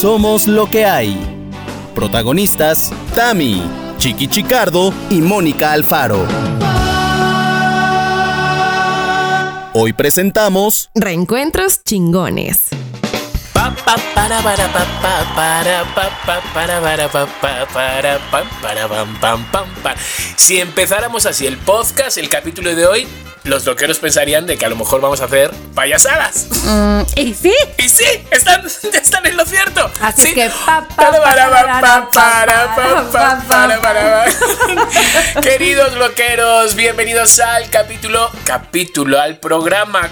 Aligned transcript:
Somos 0.00 0.46
lo 0.46 0.68
que 0.68 0.84
hay. 0.84 1.16
Protagonistas, 1.94 2.92
Tami, 3.14 3.62
Chiqui 3.96 4.28
Chicardo 4.28 4.92
y 5.08 5.22
Mónica 5.22 5.72
Alfaro. 5.72 6.26
Hoy 9.72 9.94
presentamos 9.94 10.90
Reencuentros 10.94 11.82
chingones. 11.82 12.68
Si 20.36 20.60
empezáramos 20.60 21.24
así 21.24 21.46
el 21.46 21.56
podcast, 21.56 22.18
el 22.18 22.28
capítulo 22.28 22.74
de 22.74 22.86
hoy, 22.86 23.08
los 23.46 23.64
loqueros 23.64 23.98
pensarían 23.98 24.46
de 24.46 24.58
que 24.58 24.66
a 24.66 24.68
lo 24.68 24.76
mejor 24.76 25.00
vamos 25.00 25.20
a 25.20 25.24
hacer 25.24 25.50
payasadas. 25.74 26.46
Mm, 26.64 27.00
y 27.16 27.34
sí. 27.34 27.54
Y 27.78 27.88
sí, 27.88 28.04
están, 28.30 28.66
están 28.92 29.26
en 29.26 29.36
lo 29.36 29.44
cierto. 29.44 29.90
Así 30.00 30.28
¿Sí? 30.28 30.34
que 30.34 30.50
Queridos 35.42 35.94
loqueros, 35.94 36.74
bienvenidos 36.74 37.38
al 37.40 37.70
capítulo, 37.70 38.30
capítulo, 38.44 39.20
al 39.20 39.38
programa 39.38 40.10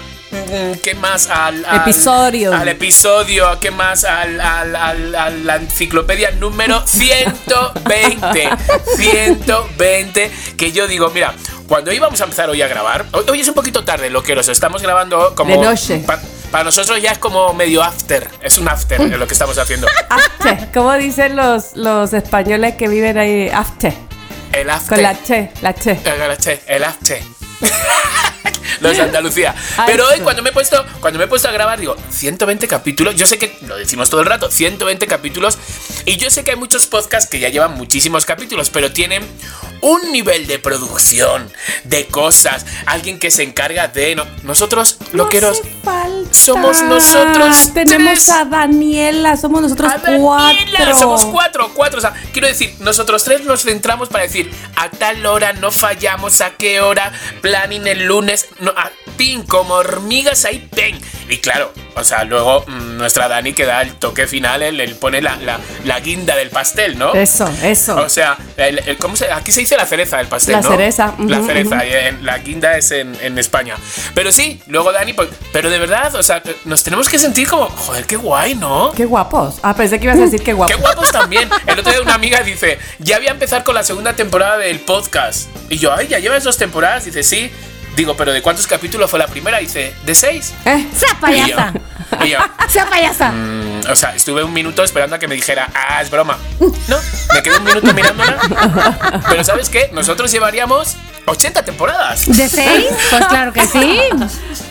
¿Qué 0.83 0.95
más? 0.95 1.29
Al, 1.29 1.65
al, 1.65 1.81
episodio. 1.81 2.53
Al 2.53 2.67
episodio, 2.67 3.57
¿qué 3.59 3.71
más? 3.71 4.03
Al, 4.03 4.39
al, 4.39 4.75
al, 4.75 5.15
a 5.15 5.29
la 5.29 5.55
enciclopedia 5.55 6.31
número 6.31 6.85
120. 6.85 8.49
120. 8.95 10.31
Que 10.57 10.71
yo 10.71 10.87
digo, 10.87 11.09
mira, 11.09 11.33
cuando 11.67 11.91
íbamos 11.91 12.19
a 12.21 12.23
empezar 12.25 12.49
hoy 12.49 12.61
a 12.61 12.67
grabar, 12.67 13.05
hoy, 13.11 13.25
hoy 13.29 13.39
es 13.41 13.47
un 13.47 13.53
poquito 13.55 13.83
tarde, 13.83 14.09
loqueros. 14.09 14.47
Estamos 14.49 14.81
grabando 14.81 15.33
como. 15.35 15.51
De 15.55 15.61
noche. 15.61 16.03
pa- 16.05 16.19
para 16.51 16.63
nosotros 16.63 17.01
ya 17.01 17.11
es 17.11 17.17
como 17.17 17.53
medio 17.53 17.83
after. 17.83 18.29
Es 18.41 18.57
un 18.57 18.69
after 18.69 19.01
en 19.01 19.19
lo 19.19 19.27
que 19.27 19.33
estamos 19.33 19.57
haciendo. 19.57 19.87
After. 20.09 20.69
¿Cómo 20.73 20.93
dicen 20.93 21.35
los, 21.35 21.75
los 21.75 22.13
españoles 22.13 22.75
que 22.75 22.87
viven 22.87 23.17
ahí? 23.17 23.49
After. 23.49 23.93
El 24.53 24.69
after. 24.69 24.89
Con 24.95 25.03
la 25.03 25.21
che, 25.21 25.51
la 25.61 25.73
che. 25.73 25.99
El 26.05 26.21
after. 26.31 26.61
El 26.67 26.83
after. 26.85 27.19
Los 28.81 28.95
de 28.97 29.03
Andalucía. 29.03 29.55
Pero 29.85 30.07
hoy 30.07 30.19
cuando 30.19 30.41
me 30.43 30.49
he 30.49 30.53
puesto 30.53 30.85
cuando 30.99 31.17
me 31.19 31.25
he 31.25 31.27
puesto 31.27 31.47
a 31.47 31.51
grabar 31.51 31.79
digo 31.79 31.95
120 32.09 32.67
capítulos. 32.67 33.15
Yo 33.15 33.25
sé 33.25 33.37
que 33.37 33.57
lo 33.61 33.77
decimos 33.77 34.09
todo 34.09 34.21
el 34.21 34.27
rato, 34.27 34.49
120 34.51 35.07
capítulos 35.07 35.57
y 36.05 36.17
yo 36.17 36.29
sé 36.29 36.43
que 36.43 36.51
hay 36.51 36.57
muchos 36.57 36.85
podcasts 36.87 37.29
que 37.29 37.39
ya 37.39 37.49
llevan 37.49 37.75
muchísimos 37.75 38.25
capítulos, 38.25 38.69
pero 38.69 38.91
tienen 38.91 39.23
un 39.81 40.11
nivel 40.11 40.47
de 40.47 40.57
producción, 40.59 41.51
de 41.83 42.07
cosas, 42.07 42.65
alguien 42.85 43.19
que 43.19 43.29
se 43.31 43.43
encarga 43.43 43.87
de 43.87 44.15
no- 44.15 44.25
nosotros 44.43 44.97
loqueros 45.11 45.61
No 45.63 45.91
falta. 45.91 46.33
somos 46.33 46.81
nosotros 46.81 47.71
Tenemos 47.73 48.13
tres. 48.25 48.29
a 48.29 48.45
Daniela, 48.45 49.37
somos 49.37 49.61
nosotros 49.61 49.91
A 49.93 49.97
Daniela, 49.99 50.21
cuatro. 50.77 50.97
Somos 50.99 51.25
cuatro, 51.25 51.71
cuatro. 51.73 51.97
O 51.99 52.01
sea, 52.01 52.13
quiero 52.33 52.47
decir, 52.47 52.75
nosotros 52.79 53.23
tres 53.23 53.43
nos 53.43 53.63
centramos 53.63 54.09
para 54.09 54.23
decir 54.23 54.51
a 54.75 54.89
tal 54.89 55.25
hora 55.25 55.53
no 55.53 55.71
fallamos, 55.71 56.41
a 56.41 56.51
qué 56.51 56.81
hora, 56.81 57.11
planning 57.41 57.85
el 57.87 58.05
lunes, 58.05 58.34
no, 58.59 58.71
a 58.71 58.89
pin, 59.17 59.43
como 59.43 59.75
hormigas 59.75 60.45
ahí, 60.45 60.67
pen. 60.73 60.99
Y 61.29 61.37
claro, 61.37 61.71
o 61.95 62.03
sea, 62.03 62.23
luego 62.23 62.63
mm, 62.67 62.97
nuestra 62.97 63.27
Dani 63.27 63.53
que 63.53 63.65
da 63.65 63.81
el 63.81 63.93
toque 63.95 64.27
final, 64.27 64.61
él, 64.61 64.79
él 64.79 64.95
pone 64.95 65.21
la, 65.21 65.35
la- 65.37 65.59
la 65.85 65.99
guinda 65.99 66.35
del 66.35 66.49
pastel, 66.49 66.97
¿no? 66.97 67.13
Eso, 67.13 67.49
eso. 67.63 67.95
O 67.97 68.09
sea, 68.09 68.37
el- 68.57 68.79
el- 68.87 68.97
¿cómo 68.97 69.15
se, 69.15 69.31
aquí 69.31 69.51
se 69.51 69.61
dice 69.61 69.75
la 69.77 69.85
cereza 69.85 70.17
del 70.17 70.27
pastel, 70.27 70.55
La 70.55 70.61
¿no? 70.61 70.69
cereza, 70.69 71.15
La 71.19 71.41
cereza, 71.43 71.83
en- 71.85 72.25
la 72.25 72.37
guinda 72.39 72.77
es 72.77 72.91
en, 72.91 73.17
en 73.21 73.37
España. 73.39 73.75
Pero 74.13 74.31
sí, 74.31 74.61
luego 74.67 74.91
Dani, 74.91 75.13
pues, 75.13 75.29
pero 75.51 75.69
de 75.69 75.79
verdad, 75.79 76.13
o 76.15 76.23
sea, 76.23 76.43
nos 76.65 76.83
tenemos 76.83 77.09
que 77.09 77.17
sentir 77.17 77.47
como, 77.47 77.65
joder, 77.67 78.05
qué 78.05 78.17
guay, 78.17 78.55
¿no? 78.55 78.91
Qué 78.95 79.05
guapos. 79.05 79.55
Ah, 79.63 79.75
pensé 79.75 79.97
que 79.99 80.05
ibas 80.05 80.17
a 80.19 80.21
decir 80.21 80.43
qué 80.43 80.53
guapos. 80.53 80.75
Qué 80.75 80.81
guapos 80.81 81.11
también. 81.11 81.49
El 81.65 81.79
otro 81.79 81.91
día 81.91 82.01
una 82.01 82.13
amiga 82.15 82.41
dice, 82.43 82.77
ya 82.99 83.17
voy 83.17 83.27
a 83.27 83.31
empezar 83.31 83.63
con 83.63 83.73
la 83.75 83.83
segunda 83.83 84.13
temporada 84.13 84.57
del 84.57 84.79
podcast. 84.81 85.47
Y 85.69 85.77
yo, 85.77 85.93
ay, 85.93 86.07
ya 86.07 86.19
llevas 86.19 86.43
dos 86.43 86.57
temporadas. 86.57 87.05
Dice, 87.05 87.23
sí. 87.23 87.49
Digo, 87.95 88.15
pero 88.17 88.33
¿de 88.33 88.41
cuántos 88.41 88.67
capítulos 88.67 89.09
fue 89.09 89.19
la 89.19 89.27
primera? 89.27 89.59
Dice, 89.59 89.93
de 90.03 90.15
seis. 90.15 90.53
¿Eh? 90.65 90.85
¡Sea 90.93 91.09
Y 91.09 91.13
yo, 91.13 91.55
payasa! 91.55 91.73
y 92.25 92.29
yo, 92.29 92.39
¡Sea 92.69 92.85
payasa! 92.89 93.31
mm, 93.31 93.81
o 93.89 93.95
sea, 93.95 94.15
estuve 94.15 94.43
un 94.43 94.53
minuto 94.53 94.83
esperando 94.83 95.15
a 95.15 95.19
que 95.19 95.27
me 95.27 95.35
dijera, 95.35 95.69
ah, 95.73 96.01
es 96.01 96.09
broma. 96.09 96.37
No, 96.59 96.97
me 97.33 97.41
quedé 97.41 97.57
un 97.57 97.63
minuto 97.63 97.93
mirándola. 97.93 99.21
Pero 99.29 99.43
¿sabes 99.43 99.69
qué? 99.69 99.89
Nosotros 99.93 100.31
llevaríamos 100.31 100.95
80 101.25 101.65
temporadas. 101.65 102.25
¿De 102.27 102.47
seis? 102.49 102.85
Pues 103.09 103.25
claro 103.27 103.51
que 103.53 103.65
sí. 103.65 103.99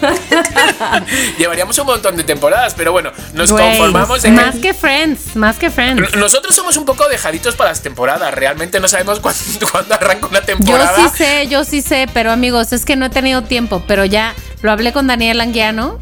Llevaríamos 1.39 1.79
un 1.79 1.87
montón 1.87 2.17
de 2.17 2.25
temporadas, 2.25 2.75
pero 2.75 2.93
bueno, 2.93 3.11
nos 3.33 3.51
Güey, 3.51 3.79
conformamos 3.79 4.25
en 4.25 4.35
Más 4.35 4.57
que 4.57 4.75
Friends, 4.75 5.37
más 5.37 5.57
que 5.59 5.71
Friends. 5.71 6.15
Nosotros 6.17 6.55
somos 6.55 6.77
un 6.77 6.85
poco 6.85 7.09
dejaditos 7.09 7.57
para 7.57 7.71
las 7.71 7.83
temporadas. 7.83 8.33
Realmente 8.35 8.81
no 8.81 8.89
sabemos 8.89 9.21
cuándo, 9.21 9.41
cuándo 9.73 9.95
arranca 9.95 10.27
una 10.27 10.41
Yo 10.41 10.47
temporada. 10.47 11.09
sí 11.09 11.17
sé, 11.17 11.47
yo 11.49 11.65
sí 11.65 11.83
sé, 11.83 12.09
pero 12.13 12.31
amigos, 12.33 12.73
es 12.73 12.85
que 12.85 12.97
no 12.97 13.07
he 13.07 13.11
tenido 13.11 13.43
tiempo, 13.43 13.83
pero 13.87 14.05
ya 14.05 14.35
lo 14.63 14.71
hablé 14.73 14.93
con 14.93 15.07
Daniel 15.07 15.41
Anguiano 15.41 15.99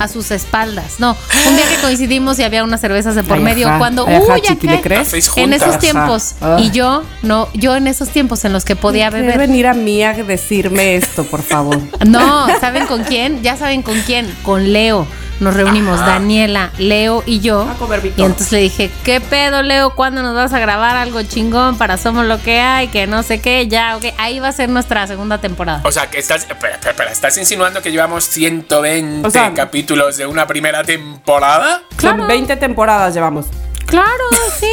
a 0.00 0.08
sus 0.08 0.32
espaldas. 0.32 0.94
No, 0.98 1.16
un 1.46 1.56
día 1.56 1.64
que 1.68 1.76
coincidimos 1.82 2.38
y 2.40 2.42
había 2.42 2.64
unas 2.64 2.80
cervezas 2.80 3.14
de 3.14 3.22
por 3.22 3.36
Ay, 3.38 3.44
medio 3.44 3.68
ajá, 3.68 3.78
cuando 3.78 4.06
ay, 4.08 4.14
ajá, 4.16 4.34
uy, 4.34 4.40
chiqui, 4.40 4.66
acá- 4.66 4.76
¿le 4.76 4.82
crees? 4.82 5.00
Hacéis 5.08 5.26
en 5.28 5.32
juntas. 5.44 5.56
esos 5.62 5.68
Ajá. 5.70 5.78
tiempos 5.78 6.34
Ah. 6.40 6.56
y 6.58 6.70
yo 6.72 7.04
no, 7.22 7.48
yo 7.54 7.76
en 7.76 7.86
esos 7.86 8.08
tiempos 8.08 8.44
en 8.44 8.52
los 8.52 8.64
que 8.64 8.74
podía 8.76 9.10
¿Quieres 9.10 9.26
beber. 9.28 9.46
venir 9.48 9.66
a 9.68 9.74
mí 9.74 10.02
a 10.02 10.12
decirme 10.14 10.96
esto, 10.96 11.24
por 11.24 11.42
favor? 11.42 11.78
No, 12.06 12.46
¿saben 12.60 12.86
con 12.86 13.04
quién? 13.04 13.42
Ya 13.42 13.56
saben 13.56 13.82
con 13.82 14.00
quién, 14.00 14.26
con 14.42 14.72
Leo. 14.72 15.06
Nos 15.40 15.54
reunimos, 15.54 15.98
Daniela, 16.00 16.70
Leo 16.76 17.22
y 17.24 17.40
yo. 17.40 17.62
A 17.62 17.74
comer 17.74 18.02
Y 18.04 18.22
entonces 18.22 18.52
le 18.52 18.58
dije, 18.58 18.90
¿qué 19.04 19.22
pedo, 19.22 19.62
Leo? 19.62 19.94
¿Cuándo 19.94 20.22
nos 20.22 20.34
vas 20.34 20.52
a 20.52 20.58
grabar 20.58 20.96
algo 20.96 21.22
chingón 21.22 21.78
para 21.78 21.96
Somos 21.96 22.26
lo 22.26 22.42
que 22.42 22.60
hay? 22.60 22.88
Que 22.88 23.06
no 23.06 23.22
sé 23.22 23.40
qué, 23.40 23.66
ya, 23.66 23.96
ok. 23.96 24.04
Ahí 24.18 24.38
va 24.38 24.48
a 24.48 24.52
ser 24.52 24.68
nuestra 24.68 25.06
segunda 25.06 25.38
temporada. 25.38 25.80
O 25.84 25.90
sea, 25.92 26.10
que 26.10 26.18
estás. 26.18 26.42
Espera, 26.42 26.74
espera, 26.74 26.90
espera, 26.90 27.10
¿Estás 27.10 27.38
insinuando 27.38 27.80
que 27.80 27.90
llevamos 27.90 28.24
120 28.24 29.26
O 29.26 29.30
sea- 29.30 29.54
capítulos 29.54 30.18
de 30.18 30.26
una 30.26 30.46
primera 30.46 30.84
temporada? 30.84 31.82
Claro. 31.96 32.18
Son 32.18 32.28
20 32.28 32.56
temporadas 32.56 33.14
llevamos. 33.14 33.46
Claro, 33.86 34.24
sí. 34.58 34.66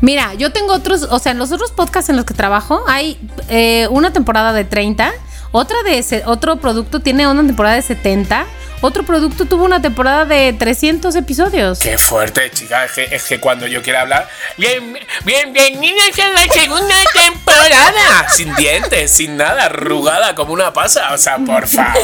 Mira, 0.00 0.34
yo 0.34 0.50
tengo 0.52 0.74
otros, 0.74 1.04
o 1.04 1.18
sea, 1.20 1.32
en 1.32 1.38
los 1.38 1.52
otros 1.52 1.70
podcasts 1.70 2.10
en 2.10 2.16
los 2.16 2.24
que 2.24 2.34
trabajo 2.34 2.82
hay 2.88 3.18
eh, 3.48 3.86
una 3.90 4.12
temporada 4.12 4.52
de 4.52 4.64
30, 4.64 5.12
otra 5.52 5.82
de 5.84 5.98
ese, 5.98 6.24
otro 6.26 6.56
producto 6.56 7.00
tiene 7.00 7.26
una 7.28 7.42
temporada 7.46 7.76
de 7.76 7.82
70, 7.82 8.44
otro 8.80 9.02
producto 9.02 9.46
tuvo 9.46 9.64
una 9.64 9.80
temporada 9.80 10.24
de 10.24 10.52
300 10.52 11.14
episodios. 11.16 11.78
Qué 11.78 11.96
fuerte, 11.98 12.50
chica. 12.50 12.84
Es 12.84 12.92
que, 12.92 13.04
es 13.10 13.24
que 13.24 13.40
cuando 13.40 13.66
yo 13.66 13.82
quiera 13.82 14.02
hablar. 14.02 14.28
Bien, 14.58 14.98
bienvenidos 15.24 16.18
a 16.22 16.28
la 16.28 16.52
segunda 16.52 16.94
temporada. 17.14 18.28
Sin 18.28 18.54
dientes, 18.56 19.10
sin 19.10 19.36
nada, 19.36 19.64
arrugada 19.64 20.34
como 20.34 20.52
una 20.52 20.72
pasa. 20.72 21.12
O 21.14 21.18
sea, 21.18 21.38
por 21.38 21.66
favor. 21.66 21.94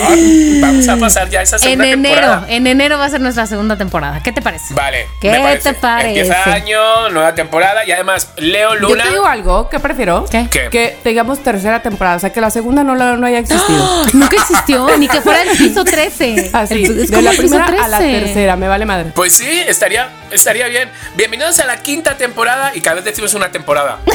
Vamos 0.60 0.88
a 0.88 0.96
pasar 0.96 1.28
ya 1.28 1.42
esa 1.42 1.56
En 1.56 1.62
segunda 1.62 1.86
enero, 1.88 2.14
temporada. 2.20 2.46
en 2.48 2.66
enero 2.66 2.98
va 2.98 3.04
a 3.04 3.10
ser 3.10 3.20
nuestra 3.20 3.46
segunda 3.46 3.76
temporada. 3.76 4.22
¿Qué 4.22 4.32
te 4.32 4.40
parece? 4.40 4.72
Vale. 4.74 5.06
¿Qué 5.20 5.30
me 5.32 5.40
parece. 5.40 5.72
te 5.74 5.78
parece? 5.78 6.20
Empieza 6.20 6.52
año, 6.52 7.10
nueva 7.10 7.34
temporada 7.34 7.84
y 7.84 7.92
además 7.92 8.28
Leo 8.36 8.74
Yo 8.74 8.80
Luna. 8.88 9.04
te 9.04 9.10
digo 9.10 9.26
algo, 9.26 9.68
¿qué 9.68 9.78
prefiero? 9.80 10.24
¿Qué? 10.30 10.48
¿Qué? 10.50 10.68
Que 10.70 10.96
tengamos 11.02 11.42
tercera 11.42 11.82
temporada, 11.82 12.16
o 12.16 12.20
sea, 12.20 12.32
que 12.32 12.40
la 12.40 12.50
segunda 12.50 12.82
no, 12.84 12.94
la- 12.94 13.16
no 13.16 13.26
haya 13.26 13.38
existido. 13.38 14.06
Nunca 14.14 14.36
existió, 14.36 14.96
ni 14.98 15.08
que 15.08 15.20
fuera 15.20 15.42
el 15.42 15.56
piso 15.58 15.84
13. 15.84 16.50
Así, 16.60 16.84
El- 16.84 17.00
es 17.00 17.10
de 17.10 17.16
como 17.16 17.22
la 17.30 17.36
primera 17.36 17.66
a 17.66 17.88
la 17.88 17.98
13. 17.98 18.20
tercera, 18.24 18.56
me 18.56 18.68
vale 18.68 18.84
madre. 18.86 19.12
Pues 19.14 19.32
sí, 19.36 19.48
estaría, 19.66 20.10
estaría 20.30 20.66
bien. 20.68 20.90
Bienvenidos 21.16 21.58
a 21.60 21.66
la 21.66 21.78
quinta 21.82 22.16
temporada 22.16 22.72
y 22.74 22.80
cada 22.80 22.96
vez 22.96 23.04
decimos 23.04 23.34
una 23.34 23.50
temporada. 23.50 23.98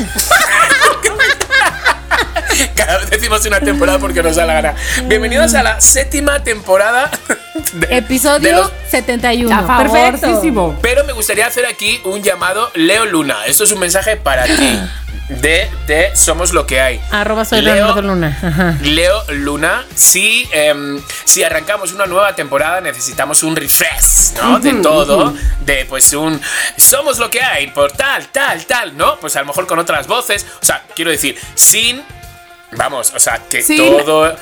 cada 2.75 2.97
vez 2.99 3.09
decimos 3.09 3.45
una 3.45 3.59
temporada 3.59 3.99
porque 3.99 4.21
nos 4.23 4.35
da 4.35 4.45
la 4.45 4.53
gana. 4.53 4.75
Bienvenidos 5.05 5.53
a 5.55 5.63
la 5.63 5.81
séptima 5.81 6.43
temporada. 6.43 7.09
de- 7.73 7.87
de 7.87 7.97
Episodio 7.97 8.51
los- 8.57 8.71
71. 8.89 9.53
A 9.55 9.63
favorísimo. 9.63 10.77
Pero 10.81 11.03
me 11.05 11.13
gustaría 11.13 11.47
hacer 11.47 11.65
aquí 11.65 11.99
un 12.03 12.21
llamado 12.23 12.71
Leo 12.75 13.05
Luna. 13.05 13.45
Esto 13.47 13.63
es 13.63 13.71
un 13.71 13.79
mensaje 13.79 14.15
para 14.17 14.45
ti. 14.45 14.79
De, 15.29 15.69
de 15.87 16.15
Somos 16.15 16.53
lo 16.53 16.67
que 16.67 16.79
hay. 16.79 17.01
Arroba 17.11 17.45
soy 17.45 17.61
Leo- 17.61 17.73
Leonardo 17.75 18.01
Luna. 18.03 18.37
Ajá. 18.43 18.77
Leo 18.83 19.23
Luna, 19.31 19.83
si, 19.95 20.47
em, 20.51 21.01
si 21.25 21.41
arrancamos 21.43 21.93
una 21.93 22.05
nueva 22.05 22.35
temporada 22.35 22.79
necesitamos 22.79 23.41
un 23.41 23.55
refresh, 23.55 24.33
¿no? 24.41 24.59
De 24.59 24.73
todo, 24.75 25.33
de 25.61 25.85
pues 25.85 26.13
un 26.13 26.39
somos 26.77 27.17
lo 27.17 27.29
que 27.31 27.41
hay, 27.41 27.67
por 27.67 27.91
tal, 27.91 28.27
tal, 28.27 28.65
tal, 28.67 28.95
¿no? 28.95 29.17
Pues 29.19 29.35
a 29.35 29.39
lo 29.39 29.47
mejor 29.47 29.65
con 29.65 29.79
otras 29.79 30.05
voces, 30.05 30.45
o 30.61 30.65
sea, 30.65 30.83
quiero 30.95 31.09
decir, 31.09 31.35
sin, 31.55 32.03
vamos, 32.73 33.11
o 33.15 33.19
sea, 33.19 33.41
que 33.49 33.63
Sin 33.63 33.77
todo... 33.77 34.35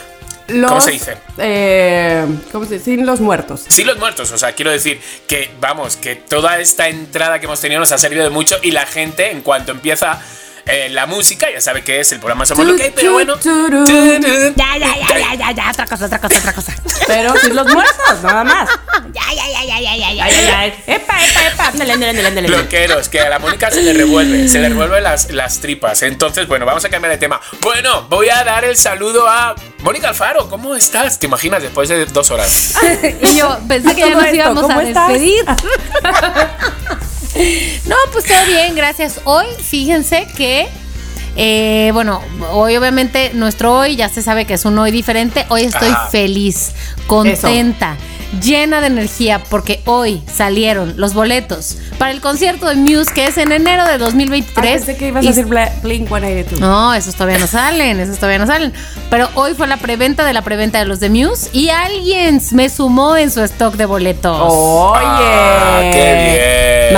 Los, 0.50 0.68
¿Cómo 0.70 0.82
se 0.82 0.92
dice? 0.92 1.18
Eh, 1.38 2.26
¿Cómo 2.52 2.66
se 2.66 2.74
dice? 2.74 2.84
Sin 2.84 3.06
los 3.06 3.22
muertos. 3.22 3.64
Sí, 3.70 3.86
los 3.86 3.98
muertos, 3.98 4.30
o 4.34 4.38
sea, 4.38 4.52
quiero 4.52 4.72
decir 4.72 5.00
que, 5.26 5.50
vamos, 5.62 5.96
que 5.96 6.18
toda 6.18 6.60
esta 6.60 6.90
entrada 6.90 7.40
que 7.40 7.46
hemos 7.46 7.62
tenido 7.62 7.80
nos 7.80 7.94
ha 7.94 7.98
servido 7.98 8.26
de 8.26 8.30
mucho 8.30 8.58
y 8.62 8.72
la 8.72 8.86
gente, 8.86 9.32
en 9.32 9.42
cuanto 9.42 9.72
empieza 9.72 10.22
eh, 10.66 10.88
la 10.90 11.06
música, 11.06 11.48
ya 11.52 11.60
sabe 11.62 11.84
que 11.84 12.00
es 12.00 12.12
el 12.12 12.20
programa 12.20 12.46
Somos 12.46 12.66
lo 12.66 12.76
que 12.76 12.84
hay, 12.84 12.92
pero 12.96 13.14
bueno. 13.14 13.38
Ya, 13.42 14.78
ya, 14.78 14.96
ya, 14.96 15.20
ya, 15.20 15.36
ya, 15.36 15.52
ya, 15.52 15.72
otra 15.72 15.86
cosa, 15.86 16.06
otra 16.06 16.20
cosa, 16.20 16.38
otra 16.40 16.54
cosa. 16.54 16.74
Pero 17.06 17.34
sin 17.38 17.56
los 17.56 17.68
muertos, 17.68 18.22
nada 18.24 18.44
más. 18.44 18.70
Ya, 19.14 19.22
ya, 19.36 19.46
ya, 19.52 19.66
ya, 19.66 19.80
ya, 19.98 20.14
ya, 20.14 20.24
ay, 20.26 20.34
ay. 20.56 20.84
Epa, 20.88 21.26
epa, 21.26 21.48
epa. 21.48 21.68
Ándale, 21.68 21.94
ándale, 21.94 22.10
ándale, 22.12 22.28
ándale. 22.28 22.48
Loqueros, 22.48 23.10
que 23.10 23.20
a 23.20 23.30
la 23.30 23.40
Mónica 23.40 23.70
se 23.72 23.82
le 23.82 23.94
revuelve, 23.94 24.48
se 24.48 24.60
le 24.60 24.70
revuelven 24.70 25.04
las, 25.04 25.32
las 25.32 25.60
tripas. 25.60 26.02
Entonces, 26.04 26.48
bueno, 26.48 26.66
vamos 26.66 26.86
a 26.86 26.90
cambiar 26.90 27.12
de 27.12 27.18
tema. 27.18 27.42
Bueno, 27.62 28.04
voy 28.10 28.30
a 28.30 28.44
dar 28.44 28.64
el 28.64 28.78
saludo 28.78 29.28
a 29.28 29.56
Mónica 29.80 30.10
Alfaro. 30.10 30.50
¿Cómo 30.50 30.76
estás? 30.76 31.20
¿Te 31.20 31.26
imaginas 31.28 31.62
después 31.62 31.90
de 31.90 32.06
dos 32.06 32.32
horas? 32.32 32.76
Y 33.22 33.38
yo 33.38 33.60
pensé 33.68 33.94
que 33.96 34.02
ya 34.02 34.10
nos 34.12 34.24
esto, 34.24 34.36
íbamos 34.36 34.62
¿cómo 34.64 34.80
a 34.80 34.84
estás? 34.84 35.10
despedir. 35.10 35.46
no, 37.86 37.96
pues 38.12 38.26
todo 38.26 38.46
bien, 38.48 38.76
gracias. 38.76 39.22
Hoy, 39.24 39.46
fíjense 39.60 40.28
que, 40.38 40.68
eh, 41.36 41.90
bueno, 41.94 42.22
hoy 42.52 42.76
obviamente 42.76 43.32
nuestro 43.34 43.78
hoy 43.78 43.96
ya 43.96 44.10
se 44.10 44.22
sabe 44.22 44.46
que 44.46 44.54
es 44.54 44.66
un 44.66 44.78
hoy 44.78 44.92
diferente. 44.92 45.46
Hoy 45.50 45.64
estoy 45.64 45.90
Ajá. 45.90 46.10
feliz, 46.10 46.72
contenta 47.08 47.98
llena 48.42 48.82
de 48.82 48.88
energía 48.88 49.42
porque 49.50 49.82
hoy 49.86 50.22
salieron 50.32 50.94
los 50.98 51.14
boletos 51.14 51.78
para 51.98 52.12
el 52.12 52.22
concierto 52.22 52.68
de 52.68 52.76
Muse 52.76 53.14
que 53.14 53.28
es 53.28 53.38
en 53.38 53.52
enero 53.52 53.86
de 53.86 53.98
2023. 53.98 54.86
Que 54.98 55.08
ibas 55.08 55.26
a 55.26 55.28
decir 55.28 55.46
Blink 55.46 56.08
182. 56.08 56.60
No, 56.60 56.94
esos 56.94 57.16
todavía 57.16 57.38
no 57.40 57.48
salen, 57.48 58.00
esos 58.00 58.18
todavía 58.18 58.40
no 58.40 58.48
salen. 58.48 58.74
Pero 59.10 59.30
hoy 59.36 59.54
fue 59.54 59.68
la 59.68 59.78
preventa 59.78 60.26
de 60.26 60.34
la 60.34 60.42
preventa 60.42 60.80
de 60.80 60.86
los 60.86 61.00
de 61.00 61.10
Muse 61.10 61.50
y 61.54 61.70
alguien 61.70 62.42
me 62.52 62.70
sumó 62.70 63.16
en 63.18 63.32
su 63.32 63.42
stock 63.44 63.76
de 63.76 63.86
boletos. 63.86 64.38
¡Oye! 64.42 65.92
¡Qué 65.92 66.90
bien! 66.92 66.94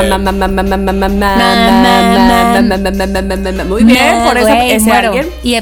Muy 3.66 3.84
bien, 3.84 4.24
por 4.26 4.38
eso. 4.38 4.50
Y 5.44 5.56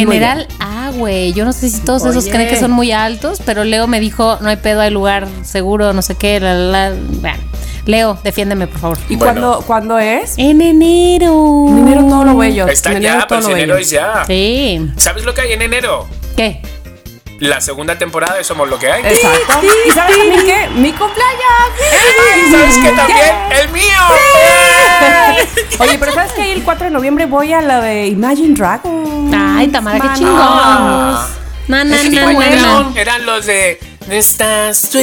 General 0.00 0.46
güey. 0.96 1.32
Yo 1.32 1.44
no 1.44 1.52
sé 1.52 1.68
si 1.70 1.80
todos 1.80 2.04
esos 2.04 2.26
creen 2.26 2.48
que 2.48 2.58
son 2.58 2.70
muy 2.72 2.92
altos, 2.92 3.40
pero 3.44 3.64
Leo 3.64 3.86
me 3.86 4.00
dijo, 4.00 4.38
no 4.40 4.48
hay 4.48 4.56
pedo, 4.56 4.80
hay 4.80 4.90
lugar 4.90 5.28
seguro, 5.44 5.92
no 5.92 6.02
sé 6.02 6.14
qué. 6.16 6.40
La, 6.40 6.54
la, 6.54 6.90
la. 6.90 6.96
Bueno, 7.20 7.38
Leo, 7.86 8.18
defiéndeme, 8.24 8.66
por 8.66 8.80
favor. 8.80 8.98
¿Y 9.08 9.16
Bueno. 9.16 9.32
cuándo, 9.40 9.64
cuándo 9.66 9.98
es? 9.98 10.34
En 10.38 10.60
enero. 10.60 11.66
En 11.68 11.78
enero 11.86 12.04
todo 12.08 12.24
lo 12.24 12.36
bello. 12.36 12.66
Está 12.66 12.92
En 12.92 13.00
ya, 13.02 13.10
enero 13.12 13.26
pero 13.28 13.40
todo 13.40 13.48
si 13.50 13.54
lo 13.54 13.56
enero 13.58 13.74
bello. 13.74 13.84
es 13.84 13.90
ya. 13.90 14.24
Sí. 14.26 14.90
¿Sabes 14.96 15.24
lo 15.24 15.34
que 15.34 15.42
hay 15.42 15.52
en 15.52 15.62
enero? 15.62 16.06
¿Qué? 16.36 16.60
La 17.38 17.60
segunda 17.60 17.98
temporada 17.98 18.36
de 18.36 18.44
Somos 18.44 18.68
lo 18.68 18.78
que 18.78 18.90
hay. 18.90 19.02
Exacto. 19.04 19.60
¿Y 19.86 19.90
sabes 19.90 20.16
también 20.16 20.46
qué? 20.46 20.68
Mi 20.74 20.92
cumpleaños. 20.92 21.42
¿Y 22.46 22.50
sabes 22.50 22.76
que 22.76 22.92
también? 22.92 23.34
¡El 23.50 23.68
mío! 23.70 23.82
Oye, 25.78 25.98
pero 25.98 26.12
¿sabes 26.12 26.32
que 26.32 26.42
ahí 26.42 26.50
el 26.52 26.62
4 26.62 26.84
de 26.86 26.90
noviembre 26.90 27.26
voy 27.26 27.52
a 27.52 27.60
la 27.60 27.80
de 27.80 28.06
Imagine 28.06 28.54
Dragons? 28.54 29.34
Ay, 29.36 29.68
Tamara, 29.68 30.00
qué 30.00 30.18
chingón. 30.18 30.36
Ah. 30.38 31.28
Na, 31.68 31.82
Imagine 31.82 32.20
na, 32.20 32.32
na. 32.32 32.32
Dragon 32.32 32.96
eran 32.96 33.26
los 33.26 33.46
de 33.46 33.80
Estás 34.08 34.82
tú, 34.82 35.00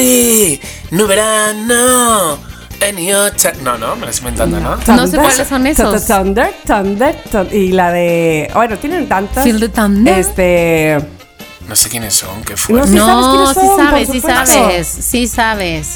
no 0.91 1.07
verano, 1.07 2.39
any 2.81 3.11
other. 3.11 3.53
No, 3.61 3.77
no, 3.77 3.97
me 3.97 4.05
lo 4.05 4.11
estoy 4.11 4.29
inventando, 4.29 4.61
¿no? 4.61 4.77
No 4.95 5.07
sé 5.07 5.17
cuáles 5.17 5.45
son 5.45 5.67
esos. 5.67 6.05
Thunder, 6.07 6.53
Thunder, 6.65 7.21
Thunder, 7.29 7.53
y 7.53 7.73
la 7.73 7.91
de. 7.91 8.49
Bueno, 8.53 8.77
tienen 8.77 9.09
tantas. 9.09 9.43
Feel 9.43 9.59
the 9.59 9.67
Thunder. 9.67 10.17
Este. 10.17 11.12
No 11.67 11.75
sé 11.75 11.89
quiénes 11.89 12.13
son, 12.13 12.43
qué 12.43 12.53
No 12.53 12.57
fuerte. 12.57 12.87
sé. 12.89 12.93
¿Sí 12.93 12.99
sabes 12.99 13.25
No, 13.25 13.47
sí 13.47 13.53
son? 13.53 13.77
sabes, 13.77 14.09
sí 14.09 14.21
sabes, 14.21 14.87
sí 14.87 15.27
sabes. 15.27 15.87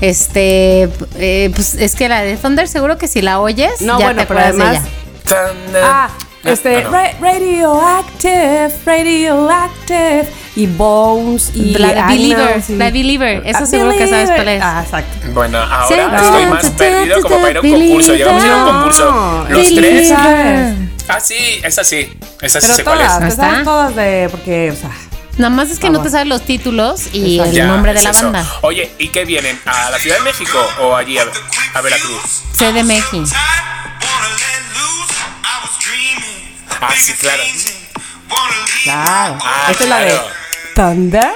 Este, 0.00 0.88
eh, 1.16 1.50
pues 1.54 1.74
es 1.74 1.94
que 1.94 2.08
la 2.08 2.22
de 2.22 2.36
Thunder 2.36 2.68
seguro 2.68 2.98
que 2.98 3.06
si 3.08 3.22
la 3.22 3.40
oyes, 3.40 3.80
No, 3.80 3.98
ya 3.98 4.06
bueno, 4.06 4.20
te 4.22 4.26
pero 4.26 4.40
acuerdas 4.40 4.70
de 4.72 4.76
ella. 4.78 4.82
Thunder. 5.24 5.82
Ah, 5.84 6.08
No, 6.42 6.50
este. 6.50 6.82
no, 6.82 6.90
no. 6.90 6.96
Ra- 6.96 7.12
radioactive, 7.20 8.72
Radioactive. 8.84 10.28
Y 10.56 10.66
Bones. 10.66 11.50
Y 11.54 11.74
La 11.78 11.88
de 11.94 12.02
Believer, 12.14 12.62
y- 12.68 12.72
la 12.76 12.90
Believer, 12.90 13.42
eso 13.44 13.60
Ah, 13.62 13.66
seguro 13.66 13.90
que 13.96 14.06
sabes 14.06 14.30
cuál 14.30 14.48
es. 14.48 14.62
Ah, 14.62 14.82
exacto. 14.84 15.28
Bueno, 15.32 15.58
ahora 15.58 15.86
Sí, 15.88 15.94
estoy 16.24 16.46
más 16.46 16.66
perdido 16.70 17.22
como 17.22 17.36
para 17.40 17.50
ir 17.50 17.56
a 17.56 17.60
un 17.60 17.70
concurso. 17.80 18.12
Llegamos 18.14 18.42
a 18.42 18.46
ir 18.46 18.52
a 18.52 18.56
un 18.56 18.72
concurso. 18.72 19.46
Los 19.48 19.58
Believer. 19.74 20.06
tres. 20.06 20.74
Ah, 21.08 21.20
sí, 21.20 21.34
esa 21.64 21.82
sí. 21.84 22.12
Esa 22.40 22.60
sí 22.60 22.66
Pero 22.66 22.76
sé 22.76 22.84
cuál 22.84 23.00
es. 23.00 23.06
todas, 23.08 23.20
te 23.20 23.28
está. 23.28 23.64
todas 23.64 23.96
de. 23.96 24.28
Porque, 24.30 24.70
o 24.70 24.76
sea. 24.76 24.90
Nada 25.36 25.50
más 25.50 25.70
es 25.70 25.78
que 25.80 25.90
no 25.90 26.00
te 26.00 26.10
sabes 26.10 26.26
los 26.28 26.42
títulos 26.42 27.08
y 27.12 27.34
Exacto. 27.38 27.50
el 27.50 27.56
Ya, 27.56 27.66
nombre 27.66 27.92
de 27.92 27.98
es 27.98 28.04
la 28.04 28.10
eso. 28.10 28.22
banda. 28.24 28.46
Oye, 28.62 28.90
¿y 28.98 29.08
qué 29.08 29.24
vienen? 29.24 29.58
¿A 29.66 29.90
la 29.90 29.98
Ciudad 29.98 30.18
de 30.18 30.22
México 30.24 30.58
o 30.80 30.94
allí 30.94 31.18
a, 31.18 31.24
a 31.74 31.80
Veracruz? 31.80 32.42
CDMX. 32.56 33.32
Ah, 36.80 36.92
sí, 36.96 37.12
claro. 37.14 37.42
Claro. 38.84 39.38
Ah, 39.42 39.68
Esta 39.70 39.84
es 39.84 39.90
la 39.90 39.98
de. 40.00 40.18
Thunder. 40.74 41.30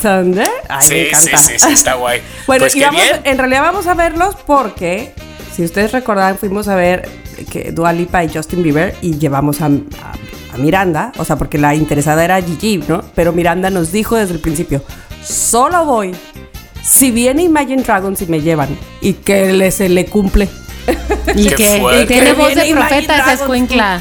Thunder. 0.00 0.48
Ay, 0.68 0.76
me 0.78 0.82
Sí, 0.82 0.88
sí, 0.88 1.08
encanta. 1.08 1.38
sí, 1.38 1.58
sí, 1.58 1.72
está 1.72 1.94
guay. 1.94 2.22
Bueno, 2.46 2.62
pues 2.64 2.76
y 2.76 2.80
vamos, 2.80 3.02
en 3.24 3.38
realidad 3.38 3.62
vamos 3.62 3.86
a 3.86 3.94
verlos 3.94 4.36
porque, 4.46 5.12
si 5.54 5.64
ustedes 5.64 5.92
recordarán, 5.92 6.38
fuimos 6.38 6.68
a 6.68 6.74
ver 6.74 7.08
que 7.50 7.72
Dua 7.72 7.92
Lipa 7.92 8.22
y 8.24 8.32
Justin 8.32 8.62
Bieber 8.62 8.96
y 9.02 9.18
llevamos 9.18 9.60
a, 9.60 9.66
a- 9.66 10.14
a 10.56 10.58
Miranda, 10.58 11.12
o 11.18 11.24
sea, 11.24 11.36
porque 11.36 11.58
la 11.58 11.74
interesada 11.74 12.24
era 12.24 12.40
Gigi, 12.42 12.78
¿no? 12.88 13.02
Pero 13.14 13.32
Miranda 13.32 13.70
nos 13.70 13.92
dijo 13.92 14.16
desde 14.16 14.34
el 14.34 14.40
principio, 14.40 14.82
solo 15.22 15.84
voy 15.84 16.14
si 16.82 17.10
viene 17.10 17.42
Imagine 17.42 17.82
Dragons 17.82 18.22
y 18.22 18.26
me 18.26 18.40
llevan 18.40 18.68
y 19.00 19.14
que 19.14 19.52
le, 19.52 19.70
se 19.70 19.88
le 19.88 20.06
cumple. 20.06 20.48
Y 21.34 21.50
que 21.50 22.04
tiene 22.08 22.32
voz 22.32 22.54
de 22.54 22.72
profeta 22.72 23.18
esa 23.18 23.32
escuincla. 23.34 24.00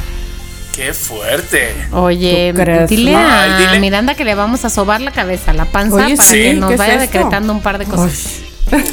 Qué 0.74 0.94
fuerte. 0.94 1.74
Oye, 1.92 2.54
dile 2.88 3.16
a 3.16 3.44
Ay, 3.44 3.66
dile. 3.66 3.80
Miranda 3.80 4.14
que 4.14 4.24
le 4.24 4.36
vamos 4.36 4.64
a 4.64 4.70
sobar 4.70 5.02
la 5.02 5.12
cabeza, 5.12 5.52
la 5.52 5.66
panza, 5.66 5.96
Oye, 6.06 6.16
para 6.16 6.30
sí, 6.30 6.38
que 6.38 6.54
nos 6.54 6.70
¿qué 6.70 6.74
es 6.76 6.80
vaya 6.80 6.98
decretando 6.98 7.52
un 7.52 7.62
par 7.62 7.78
de 7.78 7.86
cosas. 7.86 8.42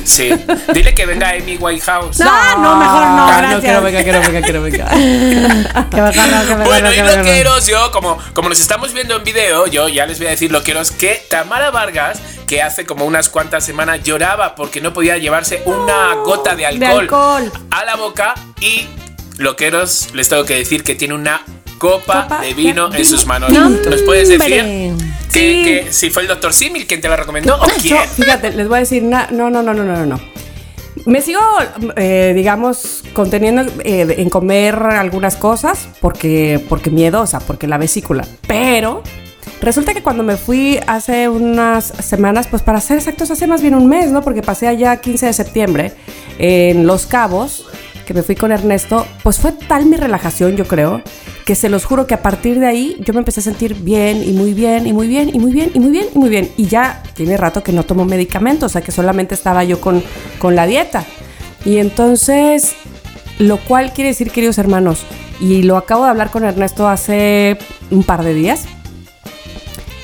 Sí. 0.04 0.30
Dile 0.74 0.94
que 0.94 1.06
venga 1.06 1.30
Amy 1.30 1.56
Whitehouse. 1.56 2.18
No, 2.20 2.58
no, 2.58 2.76
mejor 2.76 3.02
no, 3.06 3.26
Ah, 3.28 3.38
gracias. 3.40 3.72
no, 3.74 3.82
venga, 3.82 4.04
que 4.04 4.12
no 4.12 4.20
venga, 4.20 4.42
que 4.42 4.52
no 4.52 4.62
venga. 4.62 4.88
Que 5.90 6.00
mejor 6.02 6.26
no, 6.28 6.40
que 6.42 6.56
mejor 6.56 6.64
Bueno, 6.64 6.88
no, 6.90 6.94
y 6.94 6.98
no. 6.98 7.16
loqueros, 7.16 7.66
yo, 7.66 7.90
como, 7.90 8.18
como 8.34 8.48
nos 8.48 8.60
estamos 8.60 8.92
viendo 8.92 9.16
en 9.16 9.24
video, 9.24 9.66
yo 9.66 9.88
ya 9.88 10.06
les 10.06 10.18
voy 10.18 10.26
a 10.28 10.30
decir, 10.30 10.52
loqueros, 10.52 10.90
que 10.90 11.24
Tamara 11.30 11.70
Vargas, 11.70 12.20
que 12.46 12.60
hace 12.62 12.84
como 12.84 13.04
unas 13.06 13.28
cuantas 13.28 13.64
semanas 13.64 14.02
lloraba 14.02 14.54
porque 14.54 14.80
no 14.80 14.92
podía 14.92 15.16
llevarse 15.18 15.62
una 15.64 16.14
gota 16.16 16.54
de 16.54 16.66
alcohol, 16.66 17.00
alcohol. 17.00 17.52
a 17.70 17.84
la 17.84 17.96
boca 17.96 18.34
y, 18.60 18.86
loqueros, 19.38 20.08
les 20.12 20.28
tengo 20.28 20.44
que 20.44 20.54
decir 20.56 20.84
que 20.84 20.94
tiene 20.94 21.14
una 21.14 21.42
copa, 21.90 22.22
Copa 22.22 22.40
de 22.40 22.48
de 22.48 22.54
vino 22.54 22.86
en 22.86 22.92
vino. 22.92 23.04
sus 23.04 23.26
manos. 23.26 23.50
No, 23.52 23.68
¿Nos 23.68 24.02
puedes 24.02 24.28
decir 24.28 24.40
hombre. 24.60 24.62
que, 24.62 24.94
Sí. 25.28 25.62
que 25.64 25.92
si 25.92 26.10
fue 26.10 26.22
el 26.22 26.28
doctor 26.28 26.52
Simil 26.52 26.86
quien 26.86 27.00
te 27.00 27.08
la 27.08 27.16
recomendó 27.16 27.56
o 27.56 27.66
Yo, 27.66 27.72
quién? 27.80 28.08
fíjate, 28.08 28.52
les 28.52 28.68
voy 28.68 28.76
a 28.76 28.80
decir, 28.80 29.02
no, 29.02 29.18
no, 29.30 29.50
no, 29.50 29.62
no, 29.62 29.74
no, 29.74 29.84
no, 29.84 30.06
no. 30.06 30.20
Me 31.06 31.20
sigo, 31.22 31.40
eh, 31.96 32.32
digamos, 32.36 33.02
conteniendo 33.14 33.62
eh, 33.84 34.14
en 34.18 34.30
comer 34.30 34.74
algunas 34.76 35.36
cosas 35.36 35.88
porque, 36.00 36.64
porque 36.68 36.90
miedosa, 36.90 37.40
porque 37.40 37.66
la 37.66 37.78
vesícula. 37.78 38.24
Pero 38.46 39.02
resulta 39.62 39.94
que 39.94 40.02
cuando 40.02 40.22
me 40.22 40.36
fui 40.36 40.78
hace 40.86 41.28
unas 41.28 41.84
semanas, 41.86 42.46
pues 42.48 42.62
para 42.62 42.80
ser 42.80 42.98
exactos, 42.98 43.30
hace 43.30 43.46
más 43.46 43.62
bien 43.62 43.74
un 43.74 43.88
mes, 43.88 44.10
¿no? 44.12 44.22
Porque 44.22 44.42
pasé 44.42 44.68
allá 44.68 44.96
15 45.00 45.26
de 45.26 45.32
septiembre 45.32 45.92
en 46.38 46.86
Los 46.86 47.06
Cabos, 47.06 47.66
que 48.06 48.14
me 48.14 48.22
fui 48.22 48.34
con 48.34 48.52
Ernesto, 48.52 49.06
pues 49.22 49.38
fue 49.38 49.52
tal 49.52 49.86
mi 49.86 49.96
relajación, 49.96 50.56
yo 50.56 50.66
creo, 50.66 51.02
que 51.44 51.54
se 51.54 51.68
los 51.68 51.84
juro 51.84 52.06
que 52.06 52.14
a 52.14 52.22
partir 52.22 52.60
de 52.60 52.66
ahí 52.66 52.96
yo 53.00 53.12
me 53.12 53.20
empecé 53.20 53.40
a 53.40 53.42
sentir 53.42 53.74
bien 53.74 54.22
y 54.22 54.32
muy 54.32 54.54
bien 54.54 54.86
y 54.86 54.92
muy 54.92 55.08
bien 55.08 55.30
y 55.34 55.38
muy 55.38 55.52
bien 55.52 55.70
y 55.74 55.80
muy 55.80 55.90
bien 55.90 56.06
y 56.14 56.18
muy 56.18 56.30
bien. 56.30 56.50
Y 56.56 56.66
ya 56.66 57.02
tiene 57.14 57.36
rato 57.36 57.62
que 57.62 57.72
no 57.72 57.84
tomo 57.84 58.04
medicamentos, 58.04 58.70
o 58.70 58.72
sea 58.72 58.82
que 58.82 58.92
solamente 58.92 59.34
estaba 59.34 59.64
yo 59.64 59.80
con, 59.80 60.02
con 60.38 60.54
la 60.56 60.66
dieta. 60.66 61.04
Y 61.64 61.78
entonces, 61.78 62.74
lo 63.38 63.58
cual 63.58 63.92
quiere 63.92 64.10
decir, 64.10 64.30
queridos 64.30 64.58
hermanos, 64.58 65.00
y 65.40 65.62
lo 65.62 65.76
acabo 65.76 66.04
de 66.04 66.10
hablar 66.10 66.30
con 66.30 66.44
Ernesto 66.44 66.88
hace 66.88 67.58
un 67.90 68.04
par 68.04 68.22
de 68.22 68.34
días, 68.34 68.66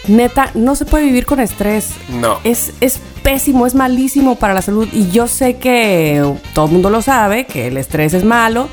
neta, 0.09 0.51
no 0.55 0.75
se 0.75 0.85
puede 0.85 1.05
vivir 1.05 1.27
con 1.27 1.41
estrés. 1.41 1.91
No. 2.09 2.39
Es, 2.45 2.73
es 2.81 3.01
pésimo, 3.23 3.67
es 3.67 3.75
malísimo 3.75 4.37
para 4.37 4.55
la 4.55 4.63
salud. 4.63 4.89
Y 4.93 5.11
yo 5.11 5.27
sé 5.27 5.57
que 5.57 6.23
todo 6.55 6.67
el 6.67 6.73
mundo 6.73 6.91
lo 6.91 7.03
sabe, 7.03 7.47
que 7.47 7.69
el 7.69 7.77
estrés 7.77 8.15
es 8.15 8.25
malo 8.25 8.69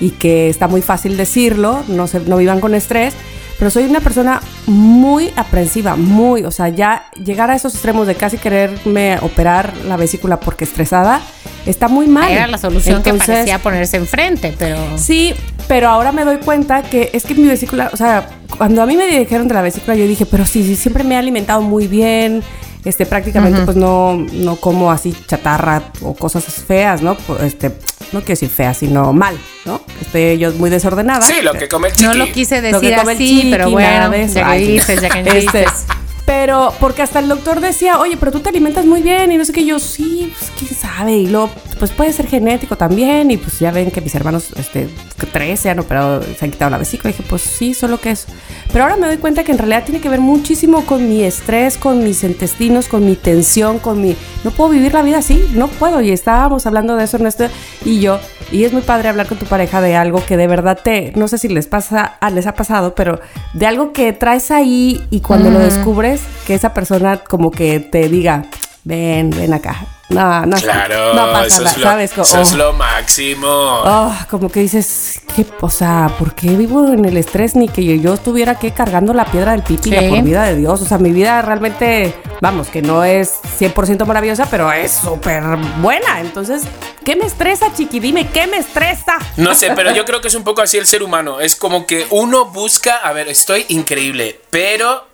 y 0.00 0.10
que 0.10 0.48
está 0.48 0.66
muy 0.66 0.82
fácil 0.82 1.16
decirlo, 1.16 1.82
no, 1.88 2.06
se, 2.06 2.20
no 2.20 2.38
vivan 2.38 2.60
con 2.60 2.74
estrés. 2.74 3.14
Pero 3.58 3.70
soy 3.70 3.84
una 3.84 4.00
persona 4.00 4.40
muy 4.66 5.30
aprensiva, 5.36 5.94
muy, 5.94 6.44
o 6.44 6.50
sea, 6.50 6.70
ya 6.70 7.04
llegar 7.22 7.50
a 7.50 7.54
esos 7.54 7.74
extremos 7.74 8.06
de 8.06 8.14
casi 8.14 8.38
quererme 8.38 9.18
operar 9.20 9.74
la 9.86 9.98
vesícula 9.98 10.40
porque 10.40 10.64
estresada, 10.64 11.20
está 11.66 11.88
muy 11.88 12.06
mal. 12.06 12.32
Era 12.32 12.46
la 12.46 12.56
solución 12.56 13.02
que 13.02 13.10
Entonces, 13.10 13.34
parecía 13.34 13.58
ponerse 13.58 13.98
enfrente, 13.98 14.54
pero. 14.58 14.78
Sí, 14.96 15.34
pero 15.70 15.88
ahora 15.88 16.10
me 16.10 16.24
doy 16.24 16.38
cuenta 16.38 16.82
que 16.82 17.10
es 17.12 17.22
que 17.22 17.32
mi 17.36 17.46
vesícula, 17.46 17.90
o 17.92 17.96
sea, 17.96 18.28
cuando 18.58 18.82
a 18.82 18.86
mí 18.86 18.96
me 18.96 19.06
dijeron 19.06 19.46
de 19.46 19.54
la 19.54 19.62
vesícula, 19.62 19.94
yo 19.94 20.04
dije, 20.04 20.26
pero 20.26 20.44
sí, 20.44 20.64
sí, 20.64 20.74
siempre 20.74 21.04
me 21.04 21.14
he 21.14 21.16
alimentado 21.18 21.60
muy 21.62 21.86
bien, 21.86 22.42
este, 22.84 23.06
prácticamente 23.06 23.60
pues 23.60 23.76
no, 23.76 24.16
no 24.16 24.56
como 24.56 24.90
así 24.90 25.14
chatarra 25.28 25.84
o 26.02 26.14
cosas 26.14 26.44
feas, 26.44 27.02
¿no? 27.02 27.14
Pues, 27.14 27.42
Este, 27.42 27.68
no 28.10 28.18
quiero 28.18 28.30
decir 28.30 28.48
feas, 28.48 28.78
sino 28.78 29.12
mal, 29.12 29.38
¿no? 29.64 29.80
Este, 30.00 30.38
yo 30.38 30.50
muy 30.54 30.70
desordenada. 30.70 31.22
Sí, 31.22 31.34
lo 31.40 31.52
que 31.52 31.68
come 31.68 31.86
el 31.86 31.94
chiqui. 31.94 32.04
No 32.04 32.14
lo 32.14 32.32
quise 32.32 32.56
Lo 32.56 32.80
que 32.80 32.86
decir 32.88 32.98
come 32.98 33.12
el 33.12 33.18
así, 33.18 33.28
chiqui, 33.28 33.50
pero 33.52 33.70
bueno, 33.70 34.10
de 34.10 34.26
ya 34.26 34.50
que 34.50 34.58
dices, 34.58 35.00
ya 35.00 35.08
que 35.08 35.20
Este, 35.38 35.38
dices. 35.60 35.86
pero 36.26 36.74
porque 36.80 37.02
hasta 37.02 37.20
el 37.20 37.28
doctor 37.28 37.60
decía, 37.60 38.00
oye, 38.00 38.16
pero 38.16 38.32
tú 38.32 38.40
te 38.40 38.48
alimentas 38.48 38.86
muy 38.86 39.02
bien 39.02 39.30
y 39.30 39.36
no 39.36 39.44
sé 39.44 39.52
qué. 39.52 39.64
Yo, 39.64 39.78
sí, 39.78 40.32
pues 40.36 40.50
quién 40.58 40.80
sabe. 40.80 41.12
Y 41.12 41.28
luego 41.28 41.48
pues 41.80 41.90
puede 41.92 42.12
ser 42.12 42.28
genético 42.28 42.76
también. 42.76 43.30
Y 43.30 43.38
pues 43.38 43.58
ya 43.58 43.72
ven 43.72 43.90
que 43.90 44.00
mis 44.00 44.14
hermanos, 44.14 44.50
este, 44.56 44.88
tres 45.32 45.58
se 45.60 45.70
han 45.70 45.80
operado, 45.80 46.22
se 46.22 46.44
han 46.44 46.50
quitado 46.50 46.70
la 46.70 46.78
vesícula. 46.78 47.10
Y 47.10 47.14
dije, 47.14 47.24
pues 47.28 47.42
sí, 47.42 47.74
solo 47.74 47.98
que 47.98 48.10
eso. 48.10 48.28
Pero 48.72 48.84
ahora 48.84 48.96
me 48.96 49.06
doy 49.06 49.16
cuenta 49.16 49.42
que 49.42 49.50
en 49.50 49.58
realidad 49.58 49.84
tiene 49.84 50.00
que 50.00 50.08
ver 50.08 50.20
muchísimo 50.20 50.84
con 50.84 51.08
mi 51.08 51.24
estrés, 51.24 51.78
con 51.78 52.04
mis 52.04 52.22
intestinos, 52.22 52.86
con 52.86 53.04
mi 53.04 53.16
tensión, 53.16 53.78
con 53.78 54.00
mi... 54.00 54.14
No 54.44 54.50
puedo 54.50 54.70
vivir 54.70 54.92
la 54.92 55.02
vida 55.02 55.18
así, 55.18 55.42
no 55.54 55.68
puedo. 55.68 56.00
Y 56.02 56.10
estábamos 56.10 56.66
hablando 56.66 56.94
de 56.96 57.04
eso, 57.04 57.16
Ernesto 57.16 57.48
y 57.84 58.00
yo. 58.00 58.20
Y 58.52 58.64
es 58.64 58.72
muy 58.72 58.82
padre 58.82 59.08
hablar 59.08 59.26
con 59.26 59.38
tu 59.38 59.46
pareja 59.46 59.80
de 59.80 59.96
algo 59.96 60.24
que 60.24 60.36
de 60.36 60.46
verdad 60.46 60.78
te... 60.82 61.12
No 61.16 61.28
sé 61.28 61.38
si 61.38 61.48
les 61.48 61.66
pasa, 61.66 62.18
ah, 62.20 62.30
les 62.30 62.46
ha 62.46 62.54
pasado, 62.54 62.94
pero 62.94 63.20
de 63.54 63.66
algo 63.66 63.92
que 63.92 64.12
traes 64.12 64.50
ahí 64.50 65.00
y 65.10 65.20
cuando 65.20 65.50
lo 65.50 65.58
descubres, 65.58 66.20
que 66.46 66.54
esa 66.54 66.74
persona 66.74 67.18
como 67.18 67.50
que 67.50 67.80
te 67.80 68.08
diga, 68.08 68.44
ven, 68.84 69.30
ven 69.30 69.52
acá. 69.52 69.84
No, 70.08 70.44
no, 70.44 70.56
Claro, 70.56 71.14
no 71.14 71.30
pasa 71.30 71.46
eso, 71.46 71.62
nada, 71.62 71.70
es 71.70 71.76
lo, 71.78 71.84
¿sabes? 71.84 72.12
eso 72.18 72.38
Oh. 72.38 72.42
es 72.42 72.52
lo 72.54 72.72
máximo. 72.72 73.46
Oh, 73.48 74.12
como 74.28 74.48
que 74.48 74.58
dices, 74.58 75.20
¿qué, 75.36 75.46
o 75.60 75.70
sea, 75.70 76.10
¿por 76.18 76.34
qué 76.34 76.48
vivo 76.48 76.88
en 76.88 77.04
el 77.04 77.16
estrés 77.16 77.54
ni 77.54 77.68
que 77.68 78.00
yo 78.00 78.14
estuviera 78.14 78.56
que 78.56 78.72
cargando 78.72 79.14
la 79.14 79.24
piedra 79.26 79.52
del 79.52 79.62
pipi 79.62 79.90
Sí. 79.90 80.08
por 80.08 80.22
vida 80.22 80.42
de 80.46 80.56
Dios? 80.56 80.80
O 80.80 80.84
sea, 80.84 80.98
mi 80.98 81.12
vida 81.12 81.40
realmente, 81.42 82.12
vamos, 82.40 82.66
que 82.68 82.82
no 82.82 83.04
es 83.04 83.34
100% 83.60 84.04
maravillosa, 84.04 84.46
pero 84.50 84.72
es 84.72 84.90
súper 84.90 85.44
buena. 85.80 86.18
Entonces, 86.20 86.62
¿qué 87.04 87.14
me 87.14 87.26
estresa, 87.26 87.72
chiqui? 87.72 88.00
Dime, 88.00 88.26
¿qué 88.30 88.48
me 88.48 88.56
estresa? 88.56 89.14
No 89.36 89.54
sé, 89.54 89.70
pero 89.76 89.92
yo 89.92 90.04
creo 90.04 90.20
que 90.20 90.26
es 90.26 90.34
un 90.34 90.42
poco 90.42 90.60
así 90.60 90.76
el 90.76 90.86
ser 90.86 91.04
humano. 91.04 91.38
Es 91.40 91.54
como 91.54 91.86
que 91.86 92.08
uno 92.10 92.46
busca, 92.46 92.96
a 92.96 93.12
ver, 93.12 93.28
estoy 93.28 93.64
increíble, 93.68 94.40
pero... 94.50 95.06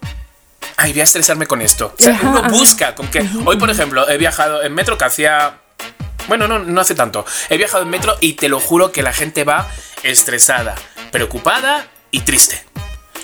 Ay, 0.76 0.92
voy 0.92 1.00
a 1.00 1.04
estresarme 1.04 1.46
con 1.46 1.62
esto. 1.62 1.94
O 1.98 2.02
sea, 2.02 2.14
Ajá, 2.14 2.28
uno 2.28 2.38
ajá. 2.40 2.48
busca, 2.48 2.94
con 2.94 3.08
que... 3.08 3.24
Hoy, 3.44 3.56
por 3.56 3.70
ejemplo, 3.70 4.08
he 4.08 4.18
viajado 4.18 4.62
en 4.62 4.74
metro 4.74 4.98
que 4.98 5.04
hacía... 5.04 5.58
Bueno, 6.28 6.48
no, 6.48 6.58
no 6.58 6.80
hace 6.80 6.94
tanto. 6.94 7.24
He 7.50 7.56
viajado 7.56 7.84
en 7.84 7.90
metro 7.90 8.16
y 8.20 8.34
te 8.34 8.48
lo 8.48 8.58
juro 8.60 8.90
que 8.92 9.02
la 9.02 9.12
gente 9.12 9.44
va 9.44 9.68
estresada, 10.02 10.74
preocupada 11.12 11.86
y 12.10 12.20
triste. 12.20 12.64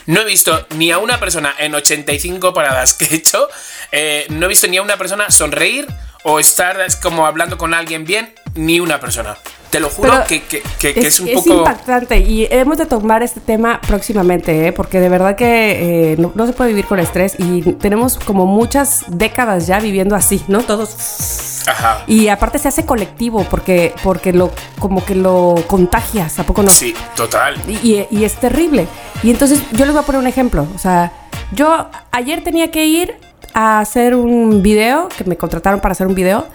No 0.06 0.20
he 0.20 0.24
visto 0.24 0.66
ni 0.70 0.90
a 0.90 0.98
una 0.98 1.20
persona 1.20 1.54
en 1.58 1.74
85 1.74 2.52
paradas 2.52 2.94
que 2.94 3.04
he 3.04 3.14
hecho, 3.14 3.48
eh, 3.92 4.26
no 4.30 4.46
he 4.46 4.48
visto 4.48 4.66
ni 4.66 4.76
a 4.76 4.82
una 4.82 4.96
persona 4.96 5.30
sonreír 5.30 5.86
o 6.24 6.40
estar 6.40 6.84
como 7.00 7.26
hablando 7.26 7.56
con 7.58 7.74
alguien 7.74 8.04
bien, 8.04 8.34
ni 8.54 8.80
una 8.80 9.00
persona. 9.00 9.36
Te 9.70 9.80
lo 9.80 9.88
juro 9.88 10.12
que, 10.28 10.42
que- 10.42 10.62
que- 10.78 10.92
que 10.92 11.06
es, 11.06 11.18
un 11.20 11.32
poco... 11.32 11.54
impactante 11.60 12.18
y 12.18 12.46
hemos 12.50 12.76
de 12.76 12.84
tomar 12.84 13.22
este 13.22 13.40
tema 13.40 13.80
próximamente, 13.80 14.66
¿eh? 14.66 14.72
porque 14.72 15.00
de 15.00 15.08
verdad 15.08 15.34
que 15.34 16.12
eh, 16.12 16.16
no, 16.18 16.30
no 16.34 16.46
se 16.46 16.52
puede 16.52 16.68
vivir 16.70 16.84
con 16.84 16.98
estrés 16.98 17.36
y 17.38 17.62
tenemos 17.74 18.18
como 18.18 18.44
muchas 18.44 19.04
décadas 19.08 19.66
ya 19.66 19.80
viviendo 19.80 20.14
así, 20.14 20.42
¿no? 20.48 20.60
Todos 20.60 21.62
Ajá. 21.66 22.02
Y 22.06 22.28
aparte 22.28 22.58
se 22.58 22.68
hace 22.68 22.84
colectivo 22.84 23.46
porque, 23.48 23.94
porque 24.02 24.32
lo, 24.34 24.50
como 24.78 25.02
que 25.04 25.14
lo 25.14 25.54
contagias, 25.68 26.38
¿a 26.38 26.44
poco 26.44 26.62
no? 26.62 26.70
Sí, 26.70 26.92
total. 27.16 27.54
Y, 27.66 27.72
y- 27.92 28.06
y 28.10 28.24
es 28.24 28.34
terrible. 28.34 28.86
Y 29.22 29.30
entonces 29.30 29.62
yo 29.72 29.86
les 29.86 29.94
voy 29.94 30.02
a 30.02 30.06
poner 30.06 30.20
un 30.20 30.26
ejemplo. 30.26 30.66
O 30.74 30.78
sea, 30.78 31.12
yo 31.52 31.88
ayer 32.10 32.42
tenía 32.44 32.70
que 32.70 32.84
ir 32.84 33.14
a 33.54 33.78
hacer 33.80 34.14
un 34.16 34.60
video, 34.62 35.08
que 35.16 35.24
me 35.24 35.36
contrataron 35.38 35.80
para 35.80 35.92
hacer 35.92 36.06
un 36.06 36.14
video, 36.14 36.46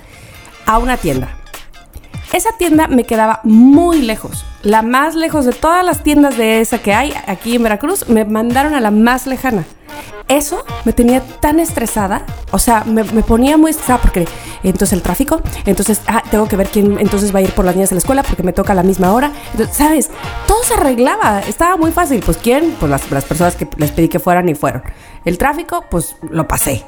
a 0.68 0.78
una 0.78 0.98
tienda. 0.98 1.30
Esa 2.34 2.52
tienda 2.58 2.88
me 2.88 3.06
quedaba 3.06 3.40
muy 3.44 4.02
lejos. 4.02 4.46
La 4.62 4.82
más 4.82 5.16
lejos 5.16 5.46
de 5.46 5.54
todas 5.54 5.86
las 5.86 6.04
tiendas 6.04 6.38
de 6.38 6.60
esa 6.60 6.80
que 6.80 6.94
hay 6.94 7.14
aquí 7.26 7.56
en 7.56 7.64
Veracruz, 7.64 8.10
me 8.10 8.26
mandaron 8.26 8.74
a 8.74 8.82
la 8.82 8.92
más 8.92 9.28
lejana. 9.28 9.66
Eso 10.28 10.66
me 10.84 10.92
tenía 10.92 11.22
tan 11.22 11.60
estresada, 11.62 12.26
o 12.52 12.60
sea, 12.60 12.84
me, 12.84 13.04
ponía 13.24 13.56
muy 13.56 13.72
estresada 13.72 14.02
porque 14.02 14.28
entonces 14.62 14.92
el 14.92 15.02
tráfico, 15.02 15.42
entonces 15.66 16.02
ah, 16.08 16.22
tengo 16.30 16.50
que 16.50 16.58
ver 16.58 16.68
quién 16.68 17.00
entonces 17.00 17.34
va 17.34 17.40
a 17.40 17.44
ir 17.44 17.52
por 17.52 17.64
las 17.64 17.76
niñas 17.76 17.94
a 17.94 17.96
la 17.96 18.00
escuela 18.00 18.24
porque 18.24 18.44
me 18.44 18.52
toca 18.52 18.74
a 18.74 18.76
la 18.76 18.84
misma 18.84 19.14
hora. 19.14 19.32
Entonces, 19.54 19.78
¿sabes? 19.78 20.10
Todo 20.46 20.62
se 20.64 20.74
arreglaba, 20.74 21.40
estaba 21.40 21.78
muy 21.78 21.94
fácil. 21.94 22.22
Pues 22.26 22.38
quién, 22.38 22.76
pues 22.78 22.90
las, 22.90 23.10
las 23.10 23.24
personas 23.24 23.56
que 23.56 23.70
les 23.78 23.92
pedí 23.92 24.10
que 24.10 24.20
fueran 24.20 24.50
y 24.50 24.56
fueron. 24.56 24.84
El 25.24 25.38
tráfico, 25.38 25.86
pues 25.90 26.18
lo 26.30 26.46
pasé. 26.46 26.86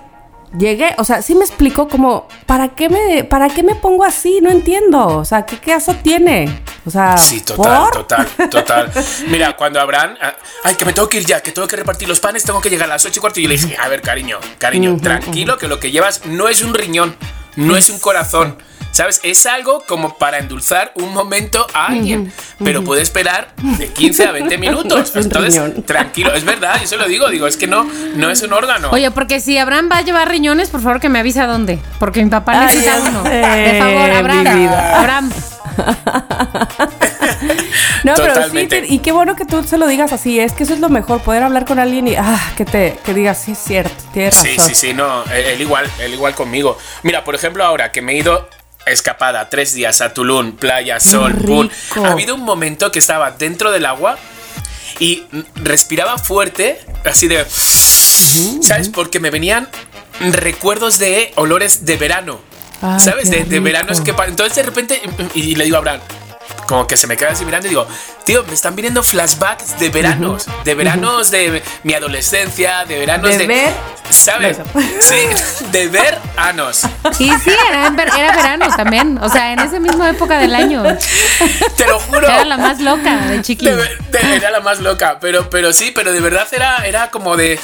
Llegué, 0.57 0.95
o 0.97 1.03
sea, 1.03 1.21
sí 1.21 1.35
me 1.35 1.45
explicó 1.45 1.87
como, 1.87 2.27
¿para 2.47 2.69
qué 2.69 2.89
me, 2.89 3.23
para 3.23 3.49
qué 3.49 3.61
me 3.61 3.75
pongo 3.75 4.03
así? 4.03 4.39
No 4.41 4.49
entiendo. 4.49 5.05
O 5.05 5.23
sea, 5.25 5.45
¿qué 5.45 5.57
caso 5.59 5.95
tiene? 6.01 6.61
O 6.87 6.89
sea, 6.89 7.17
Sí, 7.17 7.41
total, 7.41 7.83
¿por? 7.83 7.91
total, 7.91 8.27
total. 8.49 8.91
Mira, 9.27 9.55
cuando 9.55 9.79
habrán. 9.79 10.17
ah, 10.19 10.33
Ay, 10.63 10.73
que 10.73 10.85
me 10.85 10.93
tengo 10.93 11.07
que 11.07 11.17
ir 11.17 11.25
ya, 11.25 11.41
que 11.41 11.51
tengo 11.51 11.67
que 11.67 11.75
repartir 11.75 12.07
los 12.07 12.19
panes, 12.19 12.43
tengo 12.43 12.61
que 12.61 12.69
llegar 12.71 12.85
a 12.89 12.93
las 12.93 13.05
8 13.05 13.13
y 13.15 13.21
cuarto. 13.21 13.39
Y 13.39 13.43
yo 13.43 13.49
le 13.49 13.57
dije, 13.57 13.77
a 13.77 13.87
ver, 13.89 14.01
cariño, 14.01 14.39
cariño, 14.57 14.97
tranquilo, 14.97 15.57
que 15.59 15.67
lo 15.67 15.79
que 15.79 15.91
llevas 15.91 16.25
no 16.25 16.49
es 16.49 16.63
un 16.63 16.73
riñón, 16.73 17.15
no 17.55 17.77
es 17.77 17.91
un 17.91 17.99
corazón. 17.99 18.57
¿Sabes? 18.91 19.19
Es 19.23 19.45
algo 19.45 19.83
como 19.87 20.17
para 20.17 20.39
endulzar 20.39 20.91
un 20.95 21.13
momento 21.13 21.65
a 21.73 21.87
alguien, 21.87 22.33
pero 22.63 22.83
puede 22.83 23.01
esperar 23.01 23.53
de 23.77 23.87
15 23.87 24.25
a 24.25 24.31
20 24.31 24.57
minutos. 24.57 25.11
Entonces, 25.15 25.53
riñón. 25.53 25.83
tranquilo, 25.83 26.33
es 26.33 26.43
verdad, 26.43 26.75
yo 26.81 26.87
se 26.87 26.97
lo 26.97 27.07
digo, 27.07 27.29
digo, 27.29 27.47
es 27.47 27.55
que 27.55 27.67
no, 27.67 27.83
no 28.15 28.29
es 28.29 28.41
un 28.41 28.51
órgano. 28.51 28.89
Oye, 28.91 29.09
porque 29.11 29.39
si 29.39 29.57
Abraham 29.57 29.89
va 29.91 29.97
a 29.97 30.01
llevar 30.01 30.27
riñones, 30.29 30.69
por 30.69 30.81
favor 30.81 30.99
que 30.99 31.07
me 31.09 31.19
avisa 31.19 31.45
dónde. 31.47 31.79
Porque 31.99 32.23
mi 32.23 32.29
papá 32.29 32.53
Ay, 32.61 32.65
necesita 32.77 32.97
ya 32.97 33.09
uno. 33.09 33.23
De 33.23 33.77
favor, 33.79 34.09
Abraham. 34.11 34.69
Abraham. 34.95 35.31
No, 38.03 38.13
pero 38.15 38.33
sí, 38.33 38.39
Totalmente. 38.39 38.83
y 38.87 38.99
qué 38.99 39.11
bueno 39.11 39.35
que 39.35 39.45
tú 39.45 39.63
se 39.63 39.77
lo 39.77 39.87
digas 39.87 40.11
así, 40.13 40.39
es 40.39 40.53
que 40.53 40.63
eso 40.63 40.73
es 40.73 40.79
lo 40.79 40.89
mejor, 40.89 41.21
poder 41.21 41.43
hablar 41.43 41.65
con 41.65 41.79
alguien 41.79 42.07
y 42.07 42.15
ah, 42.15 42.39
que 42.55 42.65
te 42.65 42.97
que 43.05 43.13
digas, 43.13 43.41
sí 43.43 43.51
es 43.53 43.57
cierto, 43.59 43.91
tienes 44.13 44.35
Sí, 44.35 44.55
razón. 44.55 44.65
sí, 44.69 44.75
sí, 44.75 44.93
no, 44.93 45.23
él, 45.25 45.45
él 45.45 45.61
igual, 45.61 45.89
él 45.99 46.13
igual 46.13 46.33
conmigo. 46.33 46.77
Mira, 47.03 47.23
por 47.23 47.35
ejemplo, 47.35 47.63
ahora 47.63 47.91
que 47.91 48.01
me 48.01 48.13
he 48.13 48.17
ido 48.17 48.47
escapada 48.91 49.49
tres 49.49 49.73
días 49.73 50.01
a 50.01 50.13
Tulum, 50.13 50.55
playa, 50.55 50.99
sol, 50.99 51.33
pool, 51.35 51.71
ha 52.03 52.11
habido 52.11 52.35
un 52.35 52.41
momento 52.41 52.91
que 52.91 52.99
estaba 52.99 53.31
dentro 53.31 53.71
del 53.71 53.85
agua 53.85 54.17
y 54.99 55.25
respiraba 55.55 56.17
fuerte, 56.17 56.79
así 57.05 57.27
de... 57.27 57.45
¿Sabes? 58.61 58.89
Porque 58.89 59.19
me 59.19 59.31
venían 59.31 59.67
recuerdos 60.19 60.99
de 60.99 61.31
olores 61.35 61.85
de 61.85 61.97
verano. 61.97 62.39
Ay, 62.81 62.99
¿Sabes? 62.99 63.29
De, 63.29 63.43
de 63.43 63.59
veranos 63.59 63.99
rico. 63.99 64.15
que... 64.17 64.29
Entonces 64.29 64.55
de 64.55 64.63
repente, 64.63 65.01
y, 65.33 65.41
y 65.41 65.55
le 65.55 65.63
digo 65.65 65.77
a 65.77 65.79
Abraham, 65.79 66.01
como 66.69 66.85
que 66.85 66.95
se 66.97 67.07
me 67.07 67.17
queda 67.17 67.31
así 67.31 67.45
mirando 67.45 67.65
y 67.65 67.69
digo, 67.71 67.87
tío, 68.25 68.43
me 68.43 68.53
están 68.53 68.75
viniendo 68.75 69.01
flashbacks 69.01 69.79
de 69.79 69.89
veranos, 69.89 70.45
de 70.63 70.75
veranos 70.75 71.31
de 71.31 71.63
mi 71.81 71.95
adolescencia, 71.95 72.85
de 72.85 72.99
veranos 72.99 73.31
De 73.31 73.37
de... 73.39 73.47
ver- 73.47 73.73
¿Sabes? 74.11 74.57
Sí, 75.01 75.15
de 75.71 75.87
ver 75.87 76.17
anos. 76.37 76.81
Y 77.19 77.29
sí, 77.29 77.51
era, 77.69 77.87
era 78.17 78.35
verano 78.35 78.67
también. 78.75 79.17
O 79.19 79.29
sea, 79.29 79.53
en 79.53 79.59
esa 79.59 79.79
misma 79.79 80.09
época 80.09 80.39
del 80.39 80.53
año. 80.55 80.83
Te 81.77 81.85
lo 81.87 81.99
juro. 81.99 82.27
Era 82.27 82.43
la 82.45 82.57
más 82.57 82.79
loca 82.81 83.17
de 83.27 83.41
chiqui. 83.43 83.65
De- 83.65 83.75
de- 83.75 84.35
era 84.35 84.49
la 84.51 84.61
más 84.61 84.79
loca, 84.79 85.19
pero, 85.19 85.49
pero 85.51 85.73
sí, 85.73 85.91
pero 85.93 86.11
de 86.11 86.19
verdad 86.21 86.47
era, 86.51 86.77
era 86.87 87.09
como 87.11 87.35
de, 87.37 87.59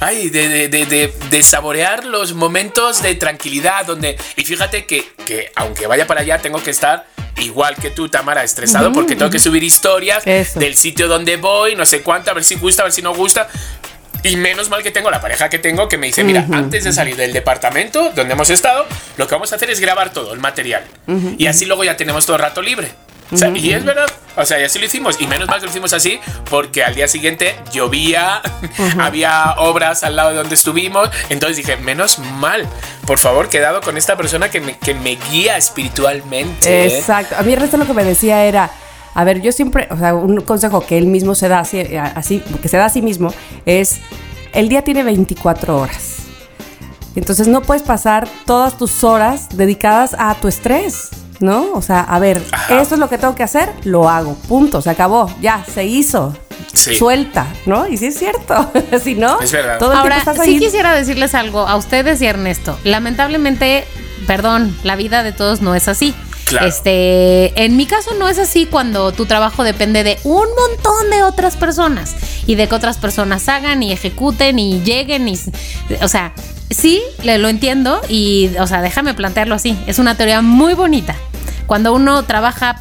ay, 0.00 0.30
de, 0.30 0.48
de, 0.48 0.68
de, 0.68 0.86
de- 0.86 1.14
de 1.30 1.42
saborear 1.44 2.04
los 2.04 2.34
momentos 2.34 3.00
de 3.02 3.14
tranquilidad, 3.14 3.84
donde, 3.86 4.16
y 4.36 4.44
fíjate 4.44 4.86
que, 4.86 5.12
que 5.26 5.52
aunque 5.54 5.86
vaya 5.86 6.06
para 6.08 6.22
allá, 6.22 6.38
tengo 6.38 6.60
que 6.62 6.70
estar 6.70 7.06
igual 7.38 7.76
que 7.76 7.90
tú, 7.90 8.08
Tamara, 8.08 8.44
estresado, 8.44 8.92
porque 8.92 9.16
tengo 9.16 9.30
que 9.30 9.38
subir 9.38 9.62
historias 9.62 10.26
Eso. 10.26 10.58
del 10.58 10.76
sitio 10.76 11.08
donde 11.08 11.36
voy, 11.36 11.74
no 11.74 11.86
sé 11.86 12.02
cuánto, 12.02 12.30
a 12.30 12.34
ver 12.34 12.44
si 12.44 12.56
gusta, 12.56 12.82
a 12.82 12.84
ver 12.84 12.92
si 12.92 13.02
no 13.02 13.14
gusta. 13.14 13.48
Y 14.22 14.36
menos 14.36 14.70
mal 14.70 14.82
que 14.82 14.90
tengo 14.90 15.10
la 15.10 15.20
pareja 15.20 15.50
que 15.50 15.58
tengo 15.58 15.86
que 15.86 15.98
me 15.98 16.06
dice, 16.06 16.24
mira, 16.24 16.46
antes 16.50 16.84
de 16.84 16.92
salir 16.94 17.14
del 17.14 17.34
departamento 17.34 18.10
donde 18.14 18.32
hemos 18.32 18.48
estado, 18.48 18.86
lo 19.18 19.28
que 19.28 19.34
vamos 19.34 19.52
a 19.52 19.56
hacer 19.56 19.68
es 19.68 19.80
grabar 19.80 20.12
todo 20.14 20.32
el 20.32 20.40
material. 20.40 20.82
Y 21.36 21.46
así 21.46 21.66
luego 21.66 21.84
ya 21.84 21.96
tenemos 21.96 22.24
todo 22.24 22.36
el 22.36 22.42
rato 22.42 22.62
libre. 22.62 22.90
O 23.34 23.36
sea, 23.36 23.50
y 23.50 23.72
es 23.72 23.84
verdad, 23.84 24.06
o 24.36 24.44
sea, 24.44 24.60
y 24.60 24.64
así 24.64 24.78
lo 24.78 24.86
hicimos. 24.86 25.20
Y 25.20 25.26
menos 25.26 25.48
mal 25.48 25.58
que 25.58 25.66
lo 25.66 25.70
hicimos 25.70 25.92
así, 25.92 26.18
porque 26.50 26.82
al 26.82 26.94
día 26.94 27.08
siguiente 27.08 27.56
llovía, 27.72 28.40
había 29.00 29.54
obras 29.58 30.04
al 30.04 30.16
lado 30.16 30.30
de 30.30 30.36
donde 30.36 30.54
estuvimos. 30.54 31.10
Entonces 31.28 31.56
dije, 31.56 31.76
menos 31.76 32.18
mal, 32.18 32.66
por 33.06 33.18
favor, 33.18 33.48
quedado 33.48 33.80
con 33.80 33.96
esta 33.96 34.16
persona 34.16 34.50
que 34.50 34.60
me, 34.60 34.78
que 34.78 34.94
me 34.94 35.16
guía 35.30 35.56
espiritualmente. 35.56 36.86
¿eh? 36.86 36.98
Exacto. 36.98 37.36
A 37.38 37.42
mí 37.42 37.52
el 37.52 37.60
resto 37.60 37.76
lo 37.76 37.86
que 37.86 37.94
me 37.94 38.04
decía 38.04 38.44
era, 38.44 38.70
a 39.14 39.24
ver, 39.24 39.40
yo 39.40 39.52
siempre, 39.52 39.88
o 39.90 39.96
sea, 39.96 40.14
un 40.14 40.40
consejo 40.40 40.84
que 40.84 40.98
él 40.98 41.06
mismo 41.06 41.34
se 41.34 41.48
da 41.48 41.60
así, 41.60 41.80
así 41.96 42.40
que 42.60 42.68
se 42.68 42.76
da 42.76 42.86
a 42.86 42.88
sí 42.88 43.02
mismo 43.02 43.32
es, 43.64 44.00
el 44.52 44.68
día 44.68 44.82
tiene 44.82 45.02
24 45.04 45.78
horas. 45.78 46.18
Entonces 47.14 47.46
no 47.46 47.62
puedes 47.62 47.84
pasar 47.84 48.28
todas 48.44 48.76
tus 48.76 49.04
horas 49.04 49.48
dedicadas 49.56 50.16
a 50.18 50.34
tu 50.34 50.48
estrés, 50.48 51.10
¿no? 51.44 51.72
O 51.74 51.82
sea, 51.82 52.00
a 52.00 52.18
ver, 52.18 52.42
Ajá. 52.50 52.80
esto 52.80 52.94
es 52.94 52.98
lo 53.00 53.08
que 53.08 53.18
tengo 53.18 53.34
que 53.34 53.42
hacer, 53.42 53.70
lo 53.84 54.08
hago, 54.08 54.34
punto, 54.48 54.80
se 54.80 54.90
acabó, 54.90 55.30
ya, 55.40 55.64
se 55.72 55.84
hizo. 55.84 56.34
Sí. 56.72 56.96
Suelta, 56.96 57.46
¿no? 57.66 57.86
Y 57.86 57.96
sí 57.98 58.06
es 58.06 58.18
cierto. 58.18 58.70
si 59.04 59.14
no, 59.14 59.40
Es 59.40 59.52
verdad. 59.52 59.78
todo 59.78 59.92
el 59.92 59.98
Ahora, 59.98 60.22
sí 60.44 60.58
quisiera 60.58 60.92
decirles 60.94 61.34
algo 61.34 61.60
a 61.68 61.76
ustedes 61.76 62.20
y 62.20 62.26
a 62.26 62.30
Ernesto. 62.30 62.76
Lamentablemente, 62.84 63.84
perdón, 64.26 64.76
la 64.82 64.96
vida 64.96 65.22
de 65.22 65.32
todos 65.32 65.60
no 65.60 65.74
es 65.76 65.86
así. 65.88 66.14
Claro. 66.46 66.66
Este, 66.66 67.64
en 67.64 67.76
mi 67.76 67.86
caso 67.86 68.10
no 68.18 68.28
es 68.28 68.38
así 68.38 68.66
cuando 68.66 69.12
tu 69.12 69.24
trabajo 69.24 69.62
depende 69.64 70.04
de 70.04 70.18
un 70.24 70.44
montón 70.58 71.10
de 71.10 71.22
otras 71.22 71.56
personas 71.56 72.14
y 72.46 72.56
de 72.56 72.68
que 72.68 72.74
otras 72.74 72.98
personas 72.98 73.48
hagan 73.48 73.82
y 73.82 73.92
ejecuten 73.92 74.58
y 74.58 74.80
lleguen 74.82 75.26
y, 75.28 75.38
o 76.02 76.08
sea, 76.08 76.32
sí, 76.70 77.00
le- 77.22 77.38
lo 77.38 77.48
entiendo 77.48 78.00
y, 78.08 78.50
o 78.60 78.66
sea, 78.66 78.82
déjame 78.82 79.14
plantearlo 79.14 79.54
así. 79.54 79.78
Es 79.86 79.98
una 79.98 80.16
teoría 80.16 80.42
muy 80.42 80.74
bonita. 80.74 81.14
Cuando 81.66 81.92
uno 81.94 82.22
trabaja, 82.24 82.80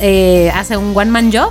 eh, 0.00 0.50
hace 0.54 0.76
un 0.76 0.96
one 0.96 1.10
man 1.10 1.30
job, 1.32 1.50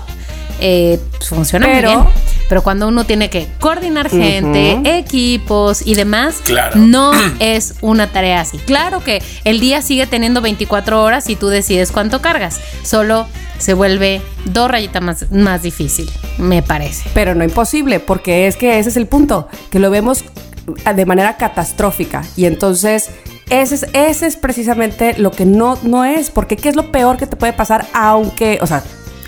eh, 0.60 1.00
pues 1.18 1.30
funciona 1.30 1.66
Pero- 1.68 1.92
muy 1.94 2.02
bien. 2.04 2.14
Pero 2.50 2.64
cuando 2.64 2.88
uno 2.88 3.06
tiene 3.06 3.30
que 3.30 3.46
coordinar 3.60 4.10
gente, 4.10 4.80
equipos 4.98 5.86
y 5.86 5.96
demás, 5.96 6.36
Claro. 6.46 6.78
no 6.78 7.12
es 7.42 7.76
una 7.82 8.08
tarea 8.14 8.40
así. 8.40 8.58
Claro 8.60 9.04
que 9.04 9.22
el 9.44 9.60
día 9.60 9.82
sigue 9.82 10.08
teniendo 10.08 10.40
24 10.40 11.04
horas 11.04 11.30
y 11.30 11.36
tú 11.36 11.50
decides 11.50 11.92
cuánto 11.92 12.22
cargas. 12.22 12.62
Solo 12.84 13.28
se 13.58 13.74
vuelve 13.74 14.22
dos 14.46 14.72
rayitas 14.72 15.02
más, 15.02 15.30
más 15.30 15.62
difícil, 15.62 16.10
me 16.38 16.64
parece. 16.64 17.10
Pero 17.14 17.36
no 17.36 17.44
imposible, 17.44 18.00
porque 18.00 18.48
es 18.48 18.56
que 18.56 18.80
ese 18.80 18.90
es 18.92 18.96
el 18.98 19.08
punto, 19.08 19.50
que 19.70 19.80
lo 19.80 19.90
vemos 19.90 20.24
de 20.96 21.06
manera 21.06 21.36
catastrófica. 21.36 22.24
Y 22.38 22.46
entonces, 22.46 23.10
ese 23.50 23.76
es, 23.76 23.86
ese 23.94 24.28
es 24.28 24.36
precisamente 24.36 25.18
lo 25.18 25.32
que 25.32 25.46
no, 25.46 25.78
no 25.84 26.04
es, 26.04 26.30
porque 26.30 26.58
¿qué 26.58 26.70
es 26.70 26.76
lo 26.76 26.92
peor 26.92 27.18
que 27.18 27.28
te 27.28 27.36
puede 27.36 27.54
pasar? 27.54 27.88
Aunque, 27.94 28.60
o 28.62 28.68
sea, 28.68 28.84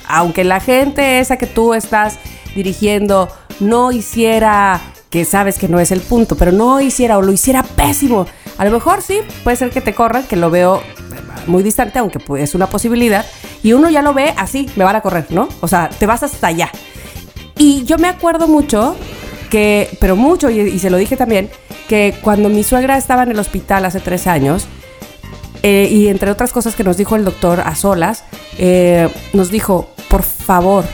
aunque 0.07 0.43
la 0.43 0.59
gente 0.59 1.19
esa 1.19 1.37
que 1.37 1.47
tú 1.47 1.73
estás 1.73 2.17
dirigiendo 2.55 3.29
no 3.59 3.91
hiciera, 3.91 4.81
que 5.09 5.23
sabes 5.23 5.57
que 5.57 5.67
no 5.67 5.79
es 5.79 5.91
el 5.91 6.01
punto, 6.01 6.35
pero 6.35 6.51
no 6.51 6.81
hiciera 6.81 7.17
o 7.17 7.21
lo 7.21 7.31
hiciera 7.31 7.63
pésimo. 7.63 8.25
A 8.57 8.65
lo 8.65 8.71
mejor 8.71 9.01
sí, 9.01 9.19
puede 9.43 9.55
ser 9.55 9.69
que 9.69 9.81
te 9.81 9.93
corran, 9.93 10.23
que 10.23 10.35
lo 10.35 10.49
veo 10.49 10.81
muy 11.47 11.63
distante, 11.63 11.99
aunque 11.99 12.19
es 12.37 12.55
una 12.55 12.67
posibilidad. 12.67 13.25
Y 13.63 13.73
uno 13.73 13.89
ya 13.89 14.01
lo 14.01 14.13
ve 14.13 14.33
así, 14.37 14.69
me 14.75 14.83
van 14.83 14.95
a 14.95 15.01
correr, 15.01 15.27
¿no? 15.29 15.47
O 15.61 15.67
sea, 15.67 15.89
te 15.89 16.05
vas 16.05 16.23
hasta 16.23 16.47
allá. 16.47 16.71
Y 17.57 17.83
yo 17.85 17.97
me 17.97 18.07
acuerdo 18.07 18.47
mucho 18.47 18.95
que, 19.49 19.89
pero 19.99 20.15
mucho, 20.15 20.49
y, 20.49 20.79
se 20.79 20.89
lo 20.89 20.97
dije 20.97 21.17
también, 21.17 21.49
que 21.87 22.15
cuando 22.21 22.49
mi 22.49 22.63
suegra 22.63 22.97
estaba 22.97 23.23
en 23.23 23.31
el 23.31 23.39
hospital 23.39 23.85
hace 23.85 23.99
tres 23.99 24.27
años, 24.27 24.67
eh, 25.61 25.89
y 25.91 26.07
entre 26.07 26.31
otras 26.31 26.51
cosas 26.53 26.75
que 26.75 26.83
nos 26.83 26.97
dijo 26.97 27.15
el 27.15 27.25
doctor 27.25 27.59
a 27.59 27.75
solas, 27.75 28.23
eh, 28.57 29.09
nos 29.33 29.51
dijo, 29.51 29.89
por 30.09 30.23
favor, 30.23 30.85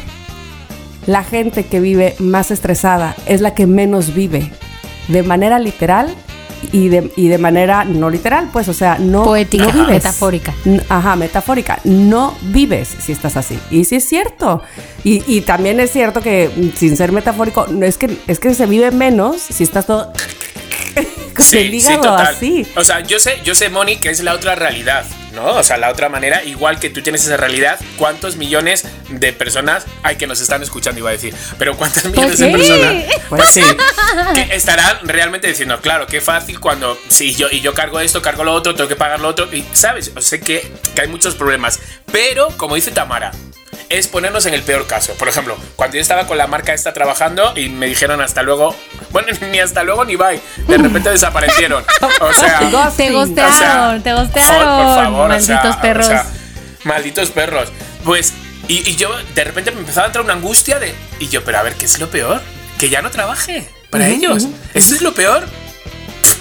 la 1.06 1.24
gente 1.24 1.66
que 1.66 1.80
vive 1.80 2.16
más 2.20 2.50
estresada 2.50 3.16
es 3.28 3.42
la 3.42 3.54
que 3.54 3.68
menos 3.68 4.16
vive, 4.16 4.52
de 5.08 5.22
manera 5.22 5.60
literal 5.60 6.16
y 6.72 6.90
de, 6.90 7.12
y 7.16 7.28
de 7.28 7.38
manera 7.38 7.84
no 7.86 8.10
literal, 8.10 8.50
pues, 8.52 8.68
o 8.68 8.74
sea, 8.74 8.98
no, 9.00 9.24
Poética, 9.24 9.66
no 9.66 9.72
vives. 9.74 9.90
metafórica. 9.90 10.54
Ajá, 10.90 11.16
metafórica. 11.16 11.80
No 11.84 12.36
vives 12.42 12.90
si 13.00 13.12
estás 13.12 13.38
así. 13.38 13.58
Y 13.72 13.86
sí 13.86 13.96
es 13.96 14.08
cierto. 14.08 14.62
Y, 15.04 15.24
y 15.28 15.42
también 15.42 15.80
es 15.80 15.92
cierto 15.92 16.22
que, 16.22 16.50
mm, 16.56 16.78
sin 16.78 16.98
ser 16.98 17.12
metafórico, 17.12 17.68
no 17.68 17.86
es 17.86 17.98
que, 17.98 18.18
es 18.28 18.40
que 18.40 18.54
se 18.54 18.66
vive 18.66 18.92
menos 18.92 19.42
si 19.42 19.64
estás 19.64 19.86
todo 19.86 20.12
con 21.36 21.58
el 21.58 21.74
hígado 21.74 22.16
así. 22.16 22.66
O 22.76 22.84
sea, 22.84 23.02
yo 23.02 23.20
sé, 23.20 23.34
yo 23.44 23.56
sé, 23.56 23.70
Moni, 23.70 23.98
que 23.98 24.10
es 24.10 24.22
la 24.24 24.34
otra 24.34 24.56
realidad, 24.56 25.06
¿no? 25.36 25.46
O 25.46 25.64
sea, 25.64 25.78
la 25.78 25.90
otra 25.90 26.10
manera, 26.10 26.44
igual 26.44 26.80
que 26.80 26.90
tú 26.90 27.02
tienes 27.02 27.26
esa 27.26 27.38
realidad, 27.38 27.80
¿cuántos 27.98 28.38
millones 28.38 28.86
de 29.10 29.34
personas 29.34 29.86
hay 30.04 30.16
que 30.16 30.28
nos 30.28 30.42
están 30.42 30.64
escuchando, 30.64 31.00
iba 31.00 31.10
a 31.10 31.14
decir? 31.14 31.34
Pero 31.60 31.78
¿cuántas 31.78 32.06
millones 32.06 32.40
de 32.40 32.48
sí. 32.48 32.52
personas? 32.52 33.04
Pues 33.30 33.50
sí. 33.50 33.62
Que 34.34 34.56
estarán 34.56 35.00
realmente 35.04 35.48
diciendo, 35.48 35.80
claro, 35.82 36.08
qué 36.08 36.22
fácil 36.22 36.60
cuando, 36.60 36.98
sí, 37.10 37.36
yo, 37.36 37.48
y 37.52 37.62
yo 37.62 37.74
cargo 37.74 38.00
esto, 38.00 38.22
cargo 38.22 38.44
lo 38.44 38.54
otro, 38.54 38.76
tengo 38.76 38.88
que 38.88 38.96
pagar 38.96 39.20
lo 39.20 39.28
otro, 39.28 39.48
y, 39.54 39.66
¿sabes? 39.74 40.12
O 40.16 40.22
sé 40.22 40.40
que, 40.40 40.72
que 40.94 41.02
hay 41.02 41.08
muchos 41.08 41.36
problemas. 41.36 41.80
Pero, 42.12 42.50
como 42.58 42.76
dice 42.76 42.92
Tamara, 42.92 43.32
es 43.90 44.08
ponernos 44.08 44.46
en 44.46 44.54
el 44.54 44.64
peor 44.64 44.88
caso. 44.88 45.14
Por 45.14 45.28
ejemplo, 45.28 45.58
cuando 45.76 45.96
yo 45.96 46.02
estaba 46.02 46.26
con 46.28 46.38
la 46.38 46.48
marca 46.48 46.74
esta 46.74 46.94
trabajando 46.94 47.54
y 47.58 47.70
me 47.70 47.86
dijeron 47.88 48.22
hasta 48.22 48.42
luego, 48.44 48.76
bueno, 49.12 49.28
ni 49.52 49.60
hasta 49.60 49.84
luego 49.84 50.06
ni 50.06 50.16
bye, 50.16 50.42
de 50.68 50.78
repente 50.78 51.10
desaparecieron. 51.10 51.84
O 52.22 52.34
sea, 52.34 52.60
Te 52.60 52.66
o 52.66 52.72
sea, 52.72 52.92
te 52.92 53.10
joder, 53.10 53.14
gostearon, 53.14 53.98
por 54.86 54.96
favor, 55.04 55.26
o 55.26 55.28
malditos 55.30 55.46
sea, 55.46 55.82
perros. 55.82 56.06
o 56.06 56.10
sea, 56.10 56.26
malditos 56.84 57.30
perros. 57.32 57.70
Pues, 58.04 58.34
y, 58.68 58.90
y 58.90 58.96
yo 58.96 59.10
de 59.36 59.44
repente 59.44 59.72
me 59.72 59.80
empezaba 59.80 60.06
a 60.06 60.08
entrar 60.08 60.24
una 60.24 60.34
angustia 60.34 60.80
de. 60.80 60.94
Y 61.20 61.28
yo, 61.30 61.44
pero 61.44 61.60
a 61.60 61.64
ver, 61.64 61.74
¿qué 61.76 61.86
es 61.86 62.00
lo 62.00 62.10
peor? 62.10 62.42
Que 62.80 62.90
ya 62.90 63.02
no 63.02 63.12
trabaje 63.12 63.68
para 63.92 64.08
ellos. 64.08 64.48
¿Eso 64.74 64.96
es 64.96 65.02
lo 65.02 65.14
peor? 65.14 65.46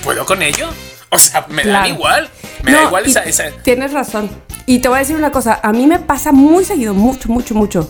¿Puedo 0.02 0.24
con 0.26 0.42
ello? 0.42 0.68
O 1.11 1.18
sea, 1.18 1.44
me 1.48 1.62
Claro. 1.62 1.80
da 1.80 1.88
igual. 1.88 2.28
Me 2.62 2.72
da 2.72 2.80
No, 2.80 2.87
igual 2.88 3.07
y 3.07 3.11
esa, 3.11 3.20
esa- 3.24 3.50
Tienes 3.62 3.92
razón. 3.92 4.30
Y 4.66 4.79
te 4.79 4.88
voy 4.88 4.96
a 4.96 5.00
decir 5.00 5.16
una 5.16 5.31
cosa, 5.31 5.61
a 5.62 5.72
mí 5.72 5.87
me 5.87 5.98
pasa 5.98 6.33
muy 6.33 6.64
seguido, 6.64 6.94
mucho, 6.94 7.29
mucho, 7.29 7.55
mucho, 7.55 7.88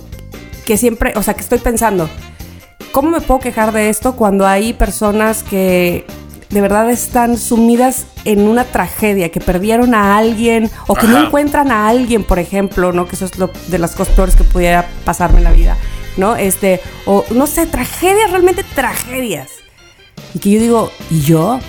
que 0.65 0.77
siempre, 0.77 1.13
o 1.17 1.23
sea, 1.23 1.35
que 1.35 1.41
estoy 1.41 1.59
pensando, 1.59 2.09
¿cómo 2.91 3.11
me 3.11 3.21
puedo 3.21 3.41
quejar 3.41 3.73
de 3.73 3.91
esto 3.91 4.17
cuando 4.17 4.47
hay 4.47 4.73
personas 4.73 5.45
que 5.45 6.05
de 6.51 6.61
verdad 6.61 6.91
están 6.91 7.37
sumidas 7.37 8.07
en 8.25 8.41
una 8.49 8.65
tragedia, 8.65 9.31
que 9.31 9.41
perdieron 9.41 9.95
a 9.95 10.17
alguien 10.17 10.71
o 10.87 10.95
que 10.95 11.07
no 11.07 11.27
encuentran 11.27 11.71
a 11.71 11.89
alguien, 11.89 12.25
por 12.25 12.39
ejemplo, 12.39 12.93
¿no? 12.93 13.07
Que 13.07 13.17
eso 13.17 13.25
es 13.25 13.39
lo 13.39 13.51
de 13.69 13.79
las 13.79 13.95
cosas 13.95 14.15
peores 14.15 14.37
que 14.37 14.45
pudiera 14.45 14.89
pasarme 15.05 15.39
en 15.39 15.45
la 15.45 15.53
vida, 15.53 15.77
¿no? 16.17 16.37
Este, 16.37 16.81
o 17.07 17.25
no 17.31 17.47
sé, 17.47 17.67
tragedias, 17.67 18.31
realmente 18.31 18.65
tragedias. 18.75 19.51
Y 20.35 20.39
que 20.39 20.51
yo 20.51 20.61
digo, 20.61 20.93
¿y 21.11 21.21
yo? 21.23 21.61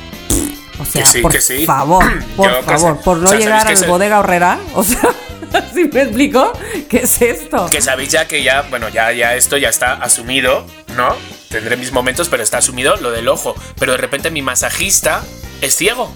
O 0.79 0.85
sea, 0.85 1.03
Que 1.03 1.09
sí, 1.09 1.21
por 1.21 1.31
que 1.31 1.41
sí. 1.41 1.65
favor, 1.65 2.03
por 2.35 2.51
Yo, 2.51 2.63
favor, 2.63 3.01
por 3.01 3.17
no 3.17 3.25
O 3.25 3.29
sea, 3.29 3.39
¿sabéis 3.39 3.45
llegar 3.45 3.67
al 3.67 3.85
bodega 3.85 4.19
horrera, 4.19 4.59
o 4.73 4.83
sea, 4.83 5.01
¿sí 5.73 5.89
me 5.91 6.01
explico? 6.01 6.51
¿Qué 6.89 6.97
es 6.97 7.21
esto? 7.21 7.67
Que 7.69 7.81
sabéis 7.81 8.09
ya 8.09 8.27
que 8.27 8.43
ya, 8.43 8.63
bueno, 8.69 8.89
ya, 8.89 9.11
ya 9.11 9.35
esto 9.35 9.57
ya 9.57 9.69
está 9.69 9.93
asumido, 9.93 10.65
¿no? 10.95 11.15
Tendré 11.49 11.77
mis 11.77 11.91
momentos, 11.93 12.27
pero 12.27 12.43
está 12.43 12.57
asumido 12.57 12.97
lo 12.97 13.11
del 13.11 13.27
ojo. 13.29 13.55
Pero 13.79 13.93
de 13.93 13.97
repente 13.97 14.29
mi 14.31 14.41
masajista 14.41 15.23
es 15.61 15.73
ciego. 15.75 16.11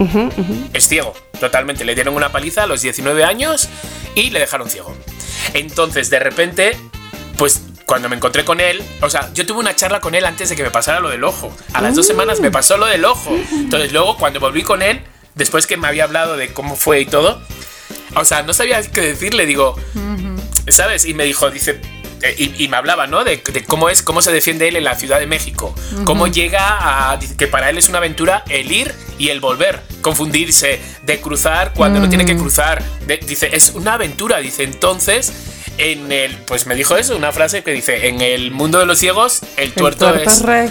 Es 0.74 0.90
ciego, 0.90 1.14
totalmente. 1.40 1.86
Le 1.86 1.96
dieron 1.96 2.16
una 2.16 2.30
paliza 2.30 2.64
a 2.64 2.68
los 2.68 2.82
19 2.82 3.24
años 3.24 3.70
y 4.16 4.32
le 4.32 4.40
dejaron 4.40 4.70
ciego. 4.70 4.94
Entonces, 5.54 6.10
de 6.10 6.20
repente, 6.20 6.78
pues 7.38 7.62
cuando 7.90 8.08
me 8.08 8.16
encontré 8.16 8.46
con 8.46 8.60
él, 8.62 8.84
o 9.02 9.10
sea, 9.10 9.32
yo 9.34 9.48
tuve 9.48 9.58
una 9.60 9.76
charla 9.76 10.00
con 10.00 10.14
él 10.14 10.24
antes 10.24 10.48
de 10.50 10.56
que 10.56 10.62
me 10.62 10.70
pasara 10.70 11.00
lo 11.00 11.10
del 11.10 11.24
ojo. 11.24 11.52
A 11.74 11.82
las 11.82 11.96
dos 11.96 12.06
semanas 12.06 12.40
me 12.40 12.52
pasó 12.52 12.78
lo 12.78 12.86
del 12.86 13.04
ojo. 13.04 13.36
Entonces, 13.52 13.92
luego, 13.92 14.16
cuando 14.16 14.40
volví 14.40 14.62
con 14.62 14.84
él, 14.84 15.02
después 15.34 15.66
que 15.66 15.76
me 15.76 15.88
había 15.88 16.04
hablado 16.04 16.38
de 16.38 16.54
cómo 16.54 16.76
fue 16.76 17.02
y 17.02 17.06
todo, 17.08 17.42
o 18.16 18.26
sea, 18.26 18.44
no 18.44 18.54
sabía 18.54 18.80
qué 18.84 19.02
decirle, 19.02 19.48
digo, 19.48 19.76
¿sabes? 20.68 21.06
Y 21.06 21.14
me 21.16 21.24
dijo, 21.26 21.50
dice, 21.50 21.82
eh, 22.22 22.36
y, 22.38 22.64
y 22.64 22.68
me 22.68 22.78
hablaba, 22.78 23.08
¿no? 23.08 23.24
De, 23.24 23.38
de 23.38 23.64
cómo 23.66 23.90
es, 23.90 24.04
cómo 24.04 24.22
se 24.22 24.32
defiende 24.32 24.68
él 24.68 24.76
en 24.76 24.84
la 24.84 24.94
Ciudad 24.96 25.20
de 25.20 25.26
México, 25.26 25.74
cómo 26.06 26.28
llega 26.28 27.12
a, 27.12 27.18
que 27.38 27.48
para 27.48 27.70
él 27.72 27.78
es 27.80 27.90
una 27.90 27.98
aventura 27.98 28.44
el 28.50 28.72
ir 28.72 28.94
y 29.18 29.30
el 29.30 29.40
volver, 29.40 29.82
confundirse, 30.02 30.80
de 31.02 31.20
cruzar 31.22 31.74
cuando 31.74 32.00
no 32.00 32.08
tiene 32.10 32.26
que 32.26 32.38
cruzar, 32.38 32.84
de- 33.08 33.18
dice, 33.18 33.50
es 33.52 33.72
una 33.74 33.94
aventura, 33.96 34.38
dice, 34.38 34.64
entonces... 34.64 35.34
En 35.80 36.12
el, 36.12 36.36
pues 36.40 36.68
me 36.68 36.76
dijo 36.76 36.98
eso, 36.98 37.16
una 37.16 37.32
frase 37.32 37.64
que 37.64 37.72
dice, 37.72 38.10
en 38.10 38.20
el 38.20 38.52
mundo 38.52 38.80
de 38.80 38.86
los 38.86 39.00
ciegos, 39.00 39.42
el 39.56 39.72
tuerto, 39.72 40.10
tuerto 40.10 40.30
es, 40.30 40.38
es 40.38 40.42
rey. 40.44 40.70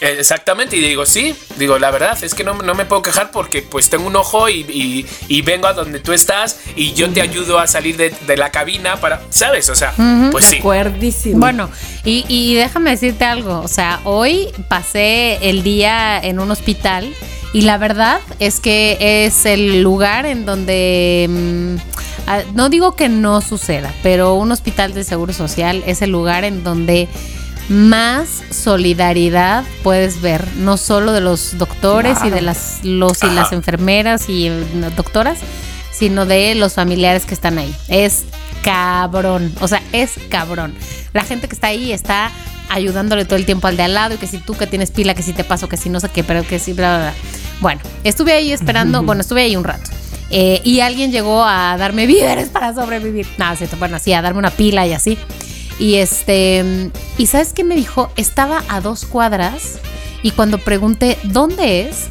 Eh, 0.00 0.16
Exactamente, 0.18 0.76
y 0.76 0.80
digo, 0.80 1.06
sí, 1.06 1.34
digo, 1.56 1.78
la 1.78 1.90
verdad 1.90 2.16
es 2.22 2.34
que 2.34 2.44
no, 2.44 2.54
no 2.54 2.74
me 2.74 2.84
puedo 2.84 3.02
quejar 3.02 3.30
porque 3.30 3.62
pues 3.62 3.88
tengo 3.90 4.06
un 4.06 4.16
ojo 4.16 4.48
y, 4.48 4.60
y- 4.68 5.06
y 5.28 5.42
vengo 5.42 5.66
a 5.66 5.72
donde 5.72 6.00
tú 6.00 6.12
estás 6.12 6.58
y 6.76 6.92
yo 6.94 7.10
te 7.10 7.20
ayudo 7.20 7.58
a 7.58 7.66
salir 7.66 7.96
de, 7.96 8.10
de 8.26 8.36
la 8.36 8.50
cabina 8.50 8.96
para, 9.00 9.22
¿sabes? 9.30 9.68
O 9.68 9.74
sea, 9.74 9.92
pues 10.32 10.44
de 10.50 10.50
sí. 10.50 10.56
acuerdísimo. 10.58 11.38
Bueno, 11.38 11.70
y, 12.04 12.24
y 12.28 12.54
déjame 12.54 12.90
decirte 12.90 13.24
algo, 13.24 13.60
o 13.60 13.68
sea, 13.68 14.00
hoy 14.04 14.48
pasé 14.68 15.38
el 15.48 15.62
día 15.62 16.18
en 16.18 16.38
un 16.40 16.50
hospital 16.50 17.12
y 17.52 17.62
la 17.62 17.78
verdad 17.78 18.20
es 18.38 18.60
que 18.60 18.98
es 19.24 19.46
el 19.46 19.82
lugar 19.82 20.26
en 20.26 20.44
donde, 20.44 21.26
mm, 21.28 21.76
no 22.54 22.68
digo 22.68 22.96
que 22.96 23.08
no 23.08 23.40
suceda, 23.40 23.94
pero 24.02 24.34
un 24.34 24.50
hospital 24.52 24.92
de 24.94 25.04
seguro 25.04 25.32
social 25.32 25.82
es 25.86 26.02
el 26.02 26.10
lugar 26.10 26.44
en 26.44 26.64
donde 26.64 27.08
más 27.68 28.42
solidaridad 28.50 29.64
puedes 29.82 30.20
ver, 30.20 30.46
no 30.58 30.76
solo 30.76 31.12
de 31.12 31.20
los 31.20 31.58
doctores 31.58 32.18
y 32.24 32.30
de 32.30 32.40
las 32.40 32.80
los 32.84 33.22
y 33.22 33.26
las 33.26 33.46
Ajá. 33.46 33.56
enfermeras 33.56 34.28
y 34.28 34.46
eh, 34.46 34.64
doctoras, 34.96 35.38
sino 35.92 36.26
de 36.26 36.54
los 36.54 36.74
familiares 36.74 37.26
que 37.26 37.34
están 37.34 37.58
ahí. 37.58 37.74
Es 37.88 38.24
cabrón, 38.62 39.52
o 39.60 39.68
sea, 39.68 39.82
es 39.92 40.12
cabrón. 40.28 40.74
La 41.12 41.24
gente 41.24 41.48
que 41.48 41.54
está 41.54 41.68
ahí 41.68 41.92
está 41.92 42.30
ayudándole 42.68 43.24
todo 43.24 43.36
el 43.36 43.46
tiempo 43.46 43.68
al 43.68 43.76
de 43.76 43.84
al 43.84 43.94
lado 43.94 44.14
y 44.14 44.18
que 44.18 44.26
si 44.26 44.38
tú 44.38 44.54
que 44.54 44.66
tienes 44.66 44.90
pila, 44.90 45.14
que 45.14 45.22
si 45.22 45.32
te 45.32 45.44
paso, 45.44 45.68
que 45.68 45.76
si 45.76 45.88
no 45.88 46.00
sé 46.00 46.08
qué, 46.08 46.24
pero 46.24 46.46
que 46.46 46.58
si 46.58 46.72
bla, 46.72 46.96
bla, 46.96 47.10
bla. 47.10 47.14
Bueno, 47.60 47.80
estuve 48.04 48.32
ahí 48.32 48.52
esperando, 48.52 49.02
bueno, 49.02 49.22
estuve 49.22 49.42
ahí 49.42 49.56
un 49.56 49.64
rato. 49.64 49.90
Eh, 50.30 50.60
y 50.64 50.80
alguien 50.80 51.12
llegó 51.12 51.44
a 51.44 51.76
darme 51.78 52.06
víveres 52.08 52.48
para 52.48 52.74
sobrevivir. 52.74 53.26
Nada, 53.38 53.56
no, 53.60 53.78
bueno, 53.78 53.98
sí, 53.98 54.12
a 54.12 54.22
darme 54.22 54.38
una 54.38 54.50
pila 54.50 54.86
y 54.86 54.92
así. 54.92 55.18
Y 55.78 55.96
este, 55.96 56.90
y 57.18 57.26
¿sabes 57.26 57.52
qué 57.52 57.62
me 57.64 57.74
dijo? 57.74 58.10
Estaba 58.16 58.62
a 58.68 58.80
dos 58.80 59.04
cuadras 59.04 59.78
y 60.22 60.30
cuando 60.30 60.58
pregunté 60.58 61.18
dónde 61.24 61.82
es, 61.88 62.06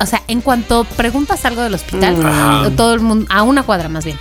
o 0.00 0.06
sea, 0.06 0.22
en 0.28 0.40
cuanto 0.40 0.84
preguntas 0.84 1.44
algo 1.44 1.62
del 1.62 1.74
hospital, 1.74 2.24
Ajá. 2.24 2.70
todo 2.76 2.94
el 2.94 3.00
mundo, 3.00 3.26
a 3.28 3.42
una 3.42 3.64
cuadra 3.64 3.88
más 3.88 4.04
bien. 4.04 4.16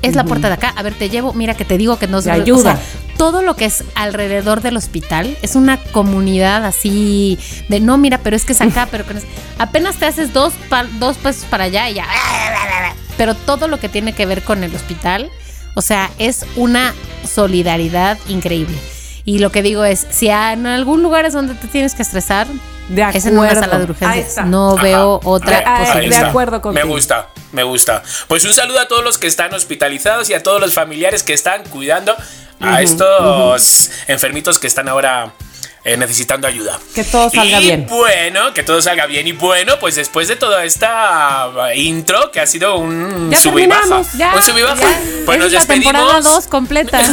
Es 0.00 0.16
la 0.16 0.24
puerta 0.24 0.48
de 0.48 0.54
acá, 0.54 0.72
a 0.74 0.82
ver, 0.82 0.94
te 0.94 1.10
llevo, 1.10 1.32
mira 1.32 1.54
que 1.54 1.64
te 1.64 1.78
digo 1.78 1.96
que 1.96 2.08
no 2.08 2.18
Te 2.18 2.24
sé. 2.24 2.30
ayuda. 2.32 2.58
O 2.58 2.62
sea, 2.76 2.80
todo 3.18 3.42
lo 3.42 3.54
que 3.54 3.66
es 3.66 3.84
alrededor 3.94 4.60
del 4.62 4.76
hospital 4.76 5.36
es 5.42 5.54
una 5.54 5.76
comunidad 5.76 6.64
así 6.64 7.38
de 7.68 7.78
no, 7.78 7.98
mira, 7.98 8.18
pero 8.18 8.34
es 8.34 8.44
que 8.44 8.52
es 8.52 8.60
acá, 8.62 8.88
pero 8.90 9.06
que 9.06 9.14
no 9.14 9.20
es- 9.20 9.26
apenas 9.58 9.96
te 9.96 10.06
haces 10.06 10.32
dos, 10.32 10.54
pa- 10.68 10.88
dos 10.98 11.18
pasos 11.18 11.44
para 11.44 11.64
allá 11.64 11.88
y 11.88 11.94
ya. 11.94 12.06
Pero 13.16 13.34
todo 13.36 13.68
lo 13.68 13.78
que 13.78 13.88
tiene 13.88 14.12
que 14.14 14.26
ver 14.26 14.42
con 14.42 14.64
el 14.64 14.74
hospital 14.74 15.30
O 15.74 15.80
sea, 15.82 16.10
es 16.18 16.44
una 16.56 16.92
solidaridad 17.34 18.18
increíble. 18.28 18.76
Y 19.24 19.38
lo 19.38 19.52
que 19.52 19.62
digo 19.62 19.84
es, 19.84 20.06
si 20.10 20.28
en 20.28 20.66
algún 20.66 21.02
lugar 21.02 21.24
es 21.26 21.32
donde 21.32 21.54
te 21.54 21.68
tienes 21.68 21.94
que 21.94 22.02
estresar, 22.02 22.46
De 22.88 23.02
es 23.14 23.24
en 23.26 23.38
una 23.38 23.48
acuerdo. 23.50 23.60
sala 23.70 23.78
de 23.78 23.84
urgencias. 23.90 24.46
No 24.46 24.72
Ajá. 24.74 24.82
veo 24.82 25.20
otra 25.22 25.62
ahí 25.64 25.86
posibilidad. 25.86 26.20
de 26.22 26.26
acuerdo 26.26 26.60
contigo. 26.60 26.84
Me 26.86 26.92
gusta, 26.92 27.28
me 27.52 27.62
gusta. 27.62 28.02
Pues 28.26 28.44
un 28.44 28.52
saludo 28.52 28.80
a 28.80 28.88
todos 28.88 29.04
los 29.04 29.18
que 29.18 29.28
están 29.28 29.54
hospitalizados 29.54 30.28
y 30.30 30.34
a 30.34 30.42
todos 30.42 30.60
los 30.60 30.74
familiares 30.74 31.22
que 31.22 31.32
están 31.34 31.62
cuidando 31.70 32.16
a 32.60 32.82
estos 32.82 33.90
enfermitos 34.08 34.58
que 34.58 34.66
están 34.66 34.88
ahora 34.88 35.32
eh, 35.84 35.96
necesitando 35.96 36.46
ayuda. 36.46 36.78
Que 36.94 37.02
todo 37.04 37.28
salga 37.30 37.60
y 37.60 37.64
bien. 37.64 37.86
bueno, 37.88 38.54
que 38.54 38.62
todo 38.62 38.80
salga 38.80 39.06
bien. 39.06 39.26
Y 39.26 39.32
bueno, 39.32 39.78
pues 39.80 39.96
después 39.96 40.28
de 40.28 40.36
toda 40.36 40.64
esta 40.64 41.48
intro, 41.74 42.30
que 42.30 42.40
ha 42.40 42.46
sido 42.46 42.76
un 42.76 43.30
Ya 43.30 43.38
sub 43.38 43.58
y 43.58 43.66
baja. 43.66 43.80
terminamos, 43.80 44.12
Ya, 44.14 44.34
un 44.34 44.42
sub 44.42 44.58
y 44.58 44.62
baja. 44.62 44.80
ya. 44.80 45.00
Pues 45.26 45.38
nos 45.38 45.46
es 45.48 45.52
la 45.54 45.64
temporada 45.66 46.04
despedimos. 46.16 46.44
2 46.44 46.46
completa. 46.48 47.00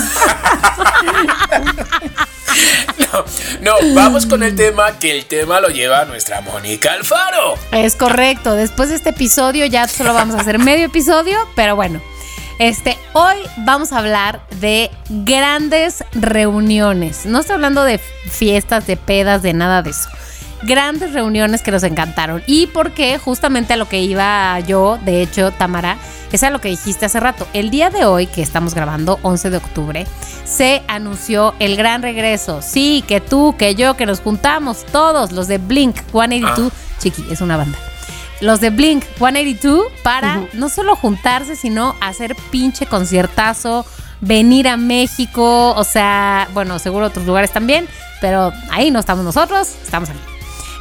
No, 2.97 3.23
no, 3.61 3.95
vamos 3.95 4.25
con 4.25 4.43
el 4.43 4.55
tema, 4.55 4.99
que 4.99 5.11
el 5.11 5.25
tema 5.25 5.59
lo 5.61 5.69
lleva 5.69 6.05
nuestra 6.05 6.41
Mónica 6.41 6.93
Alfaro. 6.93 7.57
Es 7.71 7.95
correcto. 7.95 8.55
Después 8.55 8.89
de 8.89 8.95
este 8.95 9.09
episodio 9.11 9.65
ya 9.65 9.87
solo 9.87 10.13
vamos 10.13 10.35
a 10.35 10.41
hacer 10.41 10.59
medio 10.59 10.85
episodio, 10.85 11.37
pero 11.55 11.75
bueno. 11.75 12.01
Este, 12.59 12.97
hoy 13.13 13.37
vamos 13.57 13.91
a 13.91 13.99
hablar 13.99 14.41
de 14.59 14.91
grandes 15.09 16.03
reuniones. 16.13 17.25
No 17.25 17.39
estoy 17.39 17.55
hablando 17.55 17.83
de 17.83 17.97
fiestas, 17.97 18.87
de 18.87 18.97
pedas, 18.97 19.41
de 19.41 19.53
nada 19.53 19.81
de 19.81 19.91
eso. 19.91 20.09
Grandes 20.63 21.13
reuniones 21.13 21.61
que 21.61 21.71
nos 21.71 21.83
encantaron. 21.83 22.43
Y 22.45 22.67
porque 22.67 23.17
justamente 23.17 23.73
a 23.73 23.77
lo 23.77 23.87
que 23.87 24.01
iba 24.01 24.59
yo, 24.61 24.99
de 25.05 25.21
hecho, 25.21 25.51
Tamara, 25.51 25.97
es 26.31 26.43
a 26.43 26.49
lo 26.49 26.59
que 26.59 26.69
dijiste 26.69 27.05
hace 27.05 27.19
rato. 27.19 27.47
El 27.53 27.69
día 27.69 27.89
de 27.89 28.05
hoy, 28.05 28.27
que 28.27 28.41
estamos 28.41 28.75
grabando, 28.75 29.19
11 29.21 29.49
de 29.49 29.57
octubre, 29.57 30.07
se 30.43 30.83
anunció 30.87 31.55
el 31.59 31.77
gran 31.77 32.01
regreso. 32.01 32.61
Sí, 32.61 33.03
que 33.07 33.21
tú, 33.21 33.55
que 33.57 33.75
yo, 33.75 33.95
que 33.95 34.05
nos 34.05 34.19
juntamos 34.19 34.85
todos, 34.91 35.31
los 35.31 35.47
de 35.47 35.59
Blink 35.59 35.95
182. 36.11 36.73
Chiqui, 36.99 37.25
es 37.31 37.39
una 37.39 37.55
banda 37.55 37.77
los 38.41 38.59
de 38.61 38.69
Blink 38.69 39.03
182 39.17 39.87
para 40.03 40.41
no 40.53 40.69
solo 40.69 40.95
juntarse, 40.95 41.55
sino 41.55 41.95
hacer 41.99 42.35
pinche 42.51 42.85
conciertazo, 42.85 43.85
venir 44.21 44.67
a 44.67 44.77
México, 44.77 45.73
o 45.75 45.83
sea, 45.83 46.47
bueno, 46.53 46.79
seguro 46.79 47.07
otros 47.07 47.25
lugares 47.25 47.51
también, 47.51 47.87
pero 48.21 48.51
ahí 48.71 48.91
no 48.91 48.99
estamos 48.99 49.23
nosotros, 49.25 49.75
estamos 49.83 50.09
aquí. 50.09 50.19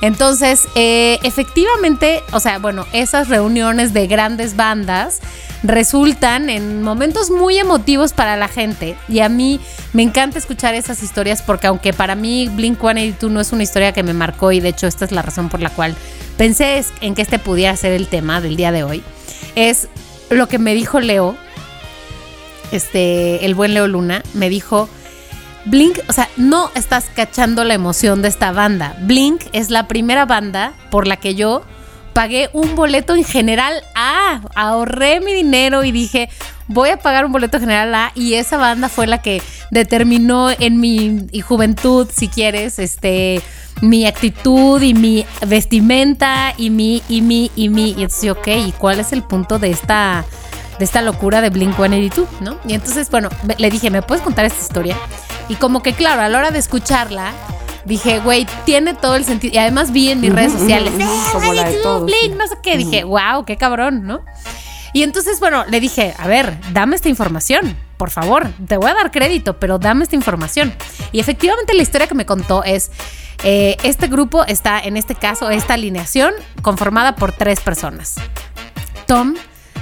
Entonces, 0.01 0.69
eh, 0.77 1.19
efectivamente, 1.25 2.23
o 2.33 2.41
sea, 2.41 2.59
bueno, 2.59 2.87
esas 2.93 3.29
reuniones 3.29 3.93
de 3.93 4.07
grandes 4.07 4.55
bandas 4.55 5.21
resultan 5.63 6.51
en 6.51 6.83
momentos 6.83 7.31
muy 7.31 7.59
emotivos 7.59 8.13
para 8.13 8.37
la 8.37 8.49
gente. 8.49 8.97
Y 9.09 9.21
a 9.21 9.29
mí 9.29 9.61
me 9.93 10.03
encanta 10.03 10.39
escuchar 10.39 10.75
esas 10.75 11.03
historias 11.03 11.43
porque 11.43 11.67
aunque 11.67 11.93
para 11.93 12.15
mí 12.15 12.49
Blink 12.49 12.79
182 12.79 13.33
no 13.33 13.41
es 13.41 13.53
una 13.53 13.63
historia 13.63 13.93
que 13.93 14.03
me 14.03 14.15
marcó 14.15 14.53
y 14.53 14.61
de 14.61 14.69
hecho 14.69 14.87
esta 14.87 15.05
es 15.05 15.13
la 15.13 15.23
razón 15.23 15.49
por 15.49 15.61
la 15.61 15.71
cual 15.71 15.97
pensé 16.37 16.85
en 17.01 17.15
que 17.15 17.23
este 17.23 17.39
pudiera 17.39 17.77
ser 17.77 17.93
el 17.93 18.07
tema 18.07 18.41
del 18.41 18.57
día 18.57 18.73
de 18.73 18.85
hoy, 18.85 19.03
es 19.57 19.89
lo 20.31 20.47
que 20.49 20.59
me 20.59 20.75
dijo 20.75 21.01
Leo, 21.01 21.37
este, 22.71 23.45
el 23.45 23.55
buen 23.55 23.75
Leo 23.75 23.89
Luna, 23.89 24.23
me 24.35 24.49
dijo, 24.49 24.89
Blink, 25.65 25.99
o 26.09 26.13
sea, 26.13 26.29
no 26.37 26.71
estás 26.75 27.07
cachando 27.15 27.65
la 27.65 27.75
emoción 27.75 28.23
de 28.23 28.29
esta 28.29 28.53
banda. 28.53 28.97
Blink 29.01 29.43
es 29.53 29.71
la 29.71 29.89
primera 29.89 30.25
banda 30.27 30.73
por 30.91 31.07
la 31.07 31.17
que 31.17 31.35
yo 31.35 31.65
pagué 32.19 32.51
un 32.53 32.75
boleto 32.75 33.15
en 33.15 33.23
general 33.23 33.81
A. 33.95 34.41
Ahorré 34.57 35.21
mi 35.21 35.33
dinero 35.33 35.85
y 35.85 35.93
dije, 35.93 36.29
voy 36.67 36.91
a 36.91 36.97
pagar 36.97 37.25
un 37.25 37.31
boleto 37.31 37.61
general 37.61 37.95
A. 37.95 38.11
Y 38.17 38.35
esa 38.35 38.57
banda 38.57 38.89
fue 38.89 39.07
la 39.07 39.23
que 39.23 39.41
determinó 39.71 40.51
en 40.51 40.81
mi 40.81 41.29
juventud, 41.43 42.09
si 42.13 42.27
quieres, 42.27 42.81
este 42.81 43.41
mi 43.83 44.05
actitud 44.05 44.83
y 44.83 44.95
mi 44.95 45.25
vestimenta 45.47 46.55
y 46.57 46.71
mi, 46.71 47.05
y 47.09 47.23
mi, 47.23 47.53
y 47.55 47.69
mi. 47.69 47.91
Y 47.91 48.03
entonces, 48.03 48.29
ok, 48.33 48.49
¿y 48.67 48.73
cuál 48.73 48.99
es 48.99 49.13
el 49.13 49.23
punto 49.23 49.61
de 49.61 49.71
esta, 49.71 50.25
de 50.81 50.85
esta 50.85 51.03
locura 51.03 51.41
de 51.41 51.51
Blink 51.51 51.77
182, 51.77 52.27
¿no? 52.41 52.59
Y 52.67 52.75
entonces, 52.75 53.09
bueno, 53.11 53.29
le 53.59 53.71
dije, 53.71 53.93
¿me 53.93 54.03
puedes 54.03 54.25
contar 54.25 54.45
esta 54.45 54.61
historia? 54.61 54.97
Y 55.49 55.55
como 55.55 55.85
que, 55.85 55.93
claro, 55.93 56.23
a 56.23 56.29
la 56.29 56.39
hora 56.39 56.51
de 56.51 56.59
escucharla, 56.59 57.33
dije, 57.89 58.21
güey, 58.21 58.47
tiene 58.65 58.95
todo 58.95 59.17
el 59.17 59.25
sentido. 59.25 59.55
Y 59.55 59.59
además 59.59 59.91
vi 59.93 60.11
en 60.11 60.21
mis 60.21 60.33
redes 60.33 60.53
sociales, 60.53 60.93
"Eh, 60.99 61.07
como 61.33 61.53
la 61.53 61.65
de 61.65 61.71
182, 61.71 61.83
todos, 61.83 62.11
sí. 62.11 62.29
no 62.37 62.47
sé 62.47 62.55
qué. 62.63 62.77
Dije, 62.77 63.05
wow, 63.05 63.45
qué 63.45 63.57
cabrón, 63.57 64.07
¿no? 64.07 64.21
Y 64.93 65.03
entonces, 65.03 65.41
bueno, 65.41 65.65
le 65.69 65.81
dije, 65.81 66.15
a 66.19 66.27
ver, 66.29 66.57
dame 66.73 66.97
esta 66.97 67.09
información, 67.09 67.77
por 67.97 68.11
favor, 68.11 68.49
te 68.67 68.77
voy 68.77 68.91
a 68.91 68.95
dar 68.95 69.11
crédito, 69.11 69.59
pero 69.59 69.79
dame 69.79 70.05
esta 70.05 70.17
información. 70.17 70.73
Y 71.13 71.21
efectivamente 71.21 71.75
la 71.75 71.83
historia 71.83 72.07
que 72.07 72.15
me 72.15 72.25
contó 72.25 72.65
es, 72.65 72.91
eh, 73.45 73.77
este 73.83 74.07
grupo 74.09 74.45
está, 74.45 74.81
en 74.81 74.97
este 74.97 75.15
caso, 75.15 75.51
esta 75.51 75.75
alineación 75.75 76.33
conformada 76.63 77.17
por 77.17 77.33
tres 77.33 77.61
personas. 77.61 78.15
Tom, 79.07 79.35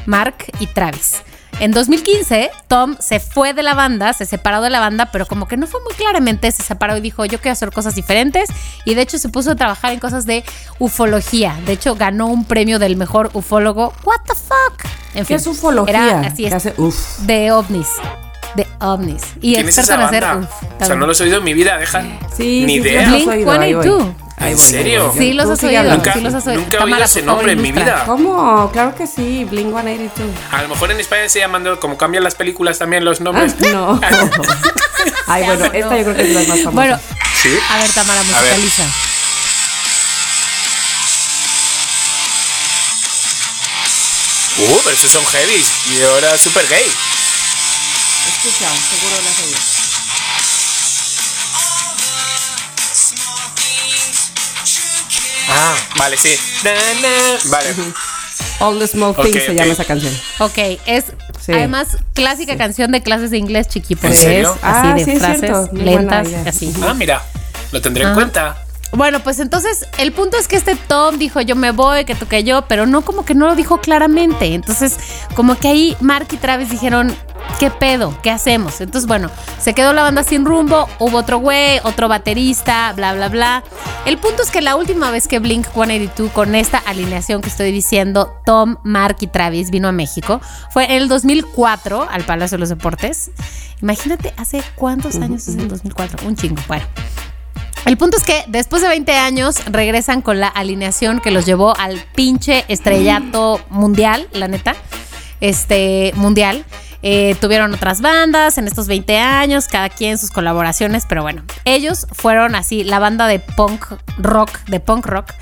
Mark 0.06 0.36
y 0.60 0.66
Travis. 0.66 1.22
En 1.58 1.72
2015, 1.72 2.50
Tom 2.68 2.96
se 3.00 3.18
fue 3.18 3.54
de 3.54 3.62
la 3.62 3.72
banda, 3.74 4.12
se 4.12 4.26
separó 4.26 4.60
de 4.60 4.68
la 4.68 4.78
banda, 4.78 5.08
pero 5.10 5.24
como 5.26 5.48
que 5.48 5.56
no 5.56 5.66
fue 5.66 5.80
muy 5.82 5.94
claramente, 5.94 6.52
se 6.52 6.62
separó 6.62 6.98
y 6.98 7.00
dijo, 7.00 7.24
yo 7.24 7.38
quiero 7.40 7.52
hacer 7.52 7.70
cosas 7.72 7.94
diferentes. 7.94 8.50
Y 8.84 8.94
de 8.94 9.00
hecho 9.00 9.18
se 9.18 9.30
puso 9.30 9.52
a 9.52 9.56
trabajar 9.56 9.92
en 9.92 9.98
cosas 9.98 10.26
de 10.26 10.44
ufología. 10.78 11.56
De 11.64 11.72
hecho, 11.72 11.94
ganó 11.94 12.26
un 12.26 12.44
premio 12.44 12.78
del 12.78 12.96
mejor 12.96 13.30
ufólogo. 13.32 13.94
¿What 14.04 14.20
the 14.26 14.34
fuck? 14.34 14.84
En 15.14 15.20
¿Qué 15.20 15.24
fin, 15.24 15.36
es 15.36 15.46
ufología? 15.46 16.18
Era 16.18 16.20
así 16.28 16.44
es, 16.44 16.52
hace- 16.52 16.74
uf. 16.76 17.20
de 17.20 17.50
ovnis. 17.52 17.88
De 18.54 18.66
ovnis. 18.80 19.22
Y 19.40 19.54
¿Quién 19.54 19.68
es 19.68 19.78
experto 19.78 20.02
en 20.02 20.08
hacer 20.08 20.24
uf, 20.38 20.62
o 20.80 20.84
sea, 20.84 20.94
no 20.96 21.06
los 21.06 21.18
he 21.20 21.24
oído 21.24 21.38
en 21.38 21.44
mi 21.44 21.54
vida, 21.54 21.78
deja. 21.78 22.02
Sí, 22.36 22.64
Ni 22.66 22.74
sí, 22.74 22.80
idea. 22.80 23.08
Blink 23.08 23.26
los 23.26 23.34
he 23.34 23.38
oído, 23.38 23.50
ahí 23.52 23.74
voy. 23.74 23.82
182. 23.82 24.25
Ahí 24.38 24.52
¿En 24.52 24.58
serio? 24.58 25.08
voy. 25.08 25.18
Sí, 25.18 25.32
los 25.32 25.48
has 25.48 25.62
oído. 25.64 25.82
Nunca- 25.84 26.12
sí 26.12 26.20
los 26.20 26.34
has 26.34 26.46
oído. 26.46 26.60
nunca 26.60 26.76
he 26.76 26.78
Tamara, 26.80 26.96
oído 26.96 27.04
ese 27.06 27.22
nombre 27.22 27.52
en 27.52 27.62
mi 27.62 27.72
vida. 27.72 28.02
¿Cómo? 28.04 28.70
Claro 28.70 28.94
que 28.94 29.06
sí, 29.06 29.44
Blink 29.44 29.68
182. 29.68 30.30
A 30.52 30.62
lo 30.62 30.68
mejor 30.68 30.90
en 30.90 31.00
España 31.00 31.28
se 31.28 31.38
llaman 31.38 31.64
como 31.80 31.96
cambian 31.96 32.22
las 32.22 32.34
películas 32.34 32.78
también 32.78 33.04
los 33.04 33.20
nombres. 33.20 33.58
No. 33.60 33.98
Ay, 35.26 35.44
bueno, 35.44 35.64
esta 35.66 35.96
yo 35.96 36.04
creo 36.04 36.14
que 36.16 36.22
es 36.22 36.28
la 36.34 36.40
más 36.40 36.48
famosa. 36.62 36.70
Bueno, 36.70 37.00
Sí. 37.42 37.56
a 37.70 37.78
ver, 37.78 37.90
Tamara, 37.92 38.20
A 38.20 38.42
ver. 38.42 38.58
musicaliza. 38.58 38.84
Uh, 44.58 44.80
pero 44.84 44.96
esos 44.96 45.10
son 45.12 45.24
heavies. 45.26 45.66
Y 45.92 46.02
ahora 46.02 46.36
super 46.38 46.66
gay. 46.68 46.86
escucha, 48.28 48.68
seguro 48.90 49.16
la 49.22 49.30
has 49.30 49.38
oído. 49.44 49.75
Ah, 55.48 55.74
vale, 55.98 56.16
sí. 56.16 56.34
Na, 56.64 56.72
na. 56.72 57.50
Vale. 57.50 57.74
All 58.60 58.78
the 58.78 58.86
Small 58.86 59.14
Things 59.14 59.36
Ok, 59.36 59.42
se 59.46 59.54
llama 59.54 59.72
esa 59.72 59.84
canción. 59.84 60.12
Ok, 60.40 60.58
es 60.86 61.04
Sí. 61.44 61.52
además 61.52 61.88
clásica 62.14 62.56
canción 62.56 62.90
de 62.90 63.02
clases 63.02 63.30
de 63.30 63.38
inglés, 63.38 63.68
chiqui, 63.68 63.94
porque 63.94 64.16
serio? 64.16 64.52
es 64.54 64.64
así 64.64 64.88
Ah, 64.88 64.94
de 64.96 65.04
sí, 65.04 65.16
frases 65.16 65.72
lentas, 65.72 66.28
así. 66.46 66.72
Ah, 66.82 66.94
mira. 66.94 67.22
Lo 67.72 67.80
tendré 67.80 68.04
en 68.04 68.14
cuenta. 68.14 68.56
Bueno, 68.92 69.20
pues 69.20 69.40
entonces 69.40 69.86
el 69.98 70.12
punto 70.12 70.36
es 70.36 70.48
que 70.48 70.56
este 70.56 70.76
Tom 70.76 71.18
dijo 71.18 71.40
yo 71.40 71.56
me 71.56 71.70
voy, 71.70 72.04
que 72.04 72.14
tú 72.14 72.26
que 72.26 72.44
yo, 72.44 72.62
pero 72.62 72.86
no 72.86 73.02
como 73.02 73.24
que 73.24 73.34
no 73.34 73.46
lo 73.46 73.54
dijo 73.54 73.80
claramente. 73.80 74.54
Entonces, 74.54 74.98
como 75.34 75.56
que 75.58 75.68
ahí 75.68 75.96
Mark 76.00 76.28
y 76.30 76.36
Travis 76.36 76.70
dijeron, 76.70 77.14
¿qué 77.58 77.70
pedo? 77.70 78.16
¿Qué 78.22 78.30
hacemos? 78.30 78.80
Entonces, 78.80 79.06
bueno, 79.06 79.30
se 79.60 79.74
quedó 79.74 79.92
la 79.92 80.02
banda 80.02 80.22
sin 80.22 80.44
rumbo, 80.44 80.88
hubo 80.98 81.18
otro 81.18 81.38
güey, 81.38 81.80
otro 81.82 82.08
baterista, 82.08 82.92
bla, 82.94 83.12
bla, 83.14 83.28
bla. 83.28 83.64
El 84.04 84.18
punto 84.18 84.42
es 84.42 84.50
que 84.50 84.60
la 84.62 84.76
última 84.76 85.10
vez 85.10 85.28
que 85.28 85.40
Blink 85.40 85.66
182 85.66 86.32
con 86.32 86.54
esta 86.54 86.78
alineación 86.78 87.42
que 87.42 87.48
estoy 87.48 87.72
diciendo, 87.72 88.40
Tom, 88.44 88.76
Mark 88.82 89.16
y 89.20 89.26
Travis 89.26 89.70
vino 89.70 89.88
a 89.88 89.92
México, 89.92 90.40
fue 90.70 90.84
en 90.84 91.02
el 91.02 91.08
2004 91.08 92.08
al 92.08 92.24
Palacio 92.24 92.56
de 92.56 92.60
los 92.60 92.68
Deportes. 92.68 93.30
Imagínate, 93.82 94.32
¿hace 94.36 94.62
cuántos 94.74 95.16
años 95.16 95.48
es 95.48 95.56
el 95.56 95.68
2004? 95.68 96.26
Un 96.26 96.36
chingo. 96.36 96.62
Bueno. 96.66 96.86
El 97.84 97.96
punto 97.96 98.16
es 98.16 98.24
que 98.24 98.44
después 98.48 98.82
de 98.82 98.88
20 98.88 99.12
años 99.12 99.64
regresan 99.66 100.22
con 100.22 100.40
la 100.40 100.48
alineación 100.48 101.20
que 101.20 101.30
los 101.30 101.46
llevó 101.46 101.76
al 101.76 102.04
pinche 102.14 102.64
estrellato 102.68 103.60
mundial, 103.70 104.28
la 104.32 104.48
neta. 104.48 104.74
Este, 105.40 106.12
mundial. 106.16 106.64
Eh, 107.02 107.36
tuvieron 107.40 107.72
otras 107.74 108.00
bandas 108.00 108.58
en 108.58 108.66
estos 108.66 108.88
20 108.88 109.18
años, 109.18 109.68
cada 109.68 109.88
quien 109.88 110.18
sus 110.18 110.30
colaboraciones, 110.30 111.04
pero 111.08 111.22
bueno, 111.22 111.44
ellos 111.64 112.06
fueron 112.10 112.54
así 112.54 112.82
la 112.82 112.98
banda 112.98 113.28
de 113.28 113.38
punk 113.38 113.84
rock, 114.18 114.58
de 114.64 114.80
punk 114.80 115.06
rock, 115.06 115.32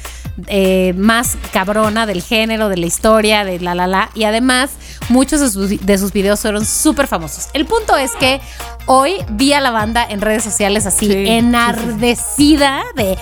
eh, 0.49 0.93
más 0.97 1.37
cabrona 1.53 2.07
del 2.07 2.23
género, 2.23 2.69
de 2.69 2.77
la 2.77 2.87
historia, 2.87 3.45
de 3.45 3.61
la 3.61 3.75
la 3.75 3.87
la, 3.87 4.11
y 4.15 4.25
además 4.25 4.71
muchos 5.09 5.41
de 5.41 5.51
sus, 5.51 5.85
de 5.87 5.99
sus 5.99 6.13
videos 6.13 6.41
fueron 6.41 6.65
súper 6.67 7.07
famosos. 7.07 7.49
El 7.53 7.67
punto 7.67 7.97
es 7.97 8.13
que 8.13 8.41
hoy 8.87 9.17
vi 9.31 9.53
a 9.53 9.61
la 9.61 9.71
banda 9.71 10.05
en 10.09 10.21
redes 10.21 10.43
sociales 10.45 10.87
así, 10.87 11.07
Sí, 11.07 11.13
sí, 11.13 11.25
sí. 11.25 11.29
enardecida 11.29 12.83
de 12.97 13.17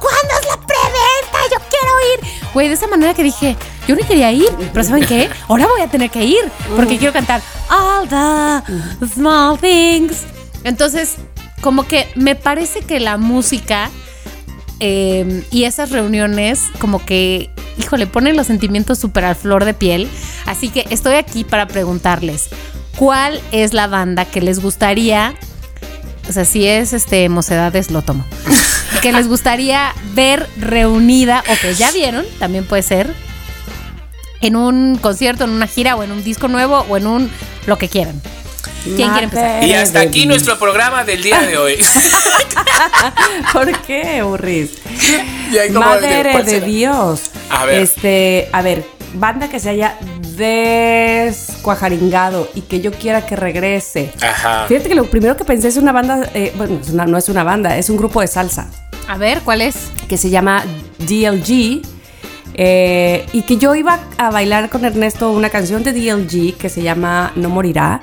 ¿Cuándo 0.00 0.34
es 0.40 0.46
la 0.48 0.56
preventa? 0.56 1.38
Yo 1.52 1.58
quiero 1.68 1.94
ir. 2.14 2.48
Güey, 2.54 2.68
de 2.68 2.74
esa 2.74 2.86
manera 2.86 3.12
que 3.12 3.22
dije, 3.22 3.54
yo 3.86 3.94
ni 3.94 4.02
quería 4.02 4.32
ir, 4.32 4.48
pero 4.72 4.82
¿saben 4.82 5.04
qué? 5.04 5.28
Ahora 5.46 5.66
voy 5.66 5.82
a 5.82 5.88
tener 5.88 6.08
que 6.08 6.24
ir 6.24 6.50
porque 6.74 6.96
quiero 6.96 7.12
cantar 7.12 7.42
All 7.68 8.08
the 8.08 9.06
small 9.06 9.58
things. 9.58 10.22
Entonces, 10.64 11.16
como 11.60 11.86
que 11.86 12.08
me 12.14 12.34
parece 12.34 12.80
que 12.80 12.98
la 12.98 13.18
música 13.18 13.90
eh, 14.80 15.44
y 15.50 15.64
esas 15.64 15.90
reuniones 15.90 16.62
como 16.78 17.04
que, 17.04 17.50
híjole, 17.78 18.06
ponen 18.06 18.36
los 18.36 18.46
sentimientos 18.46 18.98
súper 18.98 19.24
al 19.24 19.36
flor 19.36 19.64
de 19.64 19.74
piel. 19.74 20.08
Así 20.46 20.70
que 20.70 20.86
estoy 20.90 21.14
aquí 21.14 21.44
para 21.44 21.68
preguntarles, 21.68 22.48
¿cuál 22.96 23.40
es 23.52 23.74
la 23.74 23.86
banda 23.86 24.24
que 24.24 24.40
les 24.40 24.60
gustaría, 24.60 25.34
o 26.28 26.32
sea, 26.32 26.44
si 26.44 26.66
es 26.66 26.92
este 26.92 27.28
Mocedades, 27.28 27.90
lo 27.90 28.02
tomo, 28.02 28.24
que 29.02 29.12
les 29.12 29.28
gustaría 29.28 29.94
ver 30.14 30.48
reunida 30.58 31.44
o 31.48 31.54
que 31.60 31.74
ya 31.74 31.92
vieron, 31.92 32.24
también 32.38 32.64
puede 32.64 32.82
ser, 32.82 33.14
en 34.40 34.56
un 34.56 34.96
concierto, 34.96 35.44
en 35.44 35.50
una 35.50 35.66
gira 35.66 35.94
o 35.94 36.02
en 36.02 36.12
un 36.12 36.24
disco 36.24 36.48
nuevo 36.48 36.86
o 36.88 36.96
en 36.96 37.06
un 37.06 37.30
lo 37.66 37.76
que 37.76 37.88
quieran? 37.88 38.20
¿Quién 38.84 39.10
quiere 39.10 39.24
empezar? 39.24 39.64
Y 39.64 39.72
hasta 39.74 40.00
aquí 40.00 40.24
nuestro 40.26 40.58
programa 40.58 41.04
del 41.04 41.22
día 41.22 41.40
de 41.42 41.58
hoy. 41.58 41.76
¿Por 43.52 43.70
qué, 43.82 44.22
Burris? 44.22 44.70
Madre 45.72 46.30
¿cuál 46.32 46.44
de? 46.46 46.60
Dios. 46.60 47.30
A 47.50 47.64
ver. 47.66 47.82
Este, 47.82 48.48
a 48.52 48.62
ver, 48.62 48.84
banda 49.14 49.48
que 49.50 49.58
se 49.60 49.68
haya 49.70 49.96
descuajaringado 50.36 52.48
y 52.54 52.62
que 52.62 52.80
yo 52.80 52.92
quiera 52.92 53.26
que 53.26 53.34
regrese. 53.36 54.12
Ajá. 54.22 54.66
Fíjate 54.68 54.88
que 54.88 54.94
lo 54.94 55.04
primero 55.10 55.36
que 55.36 55.44
pensé 55.44 55.68
es 55.68 55.76
una 55.76 55.92
banda, 55.92 56.30
eh, 56.34 56.52
bueno, 56.56 56.78
es 56.80 56.88
una- 56.90 57.06
no 57.06 57.18
es 57.18 57.28
una 57.28 57.42
banda, 57.44 57.76
es 57.76 57.90
un 57.90 57.96
grupo 57.96 58.20
de 58.20 58.26
salsa 58.28 58.68
A 59.08 59.18
ver, 59.18 59.40
¿cuál 59.40 59.60
es? 59.60 59.76
que 60.08 60.16
se 60.16 60.30
llama 60.30 60.64
DLG. 60.98 61.82
eh, 62.54 63.26
y 63.32 63.42
que 63.42 63.56
yo 63.58 63.74
iba 63.76 64.00
a 64.18 64.30
bailar 64.30 64.70
con 64.70 64.84
Ernesto 64.84 65.30
una 65.30 65.50
canción 65.50 65.82
de 65.84 65.92
DLG 65.92 66.56
que 66.58 66.68
se 66.68 66.82
llama 66.82 67.30
No 67.36 67.48
Morirá, 67.48 68.00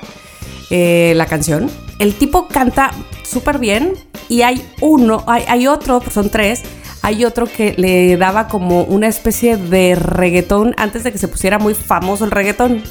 eh, 0.70 1.12
la 1.16 1.26
canción. 1.26 1.70
El 1.98 2.14
tipo 2.14 2.48
canta 2.48 2.90
súper 3.24 3.58
bien 3.58 3.94
y 4.28 4.42
hay 4.42 4.64
uno, 4.80 5.24
hay, 5.26 5.44
hay 5.48 5.66
otro, 5.66 6.02
son 6.10 6.30
tres, 6.30 6.62
hay 7.02 7.24
otro 7.24 7.46
que 7.46 7.74
le 7.76 8.16
daba 8.16 8.48
como 8.48 8.82
una 8.82 9.06
especie 9.06 9.56
de 9.56 9.94
reggaetón 9.94 10.74
antes 10.76 11.04
de 11.04 11.12
que 11.12 11.18
se 11.18 11.28
pusiera 11.28 11.58
muy 11.58 11.74
famoso 11.74 12.24
el 12.24 12.30
reggaetón. 12.30 12.82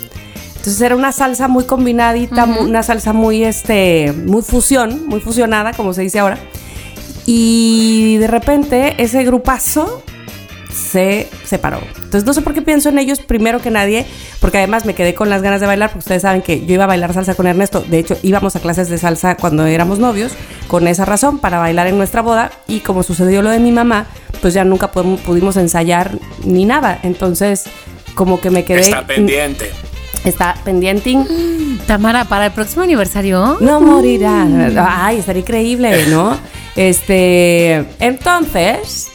Entonces 0.56 0.82
era 0.82 0.96
una 0.96 1.12
salsa 1.12 1.48
muy 1.48 1.66
combinadita, 1.66 2.44
una 2.44 2.84
salsa 2.84 3.14
muy, 3.14 3.44
este, 3.44 4.12
muy 4.12 4.42
fusión, 4.42 5.08
muy 5.08 5.22
fusionada, 5.22 5.72
como 5.74 5.94
se 5.94 6.02
dice 6.02 6.20
ahora. 6.20 6.38
Y 7.26 8.18
de 8.18 8.28
repente 8.28 8.96
ese 8.98 9.24
grupazo 9.24 10.04
se 10.78 11.30
separó. 11.44 11.80
Entonces 11.96 12.26
no 12.26 12.34
sé 12.34 12.42
por 12.42 12.54
qué 12.54 12.62
pienso 12.62 12.90
en 12.90 13.00
ellos 13.00 13.20
primero 13.20 13.60
que 13.60 13.72
nadie, 13.72 14.06
porque 14.40 14.58
además 14.60 14.86
me 14.86 14.94
quedé 14.94 15.14
con 15.14 15.30
las 15.30 15.42
ganas 15.42 15.60
de 15.60 15.68
bailar, 15.68 15.90
porque 15.90 16.00
ustedes 16.00 16.22
saben 16.22 16.42
que 16.42 16.66
yo 16.66 16.76
iba 16.76 16.84
a 16.84 16.88
bailar 16.88 17.14
salsa 17.14 17.36
con 17.36 17.48
Ernesto. 17.48 17.82
De 17.82 18.00
hecho, 18.00 18.18
íbamos 18.24 18.56
a 18.56 18.60
clases 18.60 18.90
de 18.90 18.98
salsa 18.98 19.36
cuando 19.36 19.66
éramos 19.66 20.00
novios, 20.00 20.34
con 20.68 20.88
esa 20.88 21.06
razón, 21.06 21.40
para 21.40 21.58
bailar 21.60 21.88
en 21.88 21.98
nuestra 21.98 22.22
boda. 22.22 22.52
Y 22.68 22.82
como 22.82 23.04
sucedió 23.04 23.42
lo 23.42 23.50
de 23.50 23.60
mi 23.60 23.72
mamá, 23.72 24.08
pues 24.42 24.54
ya 24.54 24.64
nunca 24.64 24.92
pudimos, 24.92 25.22
pudimos 25.22 25.58
ensayar 25.58 26.12
ni 26.44 26.66
nada. 26.66 27.00
Entonces, 27.04 27.66
como 28.16 28.40
que 28.40 28.50
me 28.50 28.64
quedé... 28.64 28.82
Está 28.82 29.06
pendiente. 29.06 29.72
Está 30.24 30.56
pendiente. 30.64 31.16
Tamara, 31.86 32.26
para 32.26 32.48
el 32.48 32.52
próximo 32.52 32.84
aniversario. 32.84 33.58
No 33.60 33.80
morirá. 33.82 34.46
Ay, 35.06 35.20
estaría 35.20 35.42
increíble, 35.42 36.08
¿no? 36.08 36.38
Este, 36.76 37.86
entonces, 38.00 39.08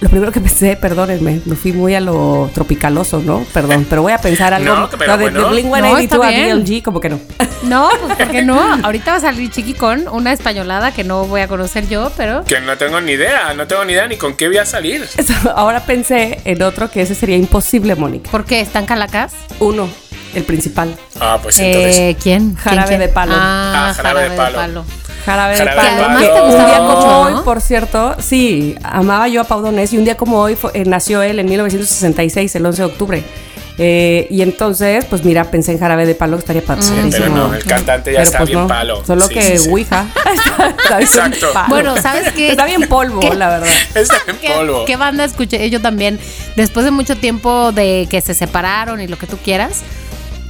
lo 0.00 0.08
primero 0.10 0.30
que 0.32 0.40
pensé, 0.40 0.76
perdónenme, 0.76 1.40
me 1.44 1.56
fui 1.56 1.72
muy 1.72 1.94
a 1.94 2.00
lo 2.00 2.50
tropicaloso, 2.54 3.20
¿no? 3.20 3.44
Perdón, 3.52 3.86
pero 3.88 4.02
voy 4.02 4.12
a 4.12 4.18
pensar 4.18 4.52
algo 4.54 4.74
No, 4.76 4.90
pero 4.90 5.12
no, 5.12 5.18
de, 5.18 5.30
bueno. 5.30 5.42
de 5.44 5.50
Blink 5.54 5.66
No, 5.68 5.96
182 5.96 6.00
está 6.02 6.26
a 6.26 6.30
bien. 6.30 6.64
DLG, 6.64 6.82
como 6.82 7.00
que 7.00 7.08
no. 7.08 7.20
No, 7.62 7.88
pues 8.00 8.16
¿por 8.16 8.28
qué 8.30 8.42
no? 8.42 8.60
Ahorita 8.84 9.12
va 9.12 9.16
a 9.16 9.20
salir 9.20 9.50
Chiqui 9.50 9.74
con 9.74 10.06
una 10.08 10.32
españolada 10.32 10.92
que 10.92 11.02
no 11.04 11.24
voy 11.24 11.40
a 11.40 11.48
conocer 11.48 11.88
yo, 11.88 12.12
pero. 12.16 12.44
Que 12.44 12.60
no 12.60 12.76
tengo 12.76 13.00
ni 13.00 13.12
idea, 13.12 13.54
no 13.54 13.66
tengo 13.66 13.84
ni 13.84 13.94
idea 13.94 14.06
ni 14.06 14.16
con 14.16 14.34
qué 14.34 14.46
voy 14.48 14.58
a 14.58 14.66
salir. 14.66 15.08
Ahora 15.54 15.80
pensé 15.80 16.40
en 16.44 16.62
otro 16.62 16.90
que 16.90 17.00
ese 17.02 17.14
sería 17.14 17.36
imposible, 17.36 17.94
Mónica. 17.96 18.30
¿Por 18.30 18.44
qué? 18.44 18.60
¿Están 18.60 18.84
calacas? 18.86 19.32
Uno, 19.58 19.88
el 20.34 20.44
principal. 20.44 20.94
Ah, 21.18 21.38
pues 21.42 21.58
entonces. 21.58 21.96
Eh, 21.98 22.16
¿Quién? 22.22 22.54
Jarabe 22.56 22.88
¿Quién, 22.88 22.98
quién? 22.98 23.00
de 23.00 23.14
palo. 23.14 23.32
Ah, 23.34 23.88
Ah, 23.88 23.94
jarabe 23.94 24.28
de 24.28 24.36
palo. 24.36 24.56
Jarabe 24.58 24.72
de 24.72 25.05
Jarabe 25.26 25.58
palo. 25.58 25.70
de 25.72 25.80
además 25.80 26.22
palo. 26.22 26.34
te 26.34 26.40
gustaba 26.40 26.64
Un 26.64 26.66
día 26.70 26.80
mucho, 26.80 27.00
como 27.00 27.18
hoy, 27.20 27.34
por 27.44 27.60
cierto, 27.60 28.16
sí, 28.18 28.74
amaba 28.82 29.28
yo 29.28 29.40
a 29.42 29.44
Pau 29.44 29.60
Donés 29.60 29.92
y 29.92 29.98
un 29.98 30.04
día 30.04 30.16
como 30.16 30.38
hoy 30.40 30.54
fue- 30.56 30.70
eh, 30.74 30.84
nació 30.86 31.20
él 31.22 31.38
en 31.40 31.46
1966, 31.46 32.54
el 32.54 32.64
11 32.64 32.82
de 32.82 32.86
octubre. 32.86 33.24
Eh, 33.78 34.26
y 34.30 34.40
entonces, 34.40 35.04
pues 35.04 35.22
mira, 35.22 35.44
pensé 35.50 35.70
en 35.72 35.78
Jarabe 35.78 36.06
de 36.06 36.14
Palo, 36.14 36.36
que 36.38 36.40
estaría 36.40 36.62
padrísimo. 36.64 36.96
pero 37.10 37.28
no, 37.28 37.52
el 37.54 37.62
cantante 37.62 38.10
ya 38.10 38.20
Pero, 38.20 38.24
está 38.26 38.38
pues, 38.38 38.48
bien 38.48 38.60
no, 38.62 38.66
palo. 38.68 39.04
Solo 39.04 39.26
Sí, 39.28 39.34
que 39.34 39.42
sí, 39.42 39.58
sí. 39.58 39.68
Ouija. 39.70 40.06
está, 40.16 40.68
está 40.82 40.96
bien 40.96 41.08
Exacto. 41.08 41.46
palo. 41.52 41.68
Bueno, 41.68 41.96
¿sabes 42.00 42.32
qué? 42.32 42.52
Está 42.52 42.64
bien 42.64 42.88
polvo, 42.88 43.20
¿Qué? 43.20 43.34
la 43.34 43.50
verdad. 43.50 43.68
Está 43.94 44.16
en 44.28 44.36
¿Qué, 44.38 44.48
polvo. 44.48 44.84
qué 44.86 44.96
banda 44.96 45.24
escuché 45.24 45.68
yo 45.68 45.82
también? 45.82 46.18
Después 46.56 46.84
de 46.86 46.90
mucho 46.90 47.16
tiempo 47.18 47.70
de 47.72 48.06
que 48.08 48.22
se 48.22 48.32
separaron 48.32 49.02
y 49.02 49.08
lo 49.08 49.18
que 49.18 49.26
tú 49.26 49.36
quieras, 49.44 49.82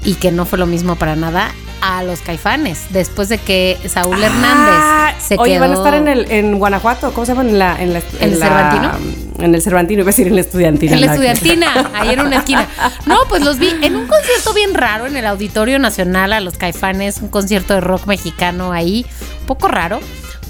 y 0.04 0.14
que 0.14 0.30
no 0.30 0.44
fue 0.46 0.60
lo 0.60 0.66
mismo 0.66 0.94
para 0.94 1.16
nada, 1.16 1.50
a 1.88 2.02
los 2.02 2.20
caifanes. 2.20 2.86
Después 2.90 3.28
de 3.28 3.38
que 3.38 3.78
Saúl 3.88 4.16
Ah, 4.22 4.26
Hernández 4.26 5.22
se 5.24 5.36
Oye, 5.38 5.52
quedó. 5.52 5.60
van 5.60 5.70
a 5.70 5.74
estar 5.74 5.94
en, 5.94 6.08
el, 6.08 6.30
en 6.30 6.58
Guanajuato, 6.58 7.12
¿cómo 7.12 7.24
se 7.26 7.32
llama? 7.34 7.48
En, 7.48 7.58
la, 7.58 7.80
en, 7.80 7.92
la- 7.92 7.98
¿En 8.20 8.32
el 8.32 8.38
la- 8.40 8.46
Cervantino? 8.46 8.92
En 9.38 9.54
el 9.54 9.62
Cervantino, 9.62 10.00
iba 10.00 10.08
a 10.08 10.12
decir 10.12 10.26
en 10.26 10.34
la 10.34 10.40
estudiantina. 10.40 10.94
En 10.94 11.00
la 11.00 11.06
estudiantina, 11.12 11.90
ahí 11.94 12.10
en 12.10 12.20
una 12.20 12.36
esquina. 12.38 12.66
No, 13.06 13.18
pues 13.28 13.42
los 13.44 13.58
vi 13.58 13.68
en 13.82 13.94
un 13.96 14.06
concierto 14.06 14.52
bien 14.54 14.74
raro 14.74 15.06
en 15.06 15.16
el 15.16 15.26
Auditorio 15.26 15.78
Nacional 15.78 16.32
a 16.32 16.40
los 16.40 16.56
Caifanes, 16.56 17.18
un 17.22 17.28
concierto 17.28 17.74
de 17.74 17.80
rock 17.80 18.06
mexicano 18.06 18.72
ahí, 18.72 19.06
un 19.42 19.46
poco 19.46 19.68
raro. 19.68 20.00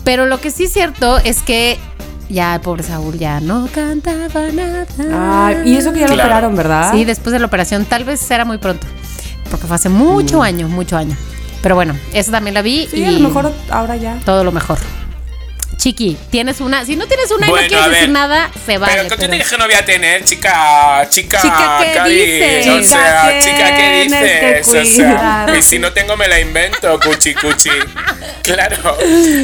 Pero 0.04 0.26
lo 0.26 0.40
que 0.40 0.50
sí 0.50 0.64
es 0.64 0.72
cierto 0.72 1.18
es 1.18 1.42
que 1.42 1.78
ya 2.28 2.54
el 2.54 2.60
pobre 2.60 2.82
Saúl 2.84 3.18
ya 3.18 3.40
no 3.40 3.68
cantaba 3.74 4.28
nada. 4.52 4.86
Ay, 5.46 5.62
y 5.72 5.76
eso 5.76 5.92
que 5.92 6.00
ya 6.00 6.08
lo 6.08 6.14
operaron, 6.14 6.54
¿verdad? 6.56 6.92
Sí, 6.92 7.04
después 7.04 7.32
de 7.32 7.40
la 7.40 7.46
operación, 7.46 7.84
tal 7.84 8.04
vez 8.04 8.28
era 8.30 8.44
muy 8.44 8.58
pronto, 8.58 8.86
porque 9.50 9.66
fue 9.66 9.76
hace 9.76 9.88
mucho 9.88 10.42
año, 10.42 10.68
mucho 10.68 10.96
año. 10.96 11.16
Pero 11.62 11.74
bueno, 11.74 11.98
esa 12.12 12.30
también 12.32 12.54
la 12.54 12.62
vi 12.62 12.86
Sí, 12.90 13.00
y 13.00 13.04
a 13.04 13.10
lo 13.10 13.20
mejor 13.20 13.52
ahora 13.70 13.96
ya. 13.96 14.18
todo 14.24 14.44
lo 14.44 14.52
mejor. 14.52 14.78
Chiqui, 15.78 16.16
tienes 16.30 16.60
una. 16.60 16.84
Si 16.84 16.96
no 16.96 17.06
tienes 17.06 17.30
una 17.30 17.46
y 17.46 17.50
Bueno, 17.50 17.62
no 17.64 17.68
quieres 17.68 17.86
ver. 17.86 17.94
decir 17.96 18.08
nada, 18.10 18.50
se 18.64 18.78
vale. 18.78 18.92
pero 18.94 19.04
que 19.04 19.08
tú 19.10 19.16
pero- 19.18 19.30
te 19.30 19.36
dije 19.36 19.50
que 19.50 19.58
no 19.58 19.64
voy 19.66 19.74
a 19.74 19.84
tener, 19.84 20.24
chica, 20.24 21.06
chica, 21.10 21.40
Chica, 21.42 21.78
¿qué 21.80 21.92
Cari. 21.92 22.14
dices? 22.14 22.66
O 22.68 22.82
sea, 22.82 23.38
Chica, 23.38 23.56
chica, 23.56 23.76
¿qué 23.76 23.82
tienes 24.08 24.12
que 24.12 24.58
dices? 24.62 24.68
O 24.68 24.84
sea, 24.96 25.46
y 25.58 25.62
si 25.62 25.78
no 25.78 25.92
tengo, 25.92 26.16
me 26.16 26.28
la 26.28 26.40
invento, 26.40 26.98
cuchi, 27.00 27.34
cuchi. 27.34 27.70
Claro. 28.42 28.96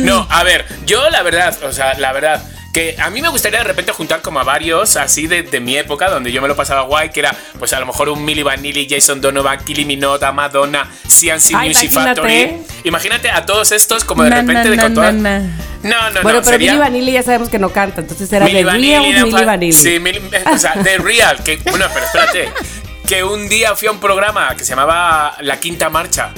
No, 0.02 0.26
a 0.30 0.42
ver, 0.44 0.64
yo 0.86 1.10
la 1.10 1.22
verdad, 1.22 1.56
o 1.64 1.72
sea, 1.72 1.94
la 1.94 2.12
verdad. 2.12 2.40
Que 2.72 2.96
a 2.98 3.10
mí 3.10 3.20
me 3.20 3.28
gustaría 3.28 3.58
de 3.58 3.64
repente 3.64 3.92
juntar 3.92 4.22
como 4.22 4.40
a 4.40 4.44
varios 4.44 4.96
así 4.96 5.26
de, 5.26 5.42
de 5.42 5.60
mi 5.60 5.76
época, 5.76 6.08
donde 6.08 6.32
yo 6.32 6.40
me 6.40 6.48
lo 6.48 6.56
pasaba 6.56 6.80
guay, 6.82 7.10
que 7.10 7.20
era 7.20 7.36
pues 7.58 7.72
a 7.74 7.80
lo 7.80 7.84
mejor 7.84 8.08
un 8.08 8.24
Milli 8.24 8.42
Vanilli, 8.42 8.86
Jason 8.88 9.20
Donovan, 9.20 9.62
Kylie 9.62 9.84
Minogue, 9.84 10.32
Madonna, 10.32 10.88
CNC 11.06 11.52
Ay, 11.54 11.68
Music 11.68 11.90
imagínate. 11.92 12.20
Factory. 12.22 12.62
Imagínate 12.84 13.30
a 13.30 13.44
todos 13.44 13.72
estos 13.72 14.04
como 14.04 14.22
de 14.24 14.30
Na, 14.30 14.36
repente 14.40 14.64
na, 14.64 14.70
de 14.70 14.76
na, 14.76 14.82
con 14.84 14.94
todas. 14.94 15.14
No, 15.14 15.30
no, 15.82 16.22
bueno, 16.22 16.38
no. 16.38 16.44
pero 16.44 16.58
Milli 16.58 16.76
Vanilli 16.78 17.12
ya 17.12 17.22
sabemos 17.22 17.50
que 17.50 17.58
no 17.58 17.68
canta, 17.70 18.00
entonces 18.00 18.32
era 18.32 18.46
Milli 18.46 18.58
de 18.58 18.64
Vanilli, 18.64 18.92
Real 19.12 19.24
Milli 19.26 19.44
Vanilli. 19.44 19.72
Sí, 19.74 19.98
Milli- 19.98 20.22
o 20.54 20.58
sea, 20.58 20.74
de 20.76 20.96
Real. 20.98 21.42
Que, 21.44 21.56
bueno, 21.58 21.84
pero 21.92 22.06
espérate. 22.06 22.52
Que 23.06 23.22
un 23.22 23.48
día 23.50 23.74
fui 23.76 23.88
a 23.88 23.90
un 23.90 24.00
programa 24.00 24.54
que 24.56 24.64
se 24.64 24.70
llamaba 24.70 25.36
La 25.40 25.60
Quinta 25.60 25.90
Marcha. 25.90 26.30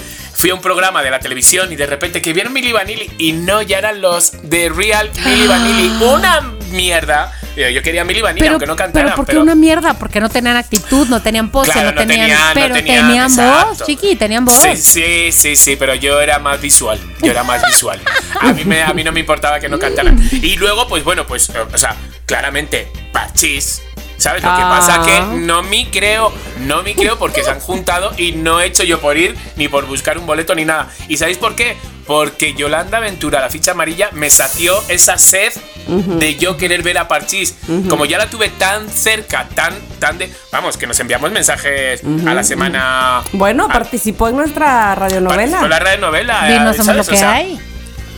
Fui 0.44 0.50
a 0.50 0.54
un 0.56 0.60
programa 0.60 1.02
de 1.02 1.10
la 1.10 1.20
televisión 1.20 1.72
y 1.72 1.76
de 1.76 1.86
repente 1.86 2.20
que 2.20 2.34
vieron 2.34 2.52
Milli 2.52 2.70
Vanilli 2.70 3.10
y 3.16 3.32
no, 3.32 3.62
ya 3.62 3.78
eran 3.78 4.02
los 4.02 4.30
de 4.50 4.68
Real 4.68 5.10
Milli 5.24 5.46
Vanilli. 5.46 5.90
Una 6.04 6.42
mierda. 6.70 7.32
Yo 7.56 7.66
yo 7.70 7.82
quería 7.82 8.04
Milli 8.04 8.20
Vanilli, 8.20 8.40
Pero, 8.42 8.52
aunque 8.52 8.66
no 8.66 8.76
cantaran. 8.76 9.06
pero 9.06 9.16
¿por 9.16 9.24
qué 9.26 9.38
una 9.38 9.54
mierda? 9.54 9.94
Porque 9.94 10.20
no 10.20 10.28
tenían 10.28 10.58
actitud, 10.58 11.08
no 11.08 11.22
tenían 11.22 11.50
pose, 11.50 11.72
Claro, 11.72 11.92
no 11.92 11.94
no 11.94 12.00
tenían. 12.06 12.28
tenían- 12.28 12.48
no 12.48 12.54
pero 12.60 12.74
tenían, 12.74 13.06
tenían, 13.06 13.36
voz, 13.36 13.38
exacto. 13.72 13.84
chiqui, 13.86 14.16
tenían 14.16 14.44
voz. 14.44 14.54
Sí, 14.54 14.76
sí, 14.76 15.32
sí, 15.32 15.56
sí, 15.56 15.76
pero 15.76 15.94
yo 15.94 16.20
era 16.20 16.38
más 16.38 16.60
visual. 16.60 17.00
Yo 17.22 17.30
era 17.30 17.42
más 17.42 17.64
visual. 17.66 17.98
A 18.38 18.52
mí, 18.52 18.66
me, 18.66 18.82
a 18.82 18.92
mí 18.92 19.02
no 19.02 19.12
me 19.12 19.20
importaba 19.20 19.58
que 19.60 19.70
no 19.70 19.78
cantaran. 19.78 20.20
Y 20.30 20.56
luego, 20.56 20.86
pues 20.88 21.04
bueno, 21.04 21.26
pues, 21.26 21.48
eh, 21.48 21.54
o 21.72 21.78
sea, 21.78 21.96
claramente, 22.26 22.86
parchís. 23.14 23.80
¿Sabes? 24.16 24.42
Lo 24.42 24.54
que 24.54 24.62
Ah. 24.62 24.76
pasa 24.78 25.02
que 25.04 25.20
no 25.38 25.62
me 25.62 25.90
creo, 25.90 26.32
no 26.60 26.82
me 26.82 26.94
creo 26.94 27.18
porque 27.18 27.42
se 27.42 27.50
han 27.50 27.60
juntado 27.60 28.12
y 28.16 28.32
no 28.32 28.60
he 28.60 28.66
hecho 28.66 28.82
yo 28.84 29.00
por 29.00 29.16
ir 29.16 29.36
ni 29.56 29.68
por 29.68 29.86
buscar 29.86 30.18
un 30.18 30.26
boleto 30.26 30.54
ni 30.54 30.64
nada. 30.64 30.88
¿Y 31.08 31.16
sabéis 31.16 31.38
por 31.38 31.54
qué? 31.56 31.76
Porque 32.06 32.54
Yolanda 32.54 33.00
Ventura, 33.00 33.40
la 33.40 33.48
ficha 33.50 33.70
amarilla, 33.72 34.10
me 34.12 34.28
sació 34.30 34.82
esa 34.88 35.16
sed 35.18 35.52
de 35.86 36.36
yo 36.36 36.56
querer 36.56 36.82
ver 36.82 36.98
a 36.98 37.08
Parchís. 37.08 37.54
Como 37.88 38.04
ya 38.04 38.18
la 38.18 38.28
tuve 38.28 38.50
tan 38.50 38.88
cerca, 38.90 39.48
tan, 39.54 39.74
tan 39.98 40.18
de. 40.18 40.30
Vamos, 40.52 40.76
que 40.76 40.86
nos 40.86 40.98
enviamos 41.00 41.30
mensajes 41.32 42.02
a 42.26 42.34
la 42.34 42.44
semana. 42.44 43.22
Bueno, 43.32 43.64
a- 43.66 43.68
participó 43.72 44.28
en 44.28 44.36
nuestra 44.36 44.94
radionovela. 44.94 45.36
Participó 45.38 45.64
en 45.64 45.70
la 45.70 45.78
radionovela. 45.78 46.50
Y 46.50 46.58
no 46.60 46.70
eh, 46.72 46.94
lo 46.94 47.02
O 47.02 47.06
que 47.06 47.16
sea, 47.16 47.32
hay. 47.32 47.58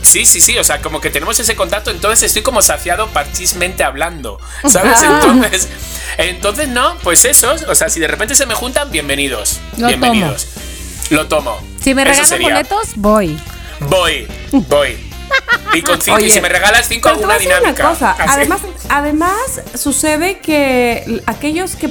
Sí, 0.01 0.25
sí, 0.25 0.39
sí, 0.39 0.57
o 0.57 0.63
sea, 0.63 0.79
como 0.81 1.01
que 1.01 1.09
tenemos 1.09 1.37
ese 1.39 1.55
contacto, 1.55 1.89
entonces 1.91 2.23
estoy 2.27 2.41
como 2.41 2.61
saciado 2.61 3.07
parchismente 3.07 3.83
hablando, 3.83 4.39
¿sabes? 4.69 5.01
Entonces, 5.01 5.67
Entonces, 6.17 6.67
no, 6.69 6.97
pues 7.03 7.25
esos, 7.25 7.63
o 7.63 7.75
sea, 7.75 7.89
si 7.89 7.99
de 7.99 8.07
repente 8.07 8.35
se 8.35 8.45
me 8.45 8.53
juntan, 8.55 8.91
bienvenidos. 8.91 9.59
Lo 9.77 9.87
bienvenidos. 9.87 10.47
Lo 11.09 11.27
tomo. 11.27 11.59
Si 11.81 11.93
me 11.93 12.03
regalan 12.03 12.41
boletos, 12.41 12.89
voy. 12.95 13.37
Voy, 13.81 14.27
voy. 14.51 14.97
Y, 15.73 15.81
con 15.81 16.01
cinco, 16.01 16.19
y 16.19 16.23
Oye, 16.23 16.31
si 16.33 16.41
me 16.41 16.49
regalas 16.49 16.87
cinco, 16.87 17.09
te 17.09 17.15
voy 17.15 17.25
una 17.25 17.33
a 17.33 17.37
decir 17.37 17.51
una 17.51 17.59
dinámica. 17.59 17.89
cosa. 17.89 18.11
Así. 18.11 18.23
Además, 18.29 18.61
además, 18.89 19.61
sucede 19.75 20.39
que 20.39 21.21
aquellos 21.27 21.75
que, 21.75 21.89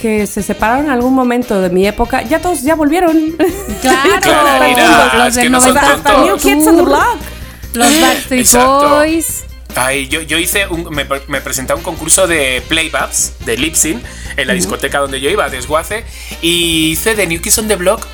que 0.00 0.26
se 0.26 0.42
separaron 0.42 0.86
en 0.86 0.90
algún 0.90 1.14
momento 1.14 1.60
de 1.60 1.70
mi 1.70 1.86
época, 1.86 2.22
ya 2.22 2.40
todos 2.40 2.62
ya 2.62 2.74
volvieron. 2.74 3.36
Claro, 3.82 4.10
Claro, 4.22 4.64
mira, 4.68 5.24
los 5.26 5.36
que 5.36 5.50
no 5.50 5.60
son 5.60 5.74
90 5.74 5.92
tontos. 5.92 6.12
Hasta 6.12 6.24
New 6.24 6.36
Kids 6.38 6.66
on 6.66 6.76
the 6.76 6.82
Block. 6.82 7.16
Los 7.74 8.00
Backstreet 8.00 8.40
Exacto. 8.40 8.88
Boys. 8.88 9.44
Ay, 9.76 10.08
yo, 10.08 10.22
yo 10.22 10.38
hice 10.38 10.66
un, 10.66 10.84
me, 10.90 11.06
me 11.28 11.40
presenté 11.40 11.72
a 11.72 11.76
un 11.76 11.82
concurso 11.82 12.26
de 12.26 12.62
playbacks, 12.68 13.34
de 13.44 13.56
lip 13.56 13.74
sync, 13.74 14.02
en 14.36 14.48
la 14.48 14.54
discoteca 14.54 14.98
donde 14.98 15.20
yo 15.20 15.30
iba, 15.30 15.48
Desguace, 15.48 16.04
y 16.42 16.90
hice 16.92 17.14
de 17.14 17.26
New 17.26 17.40
Kids 17.40 17.58
on 17.58 17.68
the 17.68 17.76
Block. 17.76 18.04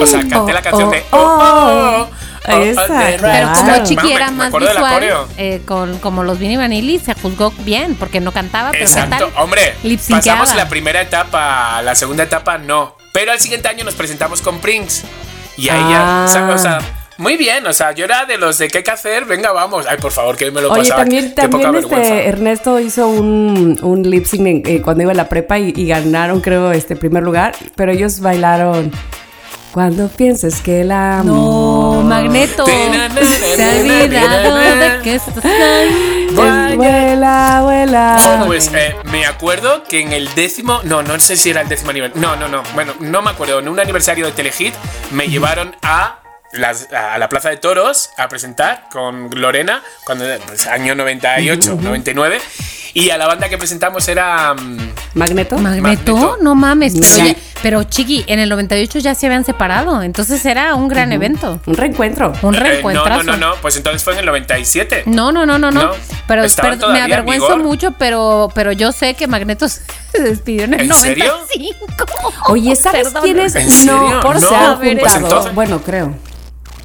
o 0.00 0.06
sea, 0.06 0.20
canté 0.20 0.36
Oh, 0.36 0.54
la 0.54 0.62
canción 0.62 0.88
oh, 0.88 0.90
de 0.92 1.04
oh. 1.10 1.18
oh, 1.18 2.08
oh, 2.08 2.10
oh, 2.48 2.62
Esa. 2.62 2.86
Pero 3.20 3.52
como 3.52 3.84
Chiqui 3.84 4.12
era 4.12 4.30
me 4.30 4.36
más 4.48 4.52
visual, 4.52 5.26
eh, 5.36 5.60
con, 5.66 5.98
como 5.98 6.22
los 6.24 6.38
Vinny 6.38 6.56
Vanilli, 6.56 6.98
se 6.98 7.14
juzgó 7.14 7.52
bien 7.58 7.94
porque 7.96 8.20
no 8.20 8.32
cantaba, 8.32 8.70
pero 8.70 8.84
¿qué 8.86 8.90
Exacto, 8.90 9.28
tal? 9.28 9.42
hombre, 9.42 9.74
pasamos 10.08 10.54
la 10.54 10.68
primera 10.68 11.00
etapa, 11.02 11.82
la 11.82 11.94
segunda 11.94 12.22
etapa 12.24 12.58
no. 12.58 12.96
Pero 13.12 13.32
al 13.32 13.40
siguiente 13.40 13.68
año 13.68 13.84
nos 13.84 13.94
presentamos 13.94 14.40
con 14.40 14.60
Prince. 14.60 15.04
Y 15.58 15.68
ahí 15.68 15.78
Ah. 15.94 16.26
ya, 16.32 16.48
o 16.48 16.58
sea, 16.58 16.80
muy 17.18 17.36
bien, 17.36 17.66
o 17.66 17.72
sea, 17.72 17.92
yo 17.92 18.04
era 18.04 18.24
de 18.26 18.38
los 18.38 18.58
de 18.58 18.68
qué 18.68 18.78
hay 18.78 18.84
que 18.84 18.90
hacer, 18.90 19.24
venga, 19.24 19.52
vamos. 19.52 19.86
Ay, 19.88 19.98
por 20.00 20.12
favor, 20.12 20.36
que 20.36 20.50
me 20.50 20.60
lo 20.60 20.70
Oye, 20.72 20.82
pasaba. 20.82 21.00
también, 21.02 21.32
qué 21.36 21.48
poca 21.48 21.62
también 21.64 21.72
vergüenza. 21.72 22.14
este, 22.16 22.28
Ernesto 22.28 22.80
hizo 22.80 23.08
un, 23.08 23.78
un 23.82 24.02
lip 24.10 24.24
sync 24.26 24.66
eh, 24.68 24.82
cuando 24.82 25.02
iba 25.02 25.12
a 25.12 25.16
la 25.16 25.28
prepa 25.28 25.58
y, 25.58 25.72
y 25.76 25.86
ganaron, 25.86 26.40
creo, 26.40 26.72
este 26.72 26.96
primer 26.96 27.22
lugar. 27.22 27.54
Pero 27.76 27.92
ellos 27.92 28.20
bailaron. 28.20 28.90
Cuando 29.72 30.08
pienses 30.08 30.60
que 30.60 30.84
la 30.84 31.20
amo. 31.20 31.94
No, 32.02 32.02
Magneto. 32.06 32.66
Se 32.66 32.72
ha 33.62 33.80
olvidado 33.80 34.56
de 34.56 35.00
que 35.02 35.14
estás 35.14 35.42
ahí. 35.46 36.28
Vuela, 36.76 37.60
vuela. 37.62 38.16
Oh, 38.42 38.46
pues 38.46 38.70
eh, 38.74 38.94
me 39.10 39.24
acuerdo 39.26 39.82
que 39.84 40.00
en 40.00 40.12
el 40.12 40.34
décimo, 40.34 40.80
no, 40.84 41.02
no 41.02 41.18
sé 41.20 41.36
si 41.36 41.50
era 41.50 41.60
el 41.62 41.68
décimo 41.68 41.90
aniversario, 41.90 42.22
no, 42.26 42.36
no, 42.36 42.48
no, 42.48 42.62
bueno, 42.74 42.94
no 43.00 43.20
me 43.22 43.30
acuerdo, 43.30 43.58
en 43.58 43.68
un 43.68 43.78
aniversario 43.78 44.24
de 44.26 44.32
Telehit 44.32 44.74
me 45.10 45.28
llevaron 45.28 45.76
a 45.82 46.20
las, 46.52 46.88
a 46.92 47.18
la 47.18 47.28
Plaza 47.28 47.48
de 47.50 47.56
Toros 47.56 48.10
a 48.16 48.28
presentar 48.28 48.86
con 48.92 49.30
Lorena, 49.40 49.82
cuando 50.04 50.24
pues, 50.46 50.66
año 50.66 50.94
98, 50.94 51.78
99, 51.80 52.40
y 52.94 53.08
a 53.10 53.16
la 53.16 53.26
banda 53.26 53.48
que 53.48 53.56
presentamos 53.56 54.06
era... 54.08 54.52
mm, 54.54 54.92
¿Magneto? 55.14 55.56
Magneto, 55.58 56.14
Magneto. 56.14 56.38
no 56.42 56.54
mames, 56.54 56.92
pero, 56.94 57.06
Sí. 57.06 57.24
ya- 57.34 57.36
pero 57.62 57.82
Chiqui, 57.84 58.24
en 58.26 58.38
el 58.38 58.48
98 58.50 58.98
ya 58.98 59.14
se 59.14 59.26
habían 59.26 59.44
separado, 59.46 60.02
entonces 60.02 60.44
era 60.44 60.74
un 60.74 60.88
gran 60.88 61.10
evento, 61.12 61.60
Un 61.64 61.74
reencuentro. 61.74 62.32
un 62.42 62.54
eh, 62.54 62.80
no, 62.82 63.04
no, 63.06 63.22
no, 63.22 63.36
no, 63.36 63.54
pues 63.62 63.76
entonces 63.76 64.02
fue 64.04 64.12
en 64.14 64.18
el 64.20 64.26
97. 64.26 65.04
No, 65.06 65.32
no, 65.32 65.46
no, 65.46 65.58
no, 65.58 65.70
no. 65.70 65.82
No, 65.84 65.92
Pero 66.26 66.42
me 66.92 67.00
avergüenzo 67.00 67.56
mucho, 67.58 67.92
pero, 67.92 68.50
pero 68.54 68.72
yo 68.72 68.92
sé 68.92 69.14
que 69.14 69.26
Magneto 69.26 69.68
se 69.68 69.82
despidió 70.20 70.64
en 70.64 70.74
el 70.74 70.80
¿En 70.82 70.94
serio? 70.94 71.32
95. 71.56 72.06
Oye, 72.48 72.76
¿sabes 72.76 73.04
Perdón. 73.08 73.38
¿En 73.38 73.50
serio? 73.50 74.10
no 74.10 74.20
por 74.20 74.34
No, 74.40 74.48
se 74.48 74.54
han 74.54 74.78
pues 74.78 74.90
juntado? 74.92 75.16
entonces- 75.18 75.54
Bueno, 75.54 75.80
creo. 75.82 76.14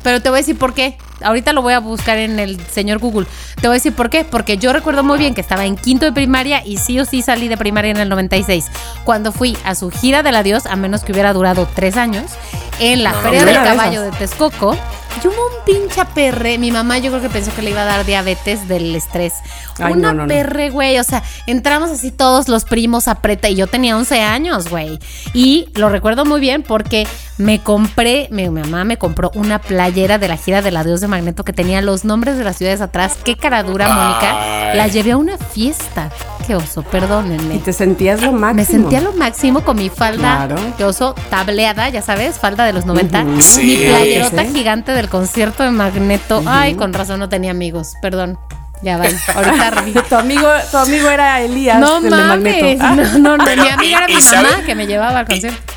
Pero 0.07 0.21
te 0.21 0.29
voy 0.29 0.37
a 0.37 0.39
decir 0.39 0.57
por 0.57 0.73
qué. 0.73 0.97
Ahorita 1.21 1.51
lo 1.51 1.61
voy 1.61 1.73
a 1.73 1.81
buscar 1.81 2.17
en 2.17 2.39
el 2.39 2.65
señor 2.67 2.99
Google. 2.99 3.27
Te 3.59 3.67
voy 3.67 3.71
a 3.71 3.79
decir 3.79 3.91
por 3.91 4.09
qué. 4.09 4.23
Porque 4.23 4.57
yo 4.57 4.71
recuerdo 4.71 5.03
muy 5.03 5.17
bien 5.19 5.33
que 5.33 5.41
estaba 5.41 5.65
en 5.65 5.75
quinto 5.75 6.05
de 6.05 6.13
primaria 6.13 6.65
y 6.65 6.77
sí 6.77 6.97
o 6.97 7.03
sí 7.03 7.21
salí 7.21 7.49
de 7.49 7.57
primaria 7.57 7.91
en 7.91 7.97
el 7.97 8.07
96. 8.07 8.67
Cuando 9.03 9.33
fui 9.33 9.57
a 9.65 9.75
su 9.75 9.91
gira 9.91 10.23
del 10.23 10.37
adiós, 10.37 10.65
a 10.65 10.77
menos 10.77 11.03
que 11.03 11.11
hubiera 11.11 11.33
durado 11.33 11.67
tres 11.75 11.97
años, 11.97 12.31
en 12.79 13.03
la 13.03 13.11
No, 13.11 13.17
Feria 13.21 13.43
del 13.43 13.55
Caballo 13.55 14.01
de. 14.01 14.11
Texcoco. 14.11 14.77
Y 15.21 15.27
hubo 15.27 15.33
un 15.35 15.65
pinche 15.65 16.05
perre. 16.15 16.57
Mi 16.57 16.71
mamá 16.71 16.99
yo 16.99 17.09
creo 17.11 17.21
que 17.21 17.29
pensó 17.29 17.53
que 17.53 17.61
le 17.63 17.71
iba 17.71 17.81
a 17.81 17.85
dar 17.85 18.05
diabetes 18.05 18.69
del 18.69 18.95
estrés. 18.95 19.33
Ay, 19.79 19.91
Una 19.91 20.13
no. 20.13 20.25
perre, 20.27 20.69
güey. 20.69 20.99
O 20.99 21.03
sea, 21.03 21.21
entramos 21.47 21.89
así 21.91 22.11
todos 22.11 22.47
los 22.47 22.63
primos 22.63 23.09
a 23.09 23.15
preta 23.15 23.49
y 23.49 23.55
yo 23.55 23.67
tenía 23.67 23.97
11 23.97 24.21
años, 24.21 24.69
güey. 24.69 24.99
Y 25.33 25.67
lo 25.75 25.89
recuerdo 25.89 26.23
muy 26.23 26.39
bien 26.39 26.63
porque 26.63 27.05
me 27.37 27.61
compré, 27.61 28.27
mi 28.31 28.49
mamá 28.49 28.83
me 28.83 28.97
compró 28.97 29.29
una 29.35 29.59
playera 29.59 30.17
de 30.17 30.27
la 30.27 30.37
gira 30.37 30.61
del 30.61 30.75
adiós 30.77 31.01
de 31.01 31.07
Magneto 31.07 31.43
que 31.43 31.53
tenía 31.53 31.81
los 31.81 32.03
nombres 32.03 32.37
de 32.37 32.43
las 32.43 32.57
ciudades 32.57 32.81
atrás. 32.81 33.17
Qué 33.23 33.35
cara 33.35 33.61
dura, 33.63 33.87
Mónica. 33.89 34.73
La 34.75 34.87
llevé 34.87 35.11
a 35.11 35.17
una 35.17 35.37
fiesta. 35.37 36.09
Qué 36.47 36.55
oso, 36.55 36.81
perdónenme. 36.81 37.55
Y 37.55 37.59
te 37.59 37.73
sentías 37.73 38.21
lo 38.21 38.31
máximo. 38.31 38.55
Me 38.55 38.65
sentía 38.65 39.01
lo 39.01 39.11
máximo 39.13 39.61
con 39.63 39.77
mi 39.77 39.89
falda 39.89 40.45
Claro. 40.47 40.55
de 40.77 40.83
oso 40.85 41.13
tableada, 41.29 41.89
ya 41.89 42.01
sabes, 42.01 42.39
falda 42.39 42.65
de 42.65 42.73
los 42.73 42.85
90. 42.85 43.21
Ujú. 43.23 43.41
Sí. 43.41 43.61
Mi 43.63 43.75
playerota 43.87 44.43
Sí. 44.45 44.53
gigante 44.53 44.91
del 44.93 45.09
concierto 45.09 45.63
de 45.63 45.71
Magneto. 45.71 46.41
Ay, 46.45 46.75
con 46.75 46.93
razón 46.93 47.19
no 47.19 47.29
tenía 47.29 47.51
amigos, 47.51 47.93
perdón. 48.01 48.39
Ya 48.81 48.97
van, 48.97 49.11
ahorita. 49.35 50.03
Tu 50.09 50.15
amigo, 50.15 50.47
tu 50.71 50.77
amigo 50.77 51.09
era 51.09 51.41
Elías, 51.41 51.79
No 51.79 51.97
el 51.97 52.03
de 52.03 52.09
mames, 52.11 52.27
Magneto. 52.27 52.83
Ah, 52.85 52.95
no, 52.95 53.17
no, 53.19 53.37
no, 53.37 53.43
mi 53.43 53.69
amiga 53.69 53.97
era 53.97 54.07
mi 54.07 54.21
sabe- 54.21 54.49
mamá 54.51 54.63
que 54.63 54.75
me 54.75 54.85
llevaba 54.87 55.19
al 55.19 55.25
concierto. 55.25 55.73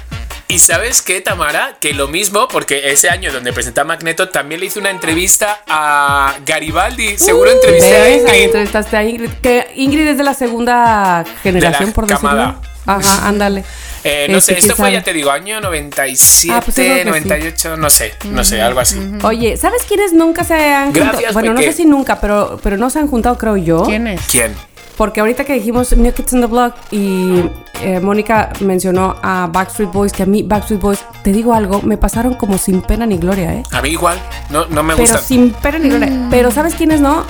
Y 0.51 0.59
sabes 0.59 1.01
qué, 1.03 1.21
Tamara, 1.21 1.77
que 1.81 1.93
lo 1.95 2.09
mismo, 2.09 2.49
porque 2.49 2.91
ese 2.91 3.09
año 3.09 3.33
donde 3.33 3.53
presenté 3.53 3.81
a 3.81 3.85
Magneto 3.85 4.29
también 4.31 4.61
le 4.61 4.67
hice 4.67 4.79
una 4.81 4.91
entrevista 4.91 5.63
a 5.69 6.35
Garibaldi. 6.45 7.17
Seguro 7.19 7.51
entrevisté 7.53 7.97
a 7.97 8.11
Ingrid. 8.11 8.43
entrevistaste 8.45 8.97
a 8.97 9.05
Ingrid. 9.05 9.31
Que 9.43 9.67
Ingrid 9.77 10.09
es 10.09 10.19
de 10.19 10.25
la 10.25 10.35
segunda 10.35 11.25
generación, 11.43 11.91
la 11.91 11.95
por 11.95 12.07
decirlo. 12.07 12.29
camada. 12.29 12.61
Ajá, 12.87 13.29
ándale. 13.29 13.65
Eh, 14.03 14.27
no 14.31 14.39
Este, 14.39 14.55
sé, 14.55 14.59
esto 14.61 14.75
fue, 14.77 14.87
sabe. 14.87 14.93
ya 14.95 15.03
te 15.05 15.13
digo, 15.13 15.31
año 15.31 15.61
97, 15.61 16.53
Ah, 16.57 16.63
pues 16.65 16.77
yo 16.79 16.83
creo 16.85 16.95
que 16.97 17.03
sí. 17.03 17.29
98, 17.29 17.77
no 17.77 17.91
sé, 17.91 18.15
no 18.25 18.43
sé, 18.45 18.61
algo 18.63 18.81
así. 18.81 18.99
Oye, 19.23 19.57
¿sabes 19.59 19.83
quiénes 19.87 20.15
nunca 20.15 20.43
se 20.43 20.55
han 20.55 20.91
Gracias, 20.93 21.15
juntado? 21.17 21.33
Bueno, 21.35 21.53
no 21.53 21.61
sé 21.61 21.73
si 21.75 21.85
nunca, 21.85 22.19
pero, 22.19 22.59
pero 22.63 22.79
no 22.79 22.89
se 22.89 22.99
han 22.99 23.09
juntado, 23.09 23.37
creo 23.37 23.59
yo. 23.59 23.83
¿Quién 23.85 24.07
es? 24.07 24.21
¿Quién? 24.31 24.57
Porque 25.01 25.21
ahorita 25.21 25.45
que 25.47 25.55
dijimos 25.55 25.97
New 25.97 26.13
Kids 26.13 26.35
on 26.35 26.43
the 26.43 26.47
Block 26.47 26.75
y 26.91 27.43
eh, 27.81 28.01
Mónica 28.01 28.53
mencionó 28.61 29.17
a 29.23 29.49
Backstreet 29.51 29.91
Boys, 29.91 30.13
que 30.13 30.25
a 30.25 30.27
mí 30.27 30.43
Backstreet 30.43 30.79
Boys, 30.79 31.03
te 31.23 31.33
digo 31.33 31.55
algo, 31.55 31.81
me 31.81 31.97
pasaron 31.97 32.35
como 32.35 32.59
sin 32.59 32.83
pena 32.83 33.07
ni 33.07 33.17
gloria, 33.17 33.55
¿eh? 33.55 33.63
A 33.71 33.81
mí 33.81 33.89
igual, 33.89 34.19
no, 34.51 34.67
no 34.67 34.83
me 34.83 34.93
Pero 34.97 35.05
gustan. 35.07 35.23
sin 35.23 35.53
pena 35.53 35.79
ni 35.79 35.89
gloria. 35.89 36.11
Mm. 36.11 36.29
Pero 36.29 36.51
¿sabes 36.51 36.75
quiénes 36.75 37.01
no? 37.01 37.25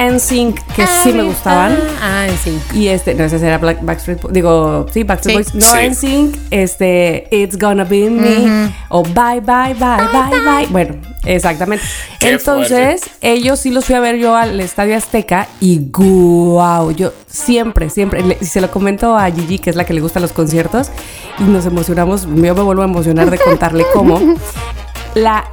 NSYNC, 0.00 0.60
que 0.74 0.86
sí 1.02 1.12
me 1.12 1.22
gustaban. 1.24 1.78
Ah, 2.02 2.26
sí. 2.42 2.58
Y 2.74 2.88
este, 2.88 3.14
no, 3.14 3.24
ese 3.24 3.44
era 3.46 3.58
Black, 3.58 3.78
Backstreet 3.82 4.20
Boys, 4.22 4.32
digo, 4.34 4.86
sí, 4.92 5.02
Backstreet 5.04 5.44
Sí. 5.46 5.52
Boys. 5.52 5.54
No, 5.54 5.76
Sí. 5.76 5.86
NSYNC, 6.06 6.36
este, 6.50 7.28
It's 7.30 7.58
Gonna 7.58 7.84
Be 7.84 8.08
Me, 8.10 8.72
o 8.88 9.02
Bye, 9.02 9.40
Bye, 9.40 9.74
Bye, 9.74 10.06
Bye, 10.12 10.40
Bye. 10.44 10.66
Bueno, 10.70 10.94
exactamente. 11.24 11.84
Qué 12.18 12.30
Entonces, 12.30 13.02
ellos 13.20 13.58
sí 13.60 13.70
los 13.70 13.84
fui 13.84 13.94
a 13.94 14.00
ver 14.00 14.16
yo 14.16 14.34
al 14.36 14.58
Estadio 14.60 14.96
Azteca 14.96 15.48
y 15.60 15.80
guau, 15.90 16.92
yo 16.92 17.12
siempre, 17.26 17.90
siempre, 17.90 18.22
le- 18.22 18.38
y 18.40 18.44
se 18.44 18.60
lo 18.60 18.70
comento 18.70 19.16
a 19.16 19.30
Gigi, 19.30 19.58
que 19.58 19.70
es 19.70 19.76
la 19.76 19.84
que 19.84 19.94
le 19.94 20.00
gustan 20.00 20.22
los 20.22 20.32
conciertos, 20.32 20.90
y 21.38 21.42
nos 21.44 21.66
emocionamos, 21.66 22.22
yo 22.22 22.28
me 22.54 22.62
vuelvo 22.62 22.82
a 22.82 22.86
emocionar 22.86 23.30
de 23.30 23.38
contarle 23.38 23.84
cómo. 23.92 24.20
La, 25.14 25.44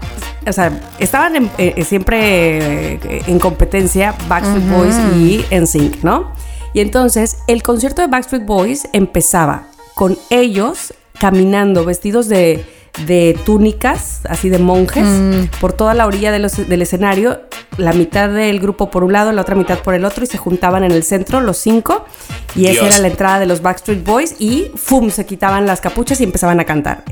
o 0.48 0.54
sea, 0.54 0.72
estaban 1.00 1.36
en- 1.36 1.52
eh, 1.58 1.84
siempre 1.84 2.94
eh, 2.94 3.24
en 3.28 3.40
competencia 3.40 4.16
Backstreet 4.28 4.70
Boys 4.70 4.96
y 5.16 5.46
NSYNC, 5.52 6.04
¿no? 6.04 6.32
Y 6.74 6.82
entonces 6.82 7.38
el 7.48 7.64
concierto 7.64 8.02
de 8.02 8.08
Backstreet 8.08 8.46
Boys 8.46 8.88
empezaba 8.94 9.64
con 9.96 10.18
ellos 10.30 10.94
caminando 11.20 11.84
vestidos 11.86 12.28
de, 12.28 12.64
de 13.08 13.40
túnicas, 13.46 14.22
así 14.30 14.50
de 14.50 14.60
monjes, 14.60 15.08
por 15.60 15.74
toda 15.74 15.96
la 15.96 16.06
orilla 16.06 16.32
de 16.32 16.38
los- 16.40 16.68
del 16.70 16.82
escenario, 16.84 17.42
la 17.78 17.94
mitad 17.94 18.30
del 18.30 18.60
grupo 18.60 18.92
por 18.92 19.04
un 19.04 19.14
lado, 19.14 19.32
la 19.32 19.42
otra 19.42 19.56
mitad 19.56 19.80
por 19.80 19.96
el 19.96 20.06
otro, 20.06 20.24
y 20.24 20.28
se 20.28 20.38
juntaban 20.38 20.84
en 20.84 20.92
el 20.92 21.04
centro 21.04 21.42
los 21.42 21.58
cinco, 21.58 22.06
y 22.56 22.68
esa 22.68 22.86
era 22.86 23.00
la 23.00 23.08
entrada 23.08 23.40
de 23.40 23.48
los 23.48 23.62
Backstreet 23.64 24.04
Boys, 24.04 24.36
y 24.38 24.70
¡fum! 24.76 25.10
se 25.10 25.26
quitaban 25.26 25.66
las 25.66 25.82
capuchas 25.82 26.22
y 26.22 26.26
empezaban 26.26 26.60
a 26.60 26.66
cantar. 26.66 27.04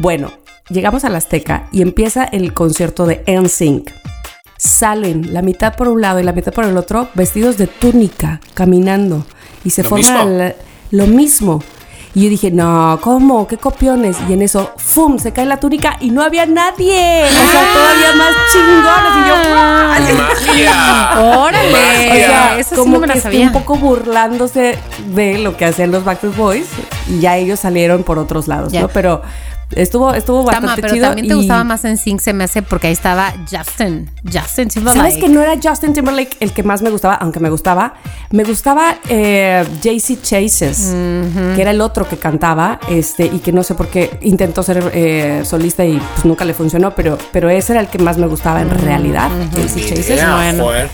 Bueno, 0.00 0.32
llegamos 0.70 1.04
a 1.04 1.08
la 1.08 1.18
Azteca 1.18 1.68
y 1.72 1.82
empieza 1.82 2.24
el 2.24 2.52
concierto 2.54 3.06
de 3.06 3.22
NSYNC. 3.26 3.90
Salen 4.56 5.32
la 5.32 5.42
mitad 5.42 5.76
por 5.76 5.88
un 5.88 6.00
lado 6.00 6.18
y 6.18 6.24
la 6.24 6.32
mitad 6.32 6.52
por 6.52 6.64
el 6.64 6.76
otro, 6.76 7.08
vestidos 7.14 7.58
de 7.58 7.66
túnica, 7.68 8.40
caminando. 8.54 9.24
Y 9.64 9.70
se 9.70 9.82
Lo 9.84 9.88
forma 9.90 10.24
mismo. 10.24 10.38
la- 10.38 10.54
lo 10.90 11.06
mismo. 11.06 11.62
Y 12.14 12.24
yo 12.24 12.30
dije, 12.30 12.50
no, 12.50 12.98
¿cómo? 13.02 13.46
¿Qué 13.46 13.58
copiones? 13.58 14.16
Y 14.28 14.32
en 14.32 14.42
eso, 14.42 14.72
¡fum! 14.78 15.18
Se 15.18 15.32
cae 15.32 15.44
la 15.46 15.60
túnica 15.60 15.96
y 16.00 16.10
no 16.10 16.22
había 16.22 16.46
nadie. 16.46 17.24
O 17.24 17.50
sea, 17.50 17.72
todavía 17.72 18.12
más 18.16 18.34
chingones. 18.50 19.12
Y 19.14 19.28
yo. 19.28 20.14
¡Magia! 20.16 21.38
Órale. 21.38 21.70
Magia. 21.70 22.14
O 22.14 22.26
sea, 22.26 22.64
sí 22.64 22.74
como 22.74 22.94
no 22.94 23.00
me 23.00 23.06
la 23.08 23.14
que 23.14 23.20
sabía. 23.20 23.46
un 23.46 23.52
poco 23.52 23.76
burlándose 23.76 24.78
de 25.14 25.38
lo 25.38 25.56
que 25.56 25.66
hacían 25.66 25.90
los 25.92 26.02
Backstreet 26.04 26.34
Boys 26.36 26.66
y 27.08 27.20
ya 27.20 27.36
ellos 27.36 27.60
salieron 27.60 28.02
por 28.02 28.18
otros 28.18 28.48
lados, 28.48 28.72
Ya. 28.72 28.80
¿no? 28.82 28.88
Pero, 28.88 29.22
Estuvo, 29.72 30.14
estuvo 30.14 30.44
Tama, 30.44 30.52
bastante 30.60 30.82
pero 30.82 30.94
chido. 30.94 31.06
también 31.08 31.28
te 31.28 31.34
gustaba 31.34 31.62
más 31.62 31.84
en 31.84 31.98
Sync, 31.98 32.20
se 32.20 32.32
me 32.32 32.44
hace, 32.44 32.62
porque 32.62 32.86
ahí 32.86 32.92
estaba 32.92 33.32
Justin. 33.50 34.10
Justin 34.24 34.68
Timberlake. 34.68 34.98
¿Sabes 34.98 35.16
que 35.16 35.28
no 35.28 35.42
era 35.42 35.54
Justin 35.62 35.92
Timberlake 35.92 36.36
el 36.40 36.52
que 36.52 36.62
más 36.62 36.80
me 36.82 36.90
gustaba? 36.90 37.14
Aunque 37.16 37.38
me 37.40 37.50
gustaba. 37.50 37.94
Me 38.30 38.44
gustaba 38.44 38.96
eh, 39.08 39.64
JC 39.82 40.20
Chases, 40.22 40.94
que 41.54 41.60
era 41.60 41.70
el 41.70 41.80
otro 41.80 42.08
que 42.08 42.16
cantaba, 42.16 42.80
este, 42.88 43.26
y 43.26 43.38
que 43.40 43.52
no 43.52 43.62
sé 43.62 43.74
por 43.74 43.88
qué 43.88 44.18
intentó 44.22 44.62
ser 44.62 44.90
eh, 44.94 45.42
solista 45.44 45.84
y 45.84 45.98
pues 46.14 46.24
nunca 46.24 46.44
le 46.44 46.54
funcionó, 46.54 46.94
pero, 46.94 47.18
pero 47.32 47.48
ese 47.50 47.72
era 47.72 47.80
el 47.80 47.88
que 47.88 47.98
más 47.98 48.18
me 48.18 48.26
gustaba 48.26 48.60
en 48.62 48.70
realidad, 48.70 49.30
JC 49.52 49.86
Chases. 49.88 50.26
Bueno. 50.38 50.88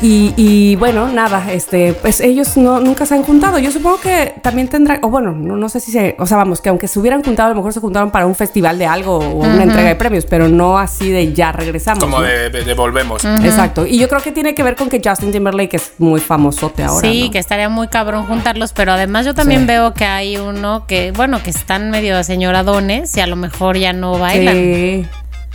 Y, 0.00 0.32
y 0.36 0.76
bueno, 0.76 1.08
nada, 1.08 1.52
este, 1.52 1.92
pues 1.92 2.20
ellos 2.20 2.56
no, 2.56 2.78
nunca 2.78 3.04
se 3.04 3.14
han 3.16 3.24
juntado. 3.24 3.58
Yo 3.58 3.72
supongo 3.72 3.98
que 4.00 4.32
también 4.42 4.68
tendrán, 4.68 5.00
o 5.02 5.08
bueno, 5.08 5.32
no, 5.32 5.56
no 5.56 5.68
sé 5.68 5.80
si 5.80 5.90
se, 5.90 6.14
o 6.20 6.26
sea, 6.26 6.36
vamos, 6.36 6.60
que 6.60 6.68
aunque 6.68 6.86
se 6.86 7.00
hubieran 7.00 7.24
juntado, 7.24 7.48
a 7.48 7.50
lo 7.50 7.56
mejor 7.56 7.72
se 7.72 7.80
juntaron 7.80 8.12
para 8.12 8.24
un 8.26 8.36
festival 8.36 8.78
de 8.78 8.86
algo 8.86 9.16
o 9.18 9.30
una 9.38 9.64
entrega 9.64 9.88
de 9.88 9.96
premios, 9.96 10.24
pero 10.24 10.48
no 10.48 10.78
así 10.78 11.10
de 11.10 11.32
ya 11.32 11.50
regresamos. 11.50 12.04
Como 12.04 12.20
¿no? 12.20 12.24
de, 12.26 12.48
de- 12.48 12.62
de 12.64 12.74
volvemos. 12.74 13.24
Exacto. 13.24 13.86
Y 13.86 13.98
yo 13.98 14.08
creo 14.08 14.20
que 14.20 14.30
tiene 14.30 14.54
que 14.54 14.62
ver 14.62 14.76
con 14.76 14.88
que 14.88 15.00
Justin 15.04 15.32
Timberlake 15.32 15.74
es 15.74 15.92
muy 15.98 16.20
famosote 16.20 16.84
ahora. 16.84 17.00
Sí, 17.08 17.24
¿no? 17.24 17.30
que 17.32 17.38
estaría 17.40 17.68
muy 17.68 17.88
cabrón 17.88 18.24
juntarlos, 18.26 18.72
pero 18.72 18.92
además 18.92 19.26
yo 19.26 19.34
también 19.34 19.62
Sí. 19.62 19.66
veo 19.66 19.94
que 19.94 20.04
hay 20.04 20.36
uno 20.36 20.86
que, 20.86 21.10
bueno, 21.10 21.42
que 21.42 21.50
están 21.50 21.90
medio 21.90 22.22
señoradones 22.22 23.16
y 23.16 23.20
a 23.20 23.26
lo 23.26 23.34
mejor 23.34 23.76
ya 23.76 23.92
no 23.92 24.16
bailan. 24.16 24.54
Sí. 24.54 25.06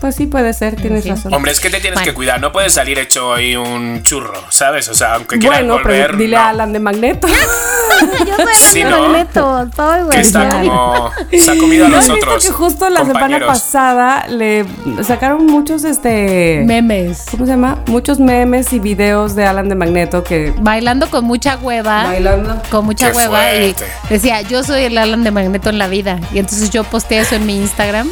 Pues 0.03 0.15
sí, 0.15 0.27
puede 0.27 0.51
ser, 0.51 0.75
tienes 0.75 1.03
Sí. 1.05 1.11
razón. 1.11 1.33
Hombre, 1.33 1.53
es 1.53 1.61
que 1.61 1.69
te 1.69 1.79
tienes 1.79 1.97
Bueno. 2.01 2.11
que 2.11 2.13
cuidar, 2.13 2.41
no 2.41 2.51
puedes 2.51 2.73
salir 2.73 2.99
hecho 2.99 3.33
ahí 3.33 3.55
un 3.55 4.03
churro, 4.03 4.33
¿sabes? 4.49 4.89
O 4.89 4.93
sea, 4.93 5.13
aunque 5.15 5.39
quieras 5.39 5.59
Bueno, 5.59 5.75
volver, 5.75 6.07
pero 6.07 6.17
dile 6.17 6.35
no. 6.35 6.41
a 6.41 6.49
Alan 6.49 6.73
de 6.73 6.79
Magneto. 6.79 7.25
Yo 8.27 8.35
soy 8.35 8.53
Sí, 8.53 8.81
Alan 8.81 8.91
¿no? 8.91 9.07
Magneto, 9.07 9.69
soy 9.73 10.09
que 10.09 10.19
está 10.19 10.49
como 10.49 11.09
se 11.31 11.51
ha 11.51 11.57
comido 11.57 11.85
a 11.85 11.87
¿No 11.89 11.95
los 11.95 12.05
visto 12.09 12.19
otros 12.25 12.45
que 12.45 12.51
justo 12.51 12.89
la 12.89 13.05
semana 13.05 13.39
pasada 13.47 14.27
le 14.27 14.65
sacaron 15.03 15.45
muchos, 15.45 15.85
este... 15.85 16.63
Memes. 16.65 17.23
¿Cómo 17.31 17.45
se 17.45 17.51
llama? 17.51 17.77
Muchos 17.87 18.19
memes 18.19 18.73
y 18.73 18.79
videos 18.79 19.35
de 19.35 19.45
Alan 19.45 19.69
de 19.69 19.75
Magneto 19.75 20.21
que... 20.25 20.53
Bailando 20.57 21.09
con 21.09 21.23
mucha 21.23 21.55
hueva. 21.55 22.03
Bailando. 22.07 22.61
Con 22.69 22.83
mucha 22.83 23.11
Qué 23.11 23.15
hueva 23.19 23.39
fuerte. 23.39 23.85
y 24.09 24.13
decía, 24.13 24.41
yo 24.41 24.63
soy 24.63 24.83
el 24.83 24.97
Alan 24.97 25.23
de 25.23 25.31
Magneto 25.31 25.69
en 25.69 25.77
la 25.77 25.87
vida. 25.87 26.19
Y 26.33 26.39
entonces 26.39 26.71
yo 26.71 26.83
posteé 26.83 27.19
eso 27.19 27.35
en 27.35 27.45
mi 27.45 27.55
Instagram. 27.55 28.09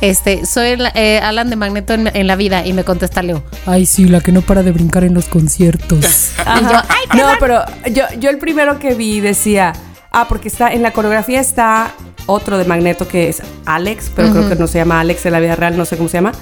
Este, 0.00 0.44
soy 0.46 0.76
eh, 0.94 1.20
Alan 1.22 1.48
de 1.50 1.56
Magneto 1.56 1.94
en, 1.94 2.08
en 2.14 2.26
la 2.26 2.36
vida. 2.36 2.66
Y 2.66 2.72
me 2.72 2.84
contesta 2.84 3.22
Leo. 3.22 3.42
Ay, 3.64 3.86
sí, 3.86 4.04
la 4.06 4.20
que 4.20 4.32
no 4.32 4.42
para 4.42 4.62
de 4.62 4.72
brincar 4.72 5.04
en 5.04 5.14
los 5.14 5.26
conciertos. 5.26 6.32
Y 6.46 6.62
yo, 6.62 6.78
ay, 6.88 7.18
No, 7.18 7.28
pero 7.40 7.64
yo, 7.92 8.04
yo 8.20 8.30
el 8.30 8.38
primero 8.38 8.78
que 8.78 8.94
vi 8.94 9.20
decía... 9.20 9.72
Ah, 10.12 10.26
porque 10.28 10.48
está 10.48 10.72
en 10.72 10.80
la 10.82 10.92
coreografía 10.92 11.40
está 11.40 11.92
otro 12.24 12.56
de 12.56 12.64
Magneto 12.64 13.06
que 13.06 13.28
es 13.28 13.42
Alex, 13.66 14.10
pero 14.14 14.30
creo 14.30 14.48
que 14.48 14.54
no 14.56 14.66
se 14.66 14.78
llama 14.78 15.00
Alex 15.00 15.26
en 15.26 15.32
la 15.32 15.40
vida 15.40 15.56
real, 15.56 15.76
no 15.76 15.84
sé 15.84 15.98
cómo 15.98 16.08
se 16.08 16.16
llama. 16.18 16.32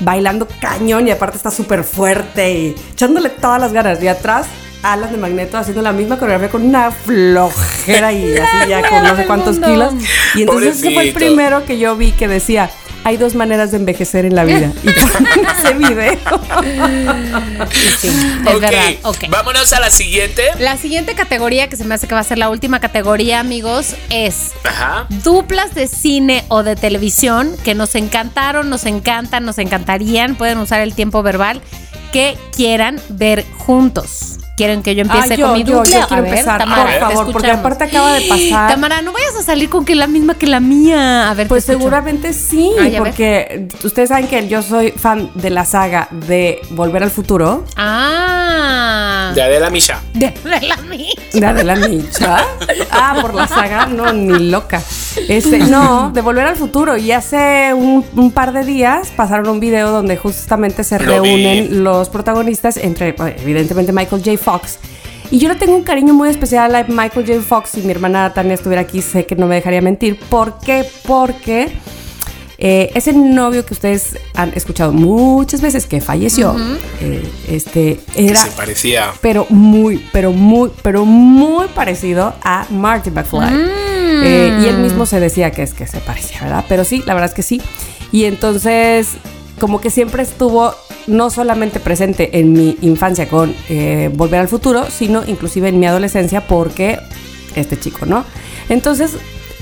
Bailando 0.00 0.48
cañón 0.62 1.08
y 1.08 1.10
aparte 1.10 1.36
está 1.36 1.50
súper 1.50 1.84
fuerte 1.84 2.52
y 2.54 2.74
echándole 2.92 3.28
todas 3.28 3.60
las 3.60 3.72
ganas. 3.74 4.02
Y 4.02 4.08
atrás, 4.08 4.46
Alan 4.82 5.12
de 5.12 5.18
Magneto 5.18 5.58
haciendo 5.58 5.82
la 5.82 5.92
misma 5.92 6.16
coreografía 6.18 6.48
con 6.50 6.62
una 6.62 6.90
flojera 6.90 8.12
y 8.12 8.34
así 8.38 8.68
ya 8.68 8.80
con 8.88 9.02
no 9.02 9.16
sé 9.16 9.26
cuántos 9.26 9.58
mundo. 9.58 9.68
kilos. 9.68 9.94
Y 10.34 10.42
entonces 10.42 10.78
ese 10.78 10.94
fue 10.94 11.08
el 11.08 11.12
primero 11.12 11.66
que 11.66 11.78
yo 11.78 11.96
vi 11.96 12.12
que 12.12 12.28
decía. 12.28 12.70
Hay 13.04 13.16
dos 13.16 13.34
maneras 13.34 13.70
de 13.70 13.78
envejecer 13.78 14.24
en 14.24 14.34
la 14.34 14.44
vida. 14.44 14.72
Y 14.82 14.90
ponen 14.90 15.46
ese 15.46 15.74
video. 15.74 16.18
sí, 18.00 18.08
es 18.08 18.54
Ok, 18.54 18.60
verdad. 18.60 18.82
Ok. 19.02 19.16
vámonos 19.28 19.72
a 19.72 19.80
la 19.80 19.90
siguiente. 19.90 20.42
La 20.58 20.76
siguiente 20.76 21.14
categoría, 21.14 21.68
que 21.68 21.76
se 21.76 21.84
me 21.84 21.94
hace 21.94 22.06
que 22.06 22.14
va 22.14 22.20
a 22.20 22.24
ser 22.24 22.38
la 22.38 22.50
última 22.50 22.80
categoría, 22.80 23.40
amigos, 23.40 23.94
es 24.10 24.52
Ajá. 24.64 25.06
duplas 25.24 25.74
de 25.74 25.86
cine 25.88 26.44
o 26.48 26.62
de 26.62 26.76
televisión 26.76 27.54
que 27.64 27.74
nos 27.74 27.94
encantaron, 27.94 28.68
nos 28.70 28.84
encantan, 28.86 29.44
nos 29.44 29.58
encantarían. 29.58 30.34
Pueden 30.36 30.58
usar 30.58 30.80
el 30.80 30.94
tiempo 30.94 31.22
verbal 31.22 31.60
que 32.12 32.36
quieran 32.54 33.00
ver 33.10 33.44
juntos. 33.58 34.37
¿Quieren 34.58 34.82
que 34.82 34.94
yo 34.96 35.02
empiece 35.02 35.34
Ah, 35.34 35.36
yo, 35.36 35.46
con 35.46 35.56
mi 35.56 35.62
yo, 35.64 35.76
dupla? 35.78 36.00
yo 36.00 36.06
quiero 36.08 36.16
a 36.16 36.20
ver, 36.24 36.30
empezar, 36.32 36.58
Tamara, 36.58 36.82
por 36.98 37.12
favor, 37.12 37.32
porque 37.32 37.50
aparte 37.52 37.84
acaba 37.84 38.12
de 38.12 38.22
pasar. 38.28 38.70
Tamara, 38.72 39.00
no 39.02 39.12
vayas 39.12 39.36
a 39.36 39.42
salir 39.44 39.68
con 39.70 39.84
que 39.84 39.94
la 39.94 40.08
misma 40.08 40.34
que 40.34 40.48
la 40.48 40.58
mía. 40.58 41.30
A 41.30 41.34
ver, 41.34 41.46
Pues 41.46 41.64
seguramente 41.64 42.32
sí, 42.32 42.72
Ay, 42.78 42.96
a 42.96 43.00
ver. 43.00 43.12
porque 43.12 43.68
ustedes 43.84 44.08
saben 44.08 44.26
que 44.26 44.48
yo 44.48 44.60
soy 44.62 44.90
fan 44.90 45.30
de 45.34 45.50
la 45.50 45.64
saga 45.64 46.08
de 46.10 46.60
Volver 46.70 47.04
al 47.04 47.10
Futuro, 47.12 47.64
Ah. 47.76 49.32
De 49.34 49.42
Adela 49.42 49.70
Misha. 49.70 50.00
De, 50.14 50.30
de 50.42 50.66
la 50.66 50.76
mía. 50.78 51.12
de 51.32 51.46
Adela 51.46 51.76
Micha. 51.76 52.38
ah, 52.90 53.16
por 53.20 53.34
la 53.34 53.46
saga, 53.46 53.86
no, 53.86 54.12
ni 54.12 54.50
loca. 54.50 54.82
Este, 55.28 55.58
no, 55.58 56.10
de 56.12 56.20
Volver 56.20 56.46
al 56.46 56.56
Futuro. 56.56 56.96
Y 56.96 57.12
hace 57.12 57.72
un, 57.74 58.04
un 58.16 58.30
par 58.32 58.52
de 58.52 58.64
días 58.64 59.08
pasaron 59.16 59.48
un 59.48 59.60
video 59.60 59.90
donde 59.90 60.16
justamente 60.16 60.82
se 60.84 60.98
Lo 60.98 61.22
vi. 61.22 61.28
reúnen 61.30 61.84
los 61.84 62.08
protagonistas, 62.08 62.76
entre 62.76 63.14
evidentemente 63.40 63.92
Michael 63.92 64.22
J. 64.24 64.36
Fox. 64.48 64.78
Y 65.30 65.38
yo 65.40 65.50
le 65.50 65.56
tengo 65.56 65.74
un 65.74 65.82
cariño 65.82 66.14
muy 66.14 66.30
especial 66.30 66.74
a 66.74 66.84
Michael 66.84 67.26
J. 67.26 67.42
Fox. 67.42 67.68
Si 67.74 67.82
mi 67.82 67.90
hermana 67.90 68.32
Tania 68.32 68.54
estuviera 68.54 68.80
aquí, 68.80 69.02
sé 69.02 69.26
que 69.26 69.36
no 69.36 69.46
me 69.46 69.56
dejaría 69.56 69.82
mentir. 69.82 70.18
¿Por 70.18 70.58
qué? 70.60 70.86
Porque 71.06 71.68
eh, 72.56 72.90
ese 72.94 73.12
novio 73.12 73.66
que 73.66 73.74
ustedes 73.74 74.18
han 74.34 74.54
escuchado 74.54 74.94
muchas 74.94 75.60
veces 75.60 75.84
que 75.84 76.00
falleció, 76.00 76.56
eh, 77.02 77.30
este, 77.46 78.00
Que 78.14 78.28
era 78.30 78.40
se 78.42 78.50
parecía. 78.52 79.12
pero 79.20 79.44
muy, 79.50 80.02
pero 80.14 80.32
muy, 80.32 80.70
pero 80.80 81.04
muy 81.04 81.66
parecido 81.68 82.32
a 82.42 82.66
Marty 82.70 83.10
McFly. 83.10 83.52
Eh, 84.24 84.60
y 84.62 84.66
él 84.66 84.78
mismo 84.78 85.04
se 85.04 85.20
decía 85.20 85.50
que 85.50 85.62
es 85.62 85.74
que 85.74 85.86
se 85.86 85.98
parecía, 85.98 86.40
¿verdad? 86.40 86.64
Pero 86.70 86.84
sí, 86.84 87.02
la 87.04 87.12
verdad 87.12 87.28
es 87.28 87.34
que 87.34 87.42
sí. 87.42 87.60
Y 88.12 88.24
entonces, 88.24 89.08
como 89.58 89.80
que 89.80 89.90
siempre 89.90 90.22
estuvo 90.22 90.74
no 91.06 91.30
solamente 91.30 91.80
presente 91.80 92.38
en 92.38 92.52
mi 92.52 92.76
infancia 92.82 93.28
con 93.28 93.54
eh, 93.68 94.10
Volver 94.14 94.40
al 94.40 94.48
Futuro, 94.48 94.86
sino 94.90 95.22
inclusive 95.26 95.68
en 95.68 95.78
mi 95.80 95.86
adolescencia 95.86 96.46
porque 96.46 96.98
este 97.54 97.78
chico, 97.78 98.04
¿no? 98.06 98.24
Entonces, 98.68 99.12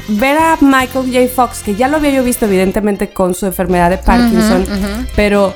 ver 0.08 0.36
a 0.38 0.58
Michael 0.60 1.06
J. 1.12 1.28
Fox, 1.34 1.62
que 1.62 1.74
ya 1.74 1.88
lo 1.88 1.96
había 1.98 2.10
yo 2.10 2.24
visto 2.24 2.46
evidentemente 2.46 3.10
con 3.10 3.34
su 3.34 3.46
enfermedad 3.46 3.90
de 3.90 3.98
Parkinson, 3.98 4.64
pero 5.16 5.52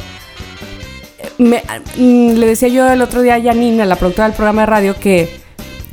me- 1.38 1.62
mm, 1.97 2.32
le 2.34 2.47
decía 2.47 2.68
yo 2.68 2.91
el 2.91 3.03
otro 3.03 3.22
día 3.22 3.34
a 3.36 3.43
Janine, 3.43 3.82
a 3.82 3.86
la 3.86 3.97
productora 3.97 4.28
del 4.28 4.36
programa 4.36 4.62
de 4.62 4.66
radio, 4.66 4.97
que 4.99 5.41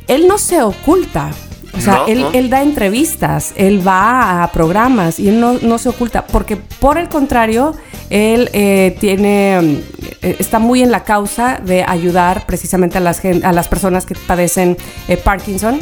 él 0.06 0.26
no 0.28 0.38
se 0.38 0.62
oculta. 0.62 1.30
O 1.76 1.80
sea, 1.80 1.94
No, 1.94 2.06
él, 2.06 2.20
no. 2.20 2.30
él 2.32 2.50
da 2.50 2.62
entrevistas, 2.62 3.52
él 3.56 3.86
va 3.86 4.42
a 4.42 4.52
programas 4.52 5.18
y 5.20 5.28
él 5.28 5.38
no, 5.38 5.54
no 5.54 5.78
se 5.78 5.88
oculta, 5.90 6.26
porque 6.26 6.56
por 6.56 6.98
el 6.98 7.08
contrario, 7.08 7.74
él 8.10 8.48
eh, 8.52 8.96
tiene, 9.00 9.82
eh, 10.22 10.36
está 10.38 10.58
muy 10.58 10.82
en 10.82 10.90
la 10.90 11.04
causa 11.04 11.60
de 11.62 11.84
ayudar 11.84 12.46
precisamente 12.46 12.98
a 12.98 13.00
las, 13.00 13.22
a 13.24 13.52
las 13.52 13.68
personas 13.68 14.06
que 14.06 14.14
padecen 14.14 14.76
eh, 15.08 15.16
Parkinson 15.16 15.78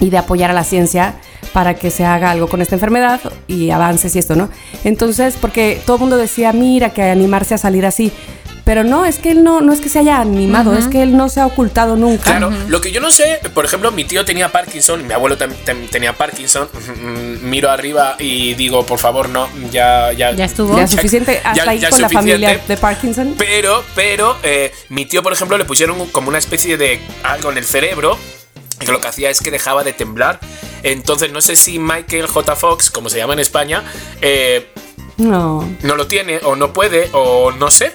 y 0.00 0.10
de 0.10 0.18
apoyar 0.18 0.50
a 0.50 0.54
la 0.54 0.64
ciencia 0.64 1.14
para 1.52 1.74
que 1.74 1.90
se 1.90 2.04
haga 2.04 2.30
algo 2.30 2.48
con 2.48 2.60
esta 2.60 2.74
enfermedad 2.74 3.20
y 3.46 3.70
avances 3.70 4.14
y 4.16 4.18
esto, 4.18 4.34
¿no? 4.34 4.48
Entonces, 4.82 5.36
porque 5.40 5.80
todo 5.86 5.96
el 5.96 6.00
mundo 6.00 6.16
decía, 6.16 6.52
mira, 6.52 6.90
que 6.90 7.02
animarse 7.02 7.54
a 7.54 7.58
salir 7.58 7.86
así. 7.86 8.12
Pero 8.64 8.82
no, 8.82 9.04
es 9.04 9.18
que 9.18 9.30
él 9.30 9.44
no, 9.44 9.60
no 9.60 9.74
es 9.74 9.80
que 9.82 9.90
se 9.90 9.98
haya 9.98 10.20
animado, 10.20 10.72
es 10.74 10.86
que 10.88 11.02
él 11.02 11.16
no 11.18 11.28
se 11.28 11.40
ha 11.40 11.46
ocultado 11.46 11.96
nunca. 11.96 12.24
Claro, 12.24 12.50
lo 12.68 12.80
que 12.80 12.92
yo 12.92 13.00
no 13.02 13.10
sé, 13.10 13.38
por 13.52 13.66
ejemplo, 13.66 13.92
mi 13.92 14.04
tío 14.04 14.24
tenía 14.24 14.50
Parkinson, 14.50 15.06
mi 15.06 15.12
abuelo 15.12 15.36
tam- 15.36 15.52
tam- 15.66 15.88
tenía 15.90 16.14
Parkinson. 16.14 16.68
mm, 16.72 17.46
Miro 17.48 17.70
arriba 17.70 18.16
y 18.18 18.54
digo, 18.54 18.86
por 18.86 18.98
favor, 18.98 19.28
no, 19.28 19.48
ya, 19.70 20.12
ya. 20.12 20.32
Ya 20.32 20.46
estuvo. 20.46 20.76
Ya 20.78 20.86
suficiente, 20.88 21.42
hasta 21.44 21.64
ya- 21.64 21.70
ahí 21.70 21.80
con 21.90 22.00
la 22.00 22.08
familia 22.08 22.60
de 22.66 22.76
Parkinson. 22.78 23.34
Pero, 23.36 23.84
pero, 23.94 24.36
eh, 24.42 24.72
mi 24.88 25.04
tío, 25.04 25.22
por 25.22 25.34
ejemplo, 25.34 25.58
le 25.58 25.66
pusieron 25.66 26.06
como 26.08 26.28
una 26.30 26.38
especie 26.38 26.78
de 26.78 27.00
algo 27.22 27.52
en 27.52 27.58
el 27.58 27.64
cerebro. 27.64 28.18
Que 28.80 28.90
lo 28.90 29.00
que 29.00 29.08
hacía 29.08 29.30
es 29.30 29.40
que 29.40 29.50
dejaba 29.50 29.84
de 29.84 29.92
temblar. 29.92 30.40
Entonces, 30.82 31.30
no 31.32 31.40
sé 31.40 31.54
si 31.56 31.78
Michael 31.78 32.26
J. 32.26 32.56
Fox, 32.56 32.90
como 32.90 33.08
se 33.08 33.18
llama 33.18 33.32
en 33.34 33.38
España, 33.38 33.82
eh, 34.20 34.68
No. 35.16 35.68
no 35.82 35.96
lo 35.96 36.06
tiene, 36.06 36.40
o 36.44 36.56
no 36.56 36.72
puede, 36.72 37.08
o 37.12 37.52
no 37.52 37.70
sé. 37.70 37.92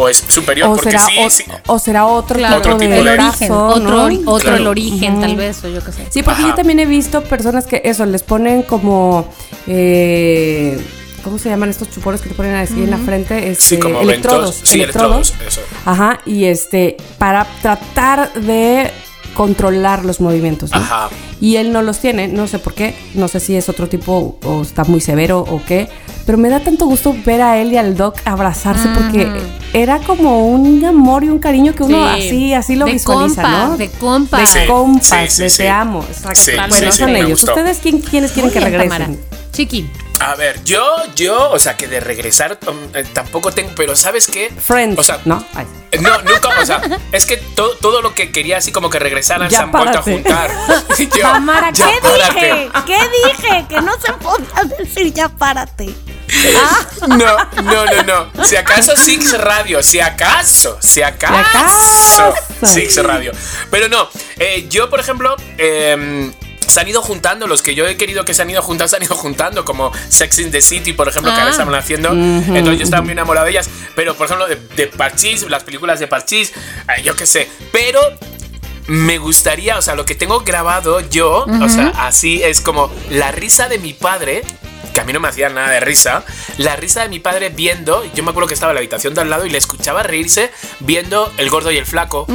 O 0.00 0.08
es 0.08 0.18
superior, 0.28 0.68
O 0.68 0.74
porque 0.76 0.90
será, 0.92 1.04
sí, 1.06 1.16
o, 1.24 1.28
sí. 1.30 1.44
o 1.66 1.78
será 1.80 2.06
otro 2.06 2.38
Claro, 2.38 2.58
Otro 2.58 2.76
tipo 2.76 2.92
de 2.92 3.00
el 3.00 3.08
origen, 3.08 3.50
otro, 3.50 4.08
otro 4.26 4.38
Claro. 4.40 4.56
el 4.58 4.66
origen, 4.68 5.20
tal 5.20 5.34
vez, 5.34 5.64
o 5.64 5.68
yo 5.68 5.82
qué 5.84 5.90
sé. 5.90 6.06
Sí, 6.08 6.22
porque 6.22 6.40
Ajá. 6.42 6.50
yo 6.50 6.54
también 6.54 6.78
he 6.78 6.86
visto 6.86 7.22
personas 7.24 7.66
que 7.66 7.82
eso, 7.84 8.06
les 8.06 8.22
ponen 8.22 8.62
como. 8.62 9.26
eh, 9.66 10.80
¿Cómo 11.24 11.36
se 11.38 11.48
llaman 11.50 11.68
estos 11.68 11.90
chupones 11.90 12.20
que 12.20 12.28
te 12.28 12.34
ponen 12.36 12.54
así 12.54 12.74
en 12.74 12.90
la 12.90 12.96
frente? 12.96 13.50
Este, 13.50 13.74
Sí, 13.74 13.78
como 13.78 14.00
electrodos. 14.00 14.54
ventos. 14.54 14.68
Sí, 14.70 14.80
electrodos, 14.80 15.34
eso. 15.46 15.60
Ajá, 15.84 16.20
y 16.24 16.44
este, 16.44 16.96
para 17.18 17.44
tratar 17.60 18.32
de 18.34 18.90
controlar 19.34 20.04
los 20.04 20.20
movimientos. 20.20 20.70
¿no? 20.70 20.78
Ajá. 20.78 21.08
Y 21.40 21.56
él 21.56 21.72
no 21.72 21.82
los 21.82 21.98
tiene, 22.00 22.26
no 22.28 22.46
sé 22.48 22.58
por 22.58 22.74
qué, 22.74 22.96
no 23.14 23.28
sé 23.28 23.38
si 23.40 23.54
es 23.56 23.68
otro 23.68 23.88
tipo 23.88 24.38
o 24.44 24.62
está 24.62 24.84
muy 24.84 25.00
severo 25.00 25.40
o 25.40 25.62
qué, 25.64 25.88
pero 26.26 26.36
me 26.36 26.48
da 26.48 26.60
tanto 26.60 26.86
gusto 26.86 27.14
ver 27.24 27.40
a 27.42 27.58
él 27.58 27.72
y 27.72 27.76
al 27.76 27.96
Doc 27.96 28.16
abrazarse 28.24 28.88
porque 28.88 29.30
era 29.72 29.98
como 30.00 30.48
un 30.48 30.84
amor 30.84 31.22
y 31.24 31.28
un 31.28 31.38
cariño 31.38 31.74
que 31.74 31.84
uno 31.84 31.98
Sí. 32.16 32.26
así, 32.26 32.54
así 32.54 32.74
lo 32.76 32.86
De 32.86 32.92
visualiza, 32.94 33.42
compa, 33.42 33.66
¿no? 33.68 33.76
de 33.76 33.88
compa. 33.90 34.38
De 34.40 34.46
Sí, 34.46 34.58
compas, 34.66 35.10
sí, 35.10 35.36
sí, 35.36 35.42
de 35.44 35.50
sí. 35.50 35.56
te 35.58 35.68
amo. 35.68 36.00
Exacto. 36.08 36.34
Sí, 36.34 36.52
bueno, 36.68 36.92
son 36.92 37.16
ellos. 37.16 37.42
¿Ustedes 37.44 37.78
quién, 37.80 38.00
quiénes 38.00 38.32
quieren 38.32 38.50
Muy 38.50 38.52
que 38.52 38.58
bien, 38.58 38.72
regresen? 38.80 38.98
Tamara. 39.16 39.20
Chiqui. 39.52 39.88
A 40.20 40.34
ver, 40.34 40.62
yo, 40.64 40.82
yo, 41.14 41.50
o 41.50 41.58
sea, 41.60 41.76
que 41.76 41.86
de 41.86 42.00
regresar 42.00 42.58
um, 42.66 42.76
eh, 42.94 43.04
tampoco 43.12 43.52
tengo, 43.52 43.70
pero 43.76 43.94
¿sabes 43.94 44.26
qué? 44.26 44.50
Friends, 44.50 44.98
O 44.98 45.02
sea, 45.04 45.20
¿no? 45.24 45.44
Ay. 45.54 45.64
eh, 45.92 45.98
No, 46.00 46.20
nunca, 46.22 46.48
o 46.60 46.66
sea, 46.66 46.80
es 47.12 47.24
que 47.24 47.36
to- 47.36 47.76
todo 47.80 48.02
lo 48.02 48.14
que 48.14 48.32
quería 48.32 48.58
así 48.58 48.72
como 48.72 48.90
que 48.90 48.98
regresaran 48.98 49.48
se 49.50 49.56
han 49.56 49.70
vuelto 49.70 49.98
a 49.98 50.02
juntar. 50.02 50.50
Yo, 50.98 51.20
Tamara, 51.22 51.70
¿qué 51.72 51.84
párate. 52.02 52.34
dije? 52.34 52.70
¿Qué 52.86 52.98
dije? 53.26 53.66
Que 53.68 53.80
no 53.80 53.92
se 54.00 54.12
ponga 54.14 54.46
a 54.56 54.64
decir 54.64 55.12
ya 55.14 55.28
párate. 55.28 55.94
No, 57.08 57.16
no, 57.62 57.84
no, 57.86 58.02
no. 58.34 58.44
Si 58.44 58.54
acaso 58.56 58.94
Six 58.96 59.38
Radio, 59.40 59.82
si 59.82 59.98
acaso, 60.00 60.76
si 60.80 61.00
acaso, 61.00 61.34
acaso. 61.36 62.34
Six 62.66 63.02
Radio. 63.02 63.32
Pero 63.70 63.88
no, 63.88 64.08
eh, 64.36 64.66
yo 64.68 64.90
por 64.90 65.00
ejemplo, 65.00 65.34
eh, 65.56 66.30
se 66.68 66.80
han 66.80 66.86
ido 66.88 67.02
juntando, 67.02 67.46
los 67.48 67.60
que 67.62 67.74
yo 67.74 67.86
he 67.88 67.96
querido 67.96 68.24
que 68.24 68.32
se 68.34 68.42
han 68.42 68.50
ido 68.50 68.62
juntando, 68.62 68.88
se 68.88 68.96
han 68.96 69.02
ido 69.02 69.16
juntando, 69.16 69.64
como 69.64 69.90
Sex 70.08 70.38
in 70.38 70.50
the 70.52 70.60
City, 70.60 70.92
por 70.92 71.08
ejemplo, 71.08 71.32
que 71.32 71.38
ahora 71.38 71.48
Ah. 71.48 71.52
estaban 71.52 71.74
haciendo. 71.74 72.10
Entonces 72.12 72.78
yo 72.78 72.84
estaba 72.84 73.02
muy 73.02 73.12
enamorado 73.12 73.46
de 73.46 73.52
ellas. 73.52 73.68
Pero 73.96 74.14
por 74.14 74.26
ejemplo, 74.26 74.46
de, 74.46 74.56
de 74.76 74.86
Parchís, 74.86 75.42
las 75.48 75.64
películas 75.64 75.98
de 75.98 76.06
Parchís, 76.06 76.52
eh, 76.96 77.02
yo 77.02 77.16
qué 77.16 77.26
sé. 77.26 77.48
Pero 77.72 78.00
me 78.86 79.18
gustaría, 79.18 79.76
o 79.76 79.82
sea, 79.82 79.94
lo 79.96 80.04
que 80.06 80.14
tengo 80.14 80.40
grabado 80.40 81.00
yo, 81.00 81.44
o 81.62 81.68
sea, 81.68 81.88
así 82.06 82.42
es 82.42 82.60
como 82.60 82.90
la 83.10 83.32
risa 83.32 83.68
de 83.68 83.78
mi 83.78 83.92
padre, 83.92 84.42
que 84.94 85.00
a 85.00 85.04
mí 85.04 85.12
no 85.12 85.20
me 85.20 85.28
hacía 85.28 85.50
nada 85.50 85.68
de 85.70 85.80
risa, 85.80 86.24
la 86.56 86.74
risa 86.76 87.02
de 87.02 87.08
mi 87.10 87.18
padre 87.18 87.50
viendo, 87.50 88.02
yo 88.14 88.22
me 88.22 88.30
acuerdo 88.30 88.48
que 88.48 88.54
estaba 88.54 88.72
en 88.72 88.76
la 88.76 88.80
habitación 88.80 89.12
de 89.14 89.20
al 89.20 89.28
lado 89.30 89.44
y 89.44 89.50
le 89.50 89.58
escuchaba 89.58 90.02
reírse 90.02 90.50
viendo 90.80 91.30
El 91.36 91.50
Gordo 91.50 91.70
y 91.70 91.76
el 91.76 91.84
Flaco, 91.84 92.26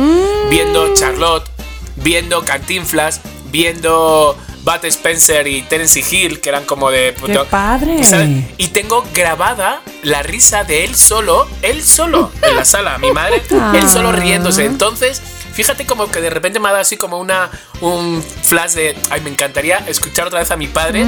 viendo 0.49 0.93
Charlotte, 0.93 1.49
viendo 1.95 2.43
Cantinflas, 2.45 3.21
viendo 3.53 4.35
Bat 4.63 4.85
Spencer 4.85 5.47
y 5.47 5.61
Terence 5.61 6.03
Hill, 6.09 6.41
que 6.41 6.49
eran 6.49 6.65
como 6.65 6.89
de... 6.89 7.13
¡Qué 7.25 7.39
padre! 7.49 8.03
¿sabes? 8.03 8.29
Y 8.57 8.69
tengo 8.69 9.05
grabada 9.13 9.81
la 10.01 10.23
risa 10.23 10.63
de 10.63 10.83
él 10.83 10.95
solo, 10.95 11.47
él 11.61 11.83
solo, 11.83 12.31
en 12.41 12.55
la 12.55 12.65
sala, 12.65 12.97
mi 12.97 13.11
madre, 13.11 13.41
él 13.75 13.87
solo 13.87 14.11
riéndose. 14.11 14.65
Entonces, 14.65 15.21
fíjate 15.53 15.85
como 15.85 16.09
que 16.09 16.19
de 16.19 16.31
repente 16.31 16.59
me 16.59 16.67
ha 16.69 16.71
dado 16.71 16.81
así 16.81 16.97
como 16.97 17.19
una 17.19 17.51
un 17.81 18.23
flash 18.41 18.71
de, 18.71 18.97
ay, 19.11 19.21
me 19.21 19.29
encantaría 19.29 19.77
escuchar 19.87 20.27
otra 20.27 20.39
vez 20.39 20.49
a 20.49 20.55
mi 20.57 20.67
padre 20.67 21.05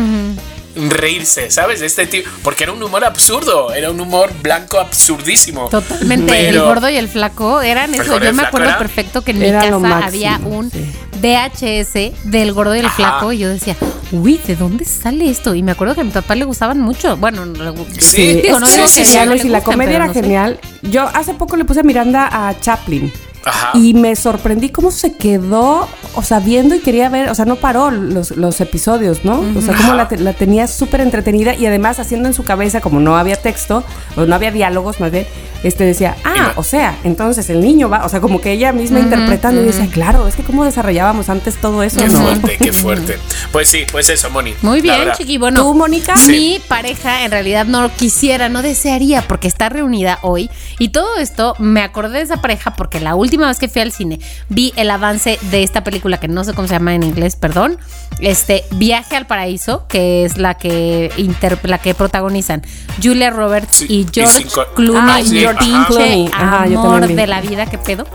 reírse, 0.76 1.52
¿sabes? 1.52 1.80
De 1.80 1.86
este 1.86 2.06
tipo, 2.06 2.30
porque 2.44 2.64
era 2.66 2.74
un 2.74 2.84
humor 2.84 3.06
absurdo, 3.06 3.74
era 3.74 3.90
un 3.92 4.00
humor 4.02 4.32
blanco 4.42 4.80
absurdísimo. 4.80 5.70
Totalmente. 5.70 6.50
El 6.50 6.60
gordo 6.60 6.90
y 6.90 6.98
el 6.98 7.08
flaco 7.08 7.62
eran 7.62 7.94
El 7.94 8.02
eso. 8.02 8.20
Yo 8.20 8.34
me 8.34 8.44
acuerdo 8.44 8.70
era- 8.70 8.78
perfecto 8.78 9.24
que 9.24 9.32
en 9.32 9.40
mi 9.40 9.52
casa 9.52 9.80
máximo, 9.80 10.06
había 10.06 10.40
un 10.44 10.70
sí. 10.72 10.92
VHS 11.26 12.12
del 12.30 12.54
gordo 12.54 12.76
y 12.76 12.80
el 12.80 12.86
Ajá. 12.86 12.96
flaco. 12.96 13.32
Y 13.32 13.40
yo 13.40 13.50
decía, 13.50 13.76
uy, 14.12 14.40
¿de 14.46 14.56
dónde 14.56 14.86
sale 14.86 15.30
esto? 15.30 15.56
Y 15.56 15.64
me 15.64 15.72
acuerdo 15.72 15.96
que 15.96 16.02
a 16.02 16.04
mi 16.04 16.12
papá 16.12 16.36
le 16.36 16.46
gustaban 16.46 16.80
mucho. 16.80 17.18
Bueno, 17.18 17.46
le 17.46 17.74
Sí, 18.00 18.42
digo, 18.42 18.60
no 18.60 18.66
que 18.68 18.74
digo 18.74 18.86
que 18.86 19.00
no 19.02 19.06
geniales 19.06 19.42
le 19.44 19.48
y 19.48 19.52
la 19.52 19.62
comedia 19.62 19.96
era 19.96 20.08
no 20.08 20.14
sé. 20.14 20.22
genial. 20.22 20.60
Yo 20.84 21.04
hace 21.14 21.34
poco 21.34 21.56
le 21.58 21.66
puse 21.66 21.80
a 21.82 21.84
Miranda 21.84 22.30
a 22.32 22.60
Chaplin. 22.60 23.12
Ajá. 23.48 23.78
Y 23.78 23.94
me 23.94 24.16
sorprendí 24.16 24.70
cómo 24.70 24.90
se 24.90 25.18
quedó, 25.18 25.88
o 26.16 26.24
sea, 26.24 26.40
viendo 26.40 26.74
y 26.74 26.80
quería 26.80 27.10
ver, 27.10 27.30
o 27.30 27.36
sea, 27.36 27.46
no 27.46 27.58
paró 27.58 27.92
los, 27.92 28.32
los 28.32 28.60
episodios, 28.60 29.24
¿no? 29.24 29.40
O 29.56 29.62
sea, 29.62 29.76
cómo 29.76 29.94
la, 29.94 30.08
te- 30.08 30.18
la 30.18 30.34
tenía 30.34 30.66
súper 30.68 31.02
entretenida 31.02 31.54
y 31.54 31.68
además 31.68 32.00
haciendo 32.00 32.28
en 32.28 32.34
su 32.34 32.44
cabeza, 32.44 32.82
como 32.82 33.00
no 33.00 33.16
había 33.18 33.36
texto, 33.36 33.84
o 34.16 34.26
no 34.26 34.34
había 34.34 34.50
diálogos 34.50 35.00
más 35.00 35.12
bien, 35.12 35.28
este 35.68 35.84
decía, 35.84 36.16
ah, 36.24 36.54
o 36.56 36.64
sea, 36.64 36.98
entonces 37.04 37.50
el 37.50 37.62
niño 37.62 37.90
va, 37.90 38.06
o 38.06 38.10
sea, 38.10 38.20
como 38.22 38.40
que 38.42 38.52
ella 38.52 38.72
misma 38.72 39.00
interpretando 39.00 39.62
y 39.62 39.66
decía, 39.66 39.88
claro, 39.92 40.28
es 40.28 40.36
que 40.36 40.44
cómo 40.44 40.64
desarrollábamos 40.66 41.30
antes 41.30 41.56
todo 41.60 41.84
eso, 41.84 41.98
Qué 42.00 42.08
¿no? 42.10 42.20
fuerte, 42.22 42.58
qué 42.58 42.74
fuerte. 42.74 43.18
Pues 43.52 43.68
sí, 43.70 43.86
pues 43.92 44.10
eso, 44.10 44.30
Moni. 44.30 44.54
Muy 44.62 44.82
bien, 44.82 45.10
chiqui. 45.18 45.38
Bueno, 45.38 45.62
¿Tú, 45.62 45.74
Mónica? 45.74 46.14
Mi 46.28 46.60
pareja 46.68 47.24
en 47.26 47.32
realidad 47.32 47.66
no 47.66 47.90
quisiera, 47.96 48.50
no 48.50 48.62
desearía 48.62 49.22
porque 49.28 49.48
está 49.48 49.70
reunida 49.70 50.20
hoy. 50.22 50.50
Y 50.80 50.90
todo 50.90 51.18
esto 51.18 51.56
me 51.60 51.82
acordé 51.82 52.18
de 52.18 52.24
esa 52.24 52.38
pareja 52.42 52.76
porque 52.76 53.00
la 53.00 53.16
última 53.16 53.48
vez 53.48 53.58
que 53.60 53.68
fui 53.70 53.82
al 53.82 53.92
cine 53.92 54.20
vi 54.50 54.74
el 54.76 54.90
avance 54.92 55.40
de 55.52 55.64
esta 55.64 55.84
película 55.84 56.20
que 56.20 56.28
no 56.28 56.44
sé 56.44 56.54
cómo 56.54 56.68
se 56.68 56.74
llama 56.76 56.94
en 56.96 57.04
inglés, 57.04 57.36
perdón. 57.36 57.78
Este 58.20 58.64
Viaje 58.72 59.16
al 59.16 59.26
Paraíso, 59.28 59.86
que 59.88 60.26
es 60.26 60.38
la 60.38 60.54
que 60.56 61.12
inter- 61.18 61.60
la 61.64 61.78
que 61.80 61.94
protagonizan 61.94 62.62
Julia 63.02 63.30
Roberts 63.30 63.78
Sí, 63.78 63.86
y 63.90 64.06
George 64.14 64.46
Clooney. 64.76 65.02
Ah, 65.06 65.20
sí, 65.24 65.40
George 65.40 65.55
ajá. 65.60 65.88
Clooney. 65.88 66.30
Ajá, 66.34 66.68
yo 66.68 66.80
amor 66.80 67.08
de 67.08 67.28
la 67.28 67.42
vida, 67.42 67.66
qué 67.66 67.78
pedo. 67.78 68.06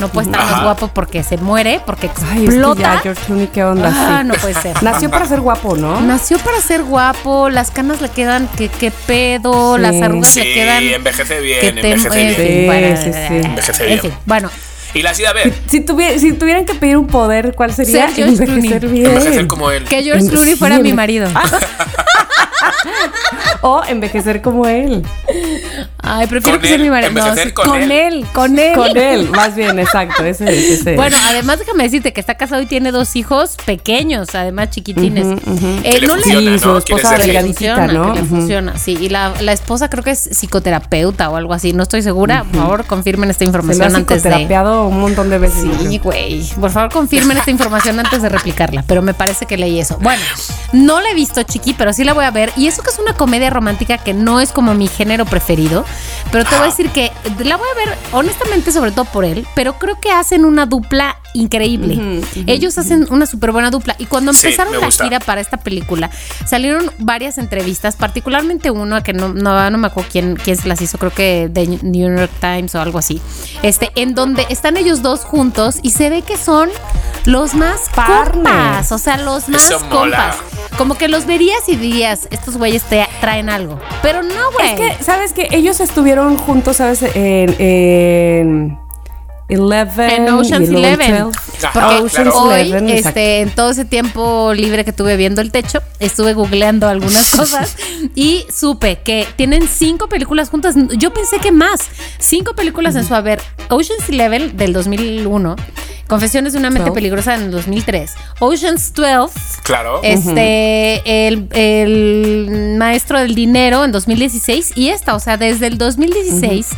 No 0.00 0.06
puede 0.08 0.28
estar 0.30 0.44
más 0.48 0.62
guapo 0.62 0.88
porque 0.88 1.24
se 1.24 1.36
muere, 1.38 1.80
porque 1.84 2.08
Ay, 2.30 2.44
es 2.44 2.50
que 2.50 2.56
explota. 2.56 2.80
ya, 2.80 2.98
George 3.00 3.20
Clooney, 3.26 3.46
qué 3.48 3.64
onda, 3.64 3.92
Ah, 3.92 4.18
sí. 4.22 4.28
no 4.28 4.34
puede 4.34 4.54
ser. 4.54 4.80
Nació 4.82 5.10
para 5.10 5.26
ser 5.26 5.40
guapo, 5.40 5.76
¿no? 5.76 6.00
Nació 6.00 6.38
para 6.38 6.60
ser 6.60 6.84
guapo, 6.84 7.48
las 7.50 7.72
canas 7.72 8.00
le 8.00 8.08
quedan 8.08 8.46
que 8.56 8.68
qué 8.68 8.92
pedo, 8.92 9.74
Sí. 9.76 9.82
las 9.82 10.00
arrugas 10.00 10.28
Sí, 10.30 10.40
le 10.40 10.54
quedan 10.54 10.82
envejece 10.84 11.40
bien, 11.40 11.60
que 11.60 11.72
te- 11.72 11.90
envejece 11.92 12.20
en 12.20 12.70
bien. 12.70 12.96
Sí, 12.96 13.04
sí, 13.04 13.12
sí. 13.12 13.34
Envejece 13.48 13.82
en 13.82 13.88
bien. 13.88 14.00
fin, 14.00 14.12
bueno, 14.24 14.50
Y 14.94 15.02
la 15.02 15.10
has 15.10 15.20
ido 15.20 15.28
a 15.28 15.32
ver. 15.32 15.52
Si, 15.68 15.80
tuvi- 15.84 16.18
si 16.18 16.32
tuvieran 16.32 16.64
que 16.64 16.74
pedir 16.74 16.96
un 16.96 17.06
poder, 17.06 17.54
¿cuál 17.54 17.72
sería? 17.72 18.06
Ser 18.08 18.14
George 18.26 18.42
Envejecer 18.44 18.80
Clooney. 18.80 19.00
bien. 19.00 19.10
Envejecer 19.12 19.46
como 19.46 19.70
él. 19.70 19.84
que 19.84 20.02
George 20.02 20.26
Clooney 20.28 20.54
fuera 20.56 20.78
mi 20.78 20.92
marido. 20.92 21.28
O 23.60 23.82
envejecer 23.88 24.40
como 24.40 24.66
él. 24.66 25.02
Ay, 26.00 26.26
prefiero 26.26 26.58
Con 26.58 26.62
que 26.62 26.68
sea 26.68 26.78
mi 26.78 26.90
marido. 26.90 27.10
No, 27.12 27.34
sí, 27.36 27.50
con 27.52 27.66
con 27.70 27.82
él. 27.82 27.90
él, 27.92 28.26
con 28.32 28.58
él. 28.58 28.74
Con 28.74 28.96
él, 28.96 29.28
más 29.30 29.54
bien, 29.56 29.78
exacto. 29.78 30.24
Ese, 30.24 30.74
ese. 30.74 30.94
Bueno, 30.94 31.16
además 31.26 31.58
déjame 31.58 31.84
decirte 31.84 32.12
que 32.12 32.20
está 32.20 32.36
casado 32.36 32.62
y 32.62 32.66
tiene 32.66 32.92
dos 32.92 33.16
hijos 33.16 33.56
pequeños, 33.66 34.34
además 34.34 34.70
chiquitines. 34.70 35.26
Eh, 35.82 35.98
no 36.06 36.16
le 36.16 36.22
funciona, 36.22 36.52
Sí, 36.52 36.58
su 36.60 36.76
esposa 36.78 37.18
delgadita, 37.18 37.86
¿no? 37.88 38.12
que 38.14 38.20
le 38.20 38.26
Ujú. 38.26 38.36
funciona, 38.36 38.78
sí. 38.78 38.96
Y 39.00 39.08
la, 39.08 39.32
la 39.40 39.52
esposa 39.52 39.90
creo 39.90 40.04
que 40.04 40.12
es 40.12 40.28
psicoterapeuta 40.32 41.28
o 41.30 41.36
algo 41.36 41.52
así. 41.52 41.72
No 41.72 41.82
estoy 41.82 42.02
segura. 42.02 42.44
Por 42.44 42.60
favor, 42.60 42.84
confirmen 42.84 43.30
esta 43.30 43.44
información 43.44 43.92
ha 43.94 43.98
antes 43.98 44.22
de. 44.22 44.30
Un 44.86 45.00
montón 45.00 45.30
de 45.30 45.38
veces. 45.38 45.66
Sí, 45.80 45.98
güey. 45.98 46.44
Por 46.60 46.70
favor, 46.70 46.92
confirmen 46.92 47.36
esta 47.36 47.50
información 47.50 47.98
antes 47.98 48.22
de 48.22 48.28
replicarla. 48.28 48.84
Pero 48.86 49.02
me 49.02 49.14
parece 49.14 49.46
que 49.46 49.56
leí 49.56 49.80
eso. 49.80 49.98
Bueno, 50.00 50.22
no 50.72 51.00
la 51.00 51.10
he 51.10 51.14
visto, 51.14 51.42
chiqui, 51.42 51.74
pero 51.74 51.92
sí 51.92 52.04
la 52.04 52.14
voy 52.14 52.24
a 52.24 52.30
ver. 52.30 52.52
Y 52.56 52.66
eso 52.68 52.82
que 52.82 52.90
es 52.90 52.98
una 52.98 53.14
comedia 53.14 53.50
romántica 53.50 53.98
que 53.98 54.14
no 54.14 54.40
es 54.40 54.52
como 54.52 54.74
mi 54.74 54.88
género 54.88 55.24
preferido. 55.24 55.84
Pero 56.30 56.44
te 56.44 56.54
voy 56.54 56.64
a 56.64 56.70
decir 56.70 56.90
que 56.90 57.12
la 57.44 57.56
voy 57.56 57.68
a 57.72 57.86
ver, 57.86 57.98
honestamente, 58.12 58.72
sobre 58.72 58.92
todo 58.92 59.06
por 59.06 59.24
él. 59.24 59.46
Pero 59.54 59.78
creo 59.78 59.98
que 60.00 60.10
hacen 60.10 60.44
una 60.44 60.66
dupla 60.66 61.16
increíble. 61.34 62.22
Ellos 62.46 62.78
hacen 62.78 63.06
una 63.10 63.26
súper 63.26 63.52
buena 63.52 63.70
dupla. 63.70 63.94
Y 63.98 64.06
cuando 64.06 64.30
empezaron 64.30 64.72
la 64.78 64.86
gusta. 64.86 65.04
gira 65.04 65.20
para 65.20 65.40
esta 65.40 65.56
película, 65.58 66.10
salieron 66.46 66.90
varias 66.98 67.38
entrevistas, 67.38 67.96
particularmente 67.96 68.70
una 68.70 69.02
que 69.02 69.12
no, 69.12 69.28
no, 69.28 69.70
no 69.70 69.78
me 69.78 69.86
acuerdo 69.86 70.08
quién, 70.10 70.36
quién 70.36 70.56
se 70.56 70.68
las 70.68 70.80
hizo, 70.80 70.98
creo 70.98 71.12
que 71.12 71.48
de 71.50 71.66
New 71.66 72.16
York 72.16 72.32
Times 72.40 72.74
o 72.74 72.80
algo 72.80 72.98
así, 72.98 73.20
este, 73.62 73.90
en 73.94 74.14
donde 74.14 74.46
están 74.48 74.76
ellos 74.76 75.02
dos 75.02 75.20
juntos 75.20 75.76
y 75.82 75.90
se 75.90 76.10
ve 76.10 76.22
que 76.22 76.36
son 76.36 76.70
los 77.24 77.54
más 77.54 77.82
compas, 77.94 78.90
o 78.92 78.98
sea, 78.98 79.18
los 79.18 79.48
más 79.48 79.70
Eso 79.70 79.80
mola. 79.80 80.30
compas. 80.30 80.36
Como 80.76 80.96
que 80.96 81.08
los 81.08 81.26
verías 81.26 81.68
y 81.68 81.76
dirías, 81.76 82.28
estos 82.30 82.56
güeyes 82.56 82.84
te 82.84 83.04
traen 83.20 83.48
algo. 83.48 83.80
Pero 84.00 84.22
no, 84.22 84.52
güey. 84.52 84.68
Es 84.68 84.96
que, 84.98 85.04
¿sabes 85.04 85.32
que 85.32 85.48
Ellos 85.50 85.80
estuvieron 85.80 86.36
juntos, 86.36 86.76
¿sabes? 86.76 87.02
En. 87.02 87.56
en 87.58 88.87
Eleven. 89.48 90.10
En 90.10 90.28
Ocean's 90.28 90.68
Eleven. 90.68 91.24
12. 91.24 91.38
Ajá, 91.66 91.72
Porque 91.72 92.10
claro. 92.10 92.32
hoy, 92.42 92.60
Eleven, 92.60 92.88
exacto. 92.90 93.08
este, 93.08 93.40
en 93.40 93.50
todo 93.50 93.70
ese 93.70 93.84
tiempo 93.84 94.52
libre 94.54 94.84
que 94.84 94.92
tuve 94.92 95.16
viendo 95.16 95.40
el 95.40 95.50
techo, 95.50 95.80
estuve 96.00 96.34
googleando 96.34 96.88
algunas 96.88 97.30
cosas 97.36 97.76
y 98.14 98.44
supe 98.54 99.00
que 99.02 99.26
tienen 99.36 99.66
cinco 99.66 100.08
películas 100.08 100.50
juntas. 100.50 100.74
Yo 100.96 101.12
pensé 101.12 101.38
que 101.38 101.50
más. 101.50 101.88
Cinco 102.18 102.54
películas 102.54 102.94
en 102.96 103.04
su 103.06 103.14
haber. 103.14 103.40
Ocean's 103.70 104.08
Eleven 104.08 104.56
del 104.56 104.72
2001. 104.72 105.56
Confesiones 106.08 106.54
de 106.54 106.58
una 106.58 106.70
mente 106.70 106.88
12. 106.88 106.94
peligrosa 106.94 107.34
en 107.34 107.42
el 107.42 107.50
2003. 107.50 108.14
Ocean's 108.40 108.94
12. 108.94 109.38
Claro. 109.62 110.00
Este, 110.02 111.26
el, 111.28 111.48
el 111.52 112.76
maestro 112.78 113.18
del 113.18 113.34
dinero 113.34 113.84
en 113.84 113.92
2016 113.92 114.72
y 114.74 114.88
esta, 114.88 115.14
o 115.14 115.20
sea, 115.20 115.36
desde 115.36 115.66
el 115.66 115.76
2016 115.76 116.68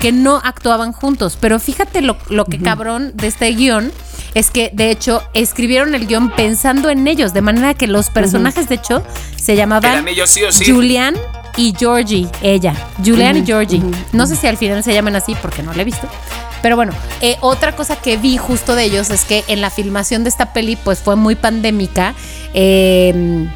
que 0.00 0.12
no 0.12 0.40
actuaban 0.42 0.92
juntos. 0.92 1.36
Pero 1.40 1.58
fíjate 1.58 2.02
lo, 2.02 2.16
lo 2.28 2.44
que 2.44 2.58
cabrón 2.58 3.12
de 3.14 3.26
este 3.26 3.50
guion 3.52 3.92
es 4.34 4.50
que 4.50 4.70
de 4.72 4.90
hecho 4.90 5.22
escribieron 5.34 5.94
el 5.94 6.06
guion 6.06 6.30
pensando 6.30 6.90
en 6.90 7.06
ellos, 7.06 7.32
de 7.32 7.42
manera 7.42 7.74
que 7.74 7.86
los 7.86 8.10
personajes 8.10 8.68
de 8.68 8.76
hecho 8.76 9.02
se 9.36 9.56
llamaban 9.56 9.92
Eran 9.92 10.08
ellos 10.08 10.30
sí 10.30 10.44
o 10.44 10.52
sí. 10.52 10.70
Julian 10.70 11.14
y 11.56 11.74
Georgie, 11.76 12.28
ella. 12.42 12.74
Julian 13.04 13.38
y 13.38 13.46
Georgie. 13.46 13.82
No 14.12 14.26
sé 14.26 14.36
si 14.36 14.46
al 14.46 14.56
final 14.56 14.84
se 14.84 14.94
llaman 14.94 15.16
así 15.16 15.34
porque 15.42 15.62
no 15.62 15.72
la 15.74 15.82
he 15.82 15.84
visto. 15.84 16.06
Pero 16.62 16.76
bueno, 16.76 16.92
eh, 17.20 17.36
otra 17.40 17.74
cosa 17.74 17.96
que 17.96 18.16
vi 18.16 18.36
justo 18.36 18.74
de 18.74 18.84
ellos 18.84 19.10
es 19.10 19.24
que 19.24 19.44
en 19.48 19.60
la 19.60 19.70
filmación 19.70 20.24
de 20.24 20.30
esta 20.30 20.52
peli 20.52 20.76
pues 20.76 21.00
fue 21.00 21.16
muy 21.16 21.34
pandémica. 21.34 22.14
Eh, 22.54 23.48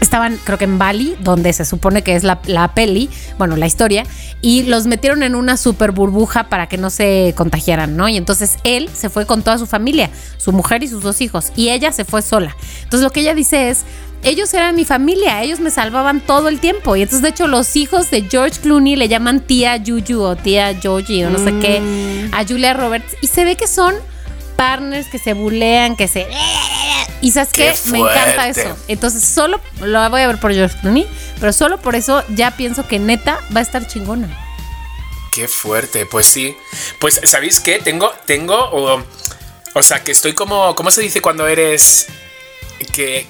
estaban 0.00 0.38
creo 0.44 0.58
que 0.58 0.64
en 0.64 0.78
Bali, 0.78 1.16
donde 1.20 1.52
se 1.52 1.64
supone 1.64 2.02
que 2.02 2.16
es 2.16 2.24
la, 2.24 2.40
la 2.46 2.74
peli, 2.74 3.10
bueno, 3.38 3.56
la 3.56 3.66
historia, 3.66 4.04
y 4.40 4.62
los 4.64 4.86
metieron 4.86 5.22
en 5.22 5.34
una 5.34 5.56
super 5.56 5.92
burbuja 5.92 6.48
para 6.48 6.68
que 6.68 6.78
no 6.78 6.90
se 6.90 7.34
contagiaran, 7.36 7.96
¿no? 7.96 8.08
Y 8.08 8.16
entonces 8.16 8.56
él 8.64 8.88
se 8.92 9.10
fue 9.10 9.26
con 9.26 9.42
toda 9.42 9.58
su 9.58 9.66
familia, 9.66 10.10
su 10.38 10.52
mujer 10.52 10.82
y 10.82 10.88
sus 10.88 11.02
dos 11.02 11.20
hijos, 11.20 11.52
y 11.56 11.70
ella 11.70 11.92
se 11.92 12.04
fue 12.04 12.22
sola. 12.22 12.56
Entonces 12.82 13.02
lo 13.02 13.10
que 13.10 13.20
ella 13.20 13.34
dice 13.34 13.70
es, 13.70 13.84
ellos 14.22 14.52
eran 14.52 14.76
mi 14.76 14.84
familia, 14.84 15.42
ellos 15.42 15.60
me 15.60 15.70
salvaban 15.70 16.20
todo 16.20 16.48
el 16.48 16.60
tiempo. 16.60 16.94
Y 16.96 17.02
entonces, 17.02 17.22
de 17.22 17.30
hecho, 17.30 17.46
los 17.46 17.74
hijos 17.76 18.10
de 18.10 18.22
George 18.22 18.60
Clooney 18.60 18.96
le 18.96 19.08
llaman 19.08 19.40
tía 19.40 19.82
Juju 19.84 20.20
o 20.20 20.36
tía 20.36 20.74
Georgie 20.78 21.24
o 21.26 21.30
no 21.30 21.38
sé 21.38 21.58
qué 21.58 22.28
a 22.32 22.44
Julia 22.46 22.74
Roberts. 22.74 23.16
Y 23.22 23.28
se 23.28 23.44
ve 23.44 23.56
que 23.56 23.66
son 23.66 23.94
partners 24.60 25.06
que 25.06 25.18
se 25.18 25.32
bulean, 25.32 25.96
que 25.96 26.06
se... 26.06 26.26
Y 27.22 27.32
sabes 27.32 27.50
qué, 27.54 27.74
Qué 27.82 27.90
me 27.90 28.00
encanta 28.00 28.46
eso. 28.46 28.76
Entonces, 28.88 29.24
solo 29.24 29.58
lo 29.80 30.10
voy 30.10 30.20
a 30.20 30.26
ver 30.26 30.38
por 30.38 30.52
George 30.52 30.76
Clooney, 30.82 31.08
pero 31.40 31.54
solo 31.54 31.78
por 31.80 31.94
eso 31.94 32.22
ya 32.28 32.50
pienso 32.50 32.86
que 32.86 32.98
neta 32.98 33.40
va 33.56 33.60
a 33.60 33.62
estar 33.62 33.86
chingona. 33.86 34.28
Qué 35.32 35.48
fuerte, 35.48 36.04
pues 36.04 36.26
sí. 36.26 36.54
Pues, 36.98 37.22
¿sabéis 37.24 37.60
qué? 37.60 37.78
Tengo, 37.78 38.12
tengo, 38.26 38.54
o, 38.54 39.02
o 39.72 39.82
sea, 39.82 40.04
que 40.04 40.12
estoy 40.12 40.34
como, 40.34 40.74
¿cómo 40.74 40.90
se 40.90 41.00
dice 41.00 41.22
cuando 41.22 41.46
eres, 41.46 42.08
que, 42.92 43.26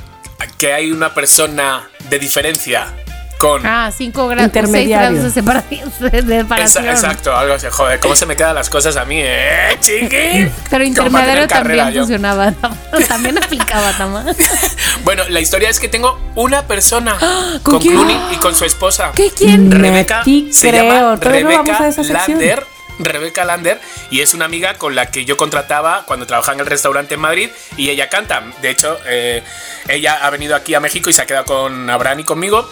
que 0.58 0.72
hay 0.72 0.90
una 0.90 1.14
persona 1.14 1.88
de 2.08 2.18
diferencia 2.18 2.92
con... 3.40 3.64
Ah, 3.66 3.90
5 3.90 4.28
grados, 4.28 4.50
6 4.52 4.64
Intermediario. 4.64 5.08
grados 5.12 5.22
de 5.24 5.30
separación. 5.40 5.92
de 6.00 6.18
Esa- 6.18 6.38
separación. 6.42 6.88
exacto, 6.88 7.34
algo 7.34 7.54
así. 7.54 7.66
Joder, 7.70 7.98
¿cómo 7.98 8.14
se 8.14 8.26
me 8.26 8.36
quedan 8.36 8.54
las 8.54 8.68
cosas 8.68 8.96
a 8.96 9.06
mí, 9.06 9.16
eh, 9.18 9.76
chiqui? 9.80 10.50
Pero 10.68 10.84
intermediario 10.84 11.48
carrera, 11.48 11.84
también 11.84 11.90
yo. 11.94 12.00
funcionaba. 12.02 12.52
también 13.08 13.38
aplicaba, 13.42 13.92
Tama. 13.96 14.26
Bueno, 15.04 15.22
la 15.30 15.40
historia 15.40 15.70
es 15.70 15.80
que 15.80 15.88
tengo 15.88 16.20
una 16.34 16.66
persona 16.66 17.16
¿Con 17.62 17.78
con? 17.78 17.80
Clooney 17.80 18.20
y 18.32 18.36
con 18.36 18.54
su 18.54 18.66
esposa. 18.66 19.12
¿Qué? 19.16 19.30
¿Quién? 19.30 19.70
Rebeca 19.70 20.22
se 20.24 20.68
creo. 20.70 20.84
llama 20.84 21.00
no 21.00 21.16
Rebeca. 21.16 21.90
Lander. 22.26 22.66
Rebeca 22.98 23.46
Lander 23.46 23.80
y 24.10 24.20
es 24.20 24.34
una 24.34 24.44
amiga 24.44 24.74
con 24.74 24.94
la 24.94 25.06
que 25.06 25.24
yo 25.24 25.38
contrataba 25.38 26.04
cuando 26.06 26.26
trabajaba 26.26 26.54
en 26.56 26.60
el 26.60 26.66
restaurante 26.66 27.14
en 27.14 27.20
Madrid 27.20 27.48
y 27.78 27.88
ella 27.88 28.10
canta. 28.10 28.42
De 28.60 28.68
hecho, 28.68 28.98
eh, 29.06 29.42
ella 29.88 30.18
ha 30.20 30.28
venido 30.28 30.54
aquí 30.54 30.74
a 30.74 30.80
México 30.80 31.08
y 31.08 31.14
se 31.14 31.22
ha 31.22 31.26
quedado 31.26 31.46
con 31.46 31.88
Abraham 31.88 32.20
y 32.20 32.24
conmigo. 32.24 32.68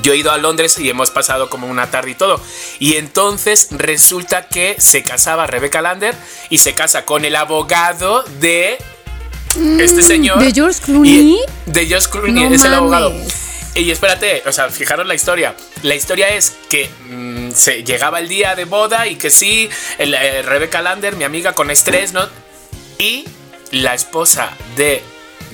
Yo 0.00 0.12
he 0.14 0.16
ido 0.16 0.30
a 0.32 0.38
Londres 0.38 0.78
y 0.78 0.88
hemos 0.88 1.10
pasado 1.10 1.50
como 1.50 1.66
una 1.66 1.90
tarde 1.90 2.12
y 2.12 2.14
todo. 2.14 2.40
Y 2.78 2.94
entonces 2.96 3.68
resulta 3.70 4.48
que 4.48 4.76
se 4.78 5.02
casaba 5.02 5.46
Rebeca 5.46 5.82
Lander 5.82 6.14
y 6.48 6.58
se 6.58 6.72
casa 6.74 7.04
con 7.04 7.24
el 7.26 7.36
abogado 7.36 8.22
de 8.40 8.78
este 9.78 10.02
señor. 10.02 10.38
¿de 10.38 10.52
George 10.52 10.80
Clooney? 10.82 11.12
Y- 11.12 11.40
de 11.70 11.86
George 11.86 12.08
Clooney, 12.10 12.44
No 12.48 12.54
es 12.54 12.64
el 12.64 12.74
abogado. 12.74 13.12
Y 13.74 13.90
espérate, 13.90 14.42
o 14.46 14.52
sea, 14.52 14.68
fijaros 14.70 15.06
la 15.06 15.14
historia. 15.14 15.54
La 15.82 15.94
historia 15.94 16.28
es 16.28 16.52
que 16.68 16.90
mm, 17.08 17.52
se 17.52 17.84
llegaba 17.84 18.18
el 18.18 18.28
día 18.28 18.54
de 18.54 18.64
boda 18.66 19.06
y 19.06 19.16
que 19.16 19.30
sí, 19.30 19.68
el, 19.98 20.14
eh, 20.14 20.42
Rebecca 20.42 20.82
Lander, 20.82 21.16
mi 21.16 21.24
amiga 21.24 21.54
con 21.54 21.70
estrés, 21.70 22.12
¿no? 22.12 22.26
Y 22.98 23.24
la 23.70 23.94
esposa 23.94 24.50
de 24.76 25.02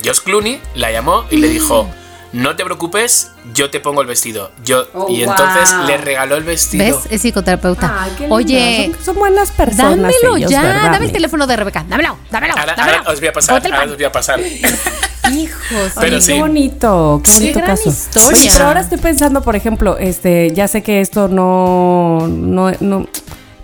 George 0.03 0.21
Clooney 0.23 0.61
la 0.75 0.91
llamó 0.91 1.25
y 1.31 1.37
le 1.37 1.47
dijo, 1.47 1.89
no 2.31 2.55
te 2.55 2.63
preocupes, 2.63 3.31
yo 3.53 3.69
te 3.71 3.79
pongo 3.79 4.01
el 4.01 4.07
vestido. 4.07 4.51
Yo, 4.63 4.85
Oh, 4.93 5.07
y 5.09 5.23
entonces 5.23 5.73
wow. 5.75 5.87
le 5.87 5.97
regaló 5.97 6.35
el 6.35 6.43
vestido. 6.43 6.85
¿Ves? 6.85 6.95
Es 7.11 7.21
psicoterapeuta. 7.21 7.95
Ay, 8.03 8.11
qué 8.17 8.19
lindo. 8.21 8.35
Oye, 8.35 8.91
son, 8.95 9.05
son 9.05 9.15
buenas 9.15 9.51
personas. 9.51 9.97
dámelo 9.97 10.37
ellos, 10.37 10.51
ya. 10.51 10.61
¿verdad, 10.61 10.91
Dame 10.91 11.05
el 11.05 11.11
teléfono 11.11 11.47
de 11.47 11.55
Rebeca. 11.55 11.85
Dámelo, 11.87 12.17
dámelo. 12.31 12.53
Ahora, 12.57 12.75
dámelo. 12.75 12.97
ahora 12.99 13.11
os 13.11 13.19
voy 13.19 13.29
a 13.29 13.33
pasar, 13.33 13.65
ahora 13.65 13.83
os 13.85 13.95
voy 13.95 14.03
a 14.05 14.11
pasar. 14.11 14.39
Hijos. 15.31 15.91
Pero 15.99 16.21
sí. 16.21 16.33
Qué 16.33 16.39
bonito, 16.39 17.21
qué 17.23 17.31
bonito 17.31 17.53
Qué 17.53 17.61
gran 17.65 17.75
caso. 17.75 17.89
historia. 17.89 18.29
Oye, 18.29 18.49
pero 18.51 18.65
ahora 18.65 18.81
estoy 18.81 18.97
pensando, 18.97 19.41
por 19.41 19.55
ejemplo, 19.55 19.97
este, 19.97 20.51
ya 20.53 20.67
sé 20.67 20.81
que 20.81 21.01
esto 21.01 21.27
no, 21.27 22.27
no, 22.27 22.71
no, 22.79 23.05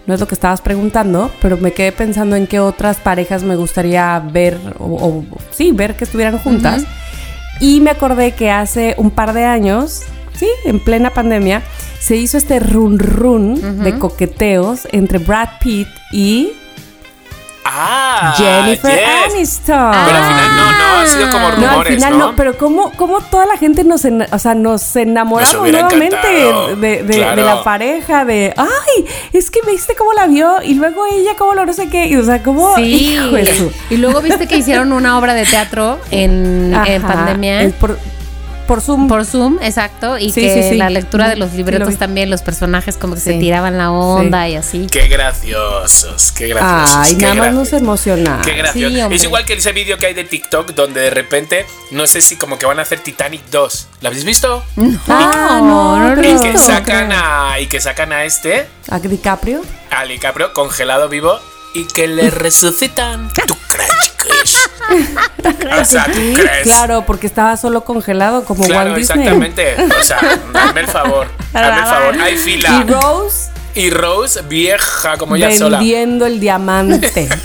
no 0.05 0.13
es 0.13 0.19
lo 0.19 0.27
que 0.27 0.35
estabas 0.35 0.61
preguntando, 0.61 1.31
pero 1.41 1.57
me 1.57 1.71
quedé 1.73 1.91
pensando 1.91 2.35
en 2.35 2.45
qué 2.45 2.59
otras 2.59 2.97
parejas 2.97 3.41
me 3.43 3.55
gustaría 3.55 4.19
ver, 4.19 4.59
o, 4.77 4.85
o- 4.85 5.25
sí, 5.51 5.71
ver 5.71 5.95
que 5.95 6.03
estuvieran 6.03 6.37
juntas. 6.39 6.83
Y 7.59 7.79
me 7.79 7.91
acordé 7.91 8.33
que 8.33 8.51
hace 8.51 8.95
un 8.97 9.11
par 9.11 9.33
de 9.33 9.45
años, 9.45 10.03
sí, 10.33 10.47
en 10.65 10.79
plena 10.79 11.11
pandemia, 11.11 11.63
se 11.99 12.17
hizo 12.17 12.37
este 12.37 12.59
run 12.59 12.99
run 12.99 13.83
de 13.83 13.97
coqueteos 13.97 14.87
entre 14.91 15.17
Brad 15.17 15.49
Pitt 15.59 15.87
y 16.11 16.51
Ah, 17.67 18.33
Jennifer 18.37 18.95
yes. 18.95 19.33
Aniston. 19.33 19.91
Pero 20.05 20.17
al 20.17 20.23
final 20.23 20.55
no, 20.55 20.71
no, 20.71 20.99
han 20.99 21.07
sido 21.07 21.31
como 21.31 21.49
No, 21.49 21.57
No, 21.57 21.63
al 21.63 21.71
rumores, 21.71 21.95
final 21.95 22.11
¿no? 22.17 22.17
no, 22.31 22.35
pero 22.35 22.57
¿cómo, 22.57 22.91
cómo 22.91 23.21
toda 23.21 23.45
la 23.47 23.57
gente 23.57 23.83
nos, 23.83 24.05
ena- 24.05 24.27
o 24.31 24.37
sea, 24.39 24.53
nos 24.53 24.95
enamoramos 24.95 25.53
Nos 25.53 25.71
nuevamente 25.71 26.17
de, 26.77 27.03
de- 27.03 27.15
claro. 27.17 27.35
de 27.35 27.43
la 27.47 27.63
pareja, 27.63 28.23
de, 28.23 28.53
ay, 28.55 29.05
es 29.33 29.49
que 29.49 29.59
viste 29.67 29.95
cómo 29.95 30.13
la 30.13 30.27
vio 30.27 30.61
y 30.63 30.75
luego 30.75 31.05
ella 31.11 31.31
cómo 31.37 31.53
lo 31.55 31.65
no 31.65 31.73
sé 31.73 31.89
qué, 31.89 32.05
y, 32.07 32.15
o 32.17 32.23
sea, 32.23 32.43
cómo, 32.43 32.75
Sí. 32.75 33.17
Y 33.89 33.97
luego 33.97 34.21
viste 34.21 34.47
que 34.47 34.57
hicieron 34.57 34.91
una 34.93 35.17
obra 35.17 35.33
de 35.33 35.45
teatro 35.45 35.99
en, 36.11 36.73
en 36.85 37.01
pandemia. 37.01 37.69
por, 37.79 37.97
por 38.65 38.81
Zoom. 38.81 39.07
Por 39.07 39.25
Zoom, 39.25 39.57
exacto. 39.61 40.17
Y 40.17 40.31
Sí, 40.31 40.41
que 40.41 40.53
sí, 40.63 40.69
sí. 40.69 40.75
la 40.75 40.89
lectura 40.89 41.29
de 41.29 41.35
los 41.35 41.51
sí 41.51 41.57
libretos 41.57 41.93
lo 41.93 41.97
también, 41.97 42.29
los 42.29 42.41
personajes 42.41 42.97
como 42.97 43.15
que 43.15 43.21
se 43.21 43.33
tiraban 43.33 43.77
la 43.77 43.91
onda 43.91 44.47
y 44.49 44.55
así. 44.55 44.87
Qué 44.91 45.07
graciosos, 45.07 46.31
qué 46.31 46.47
graciosos. 46.47 46.95
ay, 46.95 47.15
qué 47.15 47.21
nada 47.21 47.35
más 47.35 47.53
nos 47.53 47.73
emociona. 47.73 48.41
Qué 48.43 48.53
gracioso. 48.53 49.09
Es 49.11 49.23
igual 49.23 49.45
que 49.45 49.53
ese 49.53 49.71
vídeo 49.71 49.97
que 49.97 50.07
hay 50.07 50.13
de 50.13 50.23
TikTok 50.23 50.71
donde 50.73 51.01
de 51.01 51.09
repente, 51.09 51.65
no 51.91 52.07
sé 52.07 52.21
si 52.21 52.35
como 52.35 52.57
que 52.57 52.65
van 52.65 52.79
a 52.79 52.81
hacer 52.81 52.99
Titanic 52.99 53.41
2. 53.51 53.87
¿Lo 54.01 54.09
habéis 54.09 54.25
visto? 54.25 54.63
Ah, 55.07 55.59
no, 55.63 56.15
no, 56.15 56.21
y, 56.21 56.39
que 56.39 56.57
sacan 56.57 57.11
a, 57.11 57.59
y 57.59 57.67
que 57.67 57.79
sacan 57.79 58.11
a 58.11 58.23
este, 58.25 58.67
¿A 58.89 58.99
DiCaprio? 58.99 59.61
a 59.91 60.05
DiCaprio, 60.05 60.53
congelado 60.53 61.07
vivo, 61.09 61.39
y 61.73 61.85
que 61.87 62.07
le 62.07 62.29
resucitan. 62.29 63.29
¿Tú 63.47 63.55
crees 63.69 64.13
que 64.17 64.29
es? 64.43 64.64
O 65.79 65.85
sea, 65.85 66.05
¿tú 66.05 66.11
crees? 66.35 66.63
Claro, 66.63 67.03
porque 67.05 67.27
estaba 67.27 67.57
solo 67.57 67.83
congelado 67.83 68.43
como 68.45 68.63
Claro, 68.65 68.91
Walt 68.91 68.97
Disney. 68.97 69.19
exactamente. 69.27 69.75
O 69.99 70.03
sea, 70.03 70.19
hazme 70.53 70.81
el 70.81 70.87
favor. 70.87 71.27
Hazme 71.53 71.79
el 71.79 71.85
favor. 71.85 72.15
Hay 72.21 72.33
Y 72.35 72.37
fila. 72.37 72.83
Rose 72.87 73.49
Y 73.73 73.89
Rose, 73.89 74.41
vieja 74.43 75.17
como 75.17 75.35
ella 75.35 75.55
sola. 75.57 75.77
vendiendo 75.79 76.25
el 76.25 76.39
diamante. 76.39 77.27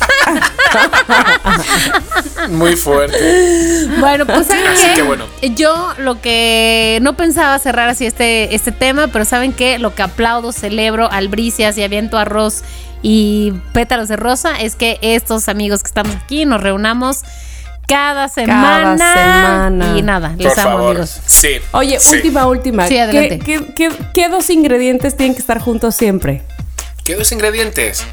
Muy 2.50 2.76
fuerte. 2.76 3.86
Bueno, 3.98 4.26
pues 4.26 4.46
¿saben 4.46 4.66
Así 4.66 4.86
qué? 4.88 4.94
que 4.94 5.02
bueno. 5.02 5.24
Yo 5.42 5.92
lo 5.98 6.20
que 6.20 6.98
no 7.02 7.16
pensaba 7.16 7.58
cerrar 7.58 7.88
así 7.88 8.06
este, 8.06 8.54
este 8.54 8.72
tema, 8.72 9.08
pero 9.08 9.24
¿saben 9.24 9.52
qué? 9.52 9.78
Lo 9.78 9.94
que 9.94 10.02
aplaudo, 10.02 10.52
celebro, 10.52 11.10
albricias 11.10 11.76
y 11.78 11.82
aviento 11.82 12.18
arroz 12.18 12.62
y 13.02 13.52
pétalos 13.72 14.08
de 14.08 14.16
rosa 14.16 14.60
es 14.60 14.76
que 14.76 14.98
estos 15.02 15.48
amigos 15.48 15.82
que 15.82 15.88
estamos 15.88 16.14
aquí 16.16 16.44
nos 16.44 16.60
reunamos 16.62 17.22
cada 17.88 18.28
semana. 18.28 18.96
semana. 19.14 19.98
Y 19.98 20.02
nada, 20.02 20.34
les 20.38 20.48
Por 20.54 20.60
amo, 20.60 20.70
favor. 20.70 20.90
amigos. 20.92 21.20
Sí. 21.26 21.48
Oye, 21.72 21.98
Sí. 21.98 22.16
última, 22.16 22.46
última. 22.46 22.86
Sí, 22.86 22.98
adelante. 22.98 23.38
¿Qué, 23.40 23.58
qué, 23.74 23.74
qué- 23.74 23.96
qué 24.14 24.28
dos 24.28 24.48
ingredientes 24.50 25.16
tienen 25.16 25.34
que 25.34 25.40
estar 25.40 25.58
juntos 25.60 25.96
siempre? 25.96 26.42
¿Qué 27.04 27.16
dos 27.16 27.32
ingredientes? 27.32 28.04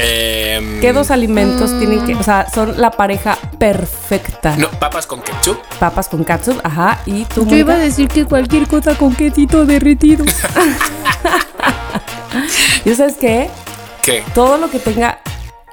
Em, 0.00 0.80
¿Qué 0.80 0.92
dos 0.92 1.10
alimentos 1.10 1.72
Mm. 1.72 1.78
tienen 1.80 2.06
que, 2.06 2.14
o 2.14 2.22
sea, 2.22 2.46
son 2.54 2.80
la 2.80 2.92
pareja 2.92 3.36
perfecta? 3.58 4.56
No, 4.56 4.70
papas 4.70 5.06
con 5.06 5.20
ketchup. 5.20 5.58
Papas 5.80 6.08
con 6.08 6.22
catsup, 6.22 6.60
ajá, 6.62 7.00
y 7.04 7.24
tú. 7.24 7.44
Yo 7.48 7.56
iba 7.56 7.74
a 7.74 7.78
decir 7.78 8.06
que 8.08 8.24
cualquier 8.24 8.68
cosa 8.68 8.94
con 8.94 9.14
quesito 9.16 9.66
derretido. 9.66 10.24
¿Y 12.84 12.94
sabes 12.94 13.16
qué? 13.20 13.50
¿Qué? 14.02 14.22
Todo 14.34 14.58
lo 14.58 14.70
que 14.70 14.78
tenga 14.78 15.20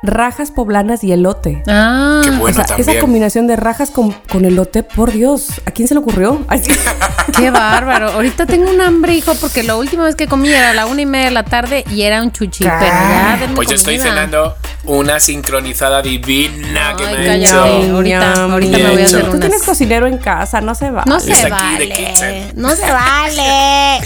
rajas 0.05 0.51
poblanas 0.51 1.03
y 1.03 1.11
elote. 1.11 1.63
Ah, 1.67 2.21
Qué 2.23 2.31
bueno 2.31 2.45
o 2.45 2.53
sea, 2.53 2.65
también. 2.65 2.89
esa 2.89 2.99
combinación 2.99 3.47
de 3.47 3.55
rajas 3.55 3.91
con, 3.91 4.11
con 4.31 4.45
elote, 4.45 4.83
por 4.83 5.11
Dios, 5.11 5.47
¿a 5.65 5.71
quién 5.71 5.87
se 5.87 5.93
le 5.93 5.99
ocurrió? 6.01 6.45
Qué 7.37 7.49
bárbaro. 7.51 8.11
Ahorita 8.11 8.45
tengo 8.45 8.69
un 8.69 8.79
hambre, 8.81 9.13
hijo, 9.13 9.33
porque 9.35 9.63
la 9.63 9.75
última 9.75 10.05
vez 10.05 10.15
que 10.15 10.27
comí 10.27 10.49
era 10.49 10.69
a 10.69 10.73
la 10.73 10.85
una 10.85 11.01
y 11.01 11.05
media 11.05 11.25
de 11.25 11.31
la 11.31 11.43
tarde 11.43 11.83
y 11.91 12.03
era 12.03 12.21
un 12.21 12.31
chuchi. 12.31 12.63
Pero 12.63 12.79
ya, 12.79 13.37
denme 13.41 13.55
Pues 13.55 13.67
yo 13.67 13.75
estoy 13.75 13.97
cenando 13.99 14.55
una 14.85 15.19
sincronizada 15.19 16.01
divina 16.01 16.93
que 16.95 17.05
Ay, 17.05 17.15
me 17.17 17.23
ha 17.23 17.25
cállate. 17.33 17.43
hecho. 17.81 17.95
ahorita- 17.95 18.33
ahorita 18.43 18.77
me 18.77 18.89
voy 18.91 19.01
a 19.01 19.05
hacer 19.05 19.21
Tú 19.23 19.29
unas. 19.31 19.39
tienes 19.41 19.63
cocinero 19.63 20.07
en 20.07 20.17
casa, 20.19 20.61
no 20.61 20.75
se 20.75 20.91
va. 20.91 21.03
No 21.05 21.19
se 21.19 21.49
vale. 21.49 22.13
No 22.55 22.73
se 22.75 22.89
vale. 22.91 23.99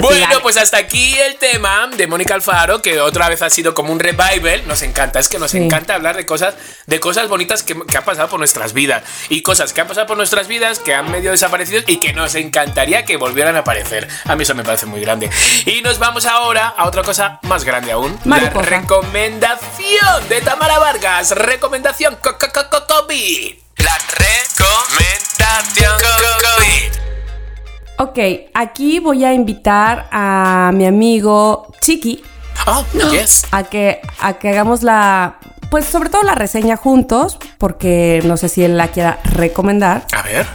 Bueno, 0.00 0.36
pues 0.42 0.56
hasta 0.56 0.76
aquí 0.76 1.14
el 1.26 1.36
tema 1.36 1.88
de 1.96 2.06
Mónica 2.06 2.34
Alfaro, 2.34 2.80
que 2.82 3.00
otra 3.00 3.28
vez 3.28 3.42
ha 3.42 3.50
sido 3.50 3.74
como 3.74 3.92
un 3.92 3.98
revival. 3.98 4.62
Nos 4.68 4.82
encanta, 4.82 5.18
es 5.18 5.28
que 5.30 5.38
nos 5.38 5.52
Sí. 5.52 5.58
encanta 5.58 5.94
hablar 5.94 6.16
de 6.16 6.26
cosas, 6.26 6.54
de 6.86 7.00
cosas 7.00 7.28
bonitas 7.28 7.62
que, 7.62 7.74
que 7.86 7.96
han 7.96 8.04
pasado 8.04 8.28
por 8.28 8.38
nuestras 8.38 8.72
vidas. 8.72 9.02
Y 9.28 9.42
cosas 9.42 9.72
que 9.72 9.80
han 9.80 9.88
pasado 9.88 10.06
por 10.06 10.16
nuestras 10.16 10.48
vidas, 10.48 10.78
que 10.80 10.92
han 10.94 11.10
medio 11.10 11.30
desaparecido 11.30 11.82
y 11.86 11.96
que 11.98 12.12
nos 12.12 12.34
encantaría 12.34 13.04
que 13.04 13.16
volvieran 13.16 13.56
a 13.56 13.60
aparecer. 13.60 14.08
A 14.26 14.36
mí 14.36 14.42
eso 14.42 14.54
me 14.54 14.64
parece 14.64 14.86
muy 14.86 15.00
grande. 15.00 15.30
Y 15.66 15.80
nos 15.82 15.98
vamos 15.98 16.26
ahora 16.26 16.68
a 16.76 16.86
otra 16.86 17.02
cosa 17.02 17.38
más 17.42 17.64
grande 17.64 17.92
aún. 17.92 18.18
Mariposa. 18.24 18.68
La 18.70 18.80
recomendación 18.80 20.28
de 20.28 20.40
Tamara 20.42 20.78
Vargas. 20.78 21.30
Recomendación 21.30 22.16
co- 22.20 22.36
co- 22.38 22.48
co- 22.52 22.68
co- 22.70 22.86
COVID. 22.86 23.54
La 23.78 23.84
La 23.86 23.98
recomendación 25.62 25.96
COVID. 26.40 27.00
Ok, 27.98 28.18
aquí 28.54 28.98
voy 28.98 29.24
a 29.24 29.32
invitar 29.34 30.08
a 30.10 30.70
mi 30.74 30.86
amigo 30.86 31.72
Chiqui 31.80 32.22
Oh, 32.66 32.84
yes. 33.10 33.46
a 33.50 33.64
que, 33.64 34.00
a 34.20 34.34
que 34.34 34.48
hagamos 34.48 34.82
la, 34.82 35.38
pues 35.70 35.84
sobre 35.84 36.08
todo 36.10 36.22
la 36.22 36.34
reseña 36.34 36.76
juntos, 36.76 37.38
porque 37.58 38.22
no 38.24 38.36
sé 38.36 38.48
si 38.48 38.62
él 38.62 38.76
la 38.76 38.88
quiera 38.88 39.18
recomendar. 39.24 40.06
A 40.16 40.22
ver. 40.22 40.46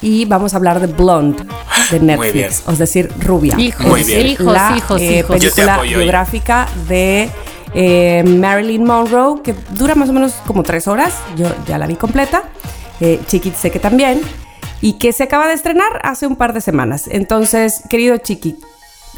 Y 0.00 0.24
vamos 0.24 0.54
a 0.54 0.56
hablar 0.56 0.80
de 0.80 0.88
Blonde 0.88 1.44
de 1.90 2.00
Netflix, 2.00 2.32
bien. 2.32 2.50
es 2.72 2.78
decir, 2.78 3.12
Rubia. 3.20 3.54
Hijos, 3.58 3.86
Muy 3.86 4.02
bien. 4.02 4.26
hijos, 4.26 4.52
la 4.52 4.74
hijos, 4.76 5.00
eh, 5.00 5.18
hijos. 5.20 5.36
Película 5.36 5.80
biográfica 5.82 6.66
de 6.88 7.30
eh, 7.74 8.24
Marilyn 8.26 8.84
Monroe, 8.84 9.42
que 9.42 9.54
dura 9.70 9.94
más 9.94 10.08
o 10.08 10.12
menos 10.12 10.34
como 10.46 10.62
tres 10.64 10.88
horas. 10.88 11.14
Yo 11.36 11.48
ya 11.66 11.78
la 11.78 11.86
vi 11.86 11.94
completa. 11.94 12.42
Eh, 13.00 13.20
Chiqui 13.28 13.52
sé 13.52 13.70
que 13.70 13.78
también. 13.78 14.20
Y 14.80 14.94
que 14.94 15.12
se 15.12 15.22
acaba 15.24 15.46
de 15.46 15.54
estrenar 15.54 16.00
hace 16.02 16.26
un 16.26 16.34
par 16.34 16.52
de 16.52 16.60
semanas. 16.60 17.04
Entonces, 17.08 17.82
querido 17.88 18.16
Chiqui, 18.16 18.58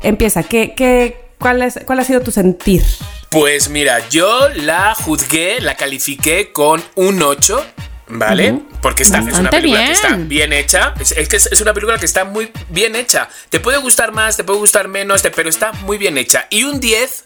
empieza. 0.02 0.42
¿Qué, 0.42 0.74
qué, 0.74 1.23
cuál, 1.38 1.62
es, 1.62 1.78
¿Cuál 1.86 2.00
ha 2.00 2.04
sido 2.04 2.20
tu 2.20 2.30
sentir? 2.30 2.82
Pues 3.30 3.68
mira, 3.68 4.08
yo 4.10 4.48
la 4.56 4.94
juzgué, 4.94 5.60
la 5.60 5.76
califiqué 5.76 6.52
con 6.52 6.82
un 6.94 7.22
8. 7.22 7.64
¿Vale? 8.06 8.60
Porque 8.82 9.02
está, 9.02 9.18
es 9.20 9.38
una 9.38 9.48
película 9.50 9.86
que 9.86 9.92
está 9.92 10.14
bien 10.16 10.52
hecha. 10.52 10.92
Es, 11.00 11.12
es 11.12 11.26
que 11.28 11.36
es, 11.36 11.46
es 11.50 11.60
una 11.62 11.72
película 11.72 11.98
que 11.98 12.04
está 12.04 12.24
muy 12.26 12.52
bien 12.68 12.94
hecha. 12.96 13.28
Te 13.48 13.60
puede 13.60 13.78
gustar 13.78 14.12
más, 14.12 14.36
te 14.36 14.44
puede 14.44 14.58
gustar 14.58 14.88
menos, 14.88 15.22
te- 15.22 15.30
pero 15.30 15.48
está 15.48 15.72
muy 15.72 15.96
bien 15.96 16.18
hecha. 16.18 16.46
Y 16.50 16.64
un 16.64 16.80
10 16.80 17.24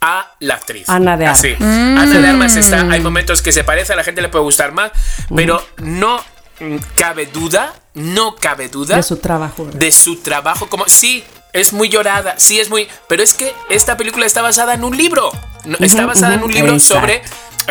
a 0.00 0.32
la 0.38 0.54
actriz. 0.54 0.88
Ana 0.88 1.16
de 1.16 1.26
Armas. 1.26 1.38
Así. 1.40 1.56
Ana 1.60 2.20
de 2.20 2.28
Armas 2.28 2.56
está. 2.56 2.82
Hay 2.90 3.00
momentos 3.00 3.42
que 3.42 3.50
se 3.52 3.64
parece, 3.64 3.92
a 3.92 3.96
la 3.96 4.04
gente 4.04 4.22
le 4.22 4.28
puede 4.28 4.44
gustar 4.44 4.70
más, 4.72 4.92
pero 5.34 5.66
no 5.78 6.22
mm, 6.60 6.76
cabe 6.96 7.26
duda, 7.26 7.74
no 7.94 8.36
cabe 8.36 8.68
duda 8.68 8.96
De 8.96 9.02
su 9.02 9.16
trabajo. 9.16 9.64
de 9.72 9.90
su 9.90 10.20
trabajo 10.20 10.68
como 10.68 10.86
sí 10.86 11.24
es 11.54 11.72
muy 11.72 11.88
llorada 11.88 12.34
sí 12.36 12.60
es 12.60 12.68
muy 12.68 12.86
pero 13.08 13.22
es 13.22 13.32
que 13.32 13.54
esta 13.70 13.96
película 13.96 14.26
está 14.26 14.42
basada 14.42 14.74
en 14.74 14.84
un 14.84 14.96
libro 14.96 15.32
No, 15.64 15.78
está 15.80 16.04
basada 16.04 16.34
en 16.34 16.42
un 16.42 16.52
libro 16.52 16.74
exacto. 16.74 17.00
sobre 17.00 17.22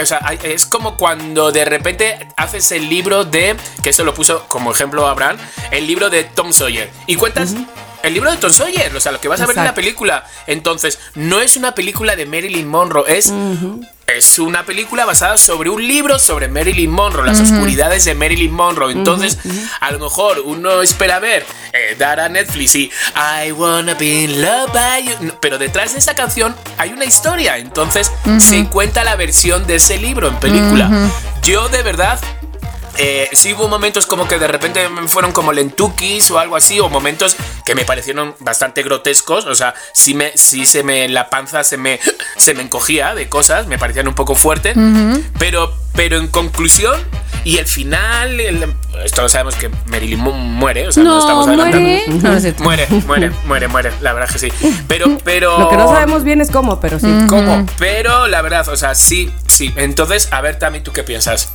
o 0.02 0.06
sea, 0.06 0.18
es 0.44 0.66
como 0.66 0.98
cuando 0.98 1.52
de 1.52 1.66
repente 1.66 2.28
haces 2.36 2.72
el 2.72 2.90
libro 2.90 3.26
de, 3.26 3.56
que 3.84 3.90
esto 3.90 4.04
lo 4.04 4.16
puso 4.16 4.44
como 4.48 4.72
ejemplo 4.72 5.06
Abraham, 5.08 5.38
el 5.70 5.86
libro 5.86 6.10
de 6.10 6.24
Tom 6.24 6.52
Sawyer. 6.52 6.90
Y 7.06 7.16
cuentas 7.16 7.54
el 8.04 8.14
libro 8.14 8.30
de 8.30 8.38
Tom 8.38 8.52
Sawyer, 8.52 8.96
o 8.96 9.00
sea, 9.00 9.14
lo 9.14 9.22
que 9.22 9.30
vas 9.30 9.42
a 9.42 9.46
ver 9.46 9.58
en 9.58 9.64
la 9.64 9.74
película. 9.74 10.26
Entonces, 10.46 11.00
no 11.16 11.40
es 11.40 11.56
una 11.58 11.74
película 11.74 12.16
de 12.16 12.26
Marilyn 12.26 12.68
Monroe, 12.68 13.06
es, 13.18 13.34
es 14.08 14.40
una 14.40 14.66
película 14.66 15.06
basada 15.06 15.38
sobre 15.38 15.70
un 15.70 15.88
libro 15.88 16.20
sobre 16.20 16.50
Marilyn 16.50 16.92
Monroe, 16.92 17.26
las 17.26 17.40
oscuridades 17.40 18.04
de 18.04 18.14
Marilyn 18.14 18.52
Monroe. 18.52 18.92
Entonces, 18.92 19.40
a 19.80 19.92
lo 19.92 20.00
mejor 20.00 20.42
uno 20.44 20.82
espera 20.82 21.20
ver, 21.20 21.46
eh, 21.72 21.96
dar 21.98 22.20
a 22.20 22.28
Netflix 22.28 22.76
y 22.76 22.92
I 23.16 23.52
wanna 23.54 23.94
be 23.94 24.24
in 24.24 24.42
love 24.42 24.72
by 24.74 25.06
you. 25.06 25.34
Pero 25.40 25.58
detrás 25.58 25.94
de 25.94 26.00
esa 26.00 26.14
canción 26.14 26.54
hay 26.78 26.92
una 26.92 27.06
historia. 27.06 27.58
Entonces, 27.58 28.12
se 28.38 28.66
cuenta 28.66 29.06
la 29.06 29.16
versión 29.16 29.66
de 29.66 29.76
ese 29.76 29.98
libro 29.98 30.28
en 30.28 30.36
película. 30.42 31.10
Yo 31.42 31.70
de 31.70 31.84
verdad 31.84 32.20
eh, 32.98 33.30
sí 33.34 33.54
hubo 33.54 33.68
momentos 33.68 34.06
como 34.06 34.28
que 34.28 34.38
de 34.40 34.48
repente 34.48 34.88
fueron 35.08 35.32
como 35.32 35.52
lentukis 35.54 36.30
o 36.32 36.40
algo 36.40 36.56
así, 36.56 36.80
o 36.80 36.90
momentos 36.90 37.36
que 37.66 37.76
me 37.76 37.86
parecieron 37.86 38.36
bastante 38.40 38.84
grotescos, 38.84 39.46
o 39.46 39.56
sea, 39.56 39.74
sí, 39.94 40.14
me, 40.14 40.32
sí 40.36 40.66
se 40.66 40.84
me, 40.84 41.08
la 41.10 41.30
panza 41.30 41.64
se 41.64 41.78
me, 41.78 42.00
se 42.38 42.54
me 42.54 42.62
encogía 42.64 43.16
de 43.16 43.30
cosas, 43.30 43.68
me 43.68 43.78
parecían 43.78 44.08
un 44.08 44.16
poco 44.16 44.36
fuertes, 44.36 44.76
pero, 45.40 45.74
pero 45.96 46.18
en 46.18 46.28
conclusión, 46.28 47.00
y 47.46 47.58
el 47.58 47.68
final, 47.68 48.40
el- 48.40 48.74
esto 49.04 49.22
lo 49.24 49.28
sabemos 49.28 49.56
que 49.56 49.70
Marilyn 49.88 50.20
mu- 50.20 50.32
muere, 50.32 50.88
o 50.88 50.92
sea, 50.94 51.04
no, 51.04 51.16
No, 51.16 51.20
estamos 51.20 51.48
adelantando. 51.48 51.88
muere. 52.20 52.54
Muere, 52.60 52.88
muere, 53.06 53.32
muere, 53.46 53.68
muere, 53.68 53.92
la 54.02 54.14
verdad 54.14 54.30
que 54.32 54.40
sí. 54.40 54.50
Pero, 54.88 55.18
pero. 55.26 55.60
Lo 55.60 55.70
que 55.70 55.76
no 55.76 55.88
sabemos 55.90 56.24
bien 56.24 56.40
es 56.40 56.50
cómo, 56.50 56.80
pero 56.80 57.00
sí. 57.00 57.08
¿Cómo? 57.28 57.66
Pero 57.80 58.28
la 58.28 58.42
verdad, 58.42 58.70
o 58.70 58.78
sea, 58.78 58.96
sí, 58.96 59.30
sí. 59.48 59.74
Entonces, 59.76 60.30
a 60.32 60.40
ver, 60.40 60.58
Tami, 60.58 60.80
¿tú 60.80 60.94
qué 60.94 61.04
piensas? 61.04 61.52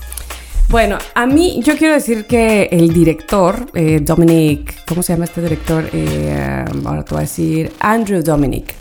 Bueno, 0.69 0.99
a 1.15 1.25
mí 1.25 1.63
yo 1.65 1.79
quiero 1.79 1.95
decir 1.95 2.27
que 2.27 2.65
el 2.71 2.93
director, 2.93 3.71
eh, 3.73 4.01
Dominic, 4.03 4.85
¿cómo 4.87 5.03
se 5.03 5.15
llama 5.15 5.25
este 5.25 5.41
director? 5.41 5.89
Eh, 5.95 6.65
ahora 6.85 7.03
te 7.05 7.11
voy 7.15 7.19
a 7.19 7.23
decir, 7.23 7.73
Andrew 7.81 8.23
Dominic, 8.23 8.75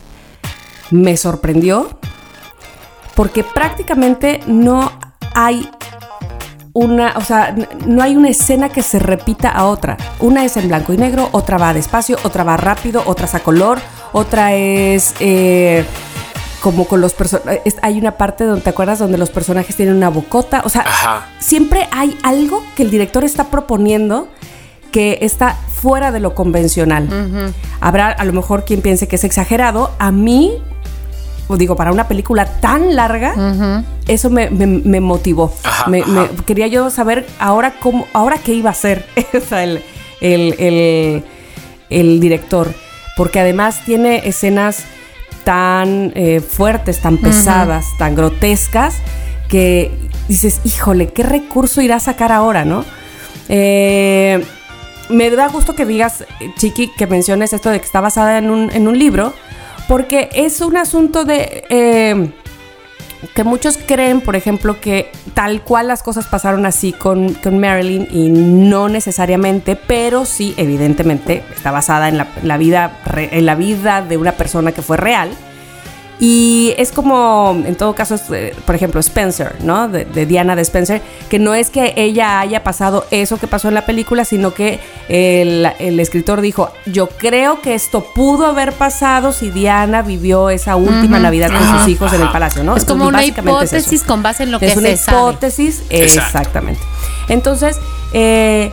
me 0.91 1.15
sorprendió 1.15 1.97
porque 3.15 3.45
prácticamente 3.45 4.41
no 4.47 4.91
hay 5.33 5.69
una, 6.73 7.13
o 7.15 7.21
sea, 7.21 7.55
no 7.85 8.03
hay 8.03 8.17
una 8.17 8.29
escena 8.29 8.67
que 8.67 8.83
se 8.83 8.99
repita 8.99 9.49
a 9.49 9.65
otra. 9.67 9.95
Una 10.19 10.43
es 10.43 10.57
en 10.57 10.67
blanco 10.67 10.91
y 10.91 10.97
negro, 10.97 11.29
otra 11.31 11.57
va 11.57 11.73
despacio, 11.73 12.17
otra 12.23 12.43
va 12.43 12.57
rápido, 12.57 13.01
otra 13.05 13.27
es 13.27 13.35
a 13.35 13.39
color, 13.39 13.79
otra 14.11 14.53
es 14.53 15.15
eh, 15.21 15.85
como 16.61 16.85
con 16.85 17.01
los 17.01 17.13
personajes. 17.13 17.75
Hay 17.81 17.97
una 17.99 18.17
parte 18.17 18.43
donde 18.45 18.61
te 18.61 18.69
acuerdas 18.69 18.99
donde 18.99 19.17
los 19.17 19.29
personajes 19.29 19.75
tienen 19.75 19.95
una 19.95 20.09
bocota. 20.09 20.61
O 20.65 20.69
sea, 20.69 20.81
Ajá. 20.81 21.27
siempre 21.39 21.87
hay 21.91 22.17
algo 22.23 22.63
que 22.75 22.83
el 22.83 22.89
director 22.91 23.23
está 23.23 23.45
proponiendo 23.51 24.27
que 24.91 25.19
está 25.21 25.55
fuera 25.55 26.11
de 26.11 26.19
lo 26.19 26.33
convencional. 26.33 27.53
Habrá 27.81 28.09
a 28.11 28.25
lo 28.25 28.33
mejor 28.33 28.65
quien 28.65 28.81
piense 28.81 29.07
que 29.07 29.17
es 29.17 29.23
exagerado. 29.23 29.91
A 29.99 30.11
mí, 30.11 30.53
o 31.47 31.57
digo, 31.57 31.75
para 31.75 31.91
una 31.91 32.07
película 32.07 32.45
tan 32.59 32.95
larga, 32.95 33.83
eso 34.07 34.29
me, 34.29 34.49
me- 34.49 34.65
me 34.65 34.99
motivó. 35.01 35.53
Ajá, 35.63 35.89
Me- 35.89 36.03
me- 36.05 36.21
ajá. 36.21 36.29
quería 36.45 36.67
yo 36.67 36.89
saber 36.89 37.27
ahora 37.39 37.75
cómo, 37.79 38.07
ahora 38.13 38.37
qué 38.43 38.53
iba 38.53 38.69
a 38.69 38.71
hacer 38.71 39.05
el- 40.21 40.55
el- 40.57 41.23
el 41.89 42.19
director. 42.19 42.73
Porque 43.15 43.39
además 43.39 43.81
tiene 43.85 44.27
escenas 44.27 44.83
tan 45.47 46.11
eh, 46.13 46.41
fuertes, 46.41 46.99
tan 46.99 47.17
pesadas, 47.19 47.85
tan 47.97 48.15
grotescas, 48.15 48.95
que 49.47 49.93
dices, 50.27 50.59
híjole, 50.65 51.07
¿qué 51.13 51.23
recurso 51.23 51.81
irá 51.81 51.95
a 51.95 51.99
sacar 52.01 52.33
ahora, 52.33 52.65
no? 52.65 52.83
Eh, 53.47 54.43
me 55.07 55.29
da 55.29 55.47
gusto 55.47 55.73
que 55.73 55.85
digas, 55.85 56.25
Chiqui, 56.57 56.91
que 56.97 57.07
menciones 57.07 57.53
esto 57.53 57.69
de 57.69 57.79
que 57.79 57.85
está 57.85 58.01
basada 58.01 58.39
en 58.39 58.51
un, 58.51 58.69
en 58.73 58.89
un 58.89 58.99
libro, 58.99 59.33
porque 59.87 60.27
es 60.33 60.59
un 60.59 60.75
asunto 60.75 61.23
de... 61.23 61.63
eh, 61.69 62.29
que 63.33 63.43
muchos 63.43 63.77
creen, 63.77 64.21
por 64.21 64.35
ejemplo, 64.35 64.79
que 64.79 65.11
tal 65.33 65.61
cual 65.61 65.87
las 65.87 66.03
cosas 66.03 66.27
pasaron 66.27 66.65
así 66.65 66.93
con, 66.93 67.37
Marilyn 67.51 68.07
y 68.11 68.29
no 68.29 68.89
necesariamente, 68.89 69.75
pero 69.75 70.25
sí, 70.25 70.53
evidentemente, 70.57 71.43
está 71.55 71.71
basada 71.71 72.09
en 72.09 72.17
la, 72.17 72.57
vida, 72.57 72.99
en 73.15 73.45
la 73.45 73.55
vida 73.55 74.01
de 74.01 74.17
una 74.17 74.33
persona 74.33 74.71
que 74.71 74.81
fue 74.81 74.97
real. 74.97 75.29
Y 76.19 76.73
es 76.77 76.91
como, 76.91 77.61
en 77.63 77.75
todo 77.75 77.93
caso, 77.93 78.15
eh, 78.33 78.55
por 78.65 78.73
ejemplo, 78.73 78.99
Spencer, 78.99 79.55
¿no? 79.61 79.87
De, 79.87 80.03
de 80.05 80.25
Diana 80.25 80.55
de 80.55 80.63
Spencer, 80.63 81.01
que 81.29 81.37
no 81.37 81.53
es 81.53 81.69
que 81.69 81.93
ella 81.95 82.39
haya 82.39 82.63
pasado 82.63 83.05
eso 83.11 83.37
que 83.37 83.45
pasó 83.45 83.67
en 83.67 83.75
la 83.75 83.85
película, 83.85 84.25
sino 84.25 84.51
que 84.53 84.79
el, 85.09 85.71
el 85.77 85.99
escritor 85.99 86.41
dijo, 86.41 86.71
yo 86.87 87.07
creo 87.07 87.61
que 87.61 87.75
esto 87.75 88.03
pudo 88.15 88.47
haber 88.47 88.73
pasado 88.73 89.31
si 89.31 89.51
Diana 89.51 90.01
vivió 90.01 90.49
esa 90.49 90.75
última 90.75 91.19
Navidad 91.19 91.51
con 91.51 91.79
sus 91.79 91.87
hijos 91.87 92.11
en 92.13 92.21
el 92.21 92.31
palacio, 92.31 92.63
¿no? 92.63 92.75
Es 92.75 92.85
como 92.85 93.07
una 93.07 93.21
es 93.21 93.27
hipótesis 93.37 94.03
con 94.03 94.23
base 94.23 94.41
en 94.43 94.51
lo 94.51 94.59
que 94.59 94.67
Es 94.71 94.77
una 94.77 94.89
se 94.89 94.97
sabe. 94.97 95.17
hipótesis, 95.19 95.83
exactamente. 95.91 96.81
Entonces, 97.29 97.77
eh, 98.13 98.71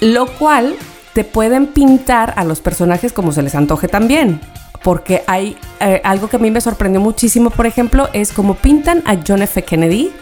lo 0.00 0.26
cual 0.26 0.76
te 1.12 1.24
pueden 1.24 1.66
pintar 1.66 2.32
a 2.36 2.44
los 2.44 2.60
personajes 2.60 3.12
como 3.12 3.32
se 3.32 3.42
les 3.42 3.54
antoje 3.54 3.86
también. 3.88 4.40
Porque 4.82 5.22
hay 5.26 5.56
eh, 5.80 6.00
algo 6.04 6.28
que 6.28 6.36
a 6.36 6.38
mí 6.38 6.50
me 6.50 6.60
sorprendió 6.60 7.00
muchísimo, 7.00 7.50
por 7.50 7.66
ejemplo, 7.66 8.08
es 8.12 8.32
como 8.32 8.54
pintan 8.54 9.02
a 9.06 9.16
John 9.26 9.42
F. 9.42 9.62
Kennedy. 9.64 10.12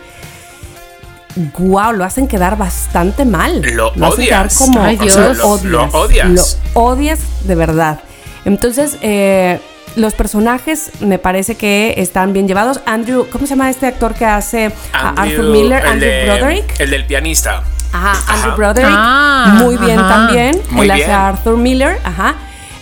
Wow, 1.59 1.93
lo 1.93 2.05
hacen 2.05 2.27
quedar 2.29 2.57
bastante 2.57 3.27
mal. 3.27 3.61
Lo 3.61 3.89
hacen 4.07 4.25
quedar 4.25 4.47
odias. 4.47 4.59
como 4.59 4.83
Ay, 4.83 4.97
O 4.99 5.09
sea, 5.11 5.25
Dios. 5.35 5.39
lo, 5.65 5.71
lo 5.71 5.85
odias. 5.99 6.59
lo 6.75 6.81
odias 6.81 7.21
de 7.45 7.55
verdad. 7.55 8.01
Entonces, 8.47 8.97
eh, 9.03 9.61
los 9.97 10.15
personajes 10.15 10.91
me 11.01 11.19
parece 11.19 11.55
que 11.57 11.95
están 11.99 12.33
bien 12.33 12.49
llevados. 12.49 12.81
Andrew, 12.87 13.27
¿cómo 13.31 13.47
se 13.47 13.51
llama 13.51 13.69
este 13.69 13.87
actor 13.87 14.15
que 14.15 14.25
hace 14.25 14.73
a 14.95 15.11
Andrew, 15.11 15.25
Arthur 15.41 15.45
Miller? 15.53 15.81
el 15.85 15.87
Andrew 15.91 16.11
de- 16.11 16.25
Broderick. 16.25 16.81
El 16.81 16.91
del 16.91 17.05
pianista. 17.05 17.63
Ajá, 17.93 18.13
Andrew 18.33 18.49
Ajá. 18.53 18.57
Broderick. 18.57 18.91
Ah, 18.91 19.59
muy 19.63 19.77
bien 19.77 19.99
ajá. 19.99 20.09
también. 20.09 20.63
Muy 20.71 20.87
Él 20.87 20.91
hace 20.93 21.01
bien. 21.05 21.11
a 21.11 21.29
Arthur 21.29 21.57
Miller. 21.59 21.99
Ajá. 22.03 22.35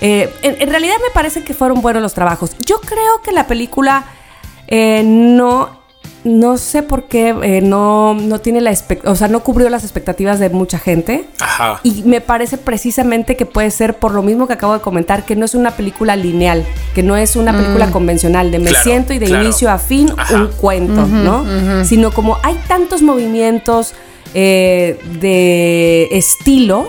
Eh, 0.07 0.31
en, 0.43 0.61
en 0.61 0.69
realidad 0.69 0.97
me 1.03 1.13
parece 1.15 1.43
que 1.43 1.55
fueron 1.55 1.81
buenos 1.81 2.03
los 2.03 2.13
trabajos. 2.13 2.51
Yo 2.67 2.79
creo 2.81 3.23
que 3.25 3.33
la 3.33 3.47
película 3.47 4.05
eh, 4.69 5.03
no. 5.05 5.83
No 6.25 6.57
sé 6.57 6.83
por 6.83 7.05
qué 7.05 7.35
eh, 7.43 7.61
no, 7.61 8.15
no 8.15 8.39
tiene 8.41 8.63
la 8.63 8.75
o 9.05 9.15
sea, 9.15 9.29
no 9.29 9.41
cubrió 9.41 9.69
las 9.69 9.85
expectativas 9.85 10.39
de 10.39 10.49
mucha 10.49 10.79
gente. 10.79 11.27
Ajá. 11.39 11.81
Y 11.83 12.03
me 12.05 12.23
parece 12.23 12.57
precisamente 12.57 13.37
que 13.37 13.45
puede 13.45 13.71
ser 13.71 13.99
por 13.99 14.13
lo 14.13 14.23
mismo 14.23 14.47
que 14.47 14.55
acabo 14.55 14.73
de 14.73 14.81
comentar, 14.81 15.27
que 15.27 15.37
no 15.37 15.45
es 15.45 15.55
una 15.55 15.73
película 15.73 16.17
lineal, 16.17 16.65
que 16.95 17.03
no 17.03 17.15
es 17.19 17.37
una 17.37 17.53
película 17.53 17.91
convencional, 17.91 18.51
de 18.51 18.59
me 18.59 18.71
Claro, 18.71 18.85
siento 18.85 19.13
y 19.13 19.19
de 19.19 19.27
claro. 19.27 19.45
inicio 19.45 19.71
a 19.71 19.79
fin 19.79 20.13
Ajá. 20.17 20.35
un 20.37 20.47
cuento, 20.49 21.07
¿no? 21.07 21.85
Sino 21.85 22.11
como 22.11 22.39
hay 22.43 22.59
tantos 22.69 23.03
movimientos, 23.03 23.93
eh, 24.33 24.99
de 25.21 26.09
estilo 26.13 26.89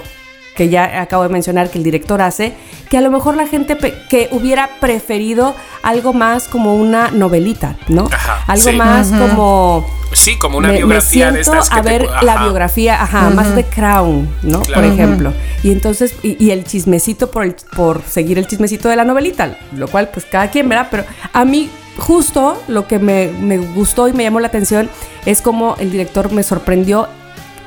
que 0.56 0.70
ya 0.70 1.02
acabo 1.02 1.24
de 1.24 1.30
mencionar 1.30 1.70
que 1.70 1.78
el 1.78 1.84
director 1.84 2.22
hace, 2.22 2.54
que 2.90 2.98
a 2.98 3.02
lo 3.02 3.12
mejor 3.12 3.36
la 3.36 3.46
gente 3.46 3.76
pe- 3.76 3.94
que 4.10 4.30
hubiera 4.32 4.70
preferido 4.80 5.54
algo 5.84 6.14
más 6.14 6.48
como 6.48 6.76
una 6.76 7.12
novelita, 7.12 7.76
¿no? 7.90 8.08
Ajá, 8.12 8.44
algo 8.48 8.70
sí. 8.70 8.76
más 8.76 9.10
como 9.10 9.86
Sí, 10.14 10.38
como 10.40 10.58
una 10.60 10.70
me, 10.70 10.74
me 10.76 10.78
biografía 10.80 11.32
de 11.32 11.44
siento 11.44 11.62
estas 11.62 11.70
que 11.70 11.80
a 11.80 11.82
ver 11.82 12.08
la 12.22 12.44
biografía, 12.44 13.02
ajá, 13.04 13.30
más 13.32 13.54
de 13.56 13.66
Crown, 13.66 14.30
¿no? 14.44 14.62
Claro. 14.62 14.82
Por 14.84 14.92
ejemplo. 14.94 15.34
Y 15.62 15.72
entonces, 15.72 16.16
y, 16.24 16.42
y 16.44 16.52
el 16.52 16.64
chismecito 16.64 17.30
por, 17.32 17.44
el, 17.44 17.56
por 17.76 18.02
seguir 18.04 18.38
el 18.38 18.48
chismecito 18.48 18.88
de 18.88 18.96
la 18.96 19.04
novelita, 19.04 19.58
lo 19.74 19.88
cual 19.90 20.08
pues 20.14 20.26
cada 20.26 20.50
quien, 20.52 20.70
¿verdad? 20.70 20.88
Pero 20.90 21.04
a 21.34 21.44
mí 21.44 21.70
justo 21.98 22.62
lo 22.70 22.88
que 22.88 22.98
me, 23.00 23.28
me 23.40 23.58
gustó 23.58 24.08
y 24.08 24.14
me 24.14 24.24
llamó 24.24 24.40
la 24.40 24.48
atención 24.48 24.90
es 25.26 25.42
como 25.42 25.76
el 25.80 25.92
director 25.92 26.32
me 26.32 26.44
sorprendió 26.44 27.08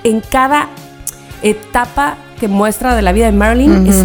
en 0.04 0.20
cada 0.20 0.68
etapa 1.42 2.16
que 2.38 2.48
muestra 2.48 2.94
de 2.96 3.02
la 3.02 3.12
vida 3.12 3.26
de 3.26 3.32
Marilyn 3.32 3.86
es 3.86 4.04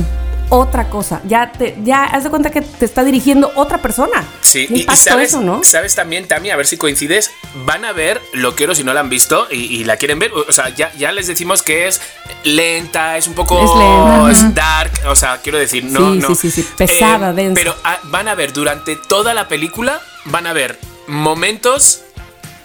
otra 0.50 0.90
cosa. 0.90 1.22
Ya 1.26 1.52
te, 1.52 1.76
ya 1.84 2.04
haz 2.04 2.24
de 2.24 2.30
cuenta 2.30 2.52
que 2.52 2.62
te 2.62 2.86
está 2.86 3.04
dirigiendo 3.04 3.52
otra 3.56 3.80
persona. 3.80 4.24
Sí, 4.42 4.68
y, 4.70 4.84
sabes, 4.96 5.30
eso, 5.30 5.42
¿no? 5.42 5.64
sabes 5.64 5.96
también, 5.96 6.28
Tami, 6.28 6.52
a 6.52 6.56
ver 6.56 6.68
si 6.68 6.78
coincides, 6.78 7.32
van 7.66 7.86
a 7.86 7.92
ver 7.92 8.22
Loqueros 8.34 8.78
si 8.78 8.84
no 8.84 8.94
la 8.94 9.00
han 9.00 9.10
visto 9.10 9.48
y, 9.50 9.56
y 9.56 9.84
la 9.84 9.98
quieren 9.98 10.20
ver. 10.20 10.32
O 10.34 10.52
sea, 10.52 10.70
ya, 10.70 10.94
ya 10.94 11.12
les 11.12 11.28
decimos 11.28 11.64
que 11.64 11.88
es 11.88 12.02
lenta, 12.44 13.18
es 13.18 13.28
un 13.28 13.34
poco 13.34 13.64
Es 13.64 13.72
lenta, 13.76 14.32
es 14.32 14.56
dark, 14.56 14.92
o 15.08 15.16
sea, 15.16 15.40
quiero 15.42 15.58
decir, 15.58 15.86
no, 15.86 16.14
Sí, 16.14 16.20
no. 16.20 16.28
sí, 16.36 16.36
sí, 16.36 16.52
sí, 16.52 16.70
pesada, 16.78 17.34
densa. 17.34 17.56
Pero 17.56 17.76
ah, 17.84 17.98
van 18.04 18.28
a 18.28 18.36
ver 18.36 18.54
durante 18.54 18.96
toda 18.96 19.34
la 19.34 19.48
película, 19.48 20.02
van 20.26 20.46
a 20.46 20.54
ver 20.54 20.78
momentos 21.08 22.02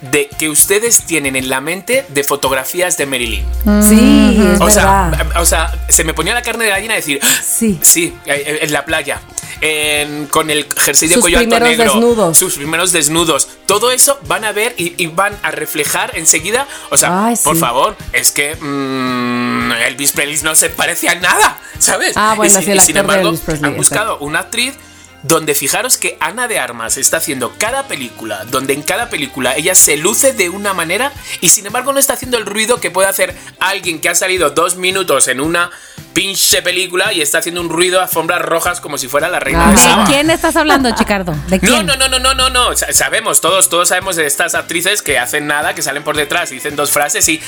de 0.01 0.29
que 0.39 0.49
ustedes 0.49 1.03
tienen 1.03 1.35
en 1.37 1.49
la 1.49 1.61
mente 1.61 2.05
de 2.09 2.25
fotografías 2.25 2.97
de 2.97 3.07
Marilyn. 3.07 3.45
Sí, 3.83 4.39
es 4.55 4.61
O 4.61 4.71
sea, 4.71 5.11
verdad. 5.11 5.41
o 5.41 5.45
sea, 5.45 5.75
se 5.89 6.05
me 6.05 6.15
ponía 6.15 6.35
la 6.35 6.43
carne 6.43 6.65
de 6.65 6.71
gallina 6.71 6.95
a 6.95 6.97
decir, 6.97 7.21
Sí. 7.45 7.79
Sí, 7.83 8.15
eh, 8.27 8.61
en 8.63 8.73
la 8.73 8.85
playa. 8.85 9.21
en- 9.61 10.27
con 10.27 10.51
el 10.51 10.67
jersey 10.77 11.09
de 11.09 11.15
Sus 11.15 11.23
cuello 11.23 11.39
alto 11.39 11.51
primeros 11.51 11.69
negro. 11.77 11.93
desnudos. 11.95 12.39
Sus 12.39 12.55
primeros 12.55 12.93
desnudos. 12.93 13.49
Todo 13.67 13.91
eso 13.91 14.17
van 14.29 14.45
a 14.45 14.53
ver 14.53 14.73
y, 14.79 14.95
y 15.03 15.09
van 15.09 15.37
a 15.43 15.51
reflejar 15.51 16.13
enseguida. 16.17 16.69
O 16.91 16.97
sea, 16.97 17.27
Ay, 17.27 17.35
por 17.43 17.57
sí. 17.57 17.61
favor, 17.61 17.97
es 18.13 18.31
que 18.31 18.55
mm, 18.55 19.73
Elvis 19.73 20.13
Presley 20.13 20.39
no 20.45 20.55
se 20.55 20.71
parece 20.71 21.09
a 21.09 21.17
nada, 21.17 21.59
¿sabes? 21.81 22.13
Ah, 22.17 22.35
bueno, 22.37 22.53
y, 22.53 22.57
si- 22.57 22.65
sí, 22.67 22.71
el 22.71 22.77
y 22.79 22.81
sin 22.83 22.97
embargo, 22.99 23.29
Elvis 23.31 23.41
Presley, 23.41 23.71
han 23.73 23.77
buscado 23.77 24.19
una 24.19 24.39
actriz 24.41 24.75
donde 25.23 25.55
fijaros 25.55 25.97
que 25.99 26.17
Ana 26.21 26.47
de 26.49 26.59
Armas 26.61 26.97
está 26.97 27.17
haciendo 27.17 27.55
cada 27.59 27.89
película, 27.89 28.45
donde 28.45 28.73
en 28.75 28.83
cada 28.83 29.11
película 29.11 29.57
ella 29.57 29.75
se 29.75 29.97
luce 29.97 30.33
de 30.33 30.49
una 30.49 30.75
manera 30.75 31.13
y 31.41 31.49
sin 31.49 31.67
embargo 31.67 31.93
no 31.93 31.99
está 31.99 32.13
haciendo 32.13 32.39
el 32.39 32.47
ruido 32.47 32.81
que 32.81 32.91
puede 32.91 33.09
hacer 33.09 33.35
alguien 33.59 34.01
que 34.01 34.09
ha 34.09 34.15
salido 34.15 34.51
dos 34.51 34.77
minutos 34.77 35.27
en 35.29 35.41
una 35.41 35.71
pinche 36.13 36.63
película 36.63 37.13
y 37.13 37.21
está 37.21 37.39
haciendo 37.39 37.61
un 37.61 37.69
ruido 37.69 38.01
a 38.01 38.05
alfombras 38.05 38.43
rojas 38.43 38.81
como 38.81 38.97
si 38.99 39.09
fuera 39.09 39.29
la 39.29 39.39
reina 39.41 39.71
Ah. 39.77 39.97
de 39.97 40.03
¿De 40.05 40.09
quién 40.17 40.31
estás 40.31 40.57
hablando, 40.57 40.91
Chicardo? 40.95 41.35
¿De 41.49 41.59
quién? 41.61 41.85
no, 41.87 41.97
no, 41.97 42.09
no, 42.09 42.19
no, 42.19 42.35
no, 42.35 42.51
no. 42.51 42.77
Sa- 42.77 42.93
Sabemos, 42.93 43.41
todos, 43.41 43.69
todos 43.69 43.89
sabemos 43.89 44.17
de 44.17 44.27
estas 44.27 44.55
actrices 44.55 45.03
que 45.03 45.19
hacen 45.19 45.47
nada, 45.47 45.75
que 45.75 45.83
salen 45.83 46.03
por 46.05 46.17
detrás 46.17 46.51
y 46.53 46.55
dicen 46.57 46.77
dos 46.77 46.91
frases 46.91 47.29
y 47.29 47.41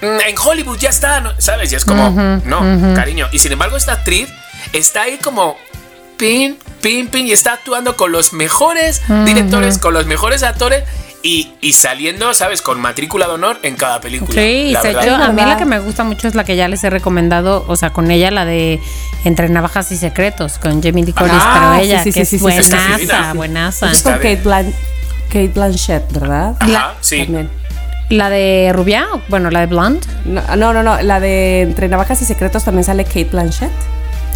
"Mm, 0.00 0.20
en 0.26 0.34
Hollywood 0.38 0.78
ya 0.78 0.90
está. 0.90 1.34
¿sabes? 1.38 1.72
Y 1.72 1.76
es 1.76 1.84
como, 1.84 2.10
no, 2.44 2.94
cariño. 2.94 3.28
Y 3.32 3.38
sin 3.40 3.52
embargo, 3.52 3.76
esta 3.76 3.92
actriz 3.92 4.28
está 4.72 5.02
ahí 5.02 5.18
como 5.18 5.56
pin, 6.16 6.58
pin, 6.86 7.08
pin 7.08 7.26
y 7.26 7.32
está 7.32 7.52
actuando 7.54 7.96
con 7.96 8.12
los 8.12 8.32
mejores 8.32 9.02
directores, 9.24 9.78
con 9.78 9.92
los 9.94 10.06
mejores 10.06 10.42
actores 10.42 10.84
y, 11.22 11.52
y 11.60 11.72
saliendo, 11.72 12.32
¿sabes? 12.34 12.62
Con 12.62 12.80
matrícula 12.80 13.26
de 13.26 13.32
honor 13.32 13.58
en 13.64 13.74
cada 13.74 14.00
película. 14.00 14.40
Sí, 14.40 14.70
la 14.70 14.80
se- 14.82 14.88
verdad. 14.92 15.06
yo- 15.06 15.14
a 15.24 15.28
mí 15.32 15.42
la 15.42 15.56
que 15.56 15.64
me 15.64 15.78
gusta 15.80 16.04
mucho 16.04 16.28
es 16.28 16.34
la 16.36 16.44
que 16.44 16.54
ya 16.54 16.68
les 16.68 16.84
he 16.84 16.90
recomendado, 16.90 17.64
o 17.66 17.74
sea, 17.76 17.90
con 17.90 18.10
ella 18.10 18.30
la 18.30 18.44
de 18.44 18.80
Entre 19.24 19.48
Navajas 19.48 19.90
y 19.90 19.96
Secretos, 19.96 20.58
con 20.58 20.80
Jamie 20.82 21.04
Lee 21.04 21.12
Curtis, 21.12 21.32
Ah, 21.40 21.70
pero 21.72 21.82
ella, 21.84 22.02
sí, 22.04 22.12
sí, 22.12 22.18
que 22.20 22.24
sí, 22.24 22.36
es 22.36 22.42
buenaza, 22.42 23.32
buenaza. 23.34 23.90
Es 23.90 24.02
con. 24.02 24.12
Kate, 24.14 24.40
Blan- 24.44 24.72
Kate 25.28 25.48
Blanchett, 25.48 26.12
¿verdad? 26.12 26.54
Ajá, 26.60 26.94
sí. 27.00 27.24
También. 27.24 27.50
La 28.08 28.30
de 28.30 28.70
Rubia, 28.72 29.08
bueno, 29.28 29.50
la 29.50 29.58
de 29.60 29.66
Blonde. 29.66 30.06
No, 30.26 30.42
no, 30.54 30.72
no, 30.72 30.84
no, 30.84 31.02
La 31.02 31.18
de 31.18 31.62
Entre 31.62 31.88
Navajas 31.88 32.22
y 32.22 32.24
Secretos 32.24 32.62
también 32.64 32.84
sale 32.84 33.02
Kate 33.04 33.24
Blanchett. 33.32 33.72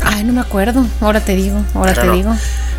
Ay, 0.04 0.24
no 0.24 0.32
me 0.32 0.40
acuerdo, 0.40 0.84
ahora 1.00 1.20
te 1.20 1.34
digo, 1.36 1.62
ahora 1.74 1.92
Pero 1.92 2.02
te 2.02 2.06
no. 2.08 2.14
digo. 2.14 2.34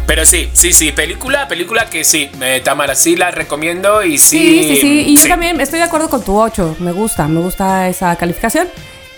Pero 0.08 0.26
sí, 0.26 0.50
sí, 0.54 0.74
sí, 0.74 0.92
película, 0.92 1.48
película 1.48 1.86
que 1.90 2.04
sí, 2.04 2.30
eh, 2.42 2.62
Tamara, 2.64 2.96
sí 2.96 3.16
la 3.16 3.32
recomiendo 3.32 4.04
y 4.04 4.18
sí. 4.18 4.38
Sí, 4.38 4.64
sí, 4.64 4.82
sí. 4.82 5.04
Y 5.08 5.16
yo 5.16 5.28
también 5.30 5.62
estoy 5.62 5.80
de 5.80 5.86
acuerdo 5.86 6.10
con 6.10 6.24
tu 6.24 6.38
8. 6.38 6.78
Me 6.80 6.92
gusta, 6.92 7.28
me 7.28 7.40
gusta 7.40 7.88
esa 7.88 8.16
calificación. 8.16 8.68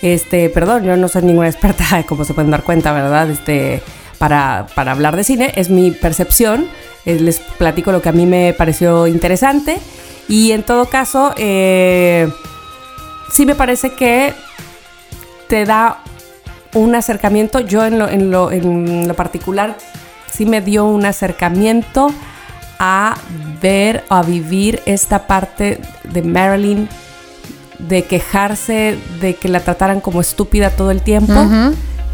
Este, 0.02 0.50
perdón, 0.50 0.84
yo 0.84 0.96
no 0.98 1.08
soy 1.08 1.24
ninguna 1.24 1.48
experta, 1.50 2.04
como 2.04 2.26
se 2.26 2.34
pueden 2.34 2.52
dar 2.52 2.64
cuenta, 2.64 2.92
¿verdad? 2.92 3.30
Este, 3.30 3.82
para, 4.20 4.68
para 4.76 4.92
hablar 4.92 5.16
de 5.16 5.24
cine, 5.24 5.54
es 5.56 5.70
mi 5.70 5.92
percepción. 5.92 6.68
Eh, 7.06 7.20
les 7.20 7.40
platico 7.40 7.92
lo 7.92 8.02
que 8.02 8.10
a 8.10 8.14
mí 8.14 8.26
me 8.26 8.54
pareció 8.54 9.08
interesante. 9.08 9.80
Y 10.28 10.52
en 10.52 10.64
todo 10.64 10.86
caso, 10.90 11.34
eh, 11.38 12.30
sí 13.32 13.46
me 13.46 13.56
parece 13.56 13.94
que 13.94 14.34
te 15.48 15.66
da 15.66 16.03
un 16.74 16.96
acercamiento. 16.96 17.60
Yo 17.60 17.86
en 17.86 18.00
lo, 18.00 18.10
en 18.10 18.32
lo, 18.32 18.52
en 18.52 19.08
lo 19.08 19.14
particular 19.14 19.78
sí 20.32 20.46
me 20.46 20.62
dio 20.62 20.86
un 20.86 21.06
acercamiento 21.06 22.10
a 22.80 23.16
ver 23.62 24.04
o 24.10 24.16
a 24.16 24.24
vivir 24.24 24.82
esta 24.86 25.28
parte 25.28 25.80
de 26.04 26.22
Marilyn 26.22 26.90
de 27.80 28.04
quejarse 28.04 28.98
de 29.22 29.36
que 29.36 29.48
la 29.48 29.60
trataran 29.60 30.02
como 30.02 30.22
estúpida 30.22 30.70
todo 30.70 30.92
el 30.92 31.02
tiempo 31.02 31.34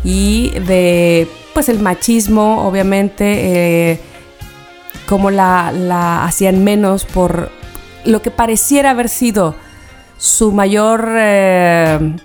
y 0.04 0.52
de 0.52 1.28
pues 1.54 1.70
el 1.70 1.80
machismo 1.80 2.68
obviamente 2.68 3.92
eh, 3.92 4.00
cómo 5.08 5.32
la, 5.32 5.72
la 5.72 6.26
hacían 6.26 6.64
menos 6.64 7.06
por 7.06 7.52
lo 8.06 8.22
que 8.22 8.32
pareciera 8.32 8.92
haber 8.92 9.10
sido 9.10 9.56
su 10.18 10.52
mayor 10.52 11.08
eh, 11.18 12.16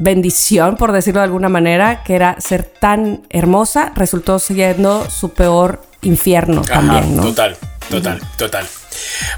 bendición, 0.00 0.76
por 0.76 0.92
decirlo 0.92 1.20
de 1.20 1.24
alguna 1.24 1.48
manera, 1.48 2.02
que 2.02 2.16
era 2.16 2.36
ser 2.40 2.64
tan 2.64 3.22
hermosa, 3.30 3.92
resultó 3.94 4.38
siendo 4.38 5.08
su 5.08 5.32
peor 5.32 5.82
infierno 6.02 6.62
Ajá, 6.62 6.74
también, 6.74 7.16
¿no? 7.16 7.22
Total, 7.22 7.56
total, 7.88 8.20
total. 8.36 8.66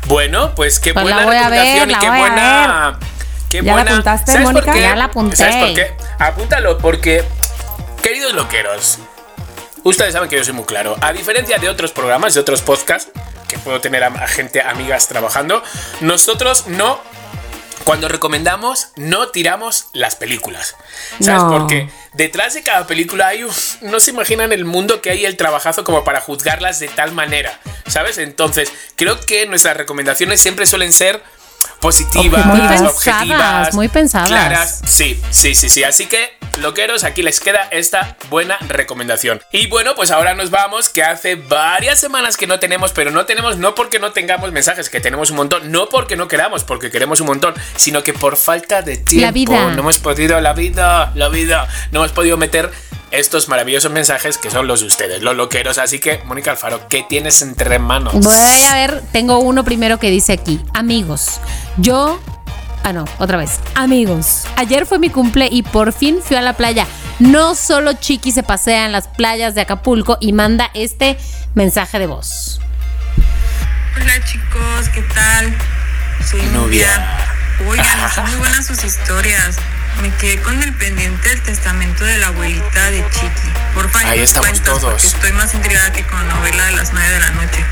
Bueno, 0.06 0.54
pues 0.54 0.80
qué 0.80 0.94
Pues 0.94 1.04
la 1.04 1.24
buena 1.24 1.26
voy 1.26 1.36
a 1.36 1.48
ver, 1.48 1.58
recomendación 1.60 1.90
y 1.90 1.92
la 1.92 1.98
qué 1.98 2.06
voy 2.08 2.16
a 2.16 2.20
buena. 2.20 2.98
Qué 3.50 3.56
¿Ya 3.58 3.64
la 3.64 3.72
buena. 3.72 3.90
apuntaste, 3.90 4.32
¿Sabes 4.32 4.44
por 4.46 4.54
Mónica? 4.54 4.72
qué? 4.72 4.80
Ya 4.80 4.96
la 4.96 5.04
apunté. 5.04 5.36
¿Sabes 5.36 5.56
por 5.56 5.74
qué? 5.74 5.94
Apúntalo, 6.18 6.78
porque, 6.78 7.22
queridos 8.02 8.32
loqueros, 8.32 8.98
ustedes 9.82 10.12
saben 10.14 10.28
que 10.30 10.36
yo 10.36 10.44
soy 10.44 10.54
muy 10.54 10.64
claro. 10.64 10.96
A 11.02 11.12
diferencia 11.12 11.58
de 11.58 11.68
otros 11.68 11.92
programas, 11.92 12.32
de 12.34 12.40
otros 12.40 12.62
podcasts, 12.62 13.10
que 13.48 13.58
puedo 13.58 13.80
tener 13.80 14.02
a 14.04 14.26
gente, 14.28 14.62
amigas 14.62 15.08
trabajando, 15.08 15.62
nosotros 16.00 16.66
no 16.68 16.98
cuando 17.84 18.08
recomendamos, 18.08 18.88
no 18.96 19.28
tiramos 19.28 19.86
las 19.92 20.16
películas. 20.16 20.76
¿Sabes? 21.20 21.42
No. 21.42 21.50
Porque 21.50 21.88
detrás 22.14 22.54
de 22.54 22.62
cada 22.62 22.86
película 22.86 23.28
hay 23.28 23.44
un. 23.44 23.52
No 23.82 24.00
se 24.00 24.10
imaginan 24.10 24.52
el 24.52 24.64
mundo 24.64 25.00
que 25.02 25.10
hay 25.10 25.24
el 25.24 25.36
trabajazo 25.36 25.84
como 25.84 26.04
para 26.04 26.20
juzgarlas 26.20 26.80
de 26.80 26.88
tal 26.88 27.12
manera. 27.12 27.58
¿Sabes? 27.86 28.18
Entonces, 28.18 28.72
creo 28.96 29.20
que 29.20 29.46
nuestras 29.46 29.76
recomendaciones 29.76 30.40
siempre 30.40 30.66
suelen 30.66 30.92
ser 30.92 31.22
positivas, 31.80 32.46
Muy 32.46 32.60
pensadas, 32.60 32.92
objetivas, 32.94 33.74
muy 33.74 33.88
pensadas. 33.88 34.28
claras. 34.28 34.80
Sí, 34.86 35.20
sí, 35.30 35.54
sí, 35.54 35.68
sí. 35.68 35.84
Así 35.84 36.06
que, 36.06 36.36
loqueros, 36.60 37.04
aquí 37.04 37.22
les 37.22 37.40
queda 37.40 37.68
esta 37.70 38.16
buena 38.30 38.58
recomendación. 38.68 39.40
Y 39.52 39.66
bueno, 39.68 39.94
pues 39.94 40.10
ahora 40.10 40.34
nos 40.34 40.50
vamos, 40.50 40.88
que 40.88 41.02
hace 41.02 41.36
varias 41.36 42.00
semanas 42.00 42.36
que 42.36 42.46
no 42.46 42.58
tenemos, 42.60 42.92
pero 42.92 43.10
no 43.10 43.26
tenemos 43.26 43.56
no 43.56 43.74
porque 43.74 43.98
no 43.98 44.12
tengamos 44.12 44.52
mensajes, 44.52 44.90
que 44.90 45.00
tenemos 45.00 45.30
un 45.30 45.36
montón, 45.36 45.70
no 45.70 45.88
porque 45.88 46.16
no 46.16 46.28
queramos, 46.28 46.64
porque 46.64 46.90
queremos 46.90 47.20
un 47.20 47.26
montón, 47.28 47.54
sino 47.76 48.02
que 48.02 48.12
por 48.12 48.36
falta 48.36 48.82
de 48.82 48.96
tiempo. 48.96 49.32
vida. 49.32 49.70
No 49.72 49.80
hemos 49.80 49.98
podido, 49.98 50.40
la 50.40 50.52
vida, 50.52 51.12
la 51.14 51.28
vida, 51.28 51.68
no 51.90 52.00
hemos 52.00 52.12
podido 52.12 52.36
meter 52.36 52.70
estos 53.10 53.48
maravillosos 53.48 53.92
mensajes 53.92 54.38
que 54.38 54.50
son 54.50 54.66
los 54.66 54.80
de 54.80 54.86
ustedes, 54.86 55.22
los 55.22 55.36
loqueros. 55.36 55.78
Así 55.78 55.98
que, 55.98 56.22
Mónica 56.24 56.50
Alfaro, 56.50 56.88
¿qué 56.88 57.04
tienes 57.08 57.42
entre 57.42 57.78
manos? 57.78 58.14
Voy 58.14 58.64
a 58.68 58.74
ver, 58.74 59.02
tengo 59.12 59.38
uno 59.38 59.64
primero 59.64 59.98
que 59.98 60.10
dice 60.10 60.32
aquí, 60.32 60.60
amigos, 60.74 61.40
yo... 61.76 62.20
Ah, 62.84 62.92
no, 62.92 63.04
otra 63.18 63.38
vez. 63.38 63.60
Amigos, 63.74 64.44
ayer 64.56 64.86
fue 64.86 64.98
mi 64.98 65.08
cumple 65.08 65.48
y 65.50 65.62
por 65.62 65.92
fin 65.92 66.18
fui 66.22 66.36
a 66.36 66.42
la 66.42 66.54
playa. 66.54 66.86
No 67.20 67.54
solo 67.54 67.92
Chiqui 67.92 68.32
se 68.32 68.42
pasea 68.42 68.86
en 68.86 68.92
las 68.92 69.06
playas 69.06 69.54
de 69.54 69.60
Acapulco 69.60 70.18
y 70.20 70.32
manda 70.32 70.70
este 70.74 71.16
mensaje 71.54 71.98
de 71.98 72.06
voz. 72.06 72.60
Hola 73.96 74.24
chicos, 74.24 74.88
¿qué 74.92 75.02
tal? 75.14 75.54
Soy 76.28 76.40
Nubia. 76.46 76.58
Nubia. 77.60 77.70
Oigan, 77.70 78.08
están 78.08 78.26
muy 78.30 78.38
buenas 78.38 78.66
sus 78.66 78.82
historias. 78.82 79.56
Me 80.00 80.10
quedé 80.16 80.40
con 80.42 80.60
el 80.62 80.72
pendiente 80.74 81.28
del 81.28 81.42
testamento 81.42 82.04
de 82.04 82.18
la 82.18 82.28
abuelita 82.28 82.90
de 82.90 83.04
Chiqui. 83.10 83.52
Por 83.74 83.88
favor, 83.90 84.08
Ahí 84.08 84.20
estamos 84.20 84.60
todos. 84.62 85.04
Estoy 85.04 85.32
más 85.32 85.54
intrigada 85.54 85.92
que 85.92 86.04
con 86.06 86.26
la 86.26 86.34
novela 86.34 86.64
de 86.66 86.72
las 86.72 86.92
9 86.92 87.08
de 87.08 87.20
la 87.20 87.30
noche. 87.30 87.64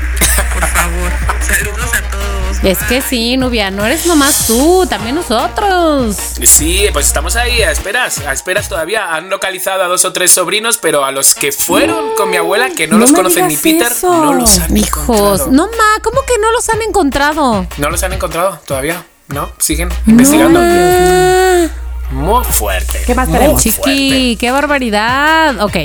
Por 0.53 0.65
favor, 0.67 1.11
saludos 1.41 1.89
a 1.93 2.01
todos. 2.09 2.57
Es 2.63 2.79
Bye. 2.79 2.87
que 2.87 3.01
sí, 3.01 3.37
Nubia, 3.37 3.71
no 3.71 3.85
eres 3.85 4.05
nomás 4.05 4.45
tú, 4.47 4.85
también 4.89 5.15
nosotros. 5.15 6.15
Sí, 6.43 6.87
pues 6.93 7.07
estamos 7.07 7.35
ahí 7.35 7.61
a 7.63 7.71
esperas, 7.71 8.19
a 8.19 8.33
esperas 8.33 8.67
todavía. 8.69 9.13
Han 9.15 9.29
localizado 9.29 9.83
a 9.83 9.87
dos 9.87 10.05
o 10.05 10.13
tres 10.13 10.31
sobrinos, 10.31 10.77
pero 10.77 11.03
a 11.05 11.11
los 11.11 11.33
que 11.33 11.51
fueron 11.51 12.15
con 12.15 12.29
mi 12.29 12.37
abuela, 12.37 12.69
que 12.69 12.87
no, 12.87 12.95
No 12.97 13.01
los 13.05 13.13
conocen 13.13 13.47
ni 13.47 13.57
Peter, 13.57 13.91
eso. 13.91 14.13
no 14.23 14.33
los 14.33 14.59
han 14.59 14.75
Hijos, 14.77 15.03
encontrado. 15.09 15.51
no 15.51 15.67
ma, 15.67 16.01
¿cómo 16.03 16.21
que 16.25 16.33
no 16.41 16.51
los 16.51 16.69
han 16.69 16.81
encontrado? 16.81 17.67
No 17.77 17.89
los 17.89 18.03
han 18.03 18.13
encontrado 18.13 18.59
todavía. 18.65 19.03
¿No? 19.29 19.49
Siguen 19.59 19.87
investigando. 20.07 20.59
Ah, 20.61 21.67
Muy 22.11 22.43
fuerte. 22.43 22.99
¿Qué 23.05 23.15
más 23.15 23.31
tenemos? 23.31 23.61
Chiqui, 23.61 23.75
fuerte. 23.75 24.37
qué 24.39 24.51
barbaridad. 24.51 25.61
Ok, 25.61 25.77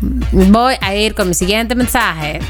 voy 0.00 0.74
a 0.80 0.94
ir 0.94 1.14
con 1.14 1.28
mi 1.28 1.34
siguiente 1.34 1.74
mensaje. 1.74 2.40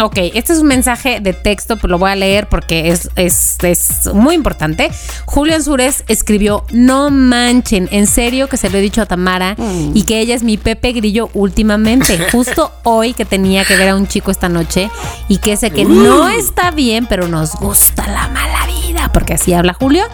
Ok, 0.00 0.16
este 0.34 0.52
es 0.52 0.60
un 0.60 0.68
mensaje 0.68 1.18
de 1.18 1.32
texto, 1.32 1.76
pero 1.76 1.88
lo 1.88 1.98
voy 1.98 2.12
a 2.12 2.14
leer 2.14 2.48
porque 2.48 2.90
es, 2.90 3.10
es, 3.16 3.56
es 3.64 4.06
muy 4.14 4.36
importante. 4.36 4.92
Julio 5.24 5.56
Ansures 5.56 6.04
escribió, 6.06 6.64
no 6.70 7.10
manchen, 7.10 7.88
en 7.90 8.06
serio 8.06 8.48
que 8.48 8.56
se 8.56 8.70
lo 8.70 8.78
he 8.78 8.80
dicho 8.80 9.02
a 9.02 9.06
Tamara 9.06 9.56
y 9.94 10.04
que 10.04 10.20
ella 10.20 10.36
es 10.36 10.44
mi 10.44 10.56
Pepe 10.56 10.92
Grillo 10.92 11.30
últimamente. 11.34 12.16
Justo 12.32 12.70
hoy 12.84 13.12
que 13.12 13.24
tenía 13.24 13.64
que 13.64 13.76
ver 13.76 13.88
a 13.88 13.96
un 13.96 14.06
chico 14.06 14.30
esta 14.30 14.48
noche 14.48 14.88
y 15.26 15.38
que 15.38 15.56
sé 15.56 15.72
que 15.72 15.84
no 15.84 16.28
está 16.28 16.70
bien, 16.70 17.06
pero 17.06 17.26
nos 17.26 17.56
gusta 17.56 18.06
la 18.06 18.28
mala 18.28 18.66
vida, 18.66 19.10
porque 19.12 19.34
así 19.34 19.52
habla 19.52 19.74
Julio. 19.74 20.04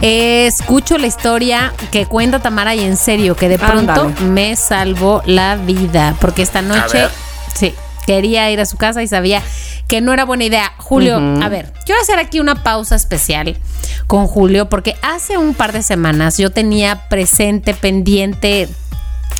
Eh, 0.00 0.46
escucho 0.46 0.98
la 0.98 1.06
historia 1.06 1.72
que 1.90 2.06
cuenta 2.06 2.40
Tamara 2.40 2.74
y 2.74 2.80
en 2.80 2.96
serio 2.96 3.36
que 3.36 3.48
de 3.48 3.58
pronto 3.58 3.92
Ándale. 3.92 4.20
me 4.22 4.56
salvó 4.56 5.22
la 5.26 5.56
vida, 5.56 6.14
porque 6.20 6.42
esta 6.42 6.62
noche, 6.62 7.08
sí, 7.54 7.74
quería 8.06 8.50
ir 8.50 8.60
a 8.60 8.66
su 8.66 8.76
casa 8.76 9.02
y 9.02 9.08
sabía 9.08 9.42
que 9.88 10.00
no 10.00 10.12
era 10.12 10.24
buena 10.24 10.44
idea. 10.44 10.72
Julio, 10.78 11.16
a 11.16 11.48
ver, 11.48 11.72
quiero 11.84 12.00
hacer 12.00 12.18
aquí 12.18 12.40
una 12.40 12.62
pausa 12.62 12.94
especial 12.94 13.56
con 14.06 14.26
Julio, 14.26 14.68
porque 14.68 14.96
hace 15.02 15.36
un 15.36 15.54
par 15.54 15.72
de 15.72 15.82
semanas 15.82 16.38
yo 16.38 16.50
tenía 16.50 17.08
presente, 17.08 17.74
pendiente 17.74 18.68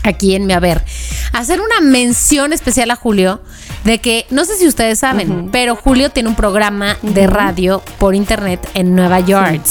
aquí 0.08 0.34
en 0.34 0.46
mi 0.46 0.52
haber, 0.52 0.84
hacer 1.32 1.60
una 1.60 1.80
mención 1.80 2.52
especial 2.52 2.90
a 2.90 2.96
Julio 2.96 3.40
de 3.84 3.98
que, 3.98 4.26
no 4.30 4.44
sé 4.44 4.56
si 4.56 4.66
ustedes 4.66 4.98
saben, 4.98 5.50
pero 5.52 5.76
Julio 5.76 6.10
tiene 6.10 6.28
un 6.28 6.34
programa 6.34 6.96
de 7.02 7.26
radio 7.26 7.82
por 7.98 8.14
internet 8.14 8.68
en 8.74 8.94
Nueva 8.94 9.20
York. 9.20 9.62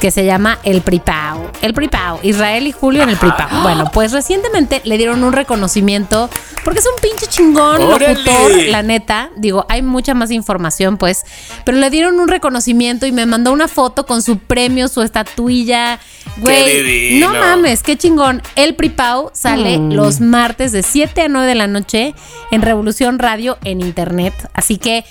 Que 0.00 0.12
se 0.12 0.24
llama 0.24 0.60
El 0.62 0.80
Pripao. 0.82 1.50
El 1.60 1.74
Pripao. 1.74 2.20
Israel 2.22 2.68
y 2.68 2.72
Julio 2.72 3.02
en 3.02 3.08
el 3.08 3.16
Pripao. 3.16 3.62
Bueno, 3.62 3.90
pues 3.92 4.12
recientemente 4.12 4.80
le 4.84 4.96
dieron 4.96 5.24
un 5.24 5.32
reconocimiento 5.32 6.30
porque 6.62 6.78
es 6.78 6.86
un 6.86 7.00
pinche 7.02 7.26
chingón 7.26 7.82
¡Órale! 7.82 8.14
locutor, 8.14 8.62
la 8.68 8.84
neta. 8.84 9.30
Digo, 9.34 9.66
hay 9.68 9.82
mucha 9.82 10.14
más 10.14 10.30
información, 10.30 10.98
pues. 10.98 11.24
Pero 11.64 11.78
le 11.78 11.90
dieron 11.90 12.20
un 12.20 12.28
reconocimiento 12.28 13.06
y 13.06 13.12
me 13.12 13.26
mandó 13.26 13.50
una 13.52 13.66
foto 13.66 14.06
con 14.06 14.22
su 14.22 14.38
premio, 14.38 14.86
su 14.86 15.02
estatuilla. 15.02 15.98
Güey, 16.36 17.20
no 17.20 17.30
mames, 17.30 17.82
qué 17.82 17.96
chingón. 17.96 18.42
El 18.54 18.74
Pripau 18.74 19.30
sale 19.32 19.78
los 19.78 20.20
martes 20.20 20.72
de 20.72 20.82
7 20.82 21.22
a 21.22 21.28
9 21.28 21.46
de 21.46 21.54
la 21.54 21.66
noche 21.66 22.14
en 22.50 22.62
Revolución 22.62 23.18
Radio 23.18 23.58
en 23.64 23.80
internet. 23.80 24.34
Así 24.54 24.78
que 24.78 25.04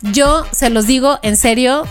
yo 0.00 0.44
se 0.50 0.70
los 0.70 0.86
digo 0.86 1.18
en 1.22 1.36
serio, 1.36 1.84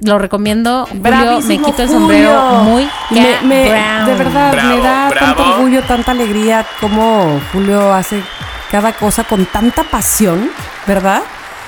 lo 0.00 0.18
recomiendo. 0.18 0.86
Julio, 0.86 1.40
me 1.40 1.58
quito 1.58 1.82
el 1.82 1.88
Julio. 1.88 1.88
sombrero 1.88 2.42
muy 2.64 2.88
Me-. 3.10 3.64
De 3.64 4.14
verdad, 4.14 4.52
Bravo, 4.52 4.68
me 4.68 4.82
da 4.82 5.10
tanto 5.18 5.42
orgullo, 5.54 5.82
tanta 5.82 6.10
alegría 6.10 6.66
como 6.80 7.40
Julio 7.52 7.92
hace 7.92 8.22
cada 8.70 8.92
cosa 8.92 9.24
con 9.24 9.46
tanta 9.46 9.84
pasión, 9.84 10.50
¿verdad? 10.86 11.22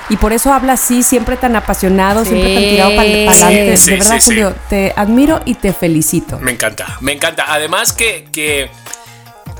Y 0.09 0.17
por 0.17 0.31
eso 0.33 0.53
habla 0.53 0.73
así, 0.73 1.03
siempre 1.03 1.35
tan 1.37 1.55
apasionado, 1.55 2.23
Sí. 2.23 2.29
siempre 2.29 2.53
tan 2.53 2.63
tirado 2.63 2.89
para 2.91 3.01
adelante. 3.01 3.77
Sí, 3.77 3.91
de 3.91 3.97
verdad, 3.97 4.15
sí, 4.15 4.21
sí. 4.21 4.25
Julio, 4.27 4.55
te 4.69 4.93
admiro 4.95 5.41
y 5.45 5.55
te 5.55 5.73
felicito. 5.73 6.39
Me 6.39 6.51
encanta, 6.51 6.97
me 7.01 7.11
encanta. 7.11 7.45
Además 7.49 7.91
que, 7.91 8.25
que, 8.31 8.69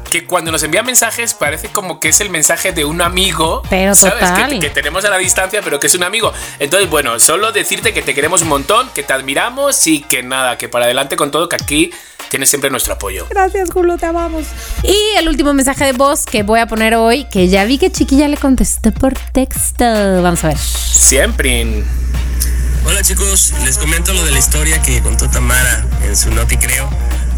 que 0.10 0.26
cuando 0.26 0.52
nos 0.54 0.64
envía 0.64 0.84
mensajes 0.84 1.34
parece 1.34 1.68
como 1.68 2.00
que 2.00 2.10
es 2.10 2.22
el 2.22 2.30
mensaje 2.30 2.72
de 2.72 2.86
un 2.86 3.02
amigo. 3.02 3.62
Pero 3.70 3.94
¿sabes? 3.94 4.20
total. 4.20 4.50
Que, 4.52 4.60
que 4.62 4.70
tenemos 4.70 5.04
a 5.04 5.10
la 5.10 5.18
distancia, 5.18 5.62
pero 5.62 5.80
que 5.82 5.88
es 5.88 5.96
un 5.96 6.04
amigo. 6.04 6.32
Entonces, 6.60 6.90
bueno, 6.90 7.20
solo 7.20 7.52
decirte 7.52 7.94
que 7.94 8.02
te 8.02 8.14
queremos 8.16 8.42
un 8.42 8.48
montón, 8.48 8.90
que 8.96 9.04
te 9.04 9.12
admiramos 9.12 9.86
y 9.88 10.00
que 10.02 10.24
nada, 10.24 10.58
que 10.58 10.70
para 10.70 10.86
adelante 10.86 11.18
con 11.18 11.30
todo, 11.30 11.50
que 11.50 11.58
aquí 11.58 11.92
tienes 12.30 12.50
siempre 12.50 12.70
nuestro 12.70 12.94
apoyo. 12.94 13.26
Gracias, 13.30 13.70
Julio, 13.72 13.98
te 13.98 14.06
amamos. 14.06 14.46
Y 14.84 14.96
el 15.18 15.28
último 15.28 15.54
mensaje 15.54 15.86
de 15.86 15.94
voz 15.94 16.26
que 16.26 16.44
voy 16.44 16.60
a 16.60 16.68
poner 16.68 16.96
hoy, 16.96 17.26
que 17.26 17.48
ya 17.48 17.66
vi 17.66 17.78
que 17.78 17.92
Chiquilla 17.92 18.28
le 18.28 18.38
contesté 18.38 18.92
por 18.92 19.14
texto. 19.32 19.86
Vamos 20.22 20.44
a 20.44 20.50
ver. 20.50 20.58
Siempre. 20.58 21.84
Hola 22.86 23.02
chicos, 23.04 23.54
les 23.66 23.78
comento 23.78 24.14
lo 24.14 24.24
de 24.24 24.32
la 24.32 24.40
historia 24.40 24.82
que 24.82 25.02
contó 25.02 25.30
Tamara 25.30 25.86
en 26.06 26.16
su 26.16 26.32
Noti 26.32 26.56
Creo. 26.58 26.90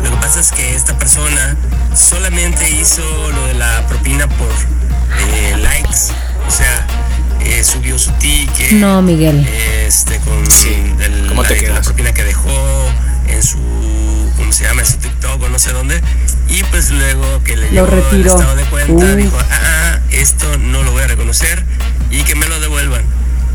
Lo 0.04 0.12
que 0.12 0.18
pasa 0.18 0.40
es 0.40 0.52
que 0.52 0.76
esta 0.76 0.98
persona 0.98 1.58
solamente 1.96 2.70
hizo 2.70 3.02
lo 3.32 3.48
de 3.48 3.56
la 3.56 3.86
propina 3.88 4.28
por 4.30 4.48
eh, 5.34 5.58
likes. 5.58 6.14
O 6.48 6.52
sea, 6.52 6.86
eh, 7.42 7.64
subió 7.64 7.98
su 7.98 8.12
ticket. 8.14 8.72
No, 8.74 9.02
Miguel. 9.02 9.48
Este, 9.86 10.20
con 10.20 10.50
Sí, 10.52 10.70
el- 11.02 11.28
¿cómo 11.28 11.44
te 11.44 11.62
la, 11.68 11.74
la 11.76 11.82
propina 11.82 12.14
que 12.14 12.24
dejó 12.24 12.50
en 13.30 13.44
su, 13.44 13.58
¿cómo 14.38 14.52
se 14.52 14.64
llama? 14.66 14.82
En 14.82 14.88
su 14.88 14.98
TikTok 14.98 15.42
o 15.42 15.50
no 15.50 15.60
sé 15.60 15.72
dónde. 15.72 16.02
Y 16.48 16.64
pues 16.64 16.90
luego 16.92 17.44
que 17.44 17.56
le 17.56 17.72
Lo 17.72 17.86
llegó 17.88 18.10
el 18.12 18.26
estado 18.26 18.56
de 18.56 18.64
cuenta, 18.66 18.94
Uf. 19.06 19.16
dijo, 19.16 19.38
ah, 19.40 20.00
esto 20.12 20.46
no 20.58 20.84
lo 20.84 20.92
voy 20.92 21.04
a 21.04 21.08
reconocer 21.08 21.64
y 22.10 22.22
que 22.24 22.36
me 22.36 22.48
lo 22.48 22.60
devuelvan. 22.60 23.04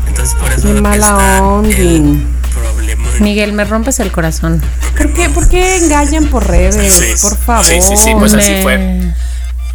Entonces 0.07 0.35
por 0.35 0.51
eso 0.51 0.73
Qué 0.73 0.81
mala 0.81 0.95
está 1.07 1.43
onda. 1.43 1.69
el 1.69 2.23
problema. 2.53 3.09
Miguel, 3.19 3.53
me 3.53 3.65
rompes 3.65 3.99
el 3.99 4.11
corazón. 4.11 4.61
¿Por 4.97 5.11
qué, 5.13 5.29
por 5.29 5.49
qué 5.49 5.77
engañan 5.77 6.27
por 6.27 6.47
redes? 6.47 6.93
Sí. 6.93 7.13
Por 7.21 7.37
favor. 7.37 7.65
Sí, 7.65 7.81
sí, 7.81 7.97
sí, 7.97 8.11
pues 8.17 8.33
así 8.33 8.53
fue. 8.63 9.13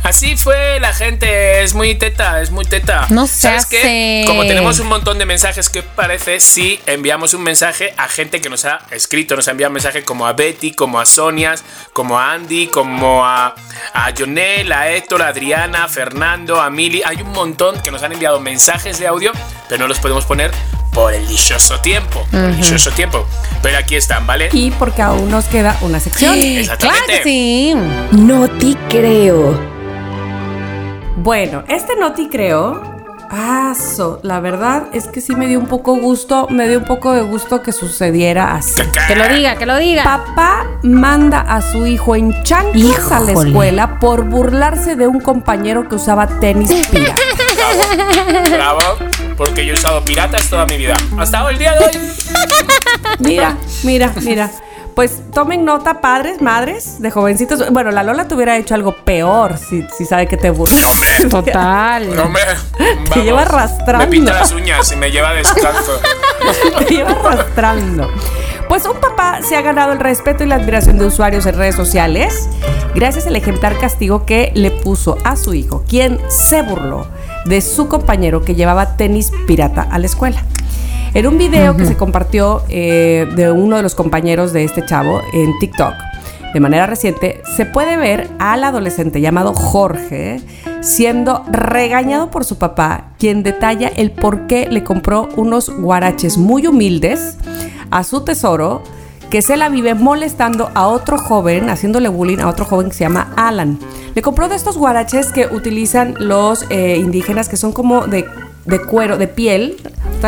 Así 0.03 0.37
fue 0.37 0.81
la 0.81 0.93
gente, 0.93 1.63
es 1.63 1.75
muy 1.75 1.95
teta, 1.95 2.41
es 2.41 2.51
muy 2.51 2.65
teta. 2.65 3.07
No 3.11 3.27
se 3.27 3.41
¿Sabes 3.41 3.67
qué? 3.67 4.25
Como 4.27 4.43
tenemos 4.47 4.81
un 4.81 4.89
montón 4.89 5.19
de 5.19 5.27
mensajes, 5.27 5.69
¿qué 5.69 5.83
parece 5.83 6.41
si 6.41 6.81
enviamos 6.87 7.35
un 7.35 7.43
mensaje 7.43 7.93
a 7.97 8.09
gente 8.09 8.41
que 8.41 8.49
nos 8.49 8.65
ha 8.65 8.81
escrito? 8.91 9.37
Nos 9.37 9.47
ha 9.49 9.51
enviado 9.51 9.71
un 9.71 9.75
mensaje 9.75 10.03
como 10.03 10.27
a 10.27 10.33
Betty, 10.33 10.73
como 10.73 10.99
a 11.01 11.07
Sonias, 11.07 11.65
como 11.93 12.19
a 12.19 12.33
Andy, 12.33 12.69
como 12.69 13.25
a, 13.25 13.55
a 13.93 14.13
Jonel, 14.17 14.73
a 14.73 14.91
Héctor, 14.91 15.23
a 15.23 15.29
Adriana, 15.29 15.85
a 15.85 15.89
Fernando, 15.89 16.61
a 16.61 16.71
Mili. 16.71 17.03
Hay 17.05 17.21
un 17.23 17.33
montón 17.33 17.81
que 17.81 17.91
nos 17.91 18.03
han 18.03 18.13
enviado 18.13 18.41
mensajes 18.41 18.99
de 18.99 19.07
audio, 19.07 19.33
pero 19.69 19.81
no 19.81 19.89
los 19.89 19.99
podemos 20.01 20.25
poner 20.25 20.51
por 20.93 21.15
el 21.15 21.27
dichoso 21.29 21.79
tiempo. 21.81 22.27
Por 22.31 22.41
el 22.41 22.57
dichoso 22.57 22.91
tiempo. 22.91 23.27
Pero 23.63 23.79
aquí 23.79 23.97
están, 23.97 24.27
¿vale? 24.27 24.49
Y 24.53 24.71
porque 24.73 25.03
aún 25.03 25.31
nos 25.31 25.45
queda 25.45 25.77
una 25.83 26.01
sección. 26.01 26.35
Claro 26.41 26.61
Exactamente. 26.61 27.17
que 27.19 27.23
sí. 27.23 27.75
No 28.13 28.49
te 28.49 28.77
creo. 28.89 29.80
Bueno, 31.23 31.65
este 31.69 31.97
noti 31.97 32.29
creo. 32.29 32.81
Ah, 33.31 33.75
so, 33.75 34.21
la 34.23 34.41
verdad 34.41 34.85
es 34.95 35.07
que 35.07 35.21
sí 35.21 35.37
me 35.37 35.47
dio 35.49 35.59
un 35.59 35.67
poco 35.67 35.95
gusto, 35.97 36.47
me 36.49 36.67
dio 36.67 36.79
un 36.79 36.87
poco 36.87 37.13
de 37.13 37.21
gusto 37.21 37.61
que 37.63 37.73
sucediera 37.73 38.55
así. 38.55 38.81
Que 39.07 39.15
lo 39.15 39.29
diga, 39.29 39.57
que 39.57 39.67
lo 39.67 39.77
diga. 39.77 40.03
Papá 40.03 40.67
manda 40.83 41.41
a 41.41 41.61
su 41.61 41.87
hijo 41.87 42.17
en 42.17 42.43
chanclas 42.43 43.13
a 43.13 43.21
la 43.21 43.33
escuela 43.33 43.99
por 44.01 44.25
burlarse 44.25 44.97
de 44.97 45.07
un 45.07 45.21
compañero 45.21 45.87
que 45.91 45.97
usaba 45.97 46.27
tenis 46.27 46.73
pirata. 46.91 47.21
Bravo, 48.51 48.81
porque 49.37 49.67
yo 49.67 49.75
he 49.75 49.77
usado 49.77 50.03
piratas 50.03 50.49
toda 50.49 50.65
mi 50.65 50.79
vida. 50.79 50.95
Hasta 51.19 51.51
el 51.51 51.59
día 51.59 51.75
de 51.75 51.85
hoy. 51.85 52.01
Mira, 53.19 53.59
mira, 53.85 54.13
mira. 54.23 54.51
Pues 55.01 55.23
tomen 55.33 55.65
nota, 55.65 56.03
padres, 56.03 56.43
madres, 56.43 57.01
de 57.01 57.11
jovencitos. 57.11 57.73
Bueno, 57.73 57.91
la 57.91 58.03
Lola 58.03 58.29
te 58.29 58.35
hubiera 58.35 58.59
hecho 58.59 58.75
algo 58.75 58.95
peor 58.95 59.57
si, 59.57 59.87
si 59.97 60.05
sabe 60.05 60.27
que 60.27 60.37
te 60.37 60.51
burlas. 60.51 60.85
Total. 61.31 62.15
No 62.15 62.29
me. 62.29 62.41
Te 63.15 63.25
lleva 63.25 63.41
arrastrando. 63.41 64.05
Me 64.05 64.11
pinta 64.11 64.35
las 64.35 64.53
uñas 64.53 64.93
y 64.93 64.97
me 64.97 65.11
lleva 65.11 65.33
descalzo. 65.33 65.99
te 66.81 66.85
lleva 66.85 67.13
arrastrando. 67.13 68.11
Pues 68.69 68.85
un 68.85 69.01
papá 69.01 69.41
se 69.43 69.57
ha 69.57 69.63
ganado 69.63 69.93
el 69.93 70.01
respeto 70.01 70.45
y 70.45 70.49
la 70.49 70.57
admiración 70.57 70.99
de 70.99 71.07
usuarios 71.07 71.47
en 71.47 71.57
redes 71.57 71.77
sociales 71.77 72.51
gracias 72.95 73.27
al 73.27 73.37
ejemplar 73.37 73.79
castigo 73.79 74.27
que 74.27 74.53
le 74.55 74.71
puso 74.71 75.17
a 75.25 75.37
su 75.37 75.55
hijo, 75.55 75.83
quien 75.89 76.21
se 76.29 76.61
burló 76.61 77.07
de 77.47 77.63
su 77.63 77.89
compañero 77.89 78.45
que 78.45 78.55
llevaba 78.55 78.99
tenis 78.99 79.33
pirata 79.47 79.81
a 79.81 79.99
la 79.99 80.05
escuela. 80.05 80.45
En 81.13 81.27
un 81.27 81.39
video 81.39 81.77
que 81.77 81.87
se 81.87 81.97
compartió 81.97 82.63
eh, 82.69 83.27
de 83.35 83.51
uno 83.51 83.77
de 83.77 83.83
los 83.83 83.97
compañeros 83.97 84.53
de 84.53 84.63
este 84.63 84.85
chavo 84.87 85.21
en 85.33 85.59
TikTok, 85.59 85.93
de 86.55 86.61
manera 86.61 86.87
reciente, 86.87 87.43
se 87.57 87.67
puede 87.67 87.97
ver 87.97 88.31
al 88.39 88.63
adolescente 88.63 89.21
llamado 89.21 89.53
Jorge 89.53 90.41
siendo 90.83 91.45
regañado 91.51 92.31
por 92.31 92.45
su 92.45 92.59
papá, 92.59 93.09
quien 93.19 93.43
detalla 93.43 93.89
el 93.89 94.13
por 94.13 94.47
qué 94.47 94.69
le 94.71 94.85
compró 94.85 95.29
unos 95.37 95.69
guaraches 95.69 96.39
muy 96.39 96.69
humildes 96.69 97.37
a 97.91 98.05
su 98.05 98.23
tesoro 98.25 98.83
que 99.31 99.43
se 99.43 99.57
la 99.57 99.69
vive 99.69 99.95
molestando 99.95 100.71
a 100.75 100.87
otro 100.87 101.19
joven, 101.19 101.71
haciéndole 101.71 102.09
bullying 102.09 102.39
a 102.39 102.49
otro 102.49 102.65
joven 102.65 102.89
que 102.89 102.95
se 102.95 103.05
llama 103.05 103.33
Alan. 103.37 103.81
Le 104.15 104.23
compró 104.23 104.49
de 104.49 104.55
estos 104.55 104.77
guaraches 104.77 105.33
que 105.33 105.47
utilizan 105.47 106.15
los 106.19 106.67
eh, 106.71 106.97
indígenas, 106.99 107.49
que 107.49 107.57
son 107.57 107.73
como 107.73 108.07
de, 108.07 108.27
de 108.65 108.83
cuero, 108.83 109.19
de 109.19 109.29
piel, 109.29 109.77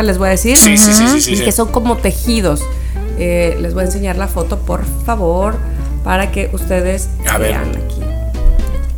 les 0.01 0.17
voy 0.17 0.29
a 0.29 0.31
decir, 0.31 0.57
Sí, 0.57 0.77
sí, 0.77 0.91
sí, 0.93 1.07
sí, 1.07 1.21
sí, 1.21 1.31
y 1.33 1.35
sí. 1.37 1.43
que 1.43 1.51
son 1.51 1.67
como 1.71 1.97
tejidos. 1.97 2.61
Eh, 3.19 3.57
les 3.61 3.73
voy 3.75 3.83
a 3.83 3.85
enseñar 3.85 4.15
la 4.17 4.27
foto, 4.27 4.57
por 4.59 4.83
favor, 5.05 5.55
para 6.03 6.31
que 6.31 6.49
ustedes 6.53 7.09
A 7.31 7.37
ver. 7.37 7.49
vean 7.51 7.69
aquí. 7.69 8.01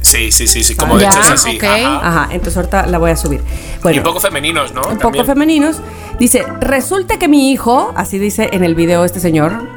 Sí, 0.02 0.32
sí, 0.32 0.48
sí, 0.48 0.64
sí, 0.64 0.76
como 0.76 0.96
de 0.98 1.02
Ya, 1.04 1.10
hecho 1.10 1.20
es 1.22 1.30
así. 1.32 1.58
ok. 1.58 1.64
ajá. 1.64 2.08
Ajá, 2.08 2.28
entonces 2.32 2.56
ahorita 2.58 2.86
la 2.86 2.98
voy 3.00 3.12
a 3.12 3.16
subir. 3.18 3.42
Bueno, 3.82 3.96
Y 3.96 4.00
un 4.00 4.06
poco 4.06 4.20
femeninos, 4.20 4.72
¿no? 4.74 4.84
un 4.88 5.00
poco 5.00 5.26
femeninos. 5.26 5.78
Dice, 6.20 6.44
resulta 6.62 7.18
que 7.18 7.28
mi 7.28 7.52
hijo, 7.52 7.92
así 7.98 8.18
dice 8.20 8.50
en 8.54 8.64
el 8.64 8.76
video 8.76 9.04
este 9.04 9.20
señor, 9.20 9.68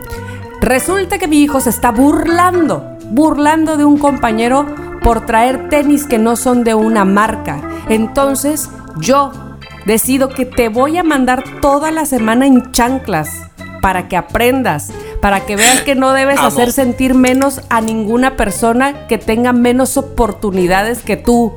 resulta 0.60 1.18
que 1.18 1.26
mi 1.28 1.42
hijo 1.42 1.60
se 1.60 1.70
está 1.70 1.90
burlando, 1.90 2.84
burlando 3.10 3.76
de 3.76 3.84
un 3.84 3.98
compañero 3.98 4.66
por 5.02 5.24
traer 5.26 5.68
tenis 5.70 6.04
que 6.04 6.18
no 6.18 6.36
son 6.36 6.62
de 6.62 6.74
una 6.74 7.04
marca. 7.04 7.60
Entonces 7.88 8.68
yo 8.98 9.32
decido 9.88 10.28
que 10.28 10.44
te 10.44 10.68
voy 10.68 10.98
a 10.98 11.02
mandar 11.02 11.42
toda 11.62 11.90
la 11.90 12.04
semana 12.04 12.46
en 12.46 12.72
chanclas 12.72 13.30
para 13.80 14.06
que 14.06 14.18
aprendas, 14.18 14.92
para 15.22 15.40
que 15.46 15.56
veas 15.56 15.80
que 15.80 15.94
no 15.94 16.12
debes 16.12 16.38
Amo. 16.38 16.48
hacer 16.48 16.72
sentir 16.72 17.14
menos 17.14 17.62
a 17.70 17.80
ninguna 17.80 18.36
persona 18.36 19.06
que 19.06 19.16
tenga 19.16 19.54
menos 19.54 19.96
oportunidades 19.96 21.00
que 21.02 21.16
tú. 21.16 21.54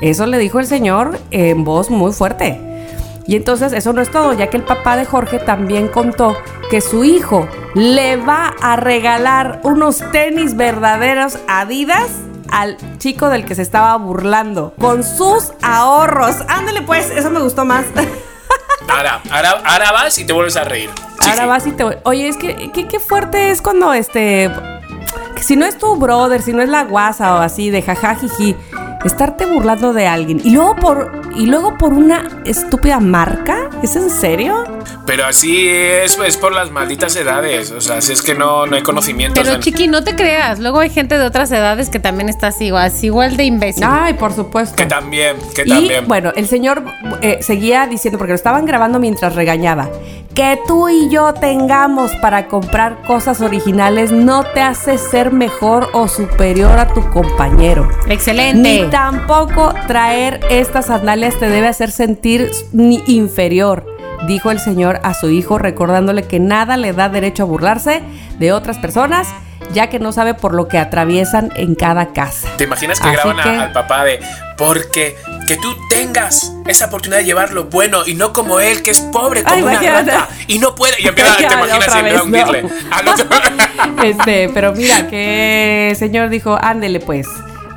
Eso 0.00 0.26
le 0.26 0.36
dijo 0.38 0.58
el 0.58 0.66
señor 0.66 1.20
en 1.30 1.62
voz 1.62 1.90
muy 1.90 2.12
fuerte. 2.12 2.60
Y 3.24 3.36
entonces 3.36 3.72
eso 3.72 3.92
no 3.92 4.02
es 4.02 4.10
todo, 4.10 4.32
ya 4.32 4.48
que 4.48 4.56
el 4.56 4.64
papá 4.64 4.96
de 4.96 5.04
Jorge 5.04 5.38
también 5.38 5.86
contó 5.86 6.36
que 6.70 6.80
su 6.80 7.04
hijo 7.04 7.46
le 7.76 8.16
va 8.16 8.52
a 8.60 8.74
regalar 8.74 9.60
unos 9.62 10.02
tenis 10.10 10.56
verdaderos 10.56 11.38
Adidas 11.46 12.10
al 12.52 12.76
chico 12.98 13.30
del 13.30 13.44
que 13.44 13.54
se 13.54 13.62
estaba 13.62 13.96
burlando 13.96 14.74
con 14.78 15.02
sus 15.02 15.52
ahorros. 15.62 16.36
Ándale 16.46 16.82
pues, 16.82 17.10
eso 17.10 17.30
me 17.30 17.40
gustó 17.40 17.64
más. 17.64 17.86
Ahora, 18.88 19.22
ahora, 19.30 19.62
ahora 19.64 19.92
vas 19.92 20.18
y 20.18 20.24
te 20.24 20.32
vuelves 20.32 20.56
a 20.56 20.64
reír. 20.64 20.90
Ahora 21.20 21.46
vas 21.46 21.66
y 21.66 21.72
te. 21.72 21.84
Oye, 22.02 22.26
es 22.28 22.36
que 22.36 22.70
qué, 22.72 23.00
fuerte 23.00 23.50
es 23.50 23.62
cuando 23.62 23.92
este. 23.94 24.50
Si 25.40 25.56
no 25.56 25.64
es 25.66 25.78
tu 25.78 25.96
brother, 25.96 26.42
si 26.42 26.52
no 26.52 26.62
es 26.62 26.68
la 26.68 26.84
guasa 26.84 27.36
o 27.36 27.38
así 27.38 27.70
de 27.70 27.80
jajajiji, 27.80 28.56
estarte 29.04 29.46
burlando 29.46 29.92
de 29.92 30.06
alguien. 30.06 30.40
Y 30.44 30.50
luego 30.50 30.76
por. 30.76 31.22
Y 31.34 31.46
luego 31.46 31.78
por 31.78 31.94
una 31.94 32.28
estúpida 32.44 33.00
marca. 33.00 33.70
¿Es 33.82 33.96
en 33.96 34.10
serio? 34.10 34.64
Pero 35.06 35.24
así 35.24 35.66
es, 35.68 36.18
es 36.18 36.36
por 36.36 36.52
las 36.52 36.70
malditas 36.70 37.16
edades. 37.16 37.70
O 37.70 37.80
sea, 37.80 38.00
si 38.00 38.12
es 38.12 38.22
que 38.22 38.34
no, 38.34 38.66
no 38.66 38.76
hay 38.76 38.82
conocimiento. 38.82 39.40
Pero 39.40 39.50
o 39.50 39.52
sea, 39.54 39.60
chiqui, 39.60 39.88
no 39.88 40.04
te 40.04 40.14
creas. 40.14 40.58
Luego 40.60 40.80
hay 40.80 40.90
gente 40.90 41.18
de 41.18 41.24
otras 41.24 41.50
edades 41.52 41.88
que 41.88 41.98
también 41.98 42.28
está 42.28 42.48
así, 42.48 42.66
igual, 42.66 42.84
así 42.86 43.06
igual 43.06 43.36
de 43.36 43.44
imbécil. 43.44 43.84
Ay, 43.86 44.14
por 44.14 44.32
supuesto. 44.32 44.76
que 44.76 44.86
también, 44.86 45.36
que 45.54 45.62
Y 45.64 45.68
también. 45.68 46.08
bueno, 46.08 46.32
el 46.36 46.46
señor 46.46 46.84
eh, 47.22 47.38
seguía 47.40 47.86
diciendo, 47.86 48.18
porque 48.18 48.32
lo 48.32 48.36
estaban 48.36 48.66
grabando 48.66 48.98
mientras 49.00 49.34
regañaba, 49.34 49.88
que 50.34 50.58
tú 50.66 50.88
y 50.88 51.08
yo 51.10 51.34
tengamos 51.34 52.12
para 52.16 52.46
comprar 52.46 53.02
cosas 53.06 53.40
originales 53.40 54.12
no 54.12 54.44
te 54.44 54.60
hace 54.60 54.98
ser 54.98 55.32
mejor 55.32 55.90
o 55.92 56.08
superior 56.08 56.78
a 56.78 56.88
tu 56.92 57.08
compañero. 57.10 57.88
Excelente. 58.08 58.84
Ni 58.84 58.90
tampoco 58.92 59.74
traer 59.88 60.40
estas 60.50 60.86
sandalias 60.86 61.38
te 61.38 61.48
debe 61.48 61.66
hacer 61.66 61.90
sentir 61.90 62.50
ni 62.72 63.02
inferior, 63.06 63.86
dijo 64.28 64.50
el 64.50 64.60
señor 64.60 65.00
a 65.02 65.14
su 65.14 65.30
hijo, 65.30 65.56
recordándole 65.58 66.24
que 66.24 66.38
nada 66.38 66.76
le 66.76 66.92
da 66.92 67.08
derecho 67.08 67.44
a 67.44 67.46
burlarse 67.46 68.02
de 68.38 68.52
otras 68.52 68.76
personas, 68.78 69.28
ya 69.72 69.88
que 69.88 69.98
no 69.98 70.12
sabe 70.12 70.34
por 70.34 70.54
lo 70.54 70.68
que 70.68 70.76
atraviesan 70.76 71.50
en 71.56 71.74
cada 71.74 72.12
casa. 72.12 72.48
¿Te 72.58 72.64
imaginas 72.64 73.00
que 73.00 73.08
Así 73.08 73.16
graban 73.16 73.40
a- 73.40 73.42
que- 73.42 73.48
al 73.48 73.72
papá 73.72 74.04
de 74.04 74.20
porque 74.58 75.16
que 75.48 75.56
tú 75.56 75.74
tengas 75.88 76.52
esa 76.66 76.86
oportunidad 76.86 77.20
de 77.20 77.24
llevar 77.24 77.52
lo 77.54 77.64
bueno 77.64 78.02
y 78.06 78.14
no 78.14 78.34
como 78.34 78.60
él 78.60 78.82
que 78.82 78.90
es 78.90 79.00
pobre 79.00 79.42
como 79.42 79.56
Ay, 79.56 79.62
una 79.62 79.80
rata 79.80 80.28
y 80.46 80.58
no 80.58 80.74
puede 80.74 81.00
y 81.00 81.08
empieza 81.08 81.36
te 81.38 81.44
imaginas 81.44 81.96
y 81.98 82.02
vez, 82.02 82.14
no. 82.26 82.36
dirle 82.36 82.64
al 82.90 83.08
otro. 83.08 83.26
Este, 84.04 84.50
pero 84.52 84.72
mira 84.74 85.08
que 85.08 85.88
el 85.90 85.96
señor 85.96 86.28
dijo, 86.28 86.58
ándele 86.60 87.00
pues. 87.00 87.26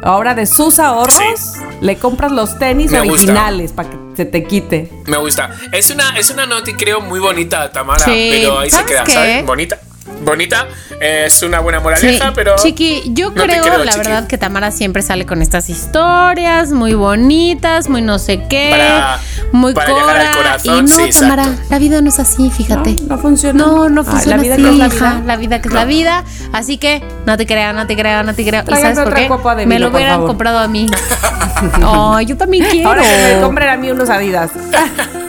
Ahora 0.05 0.35
de 0.35 0.45
sus 0.45 0.77
ahorros 0.79 1.15
Sí. 1.15 1.59
le 1.81 1.97
compras 1.97 2.31
los 2.31 2.57
tenis 2.59 2.91
Me 2.91 2.99
originales 3.01 3.73
para 3.73 3.89
que 3.89 3.97
se 4.15 4.25
te 4.25 4.43
quite. 4.45 4.91
Me 5.07 5.17
gusta. 5.17 5.49
Es 5.71 5.89
una 5.89 6.17
es 6.17 6.29
una 6.29 6.45
noti 6.45 6.73
creo 6.75 7.01
muy 7.01 7.19
bonita 7.19 7.71
Tamara, 7.71 8.05
Sí, 8.05 8.29
pero 8.31 8.59
ahí 8.59 8.69
se 8.69 8.77
¿sabes 8.77 8.91
queda, 8.91 9.03
qué? 9.03 9.11
¿sabes? 9.13 9.45
Bonita. 9.45 9.79
Bonita, 10.23 10.67
es 11.01 11.41
una 11.41 11.59
buena 11.61 11.79
Sí, 11.79 11.83
moraleja, 11.83 12.31
pero 12.33 12.55
Chiqui, 12.57 13.03
yo 13.07 13.29
no 13.31 13.43
creo, 13.43 13.63
creo, 13.63 13.77
la 13.83 13.91
Chiqui. 13.91 13.97
verdad, 14.07 14.27
que 14.27 14.37
Tamara 14.37 14.69
siempre 14.71 15.01
sale 15.01 15.25
con 15.25 15.41
estas 15.41 15.67
historias 15.69 16.71
muy 16.71 16.93
bonitas, 16.93 17.89
muy 17.89 18.03
no 18.03 18.19
sé 18.19 18.43
qué, 18.47 18.67
Para- 18.69 19.19
muy 19.51 19.73
para 19.73 19.89
al 19.89 19.95
cora. 20.01 20.31
corazón, 20.37 20.77
y 20.77 20.81
no, 20.89 20.95
sí, 20.95 21.01
exacto. 21.03 21.35
Tamara, 21.35 21.55
la 21.69 21.79
vida 21.79 22.01
no 22.01 22.09
es 22.09 22.19
así, 22.19 22.51
fíjate. 22.51 22.95
No, 23.01 23.15
no 23.15 23.17
funciona. 23.17 23.65
No, 23.65 23.89
no 23.89 24.01
Ay, 24.01 24.07
funciona 24.07 24.37
la 24.37 24.43
vida 24.43 24.53
así, 24.53 24.63
que 24.63 24.69
es 24.69 24.77
la 24.77 24.85
hija, 24.87 24.95
vida. 25.15 25.21
la 25.25 25.35
vida 25.37 25.61
que 25.61 25.67
es 25.69 25.73
la 25.73 25.85
vida. 25.85 26.23
Así 26.53 26.77
que 26.77 27.03
no 27.25 27.35
te 27.37 27.47
creo, 27.47 27.73
no 27.73 27.87
te 27.87 27.95
creo, 27.95 28.21
no 28.23 28.33
te 28.35 28.45
creo. 28.47 28.63
¿Y 28.67 28.71
sabes 28.75 28.99
por 28.99 29.13
qué? 29.13 29.27
copa 29.27 29.55
de 29.55 29.65
Me 29.65 29.75
vino, 29.75 29.89
lo 29.89 29.95
hubieran 29.95 30.25
comprado 30.25 30.59
a 30.59 30.67
mí. 30.67 30.87
Ay, 31.83 32.25
yo 32.27 32.37
también 32.37 32.65
quiero. 32.69 32.89
Ahora 32.89 33.01
que 33.01 33.33
me 33.35 33.41
compren 33.41 33.69
a 33.69 33.77
mí 33.77 33.89
unos 33.89 34.09
Adidas. 34.09 34.51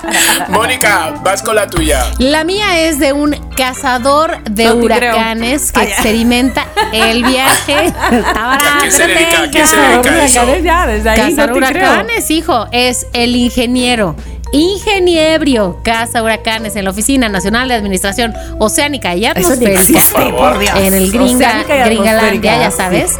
Mónica, 0.48 1.14
vas 1.22 1.42
con 1.42 1.54
la 1.56 1.66
tuya. 1.66 2.06
La 2.18 2.44
mía 2.44 2.78
es 2.80 2.98
de 2.98 3.12
un 3.12 3.32
cazador 3.56 4.42
de 4.44 4.64
No 4.64 4.74
te 4.76 4.86
creo. 4.86 5.12
huracanes 5.14 5.72
que 5.72 5.80
Ay, 5.80 5.88
experimenta 5.88 6.66
el 6.92 7.24
viaje. 7.24 7.74
¿A 8.34 8.78
quién 8.80 8.92
se 8.92 9.06
dedica? 9.06 9.42
¿A 9.42 9.50
quién 9.50 9.66
se 9.66 9.76
Cazador 9.76 10.04
dedica 10.04 10.24
eso? 10.24 10.42
huracanes, 10.42 10.64
ya, 10.64 10.86
desde 10.86 11.10
ahí 11.10 11.18
Cazar 11.30 11.48
no 11.48 11.54
te 11.54 11.60
creo. 11.60 11.90
huracanes, 11.90 12.30
hijo, 12.30 12.66
es 12.72 13.06
el 13.12 13.36
ingeniero. 13.36 14.16
Ingeniebrio, 14.54 15.80
caza 15.82 16.22
huracanes 16.22 16.76
en 16.76 16.84
la 16.84 16.90
Oficina 16.90 17.28
Nacional 17.30 17.68
de 17.68 17.74
Administración 17.74 18.34
Oceánica 18.58 19.14
y 19.14 19.24
Eso 19.24 19.30
Atmosférica. 19.32 19.80
existe, 19.80 20.12
Por 20.14 20.30
por, 20.30 20.38
favor. 20.40 20.58
Dios. 20.58 20.74
en 20.78 20.94
el 20.94 21.10
gringa, 21.10 21.62
Gringalandia, 21.86 22.58
ya 22.60 22.70
sabes. 22.70 23.12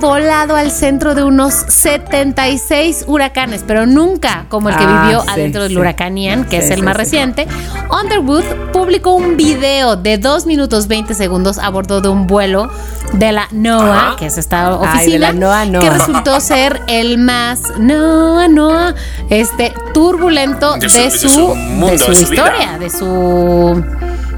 Volado 0.00 0.56
al 0.56 0.70
centro 0.70 1.14
de 1.14 1.22
unos 1.22 1.54
76 1.54 3.04
huracanes, 3.06 3.64
pero 3.66 3.86
nunca 3.86 4.46
como 4.48 4.68
el 4.68 4.76
que 4.76 4.84
Ah, 4.86 5.02
vivió 5.04 5.22
sí, 5.22 5.28
adentro 5.30 5.62
del 5.62 5.72
sí. 5.72 5.76
huracán 5.78 6.16
Ian, 6.16 6.44
que 6.44 6.58
Sí, 6.60 6.64
es 6.64 6.70
el 6.70 6.76
sí, 6.78 6.82
más 6.82 6.94
sí. 6.94 6.98
reciente. 6.98 7.46
Underwood 7.90 8.44
publicó 8.72 9.12
un 9.14 9.36
video 9.36 9.96
de 9.96 10.18
2 10.18 10.46
minutos 10.46 10.88
20 10.88 11.14
segundos 11.14 11.58
a 11.58 11.68
bordo 11.70 12.00
de 12.00 12.08
un 12.08 12.26
vuelo 12.26 12.70
de 13.12 13.32
la 13.32 13.46
NOAA, 13.52 14.06
Ajá. 14.08 14.16
que 14.16 14.26
es 14.26 14.38
esta 14.38 14.66
Ay, 14.66 14.72
de 14.72 14.76
oficina, 14.76 15.18
la 15.18 15.64
NOAA, 15.64 15.80
que 15.80 15.90
resultó 15.90 16.40
ser 16.40 16.80
el 16.88 17.18
más 17.18 17.60
NOAA, 17.78 18.48
NOAA, 18.48 18.94
este 19.30 19.72
turbulento 19.94 20.74
De 20.74 20.88
de 20.88 21.10
su- 21.10 21.28
su, 21.28 21.28
de 21.28 21.34
su 21.34 21.54
mundo, 21.54 21.86
de 21.92 21.98
su 21.98 22.10
de 22.10 22.16
su 22.24 22.30
vida. 22.30 22.42
historia, 22.44 22.78
de 22.78 22.90
su 22.90 23.84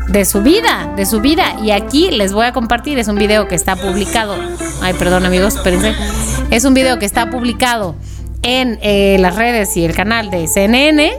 de 0.08 0.24
su 0.24 0.42
vida, 0.42 0.92
de 0.96 1.06
su 1.06 1.20
vida. 1.20 1.56
Y 1.62 1.70
aquí 1.70 2.10
les 2.10 2.32
voy 2.32 2.46
a 2.46 2.52
compartir, 2.52 2.98
es 2.98 3.08
un 3.08 3.16
video 3.16 3.48
que 3.48 3.54
está 3.54 3.76
publicado. 3.76 4.36
Ay, 4.80 4.94
perdón 4.94 5.24
amigos, 5.24 5.56
espérense. 5.56 5.94
Es 6.50 6.64
un 6.64 6.74
video 6.74 6.98
que 6.98 7.06
está 7.06 7.30
publicado 7.30 7.94
en 8.42 8.78
eh, 8.82 9.16
las 9.18 9.36
redes 9.36 9.76
y 9.76 9.84
el 9.84 9.94
canal 9.94 10.30
de 10.30 10.46
CNN. 10.46 11.12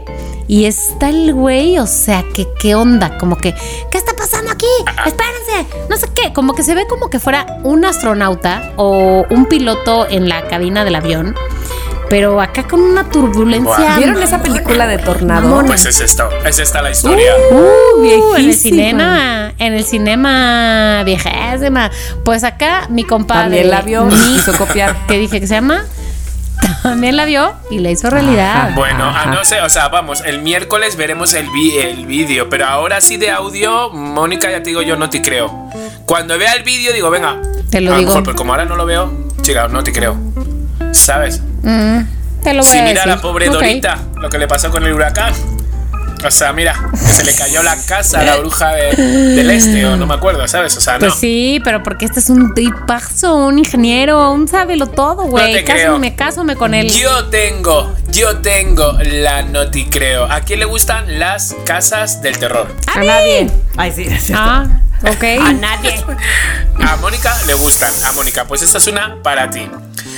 Y 0.48 0.66
está 0.66 1.10
el 1.10 1.34
güey, 1.34 1.80
o 1.80 1.88
sea, 1.88 2.24
que 2.36 2.48
qué 2.60 2.76
onda, 2.76 3.18
como 3.18 3.36
que, 3.36 3.56
¿qué 3.90 3.98
está 3.98 4.14
pasando 4.16 4.52
aquí? 4.52 4.68
Espérense, 5.04 5.88
no 5.90 5.98
sé 5.98 6.08
qué, 6.14 6.34
como 6.34 6.54
que 6.54 6.62
se 6.62 6.76
ve 6.76 6.86
como 6.86 7.10
que 7.10 7.18
fuera 7.18 7.60
un 7.64 7.84
astronauta 7.84 8.72
o 8.76 9.26
un 9.32 9.48
piloto 9.48 10.08
en 10.08 10.30
la 10.30 10.48
cabina 10.48 10.86
del 10.86 10.94
avión, 10.94 11.36
pero 12.10 12.42
acá 12.42 12.64
con 12.68 12.82
una 12.82 13.10
turbulencia. 13.10 13.96
¿Vieron 13.98 14.22
esa 14.22 14.42
película 14.42 14.88
de 14.88 14.98
Tornado? 14.98 15.42
Mamona. 15.48 15.68
Pues 15.68 15.86
es 15.86 16.00
esto, 16.02 16.30
es 16.46 16.60
esta 16.60 16.82
la 16.82 16.92
historia. 16.92 17.34
Uh, 17.52 17.86
Uh, 17.98 18.36
en 18.36 18.46
el 18.50 18.54
cinema, 18.56 19.54
en 19.58 19.74
el 19.74 19.86
cinema 19.86 21.02
viejísima. 21.06 21.90
Pues 22.24 22.44
acá 22.44 22.88
mi 22.90 23.04
compadre. 23.04 23.44
También 23.62 23.72
la 23.72 23.82
vio, 23.82 24.06
mi- 24.06 24.36
hizo 24.36 24.54
copiar. 24.58 24.96
que 25.08 25.18
dije 25.18 25.40
que 25.40 25.48
se 25.48 25.56
llama. 25.56 25.84
También 26.84 27.16
la 27.16 27.26
vio 27.26 27.54
y 27.70 27.80
la 27.80 27.90
hizo 27.92 28.10
realidad. 28.10 28.72
Bueno, 28.76 29.06
Ajá. 29.06 29.24
a 29.30 29.34
no 29.34 29.44
sé, 29.46 29.62
o 29.62 29.70
sea, 29.70 29.88
vamos, 29.90 30.22
el 30.26 30.42
miércoles 30.42 30.96
veremos 30.98 31.34
el, 31.34 31.50
vi- 31.52 31.78
el 31.78 32.06
vídeo, 32.06 32.50
pero 32.50 32.66
ahora 32.66 33.02
sí 33.02 33.18
de 33.18 33.30
audio, 33.32 33.90
Mónica, 33.92 34.50
ya 34.52 34.58
te 34.64 34.70
digo, 34.70 34.82
yo 34.82 34.96
no 34.96 35.10
te 35.10 35.22
creo. 35.22 35.70
Cuando 36.06 36.38
vea 36.38 36.54
el 36.54 36.64
vídeo, 36.64 36.94
digo, 36.94 37.10
venga. 37.10 37.38
Te 37.70 37.82
lo 37.82 37.94
a 37.94 37.98
digo. 37.98 38.10
mejor, 38.10 38.24
pero 38.24 38.36
como 38.36 38.54
ahora 38.54 38.66
no 38.66 38.76
lo 38.76 38.86
veo, 38.86 39.12
chica, 39.42 39.68
no 39.68 39.84
te 39.84 39.92
creo. 39.92 40.16
¿Sabes? 40.92 41.42
Mm, 41.66 42.00
te 42.44 42.54
lo 42.54 42.62
voy 42.64 42.72
Si 42.72 42.78
a 42.78 42.84
mira 42.84 43.02
a 43.02 43.06
decir. 43.06 43.08
la 43.08 43.22
pobre 43.22 43.50
Ok. 43.50 43.56
Dorita, 43.56 43.98
lo 44.22 44.30
que 44.30 44.38
le 44.38 44.48
pasó 44.48 44.70
con 44.72 44.86
el 44.86 44.94
huracán. 44.94 45.34
O 46.26 46.32
sea, 46.32 46.54
mira, 46.54 46.74
que 46.92 46.98
se 46.98 47.24
le 47.24 47.36
cayó 47.36 47.62
la 47.62 47.76
casa 47.86 48.22
a 48.22 48.24
la 48.24 48.38
bruja 48.38 48.72
de- 48.72 48.96
del 48.96 49.52
este, 49.52 49.86
o 49.86 49.96
no 49.96 50.08
me 50.08 50.16
acuerdo, 50.16 50.48
¿sabes? 50.48 50.76
O 50.76 50.82
sea, 50.82 50.94
no. 50.94 51.02
Pues 51.02 51.16
sí, 51.16 51.62
pero 51.64 51.84
porque 51.84 52.06
este 52.06 52.20
es 52.20 52.30
un 52.32 52.54
tipazo, 52.56 53.36
un 53.36 53.60
ingeniero, 53.60 54.32
un 54.32 54.48
sábelo 54.48 54.88
todo, 54.88 55.26
güey. 55.26 55.54
te 55.54 55.64
creo. 55.64 56.00
Cásame, 56.16 56.56
con 56.56 56.74
él. 56.74 56.90
Yo 56.90 57.26
tengo, 57.26 57.94
yo 58.10 58.38
tengo 58.38 58.94
la 59.04 59.44
noti 59.44 59.86
creo. 59.86 60.24
¿A 60.26 60.42
quién 60.42 60.60
le 60.60 60.66
gustan 60.66 61.20
las 61.20 61.56
casas 61.66 62.22
del 62.24 62.40
terror? 62.40 62.74
A 62.96 63.04
nadie. 63.04 63.52
Ay, 63.78 63.92
sí. 63.92 64.04
es 64.10 64.24
cierto. 64.24 64.44
Ah, 64.44 64.66
ok. 65.04 65.24
A 65.42 65.54
nadie. 65.54 66.04
A 66.86 66.96
Mónica 66.98 67.36
le 67.48 67.54
gustan. 67.56 67.94
A 68.04 68.12
Mónica, 68.14 68.46
pues 68.46 68.62
esta 68.62 68.78
es 68.78 68.88
una 68.88 69.22
para 69.22 69.50
ti. 69.50 69.70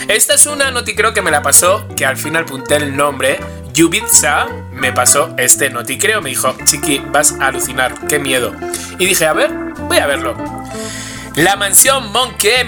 Esta 0.07 0.35
es 0.35 0.45
una 0.45 0.71
noti 0.71 0.95
creo 0.95 1.13
que 1.13 1.21
me 1.21 1.31
la 1.31 1.41
pasó, 1.41 1.87
que 1.95 2.05
al 2.05 2.17
final 2.17 2.43
apunté 2.43 2.75
el 2.77 2.95
nombre. 2.95 3.39
Yubitsa 3.73 4.47
me 4.71 4.91
pasó 4.93 5.33
este 5.37 5.69
noti 5.69 5.97
creo. 5.97 6.21
Me 6.21 6.29
dijo, 6.29 6.55
Chiqui, 6.63 6.99
vas 7.11 7.33
a 7.39 7.47
alucinar, 7.47 8.07
qué 8.07 8.19
miedo. 8.19 8.53
Y 8.99 9.05
dije, 9.05 9.25
a 9.25 9.33
ver, 9.33 9.51
voy 9.87 9.97
a 9.97 10.07
verlo. 10.07 10.35
La 11.35 11.55
mansión 11.55 12.11
Monkey 12.11 12.63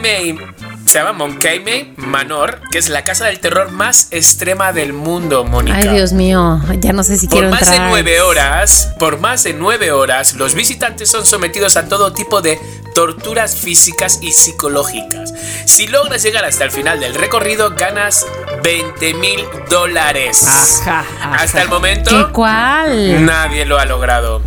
se 0.89 0.97
llama 0.99 1.13
Monkey 1.13 1.93
Manor, 1.97 2.61
que 2.71 2.79
es 2.79 2.89
la 2.89 3.03
casa 3.03 3.25
del 3.25 3.39
terror 3.39 3.71
más 3.71 4.07
extrema 4.11 4.73
del 4.73 4.91
mundo, 4.93 5.43
Mónica. 5.45 5.77
Ay, 5.77 5.87
Dios 5.89 6.13
mío, 6.13 6.59
ya 6.79 6.93
no 6.93 7.03
sé 7.03 7.17
si 7.17 7.27
Por 7.27 7.37
quiero 7.39 7.51
más 7.51 7.61
entrar. 7.61 7.81
de 7.83 7.89
nueve 7.89 8.21
horas, 8.21 8.93
por 8.99 9.19
más 9.19 9.43
de 9.43 9.53
nueve 9.53 9.91
horas, 9.91 10.33
los 10.33 10.55
visitantes 10.55 11.09
son 11.11 11.25
sometidos 11.25 11.77
a 11.77 11.87
todo 11.87 12.11
tipo 12.13 12.41
de 12.41 12.59
torturas 12.95 13.55
físicas 13.55 14.19
y 14.21 14.31
psicológicas. 14.31 15.33
Si 15.65 15.87
logras 15.87 16.23
llegar 16.23 16.43
hasta 16.43 16.63
el 16.63 16.71
final 16.71 16.99
del 16.99 17.13
recorrido, 17.13 17.75
ganas 17.75 18.25
20 18.63 19.13
mil 19.13 19.45
dólares. 19.69 20.43
Ajá, 20.47 21.05
ajá. 21.21 21.35
Hasta 21.35 21.61
el 21.61 21.69
momento, 21.69 22.09
¿Qué 22.09 22.33
cuál? 22.33 23.25
nadie 23.25 23.65
lo 23.65 23.77
ha 23.77 23.85
logrado. 23.85 24.41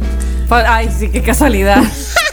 Pues, 0.53 0.67
Ay, 0.69 0.91
sí, 0.95 1.09
qué 1.09 1.23
casualidad. 1.23 1.79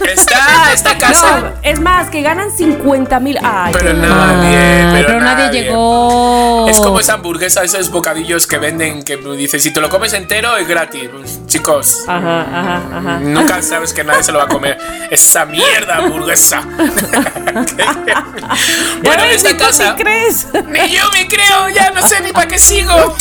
Está 0.01 0.73
esta 0.73 0.97
casa. 0.97 1.39
No, 1.39 1.51
es 1.61 1.79
más, 1.79 2.09
que 2.09 2.21
ganan 2.21 2.51
50 2.51 3.19
mil. 3.19 3.37
Ay, 3.43 3.71
Pero 3.73 3.93
nadie, 3.93 4.91
pero, 4.91 5.07
pero 5.07 5.19
nadie 5.21 5.51
llegó. 5.51 6.67
Es 6.67 6.77
como 6.77 6.99
esa 6.99 7.13
hamburguesa, 7.13 7.63
esos 7.63 7.91
bocadillos 7.91 8.47
que 8.47 8.57
venden 8.57 9.03
que 9.03 9.17
dicen 9.17 9.59
si 9.59 9.71
te 9.71 9.79
lo 9.79 9.89
comes 9.89 10.13
entero 10.13 10.57
es 10.57 10.67
gratis. 10.67 11.09
Pues, 11.11 11.45
chicos, 11.47 12.05
Ajá, 12.07 12.41
ajá, 12.41 12.81
ajá. 12.97 13.19
Nunca 13.19 13.61
sabes 13.61 13.93
que 13.93 14.03
nadie 14.03 14.23
se 14.23 14.31
lo 14.31 14.39
va 14.39 14.45
a 14.45 14.47
comer. 14.47 14.77
Esa 15.11 15.45
mierda 15.45 15.97
hamburguesa. 15.97 16.61
bueno, 19.03 19.23
en 19.23 19.29
esta 19.29 19.55
casa. 19.57 19.95
te 19.95 20.03
crees? 20.03 20.47
Ni 20.53 20.89
yo 20.89 21.03
me 21.13 21.27
creo, 21.27 21.69
ya 21.69 21.91
no 21.91 22.01
sé 22.07 22.21
ni 22.21 22.31
para 22.31 22.47
qué 22.47 22.57
sigo. 22.57 23.15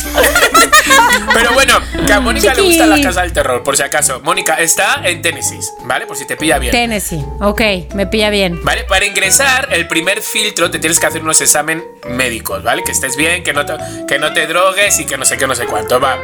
Pero 1.33 1.53
bueno, 1.53 1.75
que 2.05 2.13
a 2.13 2.19
Mónica 2.19 2.53
le 2.53 2.55
Chiqui. 2.55 2.67
gustan 2.67 2.89
las 2.89 3.01
casas 3.01 3.23
del 3.23 3.33
terror, 3.33 3.63
por 3.63 3.77
si 3.77 3.83
acaso. 3.83 4.21
Mónica 4.23 4.55
está 4.55 4.88
en 5.03 5.21
Tennessee, 5.21 5.59
¿vale? 5.83 6.05
Por 6.05 6.17
si 6.17 6.25
te 6.25 6.37
pilla 6.37 6.59
bien. 6.59 6.71
Tennessee. 6.71 7.23
Ok, 7.41 7.61
me 7.95 8.07
pilla 8.07 8.29
bien. 8.29 8.59
¿Vale? 8.63 8.83
Para 8.83 9.05
ingresar, 9.05 9.69
el 9.71 9.87
primer 9.87 10.21
filtro 10.21 10.69
te 10.71 10.79
tienes 10.79 10.99
que 10.99 11.05
hacer 11.05 11.21
unos 11.21 11.39
exámenes 11.41 11.83
médicos, 12.09 12.63
¿vale? 12.63 12.83
Que 12.83 12.91
estés 12.91 13.15
bien, 13.15 13.43
que 13.43 13.53
no 13.53 13.65
te, 13.65 13.73
que 14.07 14.19
no 14.19 14.33
te 14.33 14.47
drogues 14.47 14.99
y 14.99 15.05
que 15.05 15.17
no 15.17 15.25
sé 15.25 15.37
qué, 15.37 15.47
no 15.47 15.55
sé 15.55 15.65
cuánto, 15.65 15.99
va. 15.99 16.17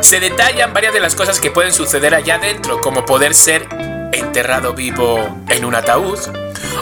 Se 0.00 0.20
detallan 0.20 0.72
varias 0.72 0.92
de 0.92 1.00
las 1.00 1.14
cosas 1.14 1.40
que 1.40 1.50
pueden 1.50 1.72
suceder 1.72 2.14
allá 2.14 2.36
adentro, 2.36 2.80
como 2.80 3.04
poder 3.04 3.34
ser 3.34 3.66
enterrado 4.12 4.74
vivo 4.74 5.38
en 5.48 5.64
un 5.64 5.74
ataúd, 5.74 6.18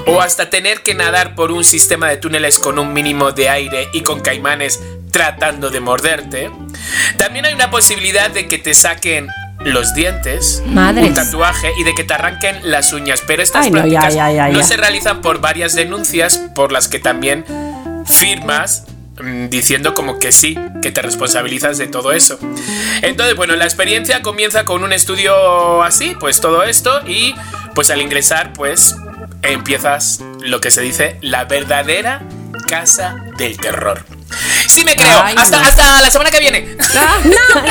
o 0.06 0.20
hasta 0.20 0.50
tener 0.50 0.82
que 0.82 0.94
nadar 0.94 1.34
por 1.34 1.52
un 1.52 1.64
sistema 1.64 2.08
de 2.08 2.16
túneles 2.16 2.58
con 2.58 2.78
un 2.78 2.92
mínimo 2.92 3.32
de 3.32 3.48
aire 3.48 3.88
y 3.92 4.02
con 4.02 4.20
caimanes 4.20 4.80
tratando 5.10 5.70
de 5.70 5.80
morderte. 5.80 6.50
También 7.16 7.44
hay 7.46 7.54
una 7.54 7.70
posibilidad 7.70 8.30
de 8.30 8.48
que 8.48 8.58
te 8.58 8.74
saquen 8.74 9.28
los 9.72 9.94
dientes, 9.94 10.62
Madres. 10.66 11.08
un 11.08 11.14
tatuaje 11.14 11.72
y 11.78 11.84
de 11.84 11.94
que 11.94 12.04
te 12.04 12.14
arranquen 12.14 12.58
las 12.70 12.92
uñas, 12.92 13.22
pero 13.26 13.42
estas 13.42 13.66
Ay, 13.66 13.70
no, 13.70 13.76
ya, 13.78 13.82
prácticas 14.00 14.14
ya, 14.14 14.30
ya, 14.30 14.48
no 14.48 14.58
ya. 14.58 14.64
se 14.64 14.76
realizan 14.76 15.20
por 15.20 15.40
varias 15.40 15.74
denuncias 15.74 16.38
por 16.54 16.72
las 16.72 16.88
que 16.88 16.98
también 16.98 17.44
firmas 18.06 18.84
mm, 19.22 19.48
diciendo 19.48 19.94
como 19.94 20.18
que 20.18 20.32
sí, 20.32 20.58
que 20.82 20.90
te 20.90 21.02
responsabilizas 21.02 21.78
de 21.78 21.86
todo 21.86 22.12
eso. 22.12 22.38
Entonces, 23.02 23.36
bueno, 23.36 23.56
la 23.56 23.64
experiencia 23.64 24.22
comienza 24.22 24.64
con 24.64 24.82
un 24.82 24.92
estudio 24.92 25.82
así, 25.82 26.16
pues 26.18 26.40
todo 26.40 26.62
esto 26.62 27.00
y 27.06 27.34
pues 27.74 27.90
al 27.90 28.00
ingresar 28.00 28.52
pues 28.52 28.96
empiezas 29.42 30.20
lo 30.40 30.60
que 30.60 30.70
se 30.70 30.80
dice 30.82 31.16
la 31.20 31.44
verdadera 31.44 32.22
casa 32.68 33.16
del 33.38 33.56
terror. 33.58 34.04
Sí 34.68 34.84
me 34.84 34.94
creo, 34.94 35.20
Ay, 35.24 35.34
hasta, 35.36 35.58
no. 35.60 35.66
hasta 35.66 36.02
la 36.02 36.10
semana 36.10 36.30
que 36.30 36.38
viene. 36.40 36.76
No, 37.24 37.60
no 37.60 37.62
te 37.62 37.70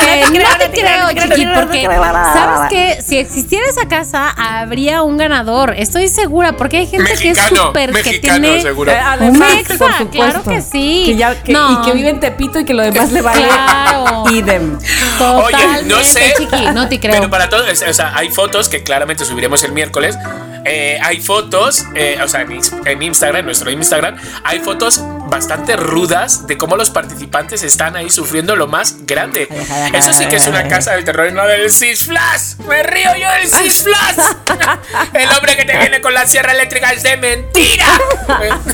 creo, 0.70 1.08
Chiqui, 1.10 1.44
no 1.44 1.54
te 1.54 1.60
porque 1.60 1.84
creo. 1.86 2.02
sabes 2.02 2.68
que 2.70 3.02
si 3.02 3.18
existiera 3.18 3.64
esa 3.68 3.88
casa 3.88 4.28
habría 4.30 5.02
un 5.02 5.16
ganador. 5.16 5.74
Estoy 5.76 6.08
segura, 6.08 6.52
porque 6.56 6.78
hay 6.78 6.86
gente 6.86 7.12
que 7.14 7.30
es 7.30 7.38
súper 7.38 7.92
que 8.02 8.18
tiene 8.18 8.60
seguro. 8.62 8.90
Eh, 8.92 8.96
un 8.98 9.06
Además, 9.06 9.54
mexa, 9.54 9.76
por 9.76 9.92
supuesto. 9.92 10.10
claro 10.10 10.42
que 10.44 10.60
sí. 10.62 11.04
Que 11.06 11.16
ya- 11.16 11.42
que- 11.42 11.52
No. 11.52 11.72
Y 11.72 11.86
que 11.86 11.92
vive 11.92 12.08
en 12.10 12.20
Tepito 12.20 12.60
y 12.60 12.64
que 12.64 12.74
lo 12.74 12.82
demás 12.82 13.12
le 13.12 13.22
vale 13.22 13.46
Claro. 13.46 14.24
idem. 14.30 14.78
Totalmente, 15.18 15.56
Oye, 15.56 15.82
no 15.84 16.04
sé. 16.04 16.34
Chiqui, 16.36 16.66
no 16.74 16.88
te 16.88 17.00
creo. 17.00 17.12
Pero 17.16 17.30
para 17.30 17.48
todos, 17.48 17.82
o 17.82 17.92
sea, 17.92 18.12
hay 18.16 18.30
fotos 18.30 18.68
que 18.68 18.82
claramente 18.82 19.24
subiremos 19.24 19.62
el 19.64 19.72
miércoles. 19.72 20.16
Eh, 20.64 20.98
hay 21.02 21.20
fotos, 21.20 21.84
eh, 21.94 22.18
o 22.22 22.28
sea, 22.28 22.42
en, 22.42 22.48
Ins- 22.50 22.72
en 22.86 23.02
Instagram, 23.02 23.40
en 23.40 23.46
nuestro 23.46 23.70
Instagram, 23.70 24.16
hay 24.44 24.60
fotos 24.60 25.00
bastante 25.28 25.76
rudas 25.76 26.46
de 26.46 26.56
cómo 26.58 26.76
los 26.76 26.90
participantes 26.90 27.62
están 27.62 27.96
ahí 27.96 28.10
sufriendo 28.10 28.56
lo 28.56 28.66
más 28.66 28.96
grande. 29.06 29.48
Eso 29.94 30.12
sí 30.12 30.26
que 30.26 30.36
es 30.36 30.46
una 30.46 30.66
casa 30.68 30.92
del 30.92 31.04
terror 31.04 31.28
y 31.28 31.32
no 31.32 31.46
del 31.46 31.70
Six 31.70 32.04
Flash. 32.06 32.56
Me 32.66 32.82
río 32.82 33.10
yo 33.18 33.30
del 33.30 33.48
Six 33.48 33.82
Flash. 33.84 34.26
El 35.14 35.28
hombre 35.36 35.56
que 35.56 35.64
te 35.64 35.76
viene 35.76 36.00
con 36.00 36.12
la 36.14 36.26
sierra 36.26 36.52
eléctrica 36.52 36.90
es 36.92 37.02
de 37.02 37.16
mentira. 37.16 37.86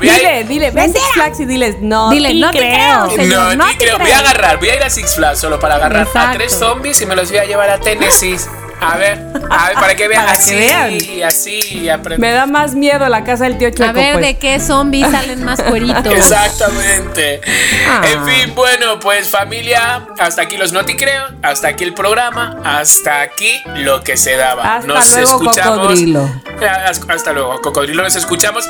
Dile, 0.00 0.44
dile, 0.44 0.70
ve 0.70 0.86
Six 0.88 1.00
Flags 1.14 1.40
y 1.40 1.44
diles, 1.44 1.76
no, 1.80 2.10
Dile, 2.10 2.34
no 2.34 2.50
te 2.50 2.58
creo. 2.58 3.06
creo, 3.08 3.10
señor. 3.16 3.56
no, 3.56 3.64
no 3.64 3.66
te 3.66 3.72
te 3.72 3.78
creo. 3.84 3.98
Voy 3.98 4.06
creo. 4.06 4.16
a 4.16 4.20
agarrar, 4.20 4.58
voy 4.58 4.68
a 4.70 4.76
ir 4.76 4.82
a 4.82 4.90
Six 4.90 5.14
Flags 5.16 5.38
solo 5.38 5.58
para 5.60 5.76
agarrar 5.76 6.08
a 6.14 6.32
tres 6.32 6.52
zombies 6.52 7.00
y 7.02 7.06
me 7.06 7.16
los 7.16 7.28
voy 7.30 7.38
a 7.38 7.44
llevar 7.44 7.70
a 7.70 7.78
Tennessee. 7.78 8.36
A 8.80 8.96
ver, 8.96 9.18
a 9.50 9.68
ver, 9.68 9.74
para 9.74 9.94
que 9.96 10.08
vean 10.08 10.24
Para 10.24 10.36
que 10.36 10.42
así, 10.42 10.54
vean. 10.54 10.98
así 11.26 11.60
y 11.78 11.88
aprender. 11.88 12.20
Me 12.20 12.32
da 12.32 12.46
más 12.46 12.74
miedo 12.74 13.08
la 13.08 13.24
casa 13.24 13.44
del 13.44 13.58
tío 13.58 13.70
Chueco, 13.70 13.90
A 13.90 13.92
ver 13.92 14.12
pues. 14.14 14.26
de 14.26 14.38
qué 14.38 14.60
zombies 14.60 15.10
salen 15.10 15.44
más 15.44 15.60
cueritos. 15.62 16.06
Exactamente. 16.12 17.40
Ah. 17.88 18.02
En 18.04 18.24
fin, 18.24 18.54
bueno, 18.54 19.00
pues 19.00 19.28
familia, 19.28 20.06
hasta 20.18 20.42
aquí 20.42 20.56
los 20.56 20.72
Noti 20.72 20.96
Creo, 20.96 21.24
hasta 21.42 21.68
aquí 21.68 21.84
el 21.84 21.94
programa, 21.94 22.58
hasta 22.64 23.20
aquí 23.20 23.60
lo 23.76 24.02
que 24.02 24.16
se 24.16 24.36
daba. 24.36 24.76
Hasta 24.76 25.20
luego, 25.20 25.38
cocodrilo. 25.40 26.42
Hasta 26.86 27.12
hasta 27.12 27.32
luego, 27.32 27.60
cocodrilo, 27.60 28.02
nos 28.02 28.16
escuchamos. 28.16 28.68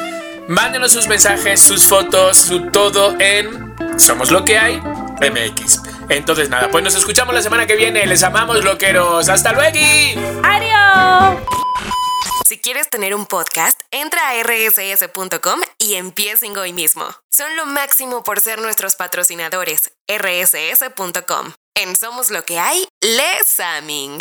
Mándenos 0.48 0.92
sus 0.92 1.06
mensajes, 1.08 1.60
sus 1.60 1.84
fotos, 1.84 2.38
su 2.38 2.70
todo 2.70 3.14
en 3.18 3.74
Somos 3.98 4.30
lo 4.30 4.44
que 4.44 4.58
hay 4.58 4.76
MX. 5.20 5.82
Entonces 6.08 6.48
nada, 6.48 6.68
pues 6.70 6.82
nos 6.82 6.94
escuchamos 6.94 7.34
la 7.34 7.42
semana 7.42 7.66
que 7.66 7.76
viene. 7.76 8.06
Les 8.06 8.22
amamos, 8.22 8.64
loqueros. 8.64 9.28
Hasta 9.28 9.52
luego. 9.52 9.78
¡Adiós! 10.42 11.38
Si 12.48 12.58
quieres 12.58 12.88
tener 12.88 13.14
un 13.14 13.26
podcast, 13.26 13.78
entra 13.90 14.30
a 14.30 14.42
rss.com 14.42 15.60
y 15.78 15.94
empiecen 15.94 16.56
hoy 16.56 16.72
mismo. 16.72 17.04
Son 17.30 17.54
lo 17.56 17.66
máximo 17.66 18.22
por 18.22 18.40
ser 18.40 18.58
nuestros 18.60 18.96
patrocinadores. 18.96 19.92
rss.com. 20.08 21.52
En 21.74 21.94
Somos 21.94 22.30
lo 22.30 22.42
que 22.44 22.58
hay, 22.58 22.88
Les 23.02 23.60
Aming. 23.60 24.18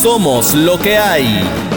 Somos 0.00 0.54
lo 0.54 0.78
que 0.78 0.96
hay. 0.96 1.75